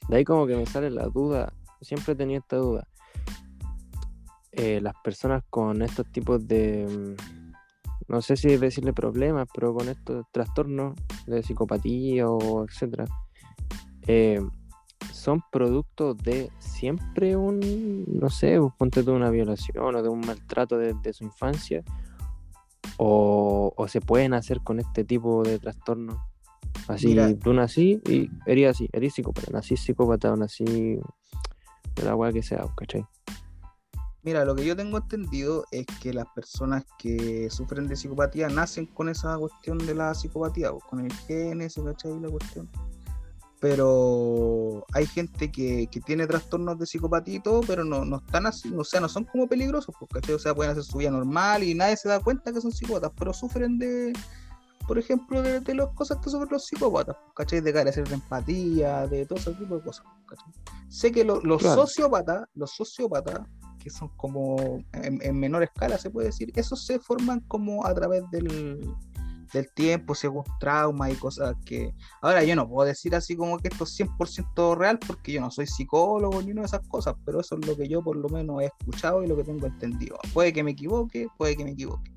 de 0.08 0.16
ahí 0.18 0.24
como 0.24 0.48
que 0.48 0.56
me 0.56 0.66
sale 0.66 0.90
la 0.90 1.06
duda, 1.08 1.54
siempre 1.82 2.14
he 2.14 2.16
tenido 2.16 2.40
esta 2.40 2.58
duda. 2.58 2.88
Eh, 4.52 4.80
las 4.82 4.96
personas 5.04 5.44
con 5.50 5.82
estos 5.84 6.12
tipos 6.12 6.46
de, 6.48 6.86
mm, 7.18 7.52
no 8.08 8.22
sé 8.22 8.36
si 8.36 8.58
decirle 8.58 8.94
problemas, 8.94 9.48
pero 9.54 9.74
con 9.74 9.88
estos 9.88 10.26
trastornos 10.32 10.96
de 11.28 11.44
psicopatía 11.44 12.28
o 12.28 12.66
etcétera, 12.66 13.06
eh, 14.08 14.42
son 15.14 15.44
producto 15.52 16.16
de 16.16 16.50
siempre 16.58 17.36
un, 17.38 18.06
no 18.08 18.30
sé, 18.30 18.58
pues, 18.60 18.74
ponte 18.78 19.04
tú 19.04 19.14
una 19.14 19.30
violación 19.30 19.96
o 19.96 20.02
de 20.02 20.10
un 20.10 20.22
maltrato 20.22 20.78
desde 20.78 21.14
su 21.14 21.24
infancia, 21.26 21.84
o, 23.02 23.74
o 23.78 23.88
se 23.88 24.02
pueden 24.02 24.34
hacer 24.34 24.60
con 24.62 24.80
este 24.80 25.06
tipo 25.06 25.42
de 25.44 25.58
trastornos. 25.58 26.18
Así, 26.90 27.08
Mira. 27.08 27.34
tú 27.34 27.54
nací 27.54 28.02
y 28.06 28.30
eres 28.46 28.72
así, 28.72 28.90
eres 28.92 29.14
psicópata, 29.14 29.52
nací 29.52 29.78
psicópata 29.78 30.34
o 30.34 30.36
nací 30.36 30.66
de 30.66 32.04
la 32.04 32.16
weá 32.16 32.34
que 32.34 32.44
sea, 32.44 32.66
¿cachai? 32.76 33.06
Mira, 34.22 34.44
lo 34.44 34.54
que 34.54 34.66
yo 34.66 34.76
tengo 34.76 34.98
entendido 34.98 35.64
es 35.72 35.86
que 36.02 36.14
las 36.14 36.28
personas 36.36 36.84
que 36.98 37.50
sufren 37.50 37.88
de 37.88 37.96
psicopatía 37.96 38.50
nacen 38.50 38.86
con 38.86 39.08
esa 39.08 39.38
cuestión 39.38 39.78
de 39.78 39.96
la 39.96 40.14
psicopatía, 40.14 40.72
pues, 40.72 40.84
con 40.84 41.00
el 41.00 41.14
genes, 41.14 41.76
¿cachai? 41.82 42.20
La 42.20 42.30
cuestión. 42.30 42.70
Pero 43.60 44.86
hay 44.94 45.06
gente 45.06 45.52
que, 45.52 45.88
que 45.92 46.00
tiene 46.02 46.28
trastornos 46.28 46.78
de 46.80 46.86
psicopatía 46.86 47.36
y 47.36 47.40
todo, 47.42 47.62
pero 47.62 47.84
no, 47.84 48.06
no 48.06 48.18
están 48.18 48.46
así, 48.46 48.74
o 48.76 48.84
sea, 48.84 49.00
no 49.02 49.10
son 49.10 49.26
como 49.26 49.48
peligrosos, 49.48 49.94
porque 50.00 50.34
o 50.34 50.40
sea, 50.40 50.54
pueden 50.56 50.72
hacer 50.72 50.84
su 50.84 50.98
vida 50.98 51.12
normal 51.12 51.64
y 51.64 51.74
nadie 51.76 51.98
se 51.98 52.10
da 52.10 52.20
cuenta 52.20 52.52
que 52.52 52.62
son 52.62 52.72
psicópatas, 52.72 53.12
pero 53.18 53.34
sufren 53.34 53.78
de, 53.78 54.14
por 54.88 54.98
ejemplo, 54.98 55.42
de, 55.42 55.60
de 55.60 55.76
las 55.76 55.88
cosas 55.90 56.18
que 56.24 56.30
sufren 56.30 56.50
los 56.52 56.66
psicópatas, 56.66 57.16
¿cachai? 57.36 57.62
De 57.62 57.74
carecer 57.74 58.08
de 58.08 58.16
empatía, 58.16 59.08
de 59.08 59.26
todo 59.26 59.40
ese 59.40 59.54
tipo 59.54 59.76
de 59.78 59.84
cosas, 59.84 60.06
¿cachai? 60.28 60.54
Sé 60.90 61.12
que 61.12 61.24
lo- 61.24 61.42
los 61.42 61.62
Claro. 61.62 61.82
sociópatas, 61.82 62.48
los 62.56 62.72
sociópatas, 62.72 63.42
que 63.84 63.90
son 63.90 64.10
como 64.18 64.58
en, 64.94 65.22
en 65.22 65.40
menor 65.40 65.64
escala, 65.64 65.98
se 65.98 66.10
puede 66.10 66.28
decir, 66.28 66.52
esos 66.56 66.86
se 66.86 67.00
forman 67.00 67.40
como 67.42 67.86
a 67.86 67.94
través 67.94 68.24
del, 68.32 68.94
del 69.54 69.72
tiempo, 69.74 70.16
según 70.16 70.44
traumas 70.60 71.12
y 71.12 71.16
cosas 71.16 71.56
que... 71.66 71.94
Ahora 72.22 72.44
yo 72.44 72.56
no 72.56 72.68
puedo 72.68 72.88
decir 72.88 73.16
así 73.16 73.36
como 73.36 73.58
que 73.60 73.70
esto 73.70 73.84
es 73.84 74.00
100% 74.00 74.78
real 74.78 75.00
porque 75.00 75.32
yo 75.32 75.42
no 75.42 75.52
soy 75.52 75.68
psicólogo 75.68 76.42
ni 76.42 76.52
una 76.52 76.62
de 76.62 76.68
esas 76.68 76.88
cosas, 76.88 77.16
pero 77.26 77.40
eso 77.40 77.58
es 77.60 77.68
lo 77.68 77.76
que 77.76 77.88
yo 77.88 78.02
por 78.02 78.16
lo 78.16 78.30
menos 78.30 78.62
he 78.62 78.66
escuchado 78.66 79.24
y 79.24 79.28
lo 79.28 79.36
que 79.36 79.44
tengo 79.44 79.68
entendido. 79.68 80.18
Puede 80.34 80.54
que 80.54 80.64
me 80.64 80.72
equivoque, 80.72 81.28
puede 81.38 81.56
que 81.56 81.64
me 81.64 81.72
equivoque. 81.72 82.12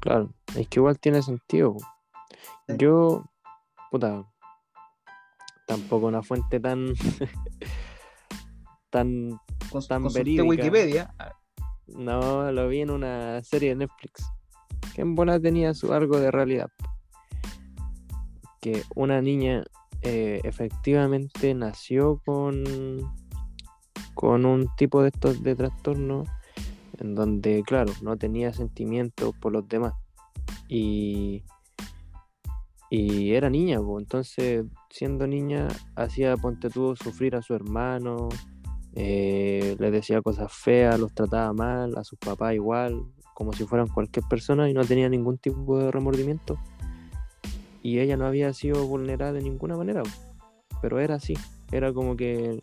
Claro, 0.00 0.34
es 0.56 0.68
que 0.68 0.80
igual 0.80 0.98
tiene 0.98 1.22
sentido. 1.22 1.76
Sí. 2.68 2.74
Yo, 2.78 3.24
puta, 3.90 4.24
tampoco 5.66 6.06
una 6.06 6.22
fuente 6.22 6.58
tan, 6.58 6.92
tan, 8.90 9.38
Tan 9.88 10.04
verídica. 10.12 10.44
Wikipedia. 10.44 11.14
no, 11.86 12.52
lo 12.52 12.68
vi 12.68 12.82
en 12.82 12.90
una 12.90 13.42
serie 13.42 13.70
de 13.70 13.76
Netflix, 13.76 14.30
que 14.94 15.02
en 15.02 15.14
bola 15.14 15.40
tenía 15.40 15.74
su 15.74 15.92
algo 15.92 16.18
de 16.18 16.30
realidad. 16.30 16.70
Que 18.60 18.82
una 18.94 19.20
niña 19.20 19.64
eh, 20.02 20.40
efectivamente 20.44 21.54
nació 21.54 22.20
con, 22.24 22.64
con 24.14 24.44
un 24.44 24.68
tipo 24.76 25.02
de 25.02 25.08
estos 25.08 25.42
de 25.42 25.54
trastorno 25.54 26.24
en 26.98 27.14
donde, 27.14 27.62
claro, 27.66 27.92
no 28.02 28.16
tenía 28.16 28.52
sentimientos 28.52 29.34
por 29.40 29.52
los 29.52 29.68
demás. 29.68 29.94
Y, 30.68 31.42
y 32.90 33.32
era 33.32 33.50
niña, 33.50 33.80
entonces 33.98 34.64
siendo 34.90 35.26
niña 35.26 35.68
hacía, 35.96 36.36
ponte 36.36 36.68
tú, 36.68 36.94
sufrir 36.96 37.34
a 37.34 37.42
su 37.42 37.54
hermano, 37.54 38.28
eh, 38.94 39.76
le 39.78 39.90
decía 39.90 40.22
cosas 40.22 40.52
feas, 40.52 41.00
los 41.00 41.14
trataba 41.14 41.52
mal, 41.52 41.96
a 41.96 42.04
sus 42.04 42.18
papás 42.18 42.54
igual, 42.54 43.02
como 43.34 43.52
si 43.52 43.64
fueran 43.64 43.88
cualquier 43.88 44.24
persona 44.26 44.68
y 44.68 44.74
no 44.74 44.84
tenía 44.84 45.08
ningún 45.08 45.38
tipo 45.38 45.78
de 45.78 45.90
remordimiento. 45.90 46.58
Y 47.82 47.98
ella 47.98 48.16
no 48.16 48.26
había 48.26 48.52
sido 48.52 48.86
vulnerada 48.86 49.32
de 49.32 49.42
ninguna 49.42 49.76
manera, 49.76 50.02
pero 50.80 51.00
era 51.00 51.16
así, 51.16 51.34
era 51.72 51.92
como 51.92 52.16
que 52.16 52.62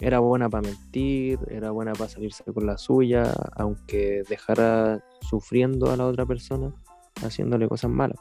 era 0.00 0.18
buena 0.18 0.48
para 0.48 0.62
mentir, 0.68 1.38
era 1.48 1.70
buena 1.70 1.92
para 1.92 2.08
salirse 2.08 2.42
con 2.44 2.66
la 2.66 2.78
suya, 2.78 3.32
aunque 3.54 4.22
dejara 4.28 5.04
sufriendo 5.20 5.90
a 5.90 5.96
la 5.96 6.06
otra 6.06 6.26
persona, 6.26 6.72
haciéndole 7.22 7.68
cosas 7.68 7.90
malas. 7.90 8.18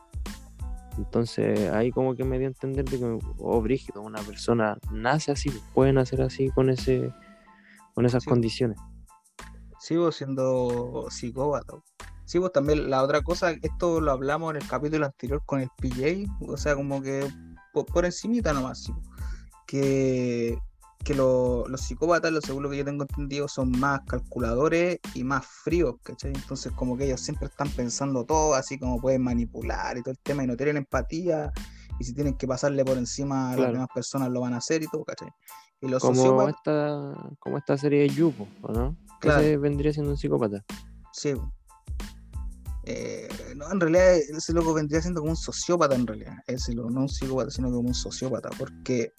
Entonces 0.98 1.70
ahí 1.72 1.92
como 1.92 2.14
que 2.16 2.26
me 2.26 2.38
dio 2.38 2.48
a 2.48 2.52
entender 2.52 2.84
de 2.86 3.00
que, 3.00 3.20
oh, 3.40 3.62
brígido, 3.62 4.02
una 4.02 4.20
persona 4.22 4.78
nace 4.92 5.32
así, 5.32 5.50
puede 5.74 5.94
nacer 5.94 6.22
así 6.22 6.50
con 6.50 6.70
ese 6.70 7.12
con 7.96 8.06
esas 8.06 8.24
Sí. 8.24 8.30
condiciones. 8.30 8.78
Sigo 9.80 10.12
siendo 10.12 11.08
psicópata. 11.10 11.74
Sí, 12.26 12.40
pues 12.40 12.52
también 12.52 12.90
la 12.90 13.02
otra 13.04 13.22
cosa, 13.22 13.52
esto 13.52 14.00
lo 14.02 14.12
hablamos 14.12 14.52
en 14.52 14.62
el 14.62 14.68
capítulo 14.68 15.06
anterior 15.06 15.42
con 15.46 15.62
el 15.62 15.70
PJ, 15.78 16.30
o 16.48 16.58
sea, 16.58 16.76
como 16.76 17.02
que 17.02 17.28
por, 17.74 17.86
por 17.88 18.06
encimita 18.06 18.54
nomás, 18.54 18.84
sí, 18.84 18.94
que, 19.66 20.58
que 21.04 21.16
lo- 21.16 21.68
los 21.68 21.82
psicópatas, 21.82 22.32
lo 22.32 22.42
según 22.42 22.64
lo 22.64 22.70
que 22.70 22.78
yo 22.78 22.86
tengo 22.86 23.04
entendido, 23.04 23.48
son 23.48 23.72
más 23.72 24.02
calculadores 24.08 25.00
y 25.16 25.24
más 25.24 25.46
fríos, 25.46 25.96
¿cachai? 26.04 26.32
Entonces 26.36 26.72
como 26.74 26.98
que 26.98 27.06
ellos 27.06 27.22
siempre 27.22 27.48
están 27.48 27.70
pensando 27.70 28.26
todo, 28.26 28.54
así 28.54 28.78
como 28.78 29.00
pueden 29.00 29.24
manipular 29.24 29.98
y 29.98 30.02
todo 30.04 30.12
el 30.12 30.20
tema, 30.20 30.44
y 30.44 30.48
no 30.48 30.56
tienen 30.56 30.78
empatía, 30.78 31.52
y 32.00 32.04
si 32.04 32.14
tienen 32.14 32.36
que 32.36 32.48
pasarle 32.48 32.86
por 32.86 32.98
encima 32.98 33.52
a 33.54 33.58
las 33.58 33.72
demás 33.74 33.88
personas 33.94 34.30
lo 34.30 34.42
van 34.42 34.54
a 34.54 34.58
hacer 34.58 34.84
y 34.84 34.88
todo, 34.88 35.04
¿cachai? 35.04 35.30
Y 35.82 35.88
los 35.88 36.02
Como 36.02 36.14
sociópatas, 36.16 36.56
esta, 36.58 37.14
como 37.40 37.58
esta 37.58 37.78
serie 37.78 38.02
de 38.02 38.10
Yupo, 38.10 38.48
¿o 38.62 38.72
no? 38.72 38.96
Claro. 39.20 39.42
Ese 39.42 39.58
vendría 39.58 39.94
siendo 39.94 40.12
un 40.12 40.18
psicópata. 40.18 40.64
Sí. 41.14 41.34
Eh, 42.86 43.28
no, 43.56 43.72
en 43.72 43.80
realidad 43.80 44.16
ese 44.16 44.54
loco 44.54 44.74
vendría 44.74 45.02
siendo 45.02 45.22
como 45.22 45.32
un 45.32 45.38
sociópata 45.38 45.96
en 45.96 46.08
realidad. 46.08 46.38
Ese 46.48 46.74
loco, 46.74 46.90
no 46.90 47.02
un 47.02 47.10
psicópata, 47.10 47.52
sino 47.52 47.68
como 47.70 47.88
un 47.90 47.94
sociópata. 47.94 48.50
Porque 48.58 49.14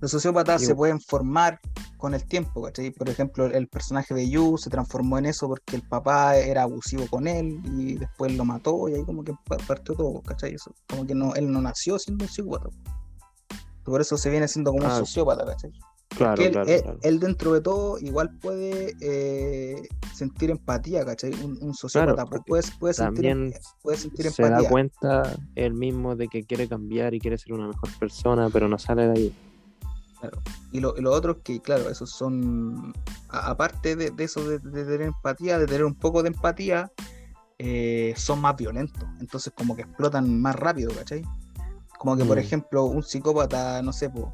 los 0.00 0.10
sociópatas 0.10 0.60
Digo- 0.60 0.68
se 0.70 0.74
pueden 0.76 1.00
formar 1.00 1.58
con 1.96 2.14
el 2.14 2.24
tiempo, 2.26 2.62
¿cachai? 2.62 2.90
Por 2.90 3.08
ejemplo, 3.08 3.46
el 3.46 3.68
personaje 3.68 4.12
de 4.14 4.28
Yu 4.28 4.56
se 4.58 4.70
transformó 4.70 5.18
en 5.18 5.26
eso 5.26 5.46
porque 5.48 5.76
el 5.76 5.82
papá 5.82 6.36
era 6.36 6.62
abusivo 6.62 7.06
con 7.08 7.28
él 7.28 7.60
y 7.78 7.94
después 7.94 8.32
lo 8.36 8.44
mató 8.44 8.88
y 8.88 8.94
ahí 8.94 9.04
como 9.04 9.22
que 9.22 9.32
pa- 9.46 9.56
partió 9.68 9.94
todo, 9.94 10.20
¿cachai? 10.22 10.54
Eso, 10.54 10.74
como 10.88 11.06
que 11.06 11.14
no, 11.14 11.34
él 11.34 11.50
no 11.50 11.60
nació 11.60 11.98
siendo 12.00 12.24
un 12.24 12.30
psicópata. 12.30 12.68
Por 13.84 14.00
eso 14.00 14.16
se 14.16 14.30
viene 14.30 14.48
siendo 14.48 14.72
como 14.72 14.84
Ah, 14.84 14.98
un 14.98 15.06
sociópata, 15.06 15.44
¿cachai? 15.44 15.72
Claro, 16.16 16.36
que 16.36 16.46
él, 16.46 16.52
claro, 16.52 16.70
él- 16.70 16.82
claro. 16.82 16.98
él 17.02 17.20
dentro 17.20 17.52
de 17.54 17.60
todo 17.60 17.98
igual 17.98 18.30
puede 18.40 18.94
eh, 19.00 19.88
sentir 20.14 20.50
empatía, 20.50 21.04
¿cachai? 21.04 21.32
Un, 21.42 21.58
un 21.60 21.74
sociópata 21.74 22.14
Claro, 22.14 22.26
pu- 22.28 22.30
porque 22.32 22.48
puede, 22.48 22.62
puede 22.78 22.94
sentir, 22.94 23.26
em, 23.26 23.52
puede 23.82 23.96
sentir 23.96 24.30
se 24.30 24.42
da 24.42 24.68
cuenta 24.68 25.36
él 25.54 25.74
mismo 25.74 26.14
de 26.16 26.28
que 26.28 26.44
quiere 26.44 26.68
cambiar 26.68 27.14
y 27.14 27.20
quiere 27.20 27.38
ser 27.38 27.52
una 27.54 27.66
mejor 27.68 27.88
persona, 27.98 28.48
pero 28.50 28.68
no 28.68 28.78
sale 28.78 29.06
de 29.08 29.12
ahí. 29.12 29.34
Y 30.70 30.80
lo, 30.80 30.96
y 30.96 31.00
lo 31.00 31.10
otro 31.12 31.32
es 31.32 31.38
que, 31.42 31.60
claro, 31.60 31.90
esos 31.90 32.10
son, 32.10 32.92
a- 33.28 33.50
aparte 33.50 33.96
de, 33.96 34.10
de 34.10 34.24
eso 34.24 34.48
de, 34.48 34.58
de 34.60 34.84
tener 34.84 35.02
empatía, 35.02 35.58
de 35.58 35.66
tener 35.66 35.84
un 35.84 35.94
poco 35.94 36.22
de 36.22 36.28
empatía, 36.28 36.90
eh, 37.58 38.14
son 38.16 38.40
más 38.40 38.56
violentos. 38.56 39.02
Entonces 39.20 39.52
como 39.56 39.74
que 39.74 39.82
explotan 39.82 40.40
más 40.40 40.54
rápido, 40.56 40.92
¿cachai? 40.94 41.22
Como 41.98 42.16
que, 42.16 42.24
por 42.24 42.36
Mm. 42.36 42.40
ejemplo, 42.40 42.84
un 42.84 43.02
psicópata, 43.02 43.82
no 43.82 43.92
sé, 43.92 44.10
po, 44.10 44.32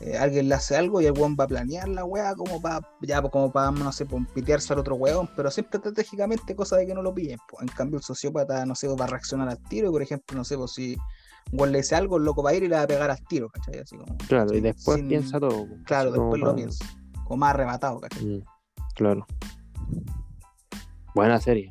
eh, 0.00 0.16
alguien 0.18 0.48
le 0.48 0.54
hace 0.54 0.76
algo 0.76 1.00
y 1.00 1.06
el 1.06 1.12
weón 1.12 1.36
va 1.38 1.44
a 1.44 1.48
planear 1.48 1.88
la 1.88 2.04
weá 2.04 2.34
como 2.34 2.60
para, 2.60 2.80
ya, 3.02 3.20
po, 3.22 3.30
como 3.30 3.50
para, 3.52 3.70
no 3.70 3.90
sé, 3.92 4.04
po, 4.06 4.20
pitearse 4.34 4.72
al 4.72 4.78
otro 4.80 4.96
weón, 4.96 5.28
pero 5.36 5.50
siempre 5.50 5.78
estratégicamente, 5.78 6.54
cosa 6.56 6.76
de 6.76 6.86
que 6.86 6.94
no 6.94 7.02
lo 7.02 7.14
pillen. 7.14 7.38
po. 7.48 7.60
En 7.62 7.68
cambio, 7.68 7.98
el 7.98 8.02
sociópata, 8.04 8.64
no 8.66 8.74
sé, 8.74 8.88
va 8.88 9.04
a 9.04 9.08
reaccionar 9.08 9.48
al 9.48 9.58
tiro 9.62 9.88
y, 9.88 9.92
por 9.92 10.02
ejemplo, 10.02 10.36
no 10.36 10.44
sé, 10.44 10.56
pues 10.56 10.72
si 10.72 10.96
un 11.52 11.60
weón 11.60 11.72
le 11.72 11.78
dice 11.78 11.94
algo, 11.94 12.16
el 12.16 12.24
loco 12.24 12.42
va 12.42 12.50
a 12.50 12.54
ir 12.54 12.62
y 12.64 12.68
le 12.68 12.76
va 12.76 12.82
a 12.82 12.86
pegar 12.86 13.10
al 13.10 13.24
tiro, 13.26 13.48
¿cachai? 13.48 13.78
Así 13.80 13.96
como, 13.96 14.16
Claro, 14.28 14.54
y 14.54 14.60
después 14.60 14.98
sin- 14.98 15.08
piensa 15.08 15.38
todo. 15.40 15.66
Claro, 15.84 16.10
después 16.12 16.40
lo 16.40 16.54
piensa. 16.54 16.84
Como 17.24 17.38
más 17.38 17.50
arrebatado, 17.50 18.00
¿cachai? 18.00 18.24
Mm, 18.24 18.42
claro. 18.94 19.26
Buena 21.14 21.40
serie. 21.40 21.70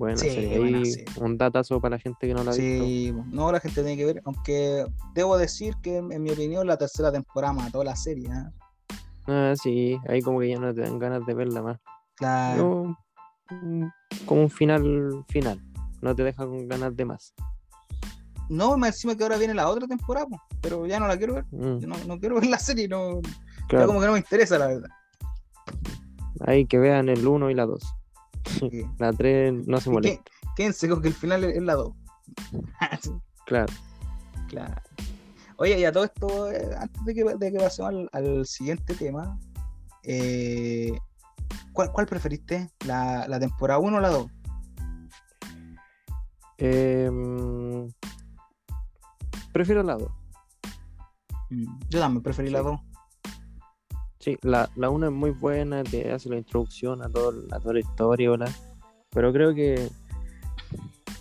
Buena 0.00 0.16
Sí, 0.16 0.46
buena 0.56 0.78
Ahí 0.78 1.04
un 1.20 1.36
datazo 1.36 1.78
para 1.78 1.96
la 1.96 2.00
gente 2.00 2.26
que 2.26 2.32
no 2.32 2.42
la 2.42 2.52
ha 2.52 2.54
visto. 2.54 2.84
Sí, 2.86 3.14
no, 3.26 3.52
la 3.52 3.60
gente 3.60 3.82
tiene 3.82 3.98
que 3.98 4.06
ver, 4.06 4.22
aunque 4.24 4.86
debo 5.12 5.36
decir 5.36 5.74
que 5.82 5.98
en 5.98 6.22
mi 6.22 6.30
opinión 6.30 6.66
la 6.66 6.78
tercera 6.78 7.12
temporada 7.12 7.52
mató 7.52 7.84
la 7.84 7.94
serie, 7.94 8.26
¿eh? 8.28 8.94
Ah, 9.26 9.52
sí, 9.62 9.98
ahí 10.08 10.22
como 10.22 10.40
que 10.40 10.48
ya 10.48 10.58
no 10.58 10.72
te 10.72 10.80
dan 10.80 10.98
ganas 10.98 11.26
de 11.26 11.34
verla 11.34 11.60
más. 11.60 11.80
Claro. 12.16 12.96
Mm, 13.50 13.84
como 14.24 14.40
un 14.40 14.48
final 14.48 15.22
final. 15.28 15.60
No 16.00 16.16
te 16.16 16.24
deja 16.24 16.46
con 16.46 16.66
ganas 16.66 16.96
de 16.96 17.04
más. 17.04 17.34
No, 18.48 18.78
me 18.78 18.86
encima 18.86 19.14
que 19.14 19.22
ahora 19.22 19.36
viene 19.36 19.52
la 19.52 19.68
otra 19.68 19.86
temporada, 19.86 20.24
po, 20.24 20.40
pero 20.62 20.86
ya 20.86 20.98
no 20.98 21.08
la 21.08 21.18
quiero 21.18 21.34
ver. 21.34 21.44
Mm, 21.50 21.86
no, 21.86 22.04
no 22.06 22.18
quiero 22.18 22.36
ver 22.40 22.46
la 22.46 22.58
serie, 22.58 22.88
no, 22.88 23.20
ya 23.20 23.66
claro. 23.68 23.88
como 23.88 24.00
que 24.00 24.06
no 24.06 24.12
me 24.12 24.18
interesa, 24.20 24.56
la 24.56 24.68
verdad. 24.68 24.88
Ahí 26.46 26.64
que 26.64 26.78
vean 26.78 27.10
el 27.10 27.26
1 27.26 27.50
y 27.50 27.54
la 27.54 27.66
2. 27.66 27.99
La 28.98 29.12
3 29.12 29.66
no 29.66 29.80
se 29.80 29.90
molesta. 29.90 30.22
qué- 30.24 30.30
Quédense 30.56 30.88
con 30.88 31.00
que 31.02 31.08
el 31.08 31.14
final 31.14 31.44
es 31.44 31.62
la 31.62 31.74
2. 31.74 31.92
Claro. 33.46 33.72
claro. 34.48 34.74
Oye, 35.56 35.78
y 35.80 35.84
a 35.84 35.90
todo 35.90 36.04
esto, 36.04 36.50
eh, 36.52 36.70
antes 36.78 37.04
de 37.04 37.14
que, 37.14 37.24
de 37.24 37.52
que 37.52 37.58
pasemos 37.58 37.88
al, 37.92 38.08
al 38.12 38.46
siguiente 38.46 38.94
tema, 38.94 39.38
eh, 40.04 40.92
¿cuál, 41.72 41.90
cuál 41.92 42.06
preferiste? 42.06 42.70
¿La, 42.86 43.26
la 43.26 43.40
temporada 43.40 43.80
1 43.80 43.96
o 43.96 44.00
la 44.00 44.08
2? 44.08 44.26
Em, 46.58 47.90
prefiero 49.52 49.82
la 49.82 49.94
2. 49.96 50.10
Yo 51.88 51.98
también 52.00 52.22
preferí 52.22 52.50
la 52.50 52.60
Sí. 52.60 52.64
2. 52.64 52.80
Sí, 54.20 54.36
la, 54.42 54.68
la 54.76 54.90
1 54.90 55.06
es 55.06 55.12
muy 55.12 55.30
buena, 55.30 55.82
te 55.82 56.12
hace 56.12 56.28
la 56.28 56.36
introducción 56.36 57.02
a, 57.02 57.08
todo, 57.08 57.32
a 57.50 57.58
toda 57.58 57.72
la 57.72 57.80
historia, 57.80 58.30
pero 59.08 59.32
creo 59.32 59.54
que 59.54 59.88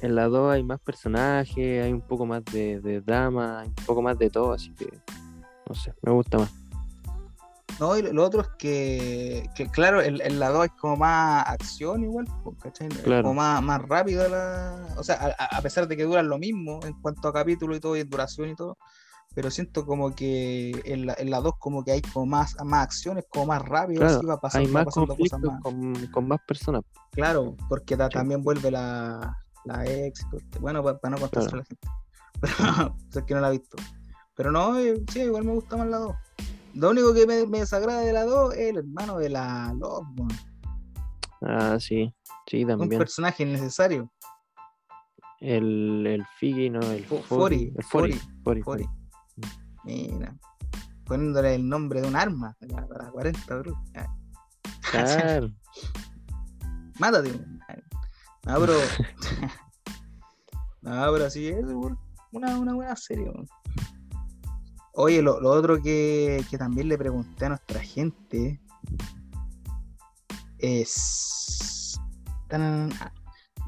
en 0.01 0.15
la 0.15 0.27
2 0.27 0.51
hay 0.51 0.63
más 0.63 0.81
personajes, 0.81 1.83
hay 1.83 1.93
un 1.93 2.01
poco 2.01 2.25
más 2.25 2.43
de, 2.45 2.81
de 2.81 2.99
drama, 2.99 3.61
hay 3.61 3.69
un 3.69 3.85
poco 3.85 4.01
más 4.01 4.19
de 4.19 4.29
todo, 4.29 4.51
así 4.51 4.71
que 4.73 4.89
no 5.67 5.75
sé, 5.75 5.93
me 6.01 6.11
gusta 6.11 6.39
más. 6.39 6.53
No, 7.79 7.97
y 7.97 8.01
lo 8.01 8.25
otro 8.25 8.41
es 8.41 8.49
que, 8.57 9.49
que 9.55 9.67
claro, 9.67 10.01
el 10.01 10.37
la 10.37 10.49
2 10.49 10.65
es 10.65 10.71
como 10.73 10.97
más 10.97 11.47
acción 11.47 12.03
igual, 12.03 12.27
¿cachai? 12.61 12.89
Claro. 12.89 13.23
Como 13.23 13.35
más, 13.35 13.63
más 13.63 13.81
rápido 13.81 14.27
la... 14.27 14.85
O 14.97 15.03
sea, 15.05 15.33
a, 15.39 15.57
a 15.57 15.61
pesar 15.61 15.87
de 15.87 15.95
que 15.95 16.03
duran 16.03 16.27
lo 16.27 16.37
mismo 16.37 16.81
en 16.83 16.99
cuanto 17.01 17.29
a 17.29 17.33
capítulo 17.33 17.77
y 17.77 17.79
todo, 17.79 17.95
y 17.95 18.01
en 18.01 18.09
duración 18.09 18.49
y 18.49 18.55
todo, 18.55 18.77
pero 19.39 19.49
siento 19.51 19.85
como 19.85 20.13
que 20.13 20.71
en 20.83 21.05
la, 21.05 21.15
en 21.17 21.29
la 21.29 21.39
2 21.39 21.53
como 21.59 21.81
que 21.85 21.91
hay 21.93 22.01
como 22.01 22.25
más, 22.25 22.57
más 22.65 22.83
acciones, 22.83 23.23
como 23.29 23.45
más 23.45 23.61
rápido, 23.61 24.01
Claro, 24.01 24.17
así 24.17 24.25
va 24.25 24.37
pasando, 24.41 24.67
Hay 24.67 24.73
va 24.73 24.79
más 24.81 24.85
pasando 24.87 25.15
cosas 25.15 25.39
más. 25.39 25.61
con, 25.61 26.07
con 26.07 26.27
más 26.27 26.39
personas. 26.45 26.81
Claro, 27.11 27.55
porque 27.69 27.95
Sí. 27.95 28.01
también 28.11 28.43
vuelve 28.43 28.69
la, 28.69 29.37
la 29.63 29.85
ex, 29.85 30.25
este- 30.33 30.59
bueno, 30.59 30.83
para, 30.83 30.99
no 31.09 31.17
contarse 31.21 31.47
Claro. 31.47 31.53
a 31.53 31.57
la 31.57 31.63
gente, 31.63 31.87
pero 32.41 32.95
sé 33.11 33.25
que 33.25 33.33
no 33.33 33.39
la 33.39 33.47
ha 33.47 33.51
visto. 33.51 33.77
Pero 34.35 34.51
no, 34.51 34.77
eh, 34.77 35.01
sí, 35.09 35.21
igual 35.21 35.45
me 35.45 35.53
gusta 35.53 35.77
más 35.77 35.87
la 35.87 35.99
2. 35.99 36.15
Lo 36.73 36.89
único 36.89 37.13
que 37.13 37.25
me, 37.25 37.47
me 37.47 37.59
desagrada 37.59 38.01
de 38.01 38.11
la 38.11 38.25
2 38.25 38.55
es 38.55 38.71
el 38.71 38.77
hermano 38.79 39.19
de 39.19 39.29
la 39.29 39.73
Love. 39.79 40.05
Ah, 41.43 41.77
sí, 41.79 42.13
sí, 42.45 42.63
un 42.65 42.77
también. 42.77 42.99
personaje 42.99 43.43
innecesario. 43.43 44.11
El, 45.39 46.05
el 46.05 46.25
Figi, 46.37 46.69
no, 46.69 46.81
el 46.81 47.07
Fo- 47.07 47.21
Fori. 47.23 47.73
El 47.73 47.83
Fori. 47.85 48.13
Fori. 48.63 48.85
Mira, 49.89 50.35
poniéndole 51.05 51.55
el 51.55 51.67
nombre 51.67 52.01
de 52.01 52.07
un 52.07 52.15
arma 52.15 52.55
a 52.61 52.65
la, 52.67 52.77
a 52.77 53.03
la 53.05 53.11
40, 53.11 53.55
bro. 53.57 53.73
Ya, 53.93 54.07
Claro. 54.91 55.49
Mátate. 56.99 57.31
No, 58.45 58.59
pero. 58.59 58.73
no, 60.81 61.13
pero 61.13 61.29
sí 61.29 61.47
es 61.47 61.65
una, 62.31 62.59
una 62.59 62.73
buena 62.75 62.95
serie. 62.95 63.31
Oye, 64.93 65.21
lo, 65.23 65.39
lo 65.39 65.49
otro 65.49 65.81
que, 65.81 66.45
que 66.51 66.57
también 66.57 66.87
le 66.87 66.97
pregunté 66.97 67.45
a 67.45 67.49
nuestra 67.49 67.79
gente 67.79 68.61
es. 70.59 71.99
Tan- 72.47 72.91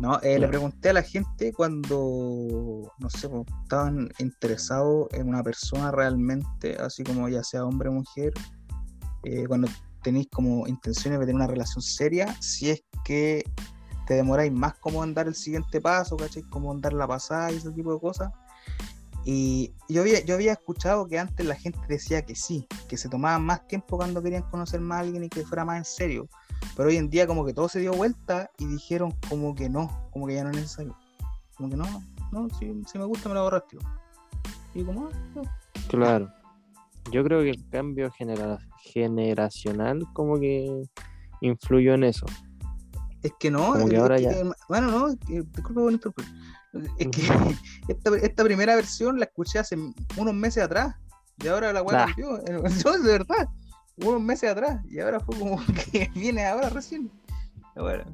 No, 0.01 0.19
eh, 0.23 0.39
le 0.39 0.47
pregunté 0.47 0.89
a 0.89 0.93
la 0.93 1.03
gente 1.03 1.53
cuando, 1.53 2.91
no 2.97 3.09
sé, 3.11 3.29
pues, 3.29 3.45
estaban 3.61 4.09
interesados 4.17 5.07
en 5.11 5.29
una 5.29 5.43
persona 5.43 5.91
realmente, 5.91 6.75
así 6.77 7.03
como 7.03 7.29
ya 7.29 7.43
sea 7.43 7.63
hombre 7.63 7.89
o 7.89 7.91
mujer, 7.91 8.33
eh, 9.25 9.45
cuando 9.47 9.67
tenéis 10.01 10.27
como 10.31 10.65
intenciones 10.65 11.19
de 11.19 11.27
tener 11.27 11.35
una 11.35 11.45
relación 11.45 11.83
seria, 11.83 12.35
si 12.41 12.71
es 12.71 12.83
que 13.05 13.43
te 14.07 14.15
demoráis 14.15 14.51
más 14.51 14.73
como 14.79 15.03
en 15.03 15.13
dar 15.13 15.27
el 15.27 15.35
siguiente 15.35 15.79
paso, 15.79 16.17
¿cachai? 16.17 16.41
Como 16.49 16.73
en 16.73 16.81
dar 16.81 16.93
la 16.93 17.07
pasada 17.07 17.51
y 17.51 17.57
ese 17.57 17.69
tipo 17.69 17.93
de 17.93 17.99
cosas. 17.99 18.31
Y 19.23 19.71
yo 19.87 20.01
había, 20.01 20.25
yo 20.25 20.33
había 20.33 20.53
escuchado 20.53 21.07
que 21.07 21.19
antes 21.19 21.45
la 21.45 21.53
gente 21.53 21.79
decía 21.87 22.25
que 22.25 22.33
sí, 22.33 22.67
que 22.89 22.97
se 22.97 23.07
tomaban 23.07 23.43
más 23.43 23.67
tiempo 23.67 23.97
cuando 23.97 24.23
querían 24.23 24.49
conocer 24.49 24.81
más 24.81 24.97
a 24.97 25.01
alguien 25.01 25.25
y 25.25 25.29
que 25.29 25.45
fuera 25.45 25.63
más 25.63 25.77
en 25.77 25.85
serio. 25.85 26.27
Pero 26.75 26.89
hoy 26.89 26.97
en 26.97 27.09
día 27.09 27.27
como 27.27 27.45
que 27.45 27.53
todo 27.53 27.67
se 27.69 27.79
dio 27.79 27.93
vuelta 27.93 28.49
y 28.57 28.65
dijeron 28.65 29.13
como 29.29 29.53
que 29.55 29.69
no, 29.69 30.09
como 30.11 30.27
que 30.27 30.35
ya 30.35 30.43
no 30.43 30.51
es 30.51 30.55
necesario. 30.57 30.95
Como 31.55 31.69
que 31.69 31.75
no, 31.77 31.85
no, 32.31 32.47
si, 32.57 32.71
si 32.91 32.97
me 32.97 33.05
gusta 33.05 33.29
me 33.29 33.35
lo 33.35 33.49
rápido. 33.49 33.81
Y 34.73 34.83
como, 34.83 35.07
ah, 35.07 35.11
no. 35.35 35.41
Claro. 35.89 36.31
Yo 37.11 37.23
creo 37.23 37.41
que 37.41 37.49
el 37.49 37.67
cambio 37.69 38.09
genera- 38.11 38.59
generacional 38.83 40.05
como 40.13 40.39
que 40.39 40.83
influyó 41.41 41.93
en 41.95 42.03
eso. 42.05 42.25
Es 43.23 43.33
que 43.39 43.51
no, 43.51 43.73
Como 43.73 43.87
que 43.87 43.95
es 43.95 44.01
ahora 44.01 44.17
que, 44.17 44.23
ya- 44.23 44.43
bueno, 44.69 44.91
no, 44.91 45.09
disculpa 45.13 45.81
por 45.81 45.91
interrumpir. 45.91 46.25
Es 46.97 47.07
que 47.09 47.21
esta, 47.89 48.15
esta 48.17 48.43
primera 48.43 48.75
versión 48.75 49.19
la 49.19 49.25
escuché 49.25 49.59
hace 49.59 49.75
unos 50.17 50.33
meses 50.33 50.63
atrás 50.63 50.95
y 51.43 51.47
ahora 51.47 51.73
la 51.73 51.81
weá 51.83 51.97
Nah. 51.97 52.05
cambió. 52.05 52.37
No, 52.85 52.99
de 52.99 53.11
verdad, 53.11 53.47
unos 53.97 54.21
meses 54.21 54.49
atrás 54.51 54.83
y 54.89 54.99
ahora 54.99 55.19
fue 55.19 55.37
como 55.37 55.57
que 55.91 56.09
viene 56.13 56.45
ahora 56.45 56.69
recién. 56.69 57.11
Ahora, 57.75 58.05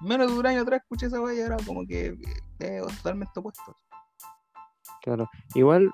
menos 0.00 0.30
de 0.32 0.38
un 0.38 0.46
año 0.46 0.62
atrás 0.62 0.82
escuché 0.82 1.06
esa 1.06 1.20
weá 1.20 1.34
y 1.34 1.40
ahora 1.40 1.56
como 1.64 1.86
que 1.86 2.16
eh, 2.60 2.80
totalmente 2.96 3.32
opuesto. 3.36 3.76
Claro. 5.02 5.28
Igual, 5.54 5.90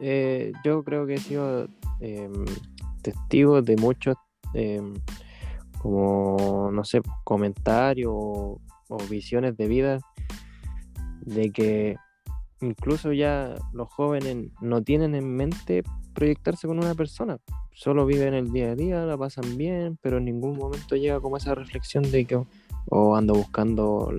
eh, 0.00 0.52
yo 0.64 0.84
creo 0.84 1.06
que 1.06 1.14
he 1.14 1.18
sido 1.18 1.66
em, 2.00 2.44
testigo 3.02 3.62
de 3.62 3.76
muchos, 3.76 4.16
em, 4.54 4.94
como, 5.78 6.70
no 6.72 6.84
sé, 6.84 7.00
comentarios 7.24 8.12
o 8.14 8.98
visiones 9.08 9.56
de 9.56 9.66
vida, 9.66 9.98
de 11.22 11.50
que 11.50 11.96
incluso 12.60 13.12
ya 13.12 13.54
los 13.72 13.92
jóvenes 13.92 14.48
no 14.60 14.82
tienen 14.82 15.14
en 15.14 15.34
mente 15.34 15.82
proyectarse 16.14 16.66
con 16.66 16.78
una 16.78 16.94
persona. 16.94 17.38
Solo 17.74 18.04
viven 18.06 18.34
el 18.34 18.52
día 18.52 18.72
a 18.72 18.74
día, 18.76 19.04
la 19.06 19.16
pasan 19.16 19.56
bien, 19.56 19.98
pero 20.02 20.18
en 20.18 20.26
ningún 20.26 20.56
momento 20.56 20.94
llega 20.96 21.20
como 21.20 21.36
esa 21.36 21.54
reflexión 21.54 22.02
de 22.10 22.24
que 22.26 22.42
o 22.90 23.16
ando 23.16 23.34
buscando 23.34 24.12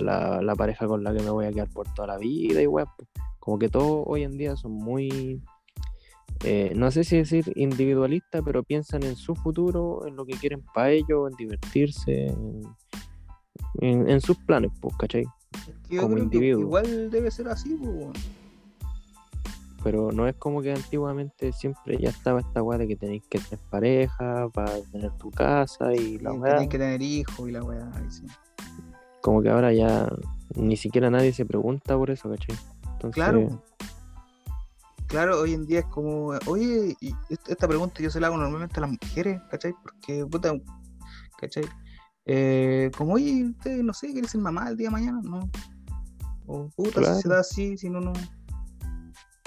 la, 0.00 0.40
la 0.40 0.54
pareja 0.54 0.86
con 0.86 1.02
la 1.04 1.12
que 1.14 1.22
me 1.22 1.30
voy 1.30 1.46
a 1.46 1.52
quedar 1.52 1.68
por 1.68 1.92
toda 1.92 2.08
la 2.08 2.18
vida 2.18 2.62
y 2.62 2.66
weá, 2.66 2.86
pues. 2.96 3.08
Como 3.38 3.58
que 3.58 3.68
todos 3.68 4.02
hoy 4.06 4.22
en 4.24 4.36
día 4.36 4.56
son 4.56 4.72
muy, 4.72 5.40
eh, 6.44 6.72
no 6.74 6.90
sé 6.90 7.04
si 7.04 7.16
decir 7.16 7.52
individualistas, 7.54 8.42
pero 8.44 8.64
piensan 8.64 9.04
en 9.04 9.14
su 9.14 9.36
futuro, 9.36 10.04
en 10.06 10.16
lo 10.16 10.24
que 10.26 10.32
quieren 10.34 10.62
para 10.74 10.90
ellos, 10.90 11.30
en 11.30 11.36
divertirse, 11.36 12.26
en, 12.26 12.62
en- 13.80 14.08
en 14.10 14.20
sus 14.20 14.36
planes, 14.38 14.72
pues, 14.80 14.96
¿cachai? 14.96 15.24
Yo 15.88 16.02
Como 16.02 16.18
individuo. 16.18 16.62
igual 16.62 17.10
debe 17.10 17.30
ser 17.30 17.46
así, 17.48 17.74
pues. 17.80 18.08
Pero 19.86 20.10
no 20.10 20.26
es 20.26 20.34
como 20.34 20.62
que 20.62 20.72
antiguamente 20.72 21.52
siempre 21.52 21.96
ya 21.96 22.08
estaba 22.08 22.40
esta 22.40 22.60
weá 22.60 22.76
de 22.76 22.88
que 22.88 22.96
tenéis 22.96 23.22
que 23.30 23.38
tener 23.38 23.64
pareja 23.70 24.48
para 24.52 24.80
tener 24.90 25.12
tu 25.12 25.30
casa 25.30 25.94
y 25.94 26.18
la 26.18 26.32
weá. 26.32 26.54
Tenés 26.56 26.70
que 26.70 26.78
tener 26.80 27.00
hijos 27.02 27.48
y 27.48 27.52
la 27.52 27.62
weá. 27.62 27.88
sí. 28.10 28.26
Como 29.22 29.42
que 29.42 29.48
ahora 29.48 29.72
ya 29.72 30.08
ni 30.56 30.76
siquiera 30.76 31.08
nadie 31.08 31.32
se 31.32 31.46
pregunta 31.46 31.96
por 31.96 32.10
eso, 32.10 32.28
¿cachai? 32.28 32.56
Entonces, 32.94 33.14
Claro. 33.14 33.62
Claro, 35.06 35.40
hoy 35.42 35.54
en 35.54 35.66
día 35.66 35.78
es 35.78 35.86
como, 35.86 36.32
oye, 36.48 36.96
y 37.00 37.10
est- 37.30 37.48
esta 37.48 37.68
pregunta 37.68 38.02
yo 38.02 38.10
se 38.10 38.18
la 38.18 38.26
hago 38.26 38.38
normalmente 38.38 38.78
a 38.78 38.80
las 38.80 38.90
mujeres, 38.90 39.40
¿cachai? 39.52 39.72
Porque, 39.84 40.26
puta, 40.26 40.52
¿cachai? 41.38 41.62
Eh, 42.24 42.90
como, 42.98 43.12
oye, 43.14 43.44
usted, 43.50 43.84
no 43.84 43.94
sé, 43.94 44.12
quiere 44.12 44.26
ser 44.26 44.40
mamá 44.40 44.68
el 44.68 44.76
día 44.76 44.88
de 44.88 44.92
mañana, 44.92 45.20
¿no? 45.22 45.48
O, 46.48 46.68
puta, 46.74 47.14
si 47.14 47.22
se 47.22 47.28
da 47.28 47.38
así, 47.38 47.78
si 47.78 47.88
no, 47.88 48.00
no. 48.00 48.12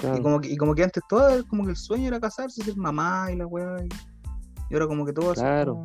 Claro. 0.00 0.18
Y, 0.18 0.22
como 0.22 0.40
que, 0.40 0.48
y 0.50 0.56
como 0.56 0.74
que 0.74 0.82
antes 0.84 1.02
todo, 1.08 1.46
como 1.48 1.64
que 1.64 1.70
el 1.70 1.76
sueño 1.76 2.08
era 2.08 2.18
casarse, 2.20 2.62
ser 2.64 2.76
mamá 2.76 3.30
y 3.32 3.36
la 3.36 3.46
weá. 3.46 3.76
Y, 3.84 3.88
y 4.70 4.74
ahora 4.74 4.86
como 4.86 5.04
que 5.04 5.12
todo 5.12 5.32
así 5.32 5.40
Claro. 5.40 5.84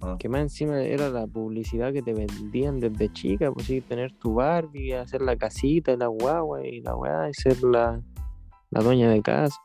como- 0.00 0.18
Que 0.18 0.28
más 0.28 0.42
encima 0.42 0.80
era 0.82 1.08
la 1.08 1.26
publicidad 1.26 1.92
que 1.92 2.02
te 2.02 2.12
vendían 2.14 2.78
desde 2.78 3.12
chica, 3.12 3.50
pues 3.50 3.66
sí, 3.66 3.80
tener 3.80 4.12
tu 4.18 4.34
Barbie, 4.34 4.92
hacer 4.94 5.20
la 5.22 5.36
casita 5.36 5.92
y 5.92 5.96
la 5.96 6.06
guagua 6.06 6.64
y 6.64 6.80
la 6.82 6.94
weá, 6.94 7.28
y 7.28 7.34
ser 7.34 7.60
la, 7.64 8.00
la 8.70 8.82
dueña 8.82 9.10
de 9.10 9.20
casa. 9.22 9.56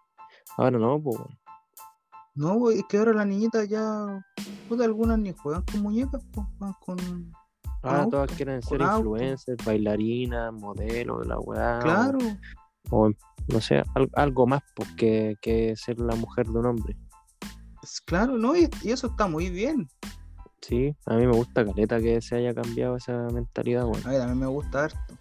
Ahora 0.58 0.80
no, 0.80 1.00
pues. 1.02 1.18
No, 2.34 2.56
güey, 2.56 2.78
es 2.80 2.86
que 2.90 2.98
ahora 2.98 3.14
las 3.14 3.28
niñitas 3.28 3.68
ya, 3.68 4.26
puta, 4.70 4.86
algunas 4.86 5.20
ni 5.20 5.34
juegan 5.34 5.64
con 5.64 5.82
muñecas, 5.82 6.24
pues, 6.32 6.48
juegan 6.58 6.76
con... 6.80 7.34
Ahora 7.84 8.00
auto, 8.04 8.10
todas 8.12 8.32
quieren 8.32 8.62
ser 8.62 8.80
influencers, 8.82 9.64
bailarinas, 9.66 10.54
modelos, 10.54 11.28
la 11.28 11.40
weá. 11.40 11.80
Claro. 11.84 12.20
O, 12.90 13.10
no 13.48 13.62
sé, 13.62 13.84
al- 13.96 14.10
algo 14.16 14.48
más 14.48 14.62
pues, 14.76 14.90
que, 14.96 15.74
ser 15.78 16.00
la 16.00 16.16
mujer 16.16 16.48
de 16.48 16.60
un 16.60 16.66
hombre. 16.66 16.98
Es 17.84 18.02
claro, 18.02 18.38
¿no? 18.38 18.56
Y, 18.56 18.70
y 18.84 18.92
eso 18.92 19.08
está 19.08 19.28
muy 19.28 19.50
bien. 19.50 19.88
Sí, 20.62 20.96
a 21.08 21.16
mí 21.16 21.26
me 21.26 21.34
gusta 21.34 21.66
caleta 21.66 22.00
que 22.00 22.22
se 22.22 22.36
haya 22.36 22.54
cambiado 22.54 22.96
esa 22.96 23.28
mentalidad, 23.34 23.86
weón. 23.86 24.06
A 24.06 24.10
mí 24.10 24.18
también 24.18 24.40
me 24.40 24.46
gusta 24.48 24.84
harto. 24.86 25.18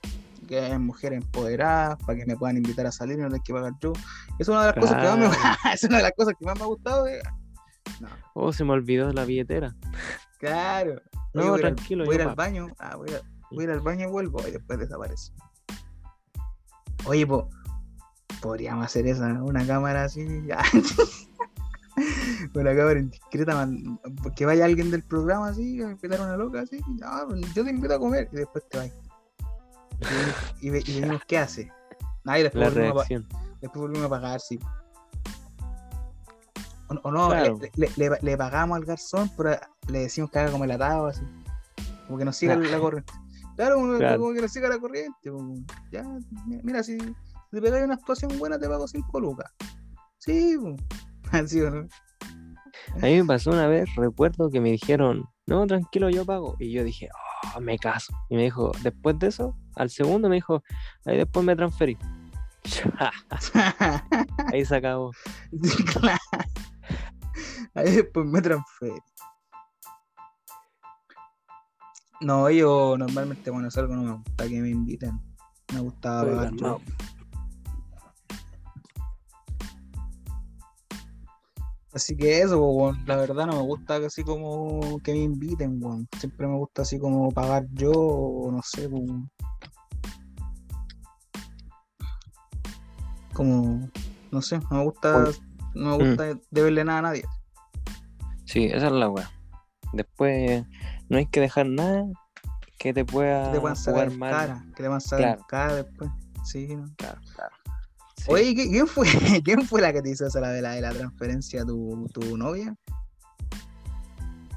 Que 0.47 0.59
haya 0.59 0.79
mujeres 0.79 1.23
empoderadas 1.23 1.97
para 2.05 2.19
que 2.19 2.27
me 2.27 2.37
puedan 2.37 2.57
invitar 2.57 2.85
a 2.87 2.93
salir 2.93 3.19
y 3.19 3.23
no 3.23 3.29
tener 3.29 3.43
que 3.43 3.53
pagar 3.53 3.73
yo. 3.81 3.93
Es 4.39 4.49
una 4.49 4.61
de 4.61 4.67
las 4.67 4.75
cosas 4.75 4.97
que 4.97 5.07
más 5.09 5.19
me 5.19 5.27
es 5.75 5.85
una 5.85 5.97
de 5.99 6.03
las 6.03 6.13
cosas 6.17 6.35
que 6.39 6.45
más 6.45 6.57
me 6.59 6.63
ha 6.65 6.67
gustado. 6.67 7.07
No, 8.01 8.09
Oh, 8.35 8.53
se 8.53 8.65
me 8.65 8.73
olvidó 8.73 9.13
la 9.13 9.25
billetera. 9.25 9.75
claro. 10.39 11.01
No, 11.33 11.43
Oye, 11.43 11.51
voy 11.51 11.61
tranquilo, 11.61 12.05
Voy 12.05 12.15
a 12.15 12.17
ir 12.17 12.23
yo 12.25 12.29
al 12.31 12.35
baño. 12.35 12.67
Ah, 12.81 12.97
voy, 12.97 13.11
a, 13.11 13.21
voy 13.53 13.61
a 13.61 13.65
ir 13.65 13.71
al 13.71 13.81
baño 13.81 14.09
y 14.09 14.11
vuelvo 14.11 14.41
y 14.47 14.51
después 14.51 14.79
desaparece. 14.79 15.33
Oye, 17.07 17.27
pues, 17.27 17.45
podríamos 18.41 18.85
hacer 18.87 19.07
esa, 19.07 19.27
una 19.43 19.67
cámara 19.67 20.05
así. 20.05 20.25
una 22.55 22.75
cámara 22.77 23.01
indiscreta, 23.01 23.69
que 24.37 24.47
vaya 24.47 24.65
alguien 24.65 24.91
del 24.91 25.03
programa 25.03 25.49
así, 25.49 25.83
a 25.83 25.91
invitar 25.91 26.21
a 26.21 26.25
una 26.25 26.37
loca 26.37 26.61
así. 26.61 26.81
"Ah, 27.03 27.27
yo 27.55 27.65
te 27.65 27.71
invito 27.71 27.95
a 27.95 27.99
comer 27.99 28.29
y 28.33 28.37
después 28.37 28.65
te 28.69 28.79
vas. 28.79 28.91
Y, 30.61 30.71
ve- 30.71 30.83
y 30.87 31.01
venimos, 31.01 31.23
¿qué 31.27 31.39
hace? 31.39 31.71
Nah, 32.25 32.39
y 32.39 32.43
después 32.43 32.63
La 32.63 32.71
volvemos, 32.93 33.05
a, 33.05 33.09
después 33.61 33.81
volvemos 33.81 34.07
a 34.07 34.09
pagar, 34.09 34.41
sí. 34.41 34.59
O, 36.89 36.95
o 37.03 37.11
no, 37.11 37.29
Claro. 37.29 37.59
le, 37.77 37.89
le- 37.97 38.11
le- 38.11 38.19
le 38.21 38.37
pagamos 38.39 38.77
al 38.77 38.85
garzón, 38.85 39.31
pero 39.37 39.57
le 39.89 40.01
decimos 40.01 40.31
que 40.31 40.39
haga 40.39 40.51
como 40.51 40.65
el 40.65 40.71
atado, 40.71 41.07
así. 41.07 41.23
Como 42.07 42.19
que 42.19 42.25
nos 42.25 42.37
siga 42.37 42.57
la 42.57 42.79
corriente. 42.79 43.13
Claro, 43.61 43.75
como, 43.75 43.99
Claro. 43.99 44.21
como 44.21 44.33
que 44.33 44.41
nos 44.41 44.53
siga 44.53 44.71
la 44.71 44.79
corriente. 44.79 45.31
como, 45.31 45.55
ya, 45.93 46.03
mi- 46.47 46.63
mira, 46.63 46.83
si, 46.83 46.97
te 46.97 47.61
pegáis 47.61 47.85
una 47.85 47.93
actuación 47.93 48.39
buena, 48.39 48.59
te 48.59 48.67
pago 48.67 48.89
5 48.89 49.21
lucas. 49.21 49.53
Sí, 50.17 50.57
así 51.31 51.61
o 51.61 51.69
no. 51.71 51.87
A 53.03 53.05
mí 53.05 53.17
me 53.17 53.25
pasó 53.27 53.51
una 53.51 53.67
vez, 53.67 53.87
recuerdo 53.97 54.49
que 54.49 54.63
me 54.63 54.71
dijeron, 54.71 55.27
no, 55.47 55.67
tranquilo, 55.67 56.09
yo 56.09 56.25
pago. 56.25 56.57
Y 56.59 56.73
yo 56.73 56.83
dije, 56.85 57.11
oh, 57.55 57.61
me 57.61 57.79
caso. 57.79 58.15
Y 58.31 58.37
me 58.37 58.45
dijo, 58.45 58.73
después 58.83 59.19
de 59.19 59.27
eso, 59.27 59.55
al 59.77 59.91
segundo 59.91 60.31
me 60.31 60.37
dijo, 60.37 60.63
ahí 61.05 61.19
después 61.19 61.45
me 61.45 61.55
transferí. 61.55 61.99
ahí 64.55 64.65
se 64.65 64.75
acabó. 64.77 65.13
Ahí 67.75 67.91
después 67.95 68.27
me 68.27 68.41
transferí. 68.41 68.99
No, 72.21 72.51
yo 72.51 72.97
normalmente 72.99 73.51
cuando 73.51 73.71
salgo 73.71 73.97
no 73.97 74.03
me 74.03 74.13
gusta 74.13 74.49
que 74.49 74.61
me 74.61 74.71
inviten. 74.71 75.19
Me 75.73 75.81
gustaba 75.81 76.31
pagar 76.31 76.55
yo. 76.55 76.81
Así 81.93 82.17
que 82.17 82.41
eso, 82.41 82.93
la 83.07 83.17
verdad 83.17 83.47
no 83.47 83.55
me 83.55 83.63
gusta 83.63 83.97
así 83.97 84.23
como 84.23 85.01
que 85.03 85.13
me 85.13 85.23
inviten, 85.23 85.83
weón. 85.83 86.09
Siempre 86.19 86.47
me 86.47 86.57
gusta 86.57 86.83
así 86.83 87.01
como 87.01 87.31
pagar 87.31 87.67
yo, 87.73 87.91
o 87.93 88.53
no 88.53 88.61
sé, 88.63 88.89
como, 93.33 93.89
no 94.31 94.43
sé, 94.43 94.61
no 94.71 94.77
me 94.77 94.85
gusta, 94.85 95.25
no 95.75 95.97
me 95.97 96.05
gusta 96.05 96.39
deberle 96.51 96.85
nada 96.85 96.99
a 96.99 97.03
nadie. 97.03 97.25
Sí, 98.45 98.67
esa 98.67 98.87
es 98.87 98.93
la 98.93 99.09
weá. 99.09 99.31
Después 99.93 100.65
no 101.11 101.19
hay 101.19 101.27
que 101.27 101.41
dejar 101.41 101.67
nada 101.67 102.07
que 102.79 102.95
te 102.95 103.05
pueda 103.05 103.49
Que 103.49 103.53
te 103.57 103.61
puedan 103.61 103.77
sacar 103.77 104.11
mal. 104.17 104.31
cara, 104.31 104.65
que 104.75 104.83
te 104.83 104.89
puedan 104.89 105.01
sacar 105.03 105.19
Claro. 105.37 105.47
cara 105.49 105.75
después. 105.75 106.11
Sí, 106.45 106.75
¿no? 106.75 106.87
Claro, 106.97 107.21
claro. 107.35 107.55
Sí. 108.17 108.25
Oye, 108.29 108.55
¿qué- 108.55 108.71
¿quién 108.71 108.87
fue, 108.87 109.07
¿quién 109.45 109.67
fue 109.67 109.81
la 109.83 109.93
que 109.93 110.01
te 110.01 110.11
hizo 110.11 110.27
esa 110.27 110.41
la 110.41 110.49
de 110.51 110.63
la, 110.63 110.71
de 110.73 110.81
la 110.81 110.91
transferencia? 110.93 111.65
¿Tu, 111.67 112.07
tu 112.15 112.37
novia? 112.39 112.75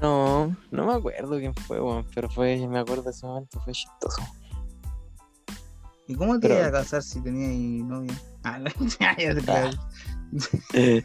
No, 0.00 0.54
no 0.70 0.86
me 0.86 0.94
acuerdo 0.94 1.38
quién 1.38 1.54
fue, 1.54 1.78
pero 2.14 2.28
fue, 2.28 2.66
me 2.68 2.78
acuerdo 2.78 3.02
de 3.04 3.10
ese 3.10 3.26
momento, 3.26 3.60
fue 3.60 3.72
chistoso. 3.72 4.22
¿Y 6.06 6.14
cómo 6.14 6.34
te 6.38 6.48
Pero- 6.48 6.54
ibas 6.60 6.68
a 6.68 6.72
casar 6.72 7.02
si 7.02 7.22
tenías 7.22 7.86
novia? 7.86 8.12
Ah, 8.42 8.58
no, 8.58 8.70
ya, 9.00 9.16
ya, 9.16 9.34
Ah. 9.48 9.70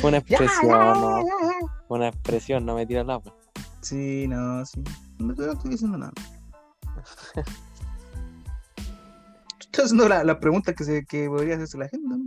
Fue 0.00 0.08
una 0.10 0.18
expresión, 0.18 0.68
ya, 0.68 0.94
no, 0.94 1.18
ya, 1.20 1.24
ya. 1.24 1.68
fue 1.88 1.98
una 1.98 2.08
expresión, 2.08 2.66
no 2.66 2.74
me 2.74 2.86
tiras 2.86 3.06
la 3.06 3.16
weá. 3.18 3.34
Sí, 3.80 4.26
no, 4.28 4.64
sí. 4.66 4.82
No 5.18 5.34
no 5.34 5.52
estoy 5.52 5.70
diciendo 5.70 5.98
nada. 5.98 6.12
Estoy 9.60 9.84
haciendo 9.84 10.08
la- 10.08 10.24
las 10.24 10.36
preguntas 10.38 10.74
que, 10.74 10.84
se, 10.84 11.04
que 11.06 11.28
podría 11.28 11.54
hacerse 11.54 11.78
la 11.78 11.88
gente, 11.88 12.08
¿no? 12.08 12.18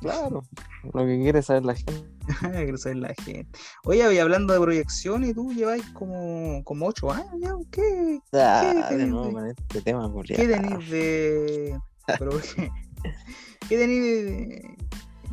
Claro, 0.00 0.42
lo 0.92 1.06
que 1.06 1.18
quiere 1.18 1.40
saber 1.42 1.64
la 1.64 1.74
gente. 1.74 2.04
Quiero 2.64 2.76
saber 2.76 2.98
la 2.98 3.14
gente. 3.14 3.46
Oye, 3.84 4.14
y 4.14 4.18
hablando 4.18 4.52
de 4.52 4.60
proyecciones, 4.60 5.34
tú 5.34 5.52
lleváis 5.52 5.84
como, 5.90 6.62
como 6.64 6.86
8 6.86 7.10
años 7.12 7.32
ya, 7.40 7.52
¿qué? 7.70 8.20
Ah, 8.34 8.88
de 8.90 9.06
nuevo 9.06 9.32
con 9.32 9.46
este 9.46 9.80
tema, 9.80 10.12
¿Qué 10.24 10.46
tenéis 10.46 10.90
de. 10.90 11.78
Pero, 12.18 12.30
¿qué, 12.56 12.70
¿qué 13.68 13.78
tenéis 13.78 14.02
de 14.02 14.76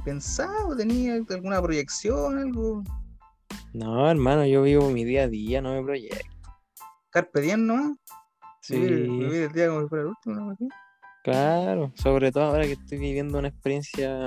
pensado? 0.06 0.76
¿Tenéis 0.78 1.30
alguna 1.30 1.62
proyección? 1.62 2.38
¿Algo? 2.38 2.84
No, 3.74 4.10
hermano, 4.10 4.46
yo 4.46 4.62
vivo 4.62 4.90
mi 4.90 5.04
día 5.04 5.24
a 5.24 5.28
día, 5.28 5.62
no 5.62 5.74
me 5.74 5.84
proyecto. 5.84 6.18
Carpe 7.10 7.42
diem 7.42 7.66
nomás. 7.66 7.98
Sí, 8.62 8.76
Vivir, 8.80 9.10
vivir 9.10 9.44
el 9.44 9.52
día 9.52 9.68
como 9.68 9.82
si 9.82 9.88
fuera 9.88 10.04
el 10.04 10.08
último, 10.10 10.36
¿no? 10.36 10.58
Claro, 11.24 11.92
sobre 11.96 12.32
todo 12.32 12.44
ahora 12.46 12.64
que 12.66 12.74
estoy 12.74 12.98
viviendo 12.98 13.38
una 13.40 13.48
experiencia 13.50 14.18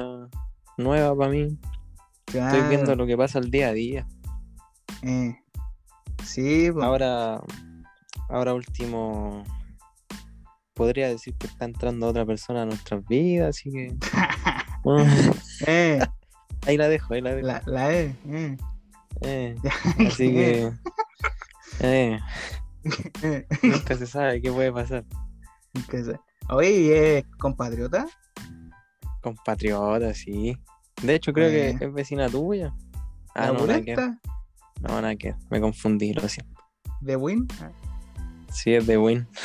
nueva 0.77 1.17
para 1.17 1.31
mí. 1.31 1.59
Estoy 2.27 2.33
Claro, 2.41 2.69
viendo 2.69 2.95
lo 2.97 3.07
que 3.07 3.17
pasa 3.17 3.39
el 3.39 3.51
día 3.51 3.69
a 3.69 3.73
día. 3.73 4.07
eh, 5.03 5.37
Sí, 6.25 6.71
pues. 6.73 6.85
Ahora, 6.85 7.41
ahora 8.29 8.53
último, 8.55 9.45
podría 10.75 11.09
decir 11.09 11.35
que 11.39 11.47
está 11.47 11.65
entrando 11.67 12.09
otra 12.09 12.27
persona 12.27 12.63
a 12.63 12.67
nuestras 12.67 13.07
vidas, 13.07 13.51
así 13.51 13.71
que 13.71 13.95
eh, 15.67 16.01
ahí 16.67 16.77
la 16.77 16.89
dejo, 16.89 17.15
ahí 17.15 17.21
la 17.21 17.35
dejo. 17.35 17.47
la, 17.47 17.63
la 17.67 17.95
E. 17.95 18.15
Eh, 18.27 18.57
Eh, 19.23 19.57
así 20.07 20.33
que 20.33 20.73
eh, 21.81 22.21
eh. 23.23 23.47
nunca 23.63 23.97
se 23.97 24.07
sabe 24.07 24.41
qué 24.43 24.53
puede 24.53 24.73
pasar. 24.73 25.05
Oye, 26.49 26.71
¿y 26.71 26.91
es 26.93 27.25
compatriota? 27.39 28.07
Compatriota, 29.23 30.15
sí. 30.15 30.57
De 31.03 31.15
hecho, 31.15 31.33
creo 31.33 31.49
Eh. 31.49 31.77
que 31.79 31.85
es 31.87 31.93
vecina 31.93 32.29
tuya. 32.29 32.73
Ah, 33.35 33.49
¿La 33.49 33.53
no, 33.53 33.67
nada 33.67 33.83
que? 33.83 33.97
No, 33.97 35.01
nada 35.01 35.17
que. 35.17 35.35
Me 35.51 35.61
confundí, 35.61 36.15
lo 36.15 36.29
siento. 36.29 36.55
¿De 37.01 37.17
Win? 37.17 37.47
Sí, 38.53 38.75
es 38.75 38.87
de 38.87 38.97
Win. 38.99 39.27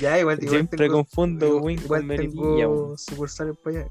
Ya, 0.00 0.18
igual, 0.18 0.38
igual 0.40 0.50
Siempre 0.56 0.78
tengo, 0.78 0.94
confundo 0.94 1.58
Win 1.58 1.80
con 1.82 2.06
Melipilla. 2.06 2.66
sucursales 2.96 3.56
para 3.62 3.80
allá. 3.80 3.88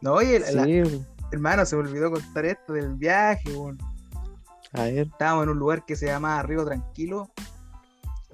No, 0.00 0.14
oye, 0.14 0.40
la- 0.40 0.64
Sí, 0.64 0.82
hermano, 1.32 1.64
se 1.66 1.76
me 1.76 1.82
olvidó 1.82 2.10
contar 2.10 2.44
esto 2.46 2.72
del 2.72 2.94
viaje, 2.94 3.52
weón. 3.52 3.78
a 4.72 4.82
ver. 4.82 4.98
Estábamos 4.98 5.44
en 5.44 5.50
un 5.50 5.58
lugar 5.58 5.84
que 5.84 5.96
se 5.96 6.06
llamaba 6.06 6.42
Río 6.42 6.64
Tranquilo 6.64 7.30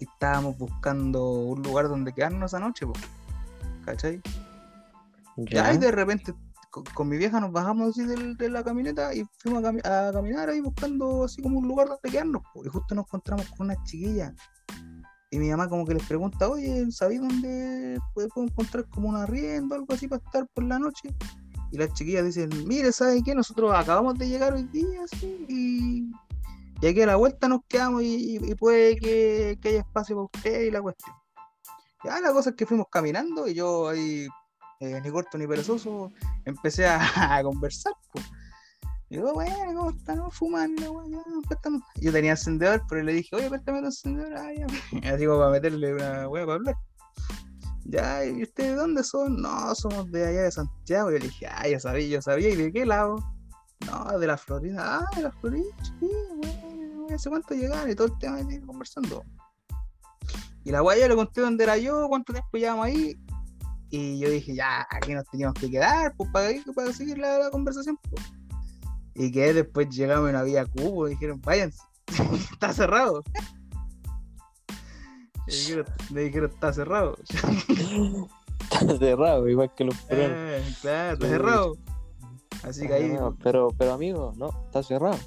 y 0.01 0.05
estábamos 0.05 0.57
buscando 0.59 1.31
un 1.31 1.63
lugar 1.63 1.89
donde 1.89 2.13
quedarnos 2.13 2.51
esa 2.53 2.61
noche, 2.61 2.87
po. 2.87 2.93
¿cachai? 3.85 4.21
Ya, 5.37 5.73
y 5.73 5.79
de 5.79 5.91
repente 5.91 6.35
con, 6.71 6.85
con 6.95 7.09
mi 7.09 7.17
vieja 7.17 7.39
nos 7.41 7.53
bajamos 7.53 7.91
así 7.91 8.05
del- 8.05 8.37
de 8.37 8.49
la 8.49 8.63
camioneta 8.65 9.15
y 9.15 9.25
fuimos 9.39 9.65
a, 9.65 9.71
cami- 9.73 9.85
a 9.87 10.13
caminar 10.13 10.49
ahí 10.49 10.61
buscando 10.61 11.25
así 11.25 11.43
como 11.43 11.59
un 11.59 11.69
lugar 11.69 11.89
donde 11.89 12.11
quedarnos. 12.11 12.43
po. 12.53 12.65
Y 12.65 12.69
justo 12.69 12.95
nos 12.95 13.07
encontramos 13.07 13.49
con 13.51 13.67
unas 13.67 13.83
chiquillas. 13.85 14.33
Y 15.31 15.39
mi 15.39 15.51
mamá 15.51 15.69
como 15.69 15.85
que 15.85 15.95
les 15.95 16.07
pregunta, 16.07 16.49
oye, 16.49 16.91
¿sabéis 16.93 17.21
dónde 17.21 17.99
puedo 18.15 18.29
encontrar 18.37 18.89
como 18.89 19.09
un 19.09 19.17
arriendo 19.17 19.75
o 19.75 19.79
algo 19.79 19.93
así 19.93 20.07
para 20.07 20.23
estar 20.25 20.47
por 20.55 20.63
la 20.65 20.79
noche? 20.79 21.13
Y 21.75 21.77
las 21.77 21.93
chiquillas 21.93 22.25
dicen, 22.25 22.51
mire, 22.69 22.93
¿sabes 22.93 23.21
qué? 23.25 23.35
Nosotros 23.35 23.73
acabamos 23.75 24.17
de 24.17 24.29
llegar 24.29 24.53
hoy 24.53 24.63
día, 24.63 25.03
así, 25.03 25.45
y, 25.49 26.09
y 26.81 26.87
aquí 26.87 27.03
a 27.03 27.07
la 27.07 27.17
vuelta 27.17 27.49
nos 27.49 27.63
quedamos 27.69 28.01
y, 28.05 28.55
puede 28.55 28.95
que, 28.95 29.59
que 29.61 29.71
haya 29.71 29.81
espacio 29.81 30.15
para 30.15 30.27
usted 30.27 30.61
y 30.67 30.71
la 30.71 30.81
cuestión. 30.81 31.17
Ya 32.05 32.21
la 32.21 32.33
cosa 32.33 32.51
es 32.51 32.57
que 32.57 32.65
fuimos 32.65 32.87
caminando 32.89 33.49
y 33.49 33.55
yo 33.55 33.89
ahí, 33.89 34.29
eh, 34.79 35.01
ni 35.03 35.11
corto 35.11 35.37
ni 35.37 35.49
perezoso, 35.49 36.13
empecé 36.45 36.87
a, 36.87 37.01
conversar. 37.43 37.95
po. 38.13 38.21
Y 39.11 39.17
yo, 39.17 39.35
bueno, 39.35 39.57
¿cómo 39.75 39.91
están? 39.91 40.19
No 40.19 40.31
fuman, 40.31 40.77
la 40.77 40.93
wea, 40.93 41.09
ya, 41.09 41.23
préstame". 41.49 41.81
Yo 41.97 42.13
tenía 42.13 42.31
encendedor, 42.31 42.83
pero 42.89 43.03
le 43.03 43.15
dije, 43.15 43.35
oye, 43.35 43.51
préstame 43.51 43.81
tu 43.81 43.87
encendedor, 43.87 44.33
ah. 44.37 44.49
Así 45.13 45.27
como 45.27 45.41
para 45.41 45.51
meterle 45.51 45.93
una 45.93 46.29
wea 46.29 46.45
para 46.47 46.55
hablar. 46.55 46.77
Ya, 47.87 48.25
¿y 48.25 48.43
ustedes 48.43 48.71
de 48.71 48.77
dónde 48.77 49.05
son? 49.05 49.41
No, 49.41 49.75
somos 49.75 50.11
de 50.11 50.27
allá 50.27 50.43
de 50.43 50.53
Santiago. 50.53 51.11
Yo 51.11 51.19
le 51.19 51.27
dije, 51.27 51.47
ah, 51.47 51.69
ya 51.69 51.79
sabía, 51.79 52.07
yo 52.07 52.23
sabía, 52.23 52.49
¿y 52.51 52.57
de 52.57 52.73
qué 52.73 52.87
lado? 52.87 53.17
No, 53.87 54.19
de 54.19 54.27
la 54.27 54.37
Florida. 54.37 55.01
Ah, 55.01 55.17
de 55.17 55.23
la 55.23 55.33
Florida, 55.33 55.69
sí, 55.83 56.09
bueno, 56.37 57.07
¿hace 57.15 57.29
cuánto 57.29 57.55
llegaron? 57.55 57.91
Y 57.91 57.95
todo 57.95 58.07
el 58.07 58.19
tema 58.19 58.37
ahí 58.37 58.61
conversando. 58.61 59.23
Y 60.65 60.71
la 60.71 60.79
yo 60.79 61.09
le 61.09 61.15
conté 61.15 61.43
dónde 61.43 61.65
era 61.65 61.77
yo, 61.77 62.09
cuánto 62.09 62.33
tiempo 62.33 62.57
llevamos 62.57 62.87
ahí. 62.87 63.19
Y 63.91 64.19
yo 64.19 64.31
dije, 64.31 64.55
ya, 64.55 64.87
aquí 64.91 65.13
nos 65.13 65.25
teníamos 65.27 65.55
que 65.61 65.71
quedar, 65.71 66.15
pues 66.17 66.31
para, 66.33 66.49
para 66.75 66.93
seguir 66.93 67.19
la, 67.19 67.39
la 67.39 67.51
conversación. 67.51 67.99
pues. 68.11 68.25
Y 69.15 69.31
que 69.31 69.53
después 69.53 69.89
llegamos 69.91 70.31
y 70.31 70.33
no 70.33 70.39
había 70.39 70.65
cubo, 70.65 71.07
y 71.07 71.11
dijeron, 71.11 71.41
váyanse, 71.43 71.79
está 72.53 72.73
cerrado. 72.73 73.23
Me 76.11 76.21
dijeron, 76.23 76.51
está 76.51 76.73
cerrado. 76.73 77.17
Está 78.71 78.99
cerrado, 78.99 79.49
igual 79.49 79.73
que 79.75 79.85
los 79.85 79.97
peruanos. 80.03 80.37
Eh, 80.39 80.75
claro, 80.81 81.13
está 81.15 81.27
cerrado. 81.29 81.77
Así 82.63 82.87
que 82.87 82.95
ahí, 82.95 83.09
No, 83.13 83.37
pero, 83.43 83.69
pero 83.77 83.93
amigo, 83.93 84.33
no, 84.37 84.49
está 84.67 84.83
cerrado. 84.83 85.19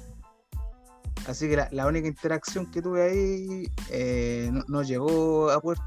así 1.28 1.48
que 1.48 1.56
la, 1.56 1.68
la 1.70 1.86
única 1.86 2.08
interacción 2.08 2.68
que 2.70 2.82
tuve 2.82 3.02
ahí 3.02 3.72
eh, 3.90 4.50
no, 4.52 4.64
no 4.66 4.82
llegó 4.82 5.50
a 5.50 5.60
puerto. 5.60 5.84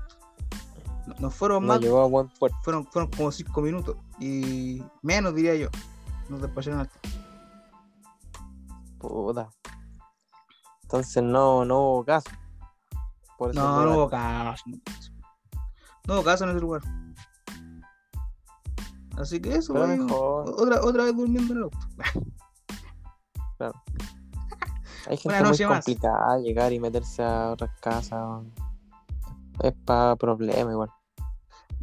No, 1.07 1.15
no 1.19 1.29
fueron 1.29 1.63
No 1.63 1.73
más, 1.73 1.81
llegó 1.81 2.01
a 2.01 2.07
buen 2.07 2.29
puerto. 2.39 2.57
fueron, 2.63 2.85
fueron 2.87 3.11
como 3.11 3.31
cinco 3.31 3.61
minutos. 3.61 3.97
Y 4.19 4.81
menos 5.01 5.35
diría 5.35 5.55
yo. 5.55 5.67
Nos 6.29 6.41
despacharon 6.41 6.79
al 6.79 6.89
Puta. 8.97 9.49
Entonces 10.83 11.23
no, 11.23 11.65
no 11.65 11.79
hubo 11.79 12.05
caso. 12.05 12.29
Por 13.41 13.55
No, 13.55 13.75
fue 13.75 13.85
no 13.85 13.93
hubo 13.95 14.07
caso. 14.07 14.63
no 16.05 16.13
hubo 16.13 16.23
caso. 16.23 16.43
En 16.43 16.51
ese 16.51 16.59
lugar. 16.59 16.83
Así 19.17 19.41
que 19.41 19.55
eso, 19.55 19.73
mejor. 19.73 20.47
otra, 20.47 20.79
otra 20.83 21.05
vez 21.05 21.17
durmiendo 21.17 21.53
en 21.53 21.57
el 21.57 21.63
auto. 21.63 21.79
Hay 25.07 25.17
gente 25.17 25.43
muy 25.43 25.57
más. 25.57 25.59
complicada 25.59 26.37
llegar 26.37 26.71
y 26.71 26.79
meterse 26.79 27.23
a 27.23 27.53
otras 27.53 27.71
casas. 27.79 28.43
Es 29.63 29.73
para 29.85 30.15
problemas 30.17 30.73
igual. 30.73 30.91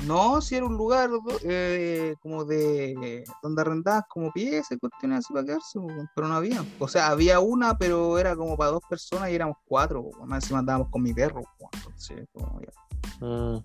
No, 0.07 0.41
si 0.41 0.55
era 0.55 0.65
un 0.67 0.77
lugar 0.77 1.11
eh, 1.43 2.15
como 2.23 2.45
de 2.45 3.25
donde 3.43 3.63
arrendabas 3.63 4.05
como 4.09 4.33
piezas 4.33 4.73
y 4.73 4.79
cuestiones 4.79 5.19
así 5.19 5.33
para 5.33 5.45
quedarse, 5.45 5.79
pero 6.15 6.29
no 6.29 6.35
había. 6.35 6.65
O 6.79 6.89
sea, 6.89 7.09
había 7.09 7.41
una, 7.41 7.77
pero 7.77 8.19
era 8.19 8.37
como 8.37 8.57
para 8.57 8.71
dos 8.71 8.83
personas 8.89 9.31
y 9.31 9.35
éramos 9.35 9.57
cuatro. 9.67 10.11
Más 10.25 10.45
encima 10.45 10.61
andábamos 10.61 10.89
con 10.91 11.03
mi 11.03 11.13
perro. 11.13 11.43
Entonces, 11.75 12.27
como 12.33 12.61
ya. 12.61 13.27
Mm. 13.27 13.63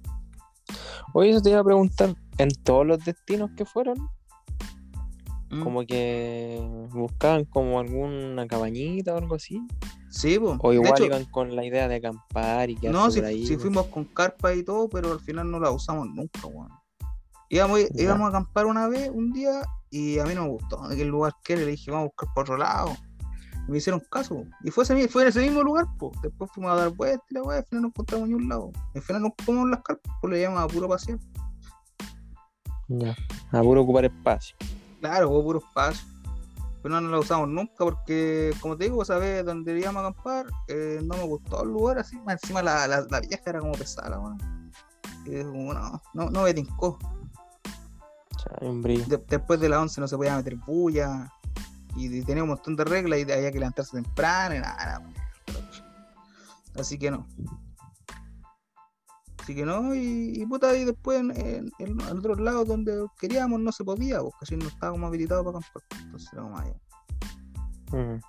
Oye, 1.14 1.30
eso 1.30 1.42
te 1.42 1.52
iba 1.52 1.60
a 1.60 1.64
preguntar, 1.64 2.16
en 2.38 2.50
todos 2.64 2.86
los 2.86 3.06
destinos 3.06 3.52
que 3.56 3.66
fueron, 3.66 4.10
Mm. 5.54 5.64
como 5.64 5.86
que 5.86 6.60
buscaban 6.92 7.46
como 7.46 7.80
alguna 7.80 8.48
cabañita 8.48 9.14
o 9.14 9.18
algo 9.18 9.36
así, 9.36 9.62
Sí, 10.14 10.38
po. 10.38 10.56
o 10.62 10.72
igual 10.74 10.92
hecho, 10.94 11.06
iban 11.06 11.26
con 11.26 11.56
la 11.56 11.66
idea 11.66 11.88
de 11.88 11.96
acampar 11.96 12.70
y 12.70 12.76
quedarse 12.76 13.00
No, 13.00 13.10
si, 13.10 13.20
por 13.20 13.30
ahí. 13.30 13.46
si 13.48 13.54
pues. 13.54 13.62
fuimos 13.64 13.88
con 13.88 14.06
carpa 14.06 14.54
y 14.54 14.62
todo, 14.64 14.88
pero 14.88 15.12
al 15.12 15.20
final 15.20 15.50
no 15.50 15.60
la 15.60 15.72
usamos 15.72 16.08
nunca, 16.08 16.46
weón. 16.46 16.70
Íbamos, 17.50 17.80
Ya. 17.94 18.04
íbamos 18.04 18.26
a 18.26 18.30
acampar 18.30 18.68
una 18.68 18.88
vez, 18.88 19.10
un 19.12 19.32
día, 19.34 19.64
y 19.90 20.20
a 20.20 20.26
mí 20.26 20.36
no 20.36 20.44
me 20.44 20.50
gustó 20.50 20.84
aquel 20.84 21.08
lugar 21.08 21.34
que 21.44 21.54
era, 21.54 21.64
le 21.64 21.72
dije, 21.72 21.90
vamos 21.90 22.06
a 22.06 22.10
buscar 22.10 22.30
por 22.36 22.44
otro 22.44 22.58
lado. 22.58 22.96
Y 23.68 23.72
me 23.72 23.78
hicieron 23.80 24.02
caso, 24.12 24.44
y 24.64 24.70
fue, 24.70 24.84
ese, 24.84 25.08
fue 25.08 25.24
en 25.24 25.30
ese 25.30 25.42
mismo 25.42 25.64
lugar, 25.64 25.86
pues. 25.98 26.14
Después 26.22 26.52
fuimos 26.54 26.74
a 26.74 26.76
dar 26.76 26.90
vueltas 26.92 27.26
y 27.32 27.34
la 27.34 27.42
weá, 27.44 27.58
al 27.58 27.66
final 27.66 27.82
no 27.82 27.88
encontramos 27.88 28.28
ni 28.28 28.36
un 28.36 28.48
lado. 28.50 28.72
Al 28.94 29.02
final 29.02 29.22
nos 29.24 29.32
comimos 29.44 29.70
las 29.72 29.82
carpas, 29.82 30.14
pues 30.22 30.32
le 30.34 30.42
llamamos 30.42 30.64
a 30.64 30.68
puro 30.74 30.88
pasear. 30.88 31.18
Ya, 32.88 33.16
a 33.52 33.62
puro 33.62 33.82
ocupar 33.82 34.06
espacio. 34.06 34.56
Claro, 35.00 35.30
hubo 35.32 35.44
puro 35.44 35.60
espacio. 35.60 36.06
Pero 36.84 37.00
no, 37.02 37.10
la 37.10 37.20
usamos 37.20 37.48
nunca 37.48 37.74
porque, 37.78 38.54
como 38.60 38.76
te 38.78 38.84
digo, 38.84 39.02
esa 39.02 39.18
vez 39.18 39.44
donde 39.46 39.80
íbamos 39.80 40.04
a 40.04 40.08
acampar, 40.10 40.46
eh, 40.68 41.00
no 41.02 41.16
me 41.16 41.24
gustó 41.24 41.64
el 41.64 41.70
lugar 41.70 41.98
así. 42.00 42.20
Encima 42.28 42.62
la, 42.62 42.86
la, 42.88 43.08
la 43.10 43.20
vieja 43.22 43.42
era 43.46 43.60
como 43.62 43.72
pesada. 43.72 44.20
Y 45.26 45.42
como, 45.44 45.74
no, 45.74 46.02
no, 46.14 46.30
no 46.30 46.44
me 46.44 46.54
tincó. 46.54 47.00
De- 49.08 49.24
después 49.30 49.60
de 49.62 49.70
las 49.70 49.80
11 49.80 50.02
no 50.02 50.08
se 50.10 50.18
podía 50.18 50.36
meter 50.36 50.58
bulla. 50.58 51.32
Y, 51.96 52.14
y 52.18 52.22
tenía 52.24 52.44
un 52.44 52.50
montón 52.50 52.76
de 52.76 52.84
reglas 52.84 53.20
y 53.20 53.32
había 53.32 53.52
que 53.52 53.60
levantarse 53.60 53.96
temprano 54.02 54.56
y 54.56 54.60
nada, 54.60 54.76
nada. 54.86 55.14
Así 56.76 57.00
que 57.00 57.10
no. 57.12 57.26
Así 59.44 59.54
que 59.56 59.66
no, 59.66 59.94
y, 59.94 60.34
y 60.42 60.46
puta, 60.46 60.74
y 60.76 60.86
después 60.86 61.20
en, 61.20 61.32
en, 61.38 61.70
en 61.80 62.02
otros 62.18 62.40
lados 62.40 62.66
donde 62.68 63.06
queríamos 63.20 63.60
no 63.60 63.72
se 63.74 63.84
podía, 63.84 64.20
porque 64.22 64.38
así 64.42 64.56
no 64.56 64.68
estábamos 64.68 65.06
habilitados 65.08 65.44
para 65.46 65.58
acampar. 65.60 65.84
Entonces 66.06 66.30
era 66.34 66.42
como, 66.44 66.58
"Ay, 66.60 66.72
Mm. 67.92 68.20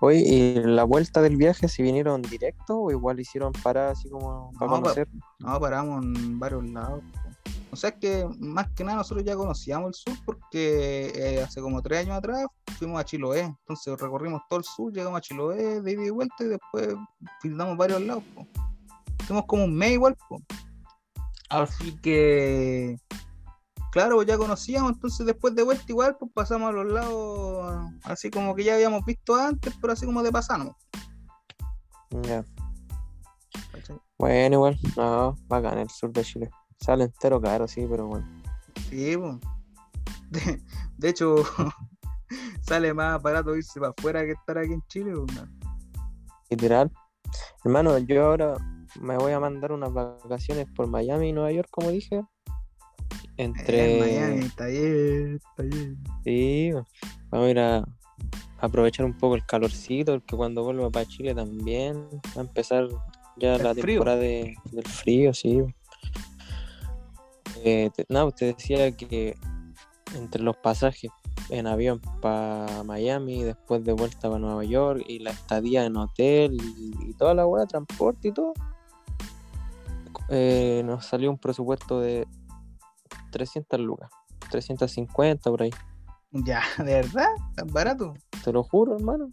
Oye, 0.00 0.18
¿y 0.20 0.54
la 0.64 0.84
vuelta 0.84 1.20
del 1.20 1.36
viaje 1.36 1.68
si 1.68 1.82
vinieron 1.82 2.22
directo 2.22 2.78
o 2.78 2.90
igual 2.90 3.20
hicieron 3.20 3.52
para 3.62 3.90
así 3.90 4.08
como 4.08 4.50
para 4.58 4.66
No, 4.70 4.76
pa- 4.76 4.82
conocer? 4.82 5.08
No, 5.40 5.60
paramos 5.60 6.04
en 6.04 6.38
varios 6.38 6.64
lados. 6.70 7.02
O 7.70 7.76
sea, 7.76 7.90
es 7.90 7.96
que 7.96 8.26
más 8.38 8.68
que 8.70 8.84
nada 8.84 8.98
nosotros 8.98 9.24
ya 9.24 9.34
conocíamos 9.36 9.88
el 9.88 9.94
sur 9.94 10.24
porque 10.24 11.12
eh, 11.14 11.42
hace 11.42 11.60
como 11.60 11.82
tres 11.82 12.00
años 12.06 12.16
atrás 12.16 12.46
fuimos 12.78 13.00
a 13.00 13.04
Chiloé. 13.04 13.40
Entonces 13.42 14.00
recorrimos 14.00 14.42
todo 14.48 14.60
el 14.60 14.64
sur, 14.64 14.92
llegamos 14.92 15.18
a 15.18 15.20
Chiloé 15.20 15.80
de 15.80 15.92
ida 15.92 16.04
y 16.06 16.10
vuelta 16.10 16.34
y 16.40 16.46
después 16.46 16.94
visitamos 17.42 17.76
varios 17.76 18.00
lados. 18.02 18.22
po. 18.34 18.46
Fuimos 19.26 19.44
como 19.46 19.64
un 19.64 19.74
mes 19.74 19.92
igual. 19.92 20.16
po. 20.28 20.40
Así 21.48 21.96
que, 22.00 22.98
claro, 23.92 24.22
ya 24.22 24.36
conocíamos. 24.36 24.92
Entonces 24.92 25.26
después 25.26 25.54
de 25.54 25.62
vuelta 25.62 25.84
igual, 25.88 26.16
pues 26.18 26.30
pasamos 26.34 26.68
a 26.68 26.72
los 26.72 26.86
lados 26.86 27.92
así 28.04 28.30
como 28.30 28.54
que 28.54 28.64
ya 28.64 28.74
habíamos 28.74 29.04
visto 29.04 29.34
antes, 29.34 29.72
pero 29.80 29.92
así 29.92 30.06
como 30.06 30.22
de 30.22 30.32
pasano. 30.32 30.76
Ya. 32.22 32.44
¿cachai? 33.72 33.98
Bueno, 34.18 34.56
igual, 34.56 34.78
no, 34.96 35.36
bacán 35.46 35.78
el 35.78 35.90
sur 35.90 36.12
de 36.12 36.24
Chile. 36.24 36.50
Sale 36.80 37.04
entero 37.04 37.40
caro, 37.40 37.66
sí, 37.68 37.86
pero 37.88 38.06
bueno. 38.06 38.26
Sí, 38.88 39.16
po. 39.16 39.38
De, 40.30 40.60
de 40.98 41.08
hecho, 41.08 41.36
sale 42.62 42.92
más 42.94 43.22
barato 43.22 43.56
irse 43.56 43.78
para 43.78 43.92
afuera 43.96 44.24
que 44.24 44.32
estar 44.32 44.58
aquí 44.58 44.72
en 44.72 44.82
Chile. 44.88 45.12
man. 45.34 45.58
Literal. 46.50 46.90
Hermano, 47.64 47.98
yo 47.98 48.26
ahora 48.26 48.56
me 49.00 49.16
voy 49.16 49.32
a 49.32 49.40
mandar 49.40 49.72
unas 49.72 49.92
vacaciones 49.92 50.66
por 50.74 50.86
Miami 50.86 51.28
y 51.28 51.32
Nueva 51.32 51.52
York, 51.52 51.68
como 51.70 51.90
dije. 51.90 52.22
Entre. 53.36 53.96
Eh, 53.96 54.00
Miami, 54.00 54.44
está 54.46 54.66
bien, 54.66 55.40
está 55.42 55.62
bien. 55.64 55.98
Sí, 56.24 56.70
vamos 57.30 57.46
a 57.48 57.50
ir 57.50 57.58
a 57.58 57.84
aprovechar 58.60 59.04
un 59.06 59.16
poco 59.18 59.34
el 59.34 59.44
calorcito, 59.44 60.12
porque 60.12 60.36
cuando 60.36 60.62
vuelva 60.64 60.90
para 60.90 61.06
Chile 61.06 61.34
también 61.34 62.06
va 62.36 62.40
a 62.42 62.44
empezar 62.44 62.88
ya 63.36 63.56
El 63.56 63.64
la 63.64 63.74
frío. 63.74 63.84
temporada 63.86 64.18
de- 64.18 64.54
del 64.70 64.84
frío, 64.86 65.34
sí. 65.34 65.62
Eh, 67.64 67.90
te- 67.94 68.06
nada, 68.08 68.26
usted 68.26 68.54
decía 68.54 68.92
que 68.96 69.36
entre 70.14 70.42
los 70.42 70.56
pasajes 70.56 71.10
en 71.50 71.66
avión 71.66 72.00
para 72.22 72.82
Miami, 72.84 73.42
después 73.42 73.82
de 73.84 73.92
vuelta 73.92 74.28
para 74.28 74.38
Nueva 74.38 74.64
York 74.64 75.02
y 75.08 75.18
la 75.18 75.30
estadía 75.30 75.84
en 75.84 75.96
hotel 75.96 76.54
y, 76.54 77.10
y 77.10 77.14
toda 77.14 77.34
la 77.34 77.46
hueá, 77.46 77.66
transporte 77.66 78.28
y 78.28 78.32
todo, 78.32 78.52
eh, 80.28 80.82
nos 80.84 81.06
salió 81.06 81.30
un 81.30 81.38
presupuesto 81.38 82.00
de 82.00 82.26
300 83.30 83.80
lucas, 83.80 84.10
350 84.50 85.50
por 85.50 85.62
ahí. 85.62 85.70
Ya, 86.30 86.62
¿de 86.78 86.94
verdad? 86.94 87.28
¿Tan 87.54 87.68
barato? 87.68 88.14
Te 88.42 88.52
lo 88.52 88.62
juro, 88.62 88.96
hermano. 88.96 89.30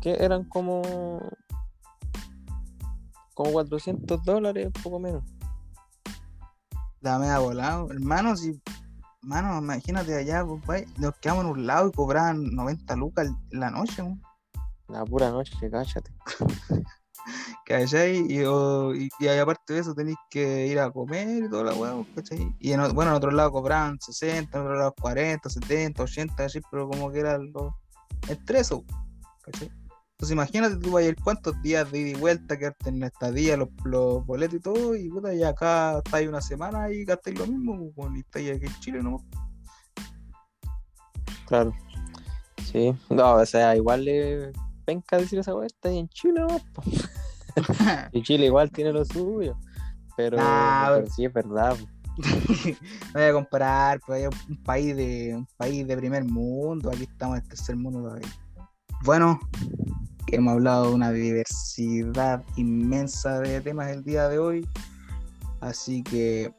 Que 0.00 0.16
eran 0.24 0.44
como. 0.44 0.82
como 3.34 3.52
400 3.52 4.22
dólares, 4.22 4.70
poco 4.82 4.98
menos. 4.98 5.24
La 7.00 7.18
me 7.18 7.28
ha 7.28 7.38
volado. 7.38 7.90
Hermano, 7.90 8.36
si. 8.36 8.60
Hermano, 9.22 9.58
imagínate 9.58 10.14
allá, 10.14 10.44
pues, 10.66 10.86
nos 10.98 11.16
quedamos 11.16 11.44
en 11.44 11.50
un 11.50 11.66
lado 11.66 11.88
y 11.88 11.92
cobraban 11.92 12.54
90 12.54 12.96
lucas 12.96 13.30
la 13.50 13.70
noche, 13.70 14.02
¿no? 14.02 14.18
La 14.88 15.02
pura 15.04 15.30
noche, 15.30 15.56
cállate. 15.70 16.12
¿cachai? 17.66 18.26
Y, 18.32 18.42
o- 18.44 18.94
y, 18.94 19.08
y 19.18 19.28
aparte 19.28 19.74
de 19.74 19.80
eso 19.80 19.94
tenéis 19.94 20.16
que 20.30 20.66
ir 20.66 20.78
a 20.78 20.90
comer 20.90 21.44
y 21.44 21.48
toda 21.50 21.64
la 21.64 21.74
hueá, 21.74 21.94
pues, 21.94 22.08
¿cachai? 22.28 22.54
Y 22.60 22.72
en, 22.72 22.80
bueno, 22.94 23.10
en 23.12 23.16
otro 23.16 23.30
lado 23.30 23.52
cobraban 23.52 23.98
60, 24.00 24.56
en 24.58 24.64
otro 24.64 24.76
lado 24.76 24.94
40, 25.00 25.48
70, 25.48 26.02
80, 26.02 26.44
así, 26.44 26.60
pero 26.70 26.88
como 26.88 27.10
que 27.10 27.20
era 27.20 27.38
lo, 27.38 27.76
entre 28.28 28.60
eso, 28.60 28.84
¿cachai? 29.42 29.70
Entonces 30.12 30.32
imagínate 30.32 30.76
tú 30.76 30.92
vayas 30.92 31.08
a 31.08 31.10
ir 31.10 31.16
cuántos 31.22 31.60
días 31.60 31.90
de 31.90 31.98
ida 31.98 32.08
y 32.10 32.14
vuelta, 32.20 32.56
quedarte 32.56 32.88
en 32.88 33.00
la 33.00 33.08
estadía, 33.08 33.56
los, 33.56 33.68
los 33.84 34.24
boletos 34.24 34.54
y 34.56 34.60
todo, 34.60 34.94
y 34.96 35.08
puta, 35.08 35.34
y 35.34 35.42
acá 35.42 35.98
estáis 35.98 36.28
una 36.28 36.40
semana 36.40 36.90
y 36.90 37.04
gastáis 37.04 37.38
lo 37.38 37.46
mismo, 37.46 37.90
pues, 37.94 38.10
y 38.14 38.20
estáis 38.20 38.50
aquí 38.56 38.66
en 38.66 38.80
Chile, 38.80 39.02
¿no? 39.02 39.24
Claro. 41.46 41.74
Sí. 42.64 42.94
No, 43.10 43.34
o 43.34 43.44
sea, 43.46 43.76
igual 43.76 44.04
le 44.04 44.52
penca 44.84 45.16
decir 45.18 45.38
esa 45.40 45.54
hueá, 45.54 45.66
está 45.66 45.88
ahí 45.88 45.98
en 45.98 46.08
Chile, 46.08 46.40
¿no? 46.40 46.60
Y 48.12 48.22
Chile 48.22 48.46
igual 48.46 48.70
tiene 48.70 48.92
lo 48.92 49.04
suyo. 49.04 49.56
Pero, 50.16 50.36
Nah, 50.36 50.94
pero 50.94 51.10
sí 51.10 51.24
es 51.24 51.32
verdad. 51.32 51.76
no 52.16 52.24
voy 53.14 53.22
a 53.22 53.32
comparar, 53.32 54.00
pues 54.06 54.22
hay 54.22 54.26
un 54.48 54.62
país 54.62 54.96
de 54.96 55.34
un 55.36 55.46
país 55.56 55.86
de 55.86 55.96
primer 55.96 56.24
mundo, 56.24 56.90
aquí 56.90 57.02
estamos 57.04 57.38
en 57.38 57.42
el 57.42 57.48
tercer 57.48 57.76
mundo 57.76 58.02
todavía. 58.02 58.28
Bueno, 59.04 59.40
hemos 60.28 60.52
hablado 60.52 60.88
de 60.88 60.94
una 60.94 61.10
diversidad 61.10 62.44
inmensa 62.56 63.40
de 63.40 63.60
temas 63.60 63.90
el 63.90 64.04
día 64.04 64.28
de 64.28 64.38
hoy, 64.38 64.68
así 65.60 66.04
que 66.04 66.54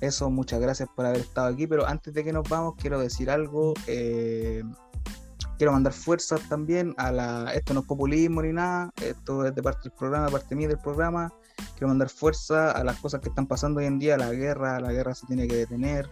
eso, 0.00 0.30
muchas 0.30 0.60
gracias 0.60 0.88
por 0.94 1.06
haber 1.06 1.20
estado 1.20 1.48
aquí, 1.48 1.66
pero 1.66 1.86
antes 1.86 2.14
de 2.14 2.24
que 2.24 2.32
nos 2.32 2.48
vamos 2.48 2.74
quiero 2.76 3.00
decir 3.00 3.30
algo, 3.30 3.74
eh, 3.86 4.62
quiero 5.62 5.74
mandar 5.74 5.92
fuerzas 5.92 6.40
también 6.48 6.92
a 6.96 7.12
la, 7.12 7.54
esto 7.54 7.72
no 7.72 7.82
es 7.82 7.86
populismo 7.86 8.42
ni 8.42 8.52
nada, 8.52 8.90
esto 9.00 9.46
es 9.46 9.54
de 9.54 9.62
parte 9.62 9.88
del 9.88 9.92
programa, 9.92 10.26
de 10.26 10.32
parte 10.32 10.56
mía 10.56 10.66
del 10.66 10.78
programa, 10.78 11.32
quiero 11.74 11.86
mandar 11.86 12.08
fuerza 12.08 12.72
a 12.72 12.82
las 12.82 12.98
cosas 12.98 13.20
que 13.20 13.28
están 13.28 13.46
pasando 13.46 13.78
hoy 13.78 13.86
en 13.86 14.00
día, 14.00 14.18
la 14.18 14.32
guerra, 14.32 14.80
la 14.80 14.90
guerra 14.90 15.14
se 15.14 15.24
tiene 15.28 15.46
que 15.46 15.54
detener. 15.54 16.10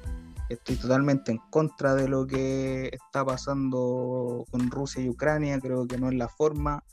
Estoy 0.48 0.76
totalmente 0.76 1.32
en 1.32 1.38
contra 1.50 1.96
de 1.96 2.06
lo 2.06 2.28
que 2.28 2.90
está 2.92 3.24
pasando 3.24 4.44
con 4.52 4.70
Rusia 4.70 5.02
y 5.02 5.08
Ucrania, 5.08 5.58
creo 5.58 5.84
que 5.84 5.98
no 5.98 6.10
es 6.10 6.14
la 6.14 6.28
forma. 6.28 6.84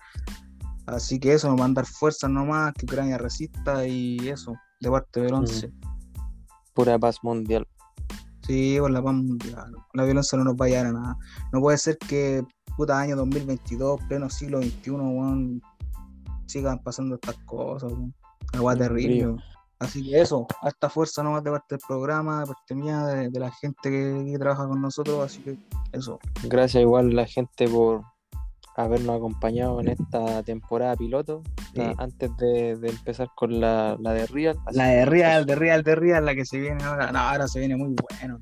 Así 0.87 1.19
que 1.19 1.33
eso, 1.33 1.55
mandar 1.55 1.85
fuerzas 1.85 2.31
nomás, 2.31 2.73
que 2.73 2.85
Ucrania 2.85 3.19
resista 3.19 3.85
y 3.85 4.17
eso, 4.29 4.55
de 4.79 4.89
parte 4.89 5.19
del 5.19 5.35
11. 5.35 5.71
Pura 6.73 6.97
paz 6.97 7.19
mundial. 7.21 7.67
Sí, 8.47 8.77
con 8.79 8.93
la 8.93 9.03
paz 9.03 9.13
mundial. 9.13 9.75
La 9.93 10.05
violencia 10.05 10.37
no 10.37 10.45
nos 10.45 10.55
va 10.55 10.65
a 10.65 10.69
llevar 10.69 10.85
a 10.87 10.91
nada. 10.93 11.17
No 11.51 11.59
puede 11.59 11.77
ser 11.77 11.97
que 11.97 12.43
puta 12.77 12.99
año 12.99 13.15
2022, 13.17 13.99
pleno 14.07 14.29
siglo 14.29 14.61
XXI, 14.61 14.91
weón, 14.91 15.61
sigan 16.45 16.79
pasando 16.79 17.15
estas 17.15 17.35
cosas, 17.45 17.91
weón. 17.91 18.15
Agua 18.53 18.75
terrible. 18.75 19.35
Así 19.79 20.09
que 20.09 20.21
eso, 20.21 20.47
a 20.61 20.69
esta 20.69 20.89
fuerza 20.89 21.21
nomás 21.21 21.43
de 21.43 21.51
parte 21.51 21.75
del 21.75 21.81
programa, 21.87 22.39
de 22.39 22.45
parte 22.47 22.73
mía, 22.75 23.03
de, 23.05 23.29
de 23.29 23.39
la 23.39 23.51
gente 23.51 23.91
que, 23.91 24.25
que 24.31 24.39
trabaja 24.39 24.67
con 24.67 24.81
nosotros, 24.81 25.23
así 25.23 25.39
que 25.41 25.59
eso. 25.91 26.17
Gracias 26.43 26.81
igual 26.81 27.11
a 27.11 27.13
la 27.13 27.25
gente 27.27 27.67
por 27.67 28.01
habernos 28.77 29.17
acompañado 29.17 29.81
en 29.81 29.89
esta 29.89 30.43
temporada 30.43 30.95
piloto. 30.95 31.43
antes 31.97 32.35
de, 32.37 32.71
empezar 32.83 33.29
con 33.35 33.59
la, 33.59 33.97
la 33.99 34.13
de 34.13 34.27
Real. 34.27 34.57
La 34.71 34.87
de 34.87 35.05
Real, 35.05 35.45
de 35.45 35.55
Real, 35.55 35.83
de 35.83 35.95
Real, 35.95 36.25
la 36.25 36.35
que 36.35 36.45
se 36.45 36.59
viene 36.59 36.83
ahora. 36.83 37.11
No, 37.11 37.19
ahora 37.19 37.47
se 37.47 37.59
viene 37.59 37.75
muy 37.75 37.95
bueno. 38.09 38.39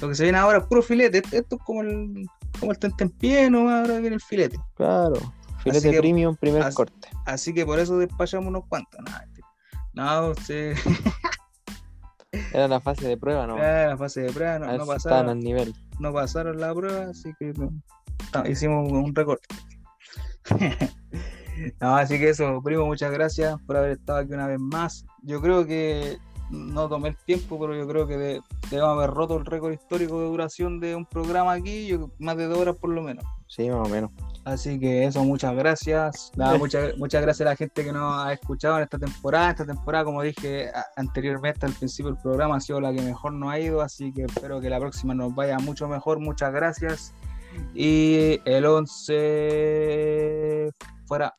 Lo 0.00 0.08
que 0.08 0.14
se 0.14 0.24
viene 0.24 0.38
ahora 0.38 0.58
es 0.58 0.64
puro 0.64 0.82
filete. 0.82 1.22
Esto 1.30 1.56
es 1.56 1.62
como 1.62 1.82
el, 1.82 2.26
como 2.58 2.72
el 2.72 2.78
tentempié, 2.78 3.48
¿no? 3.50 3.70
Ahora 3.70 3.98
viene 3.98 4.16
el 4.16 4.20
filete. 4.20 4.58
Claro, 4.74 5.14
filete 5.62 5.96
premium, 5.98 6.34
primer 6.36 6.72
corte. 6.74 7.08
Así 7.24 7.54
que 7.54 7.64
por 7.64 7.78
eso 7.78 7.98
despachamos 7.98 8.48
unos 8.48 8.64
cuantos. 8.68 9.00
No, 9.94 10.28
no 10.28 10.34
sí. 10.34 10.72
Era 12.52 12.68
la 12.68 12.80
fase 12.80 13.06
de 13.06 13.16
prueba, 13.16 13.46
¿no? 13.46 13.58
Era 13.58 13.88
la 13.88 13.96
fase 13.96 14.22
de 14.22 14.32
prueba, 14.32 14.58
no, 14.58 14.76
no 14.76 14.86
pasaron. 14.86 15.30
al 15.30 15.40
nivel. 15.40 15.74
No 15.98 16.12
pasaron 16.12 16.60
la 16.60 16.74
prueba, 16.74 17.10
así 17.10 17.32
que 17.38 17.52
hicimos 18.48 18.90
un 18.90 19.14
récord. 19.14 19.38
no, 21.80 21.96
así 21.96 22.18
que 22.18 22.30
eso, 22.30 22.60
primo, 22.62 22.86
muchas 22.86 23.12
gracias 23.12 23.60
por 23.66 23.76
haber 23.76 23.92
estado 23.92 24.20
aquí 24.20 24.32
una 24.32 24.46
vez 24.46 24.60
más. 24.60 25.04
Yo 25.22 25.40
creo 25.40 25.66
que 25.66 26.18
no 26.50 26.88
tomé 26.88 27.10
el 27.10 27.16
tiempo, 27.16 27.58
pero 27.58 27.74
yo 27.74 27.86
creo 27.86 28.06
que 28.06 28.40
debemos 28.70 28.96
haber 28.96 29.10
roto 29.10 29.36
el 29.36 29.46
récord 29.46 29.72
histórico 29.72 30.20
de 30.20 30.26
duración 30.26 30.80
de 30.80 30.96
un 30.96 31.06
programa 31.06 31.52
aquí, 31.52 31.96
más 32.18 32.36
de 32.36 32.46
dos 32.46 32.58
horas 32.58 32.76
por 32.76 32.90
lo 32.90 33.02
menos. 33.02 33.24
Sí, 33.46 33.68
más 33.70 33.86
o 33.86 33.90
menos. 33.90 34.10
Así 34.44 34.80
que 34.80 35.04
eso, 35.04 35.22
muchas 35.24 35.54
gracias. 35.54 36.32
muchas, 36.58 36.96
muchas 36.96 37.22
gracias 37.22 37.46
a 37.46 37.50
la 37.50 37.56
gente 37.56 37.84
que 37.84 37.92
nos 37.92 38.24
ha 38.24 38.32
escuchado 38.32 38.78
en 38.78 38.84
esta 38.84 38.98
temporada. 38.98 39.50
Esta 39.50 39.66
temporada, 39.66 40.04
como 40.04 40.22
dije 40.22 40.70
anteriormente 40.96 41.66
al 41.66 41.72
principio 41.72 42.12
del 42.12 42.20
programa, 42.22 42.56
ha 42.56 42.60
sido 42.60 42.80
la 42.80 42.92
que 42.92 43.02
mejor 43.02 43.32
nos 43.32 43.50
ha 43.50 43.60
ido, 43.60 43.80
así 43.80 44.12
que 44.12 44.22
espero 44.22 44.60
que 44.60 44.70
la 44.70 44.78
próxima 44.78 45.14
nos 45.14 45.34
vaya 45.34 45.58
mucho 45.58 45.88
mejor. 45.88 46.20
Muchas 46.20 46.52
gracias. 46.52 47.14
Y 47.74 48.40
el 48.44 48.66
11 48.66 50.70
fuera. 51.06 51.34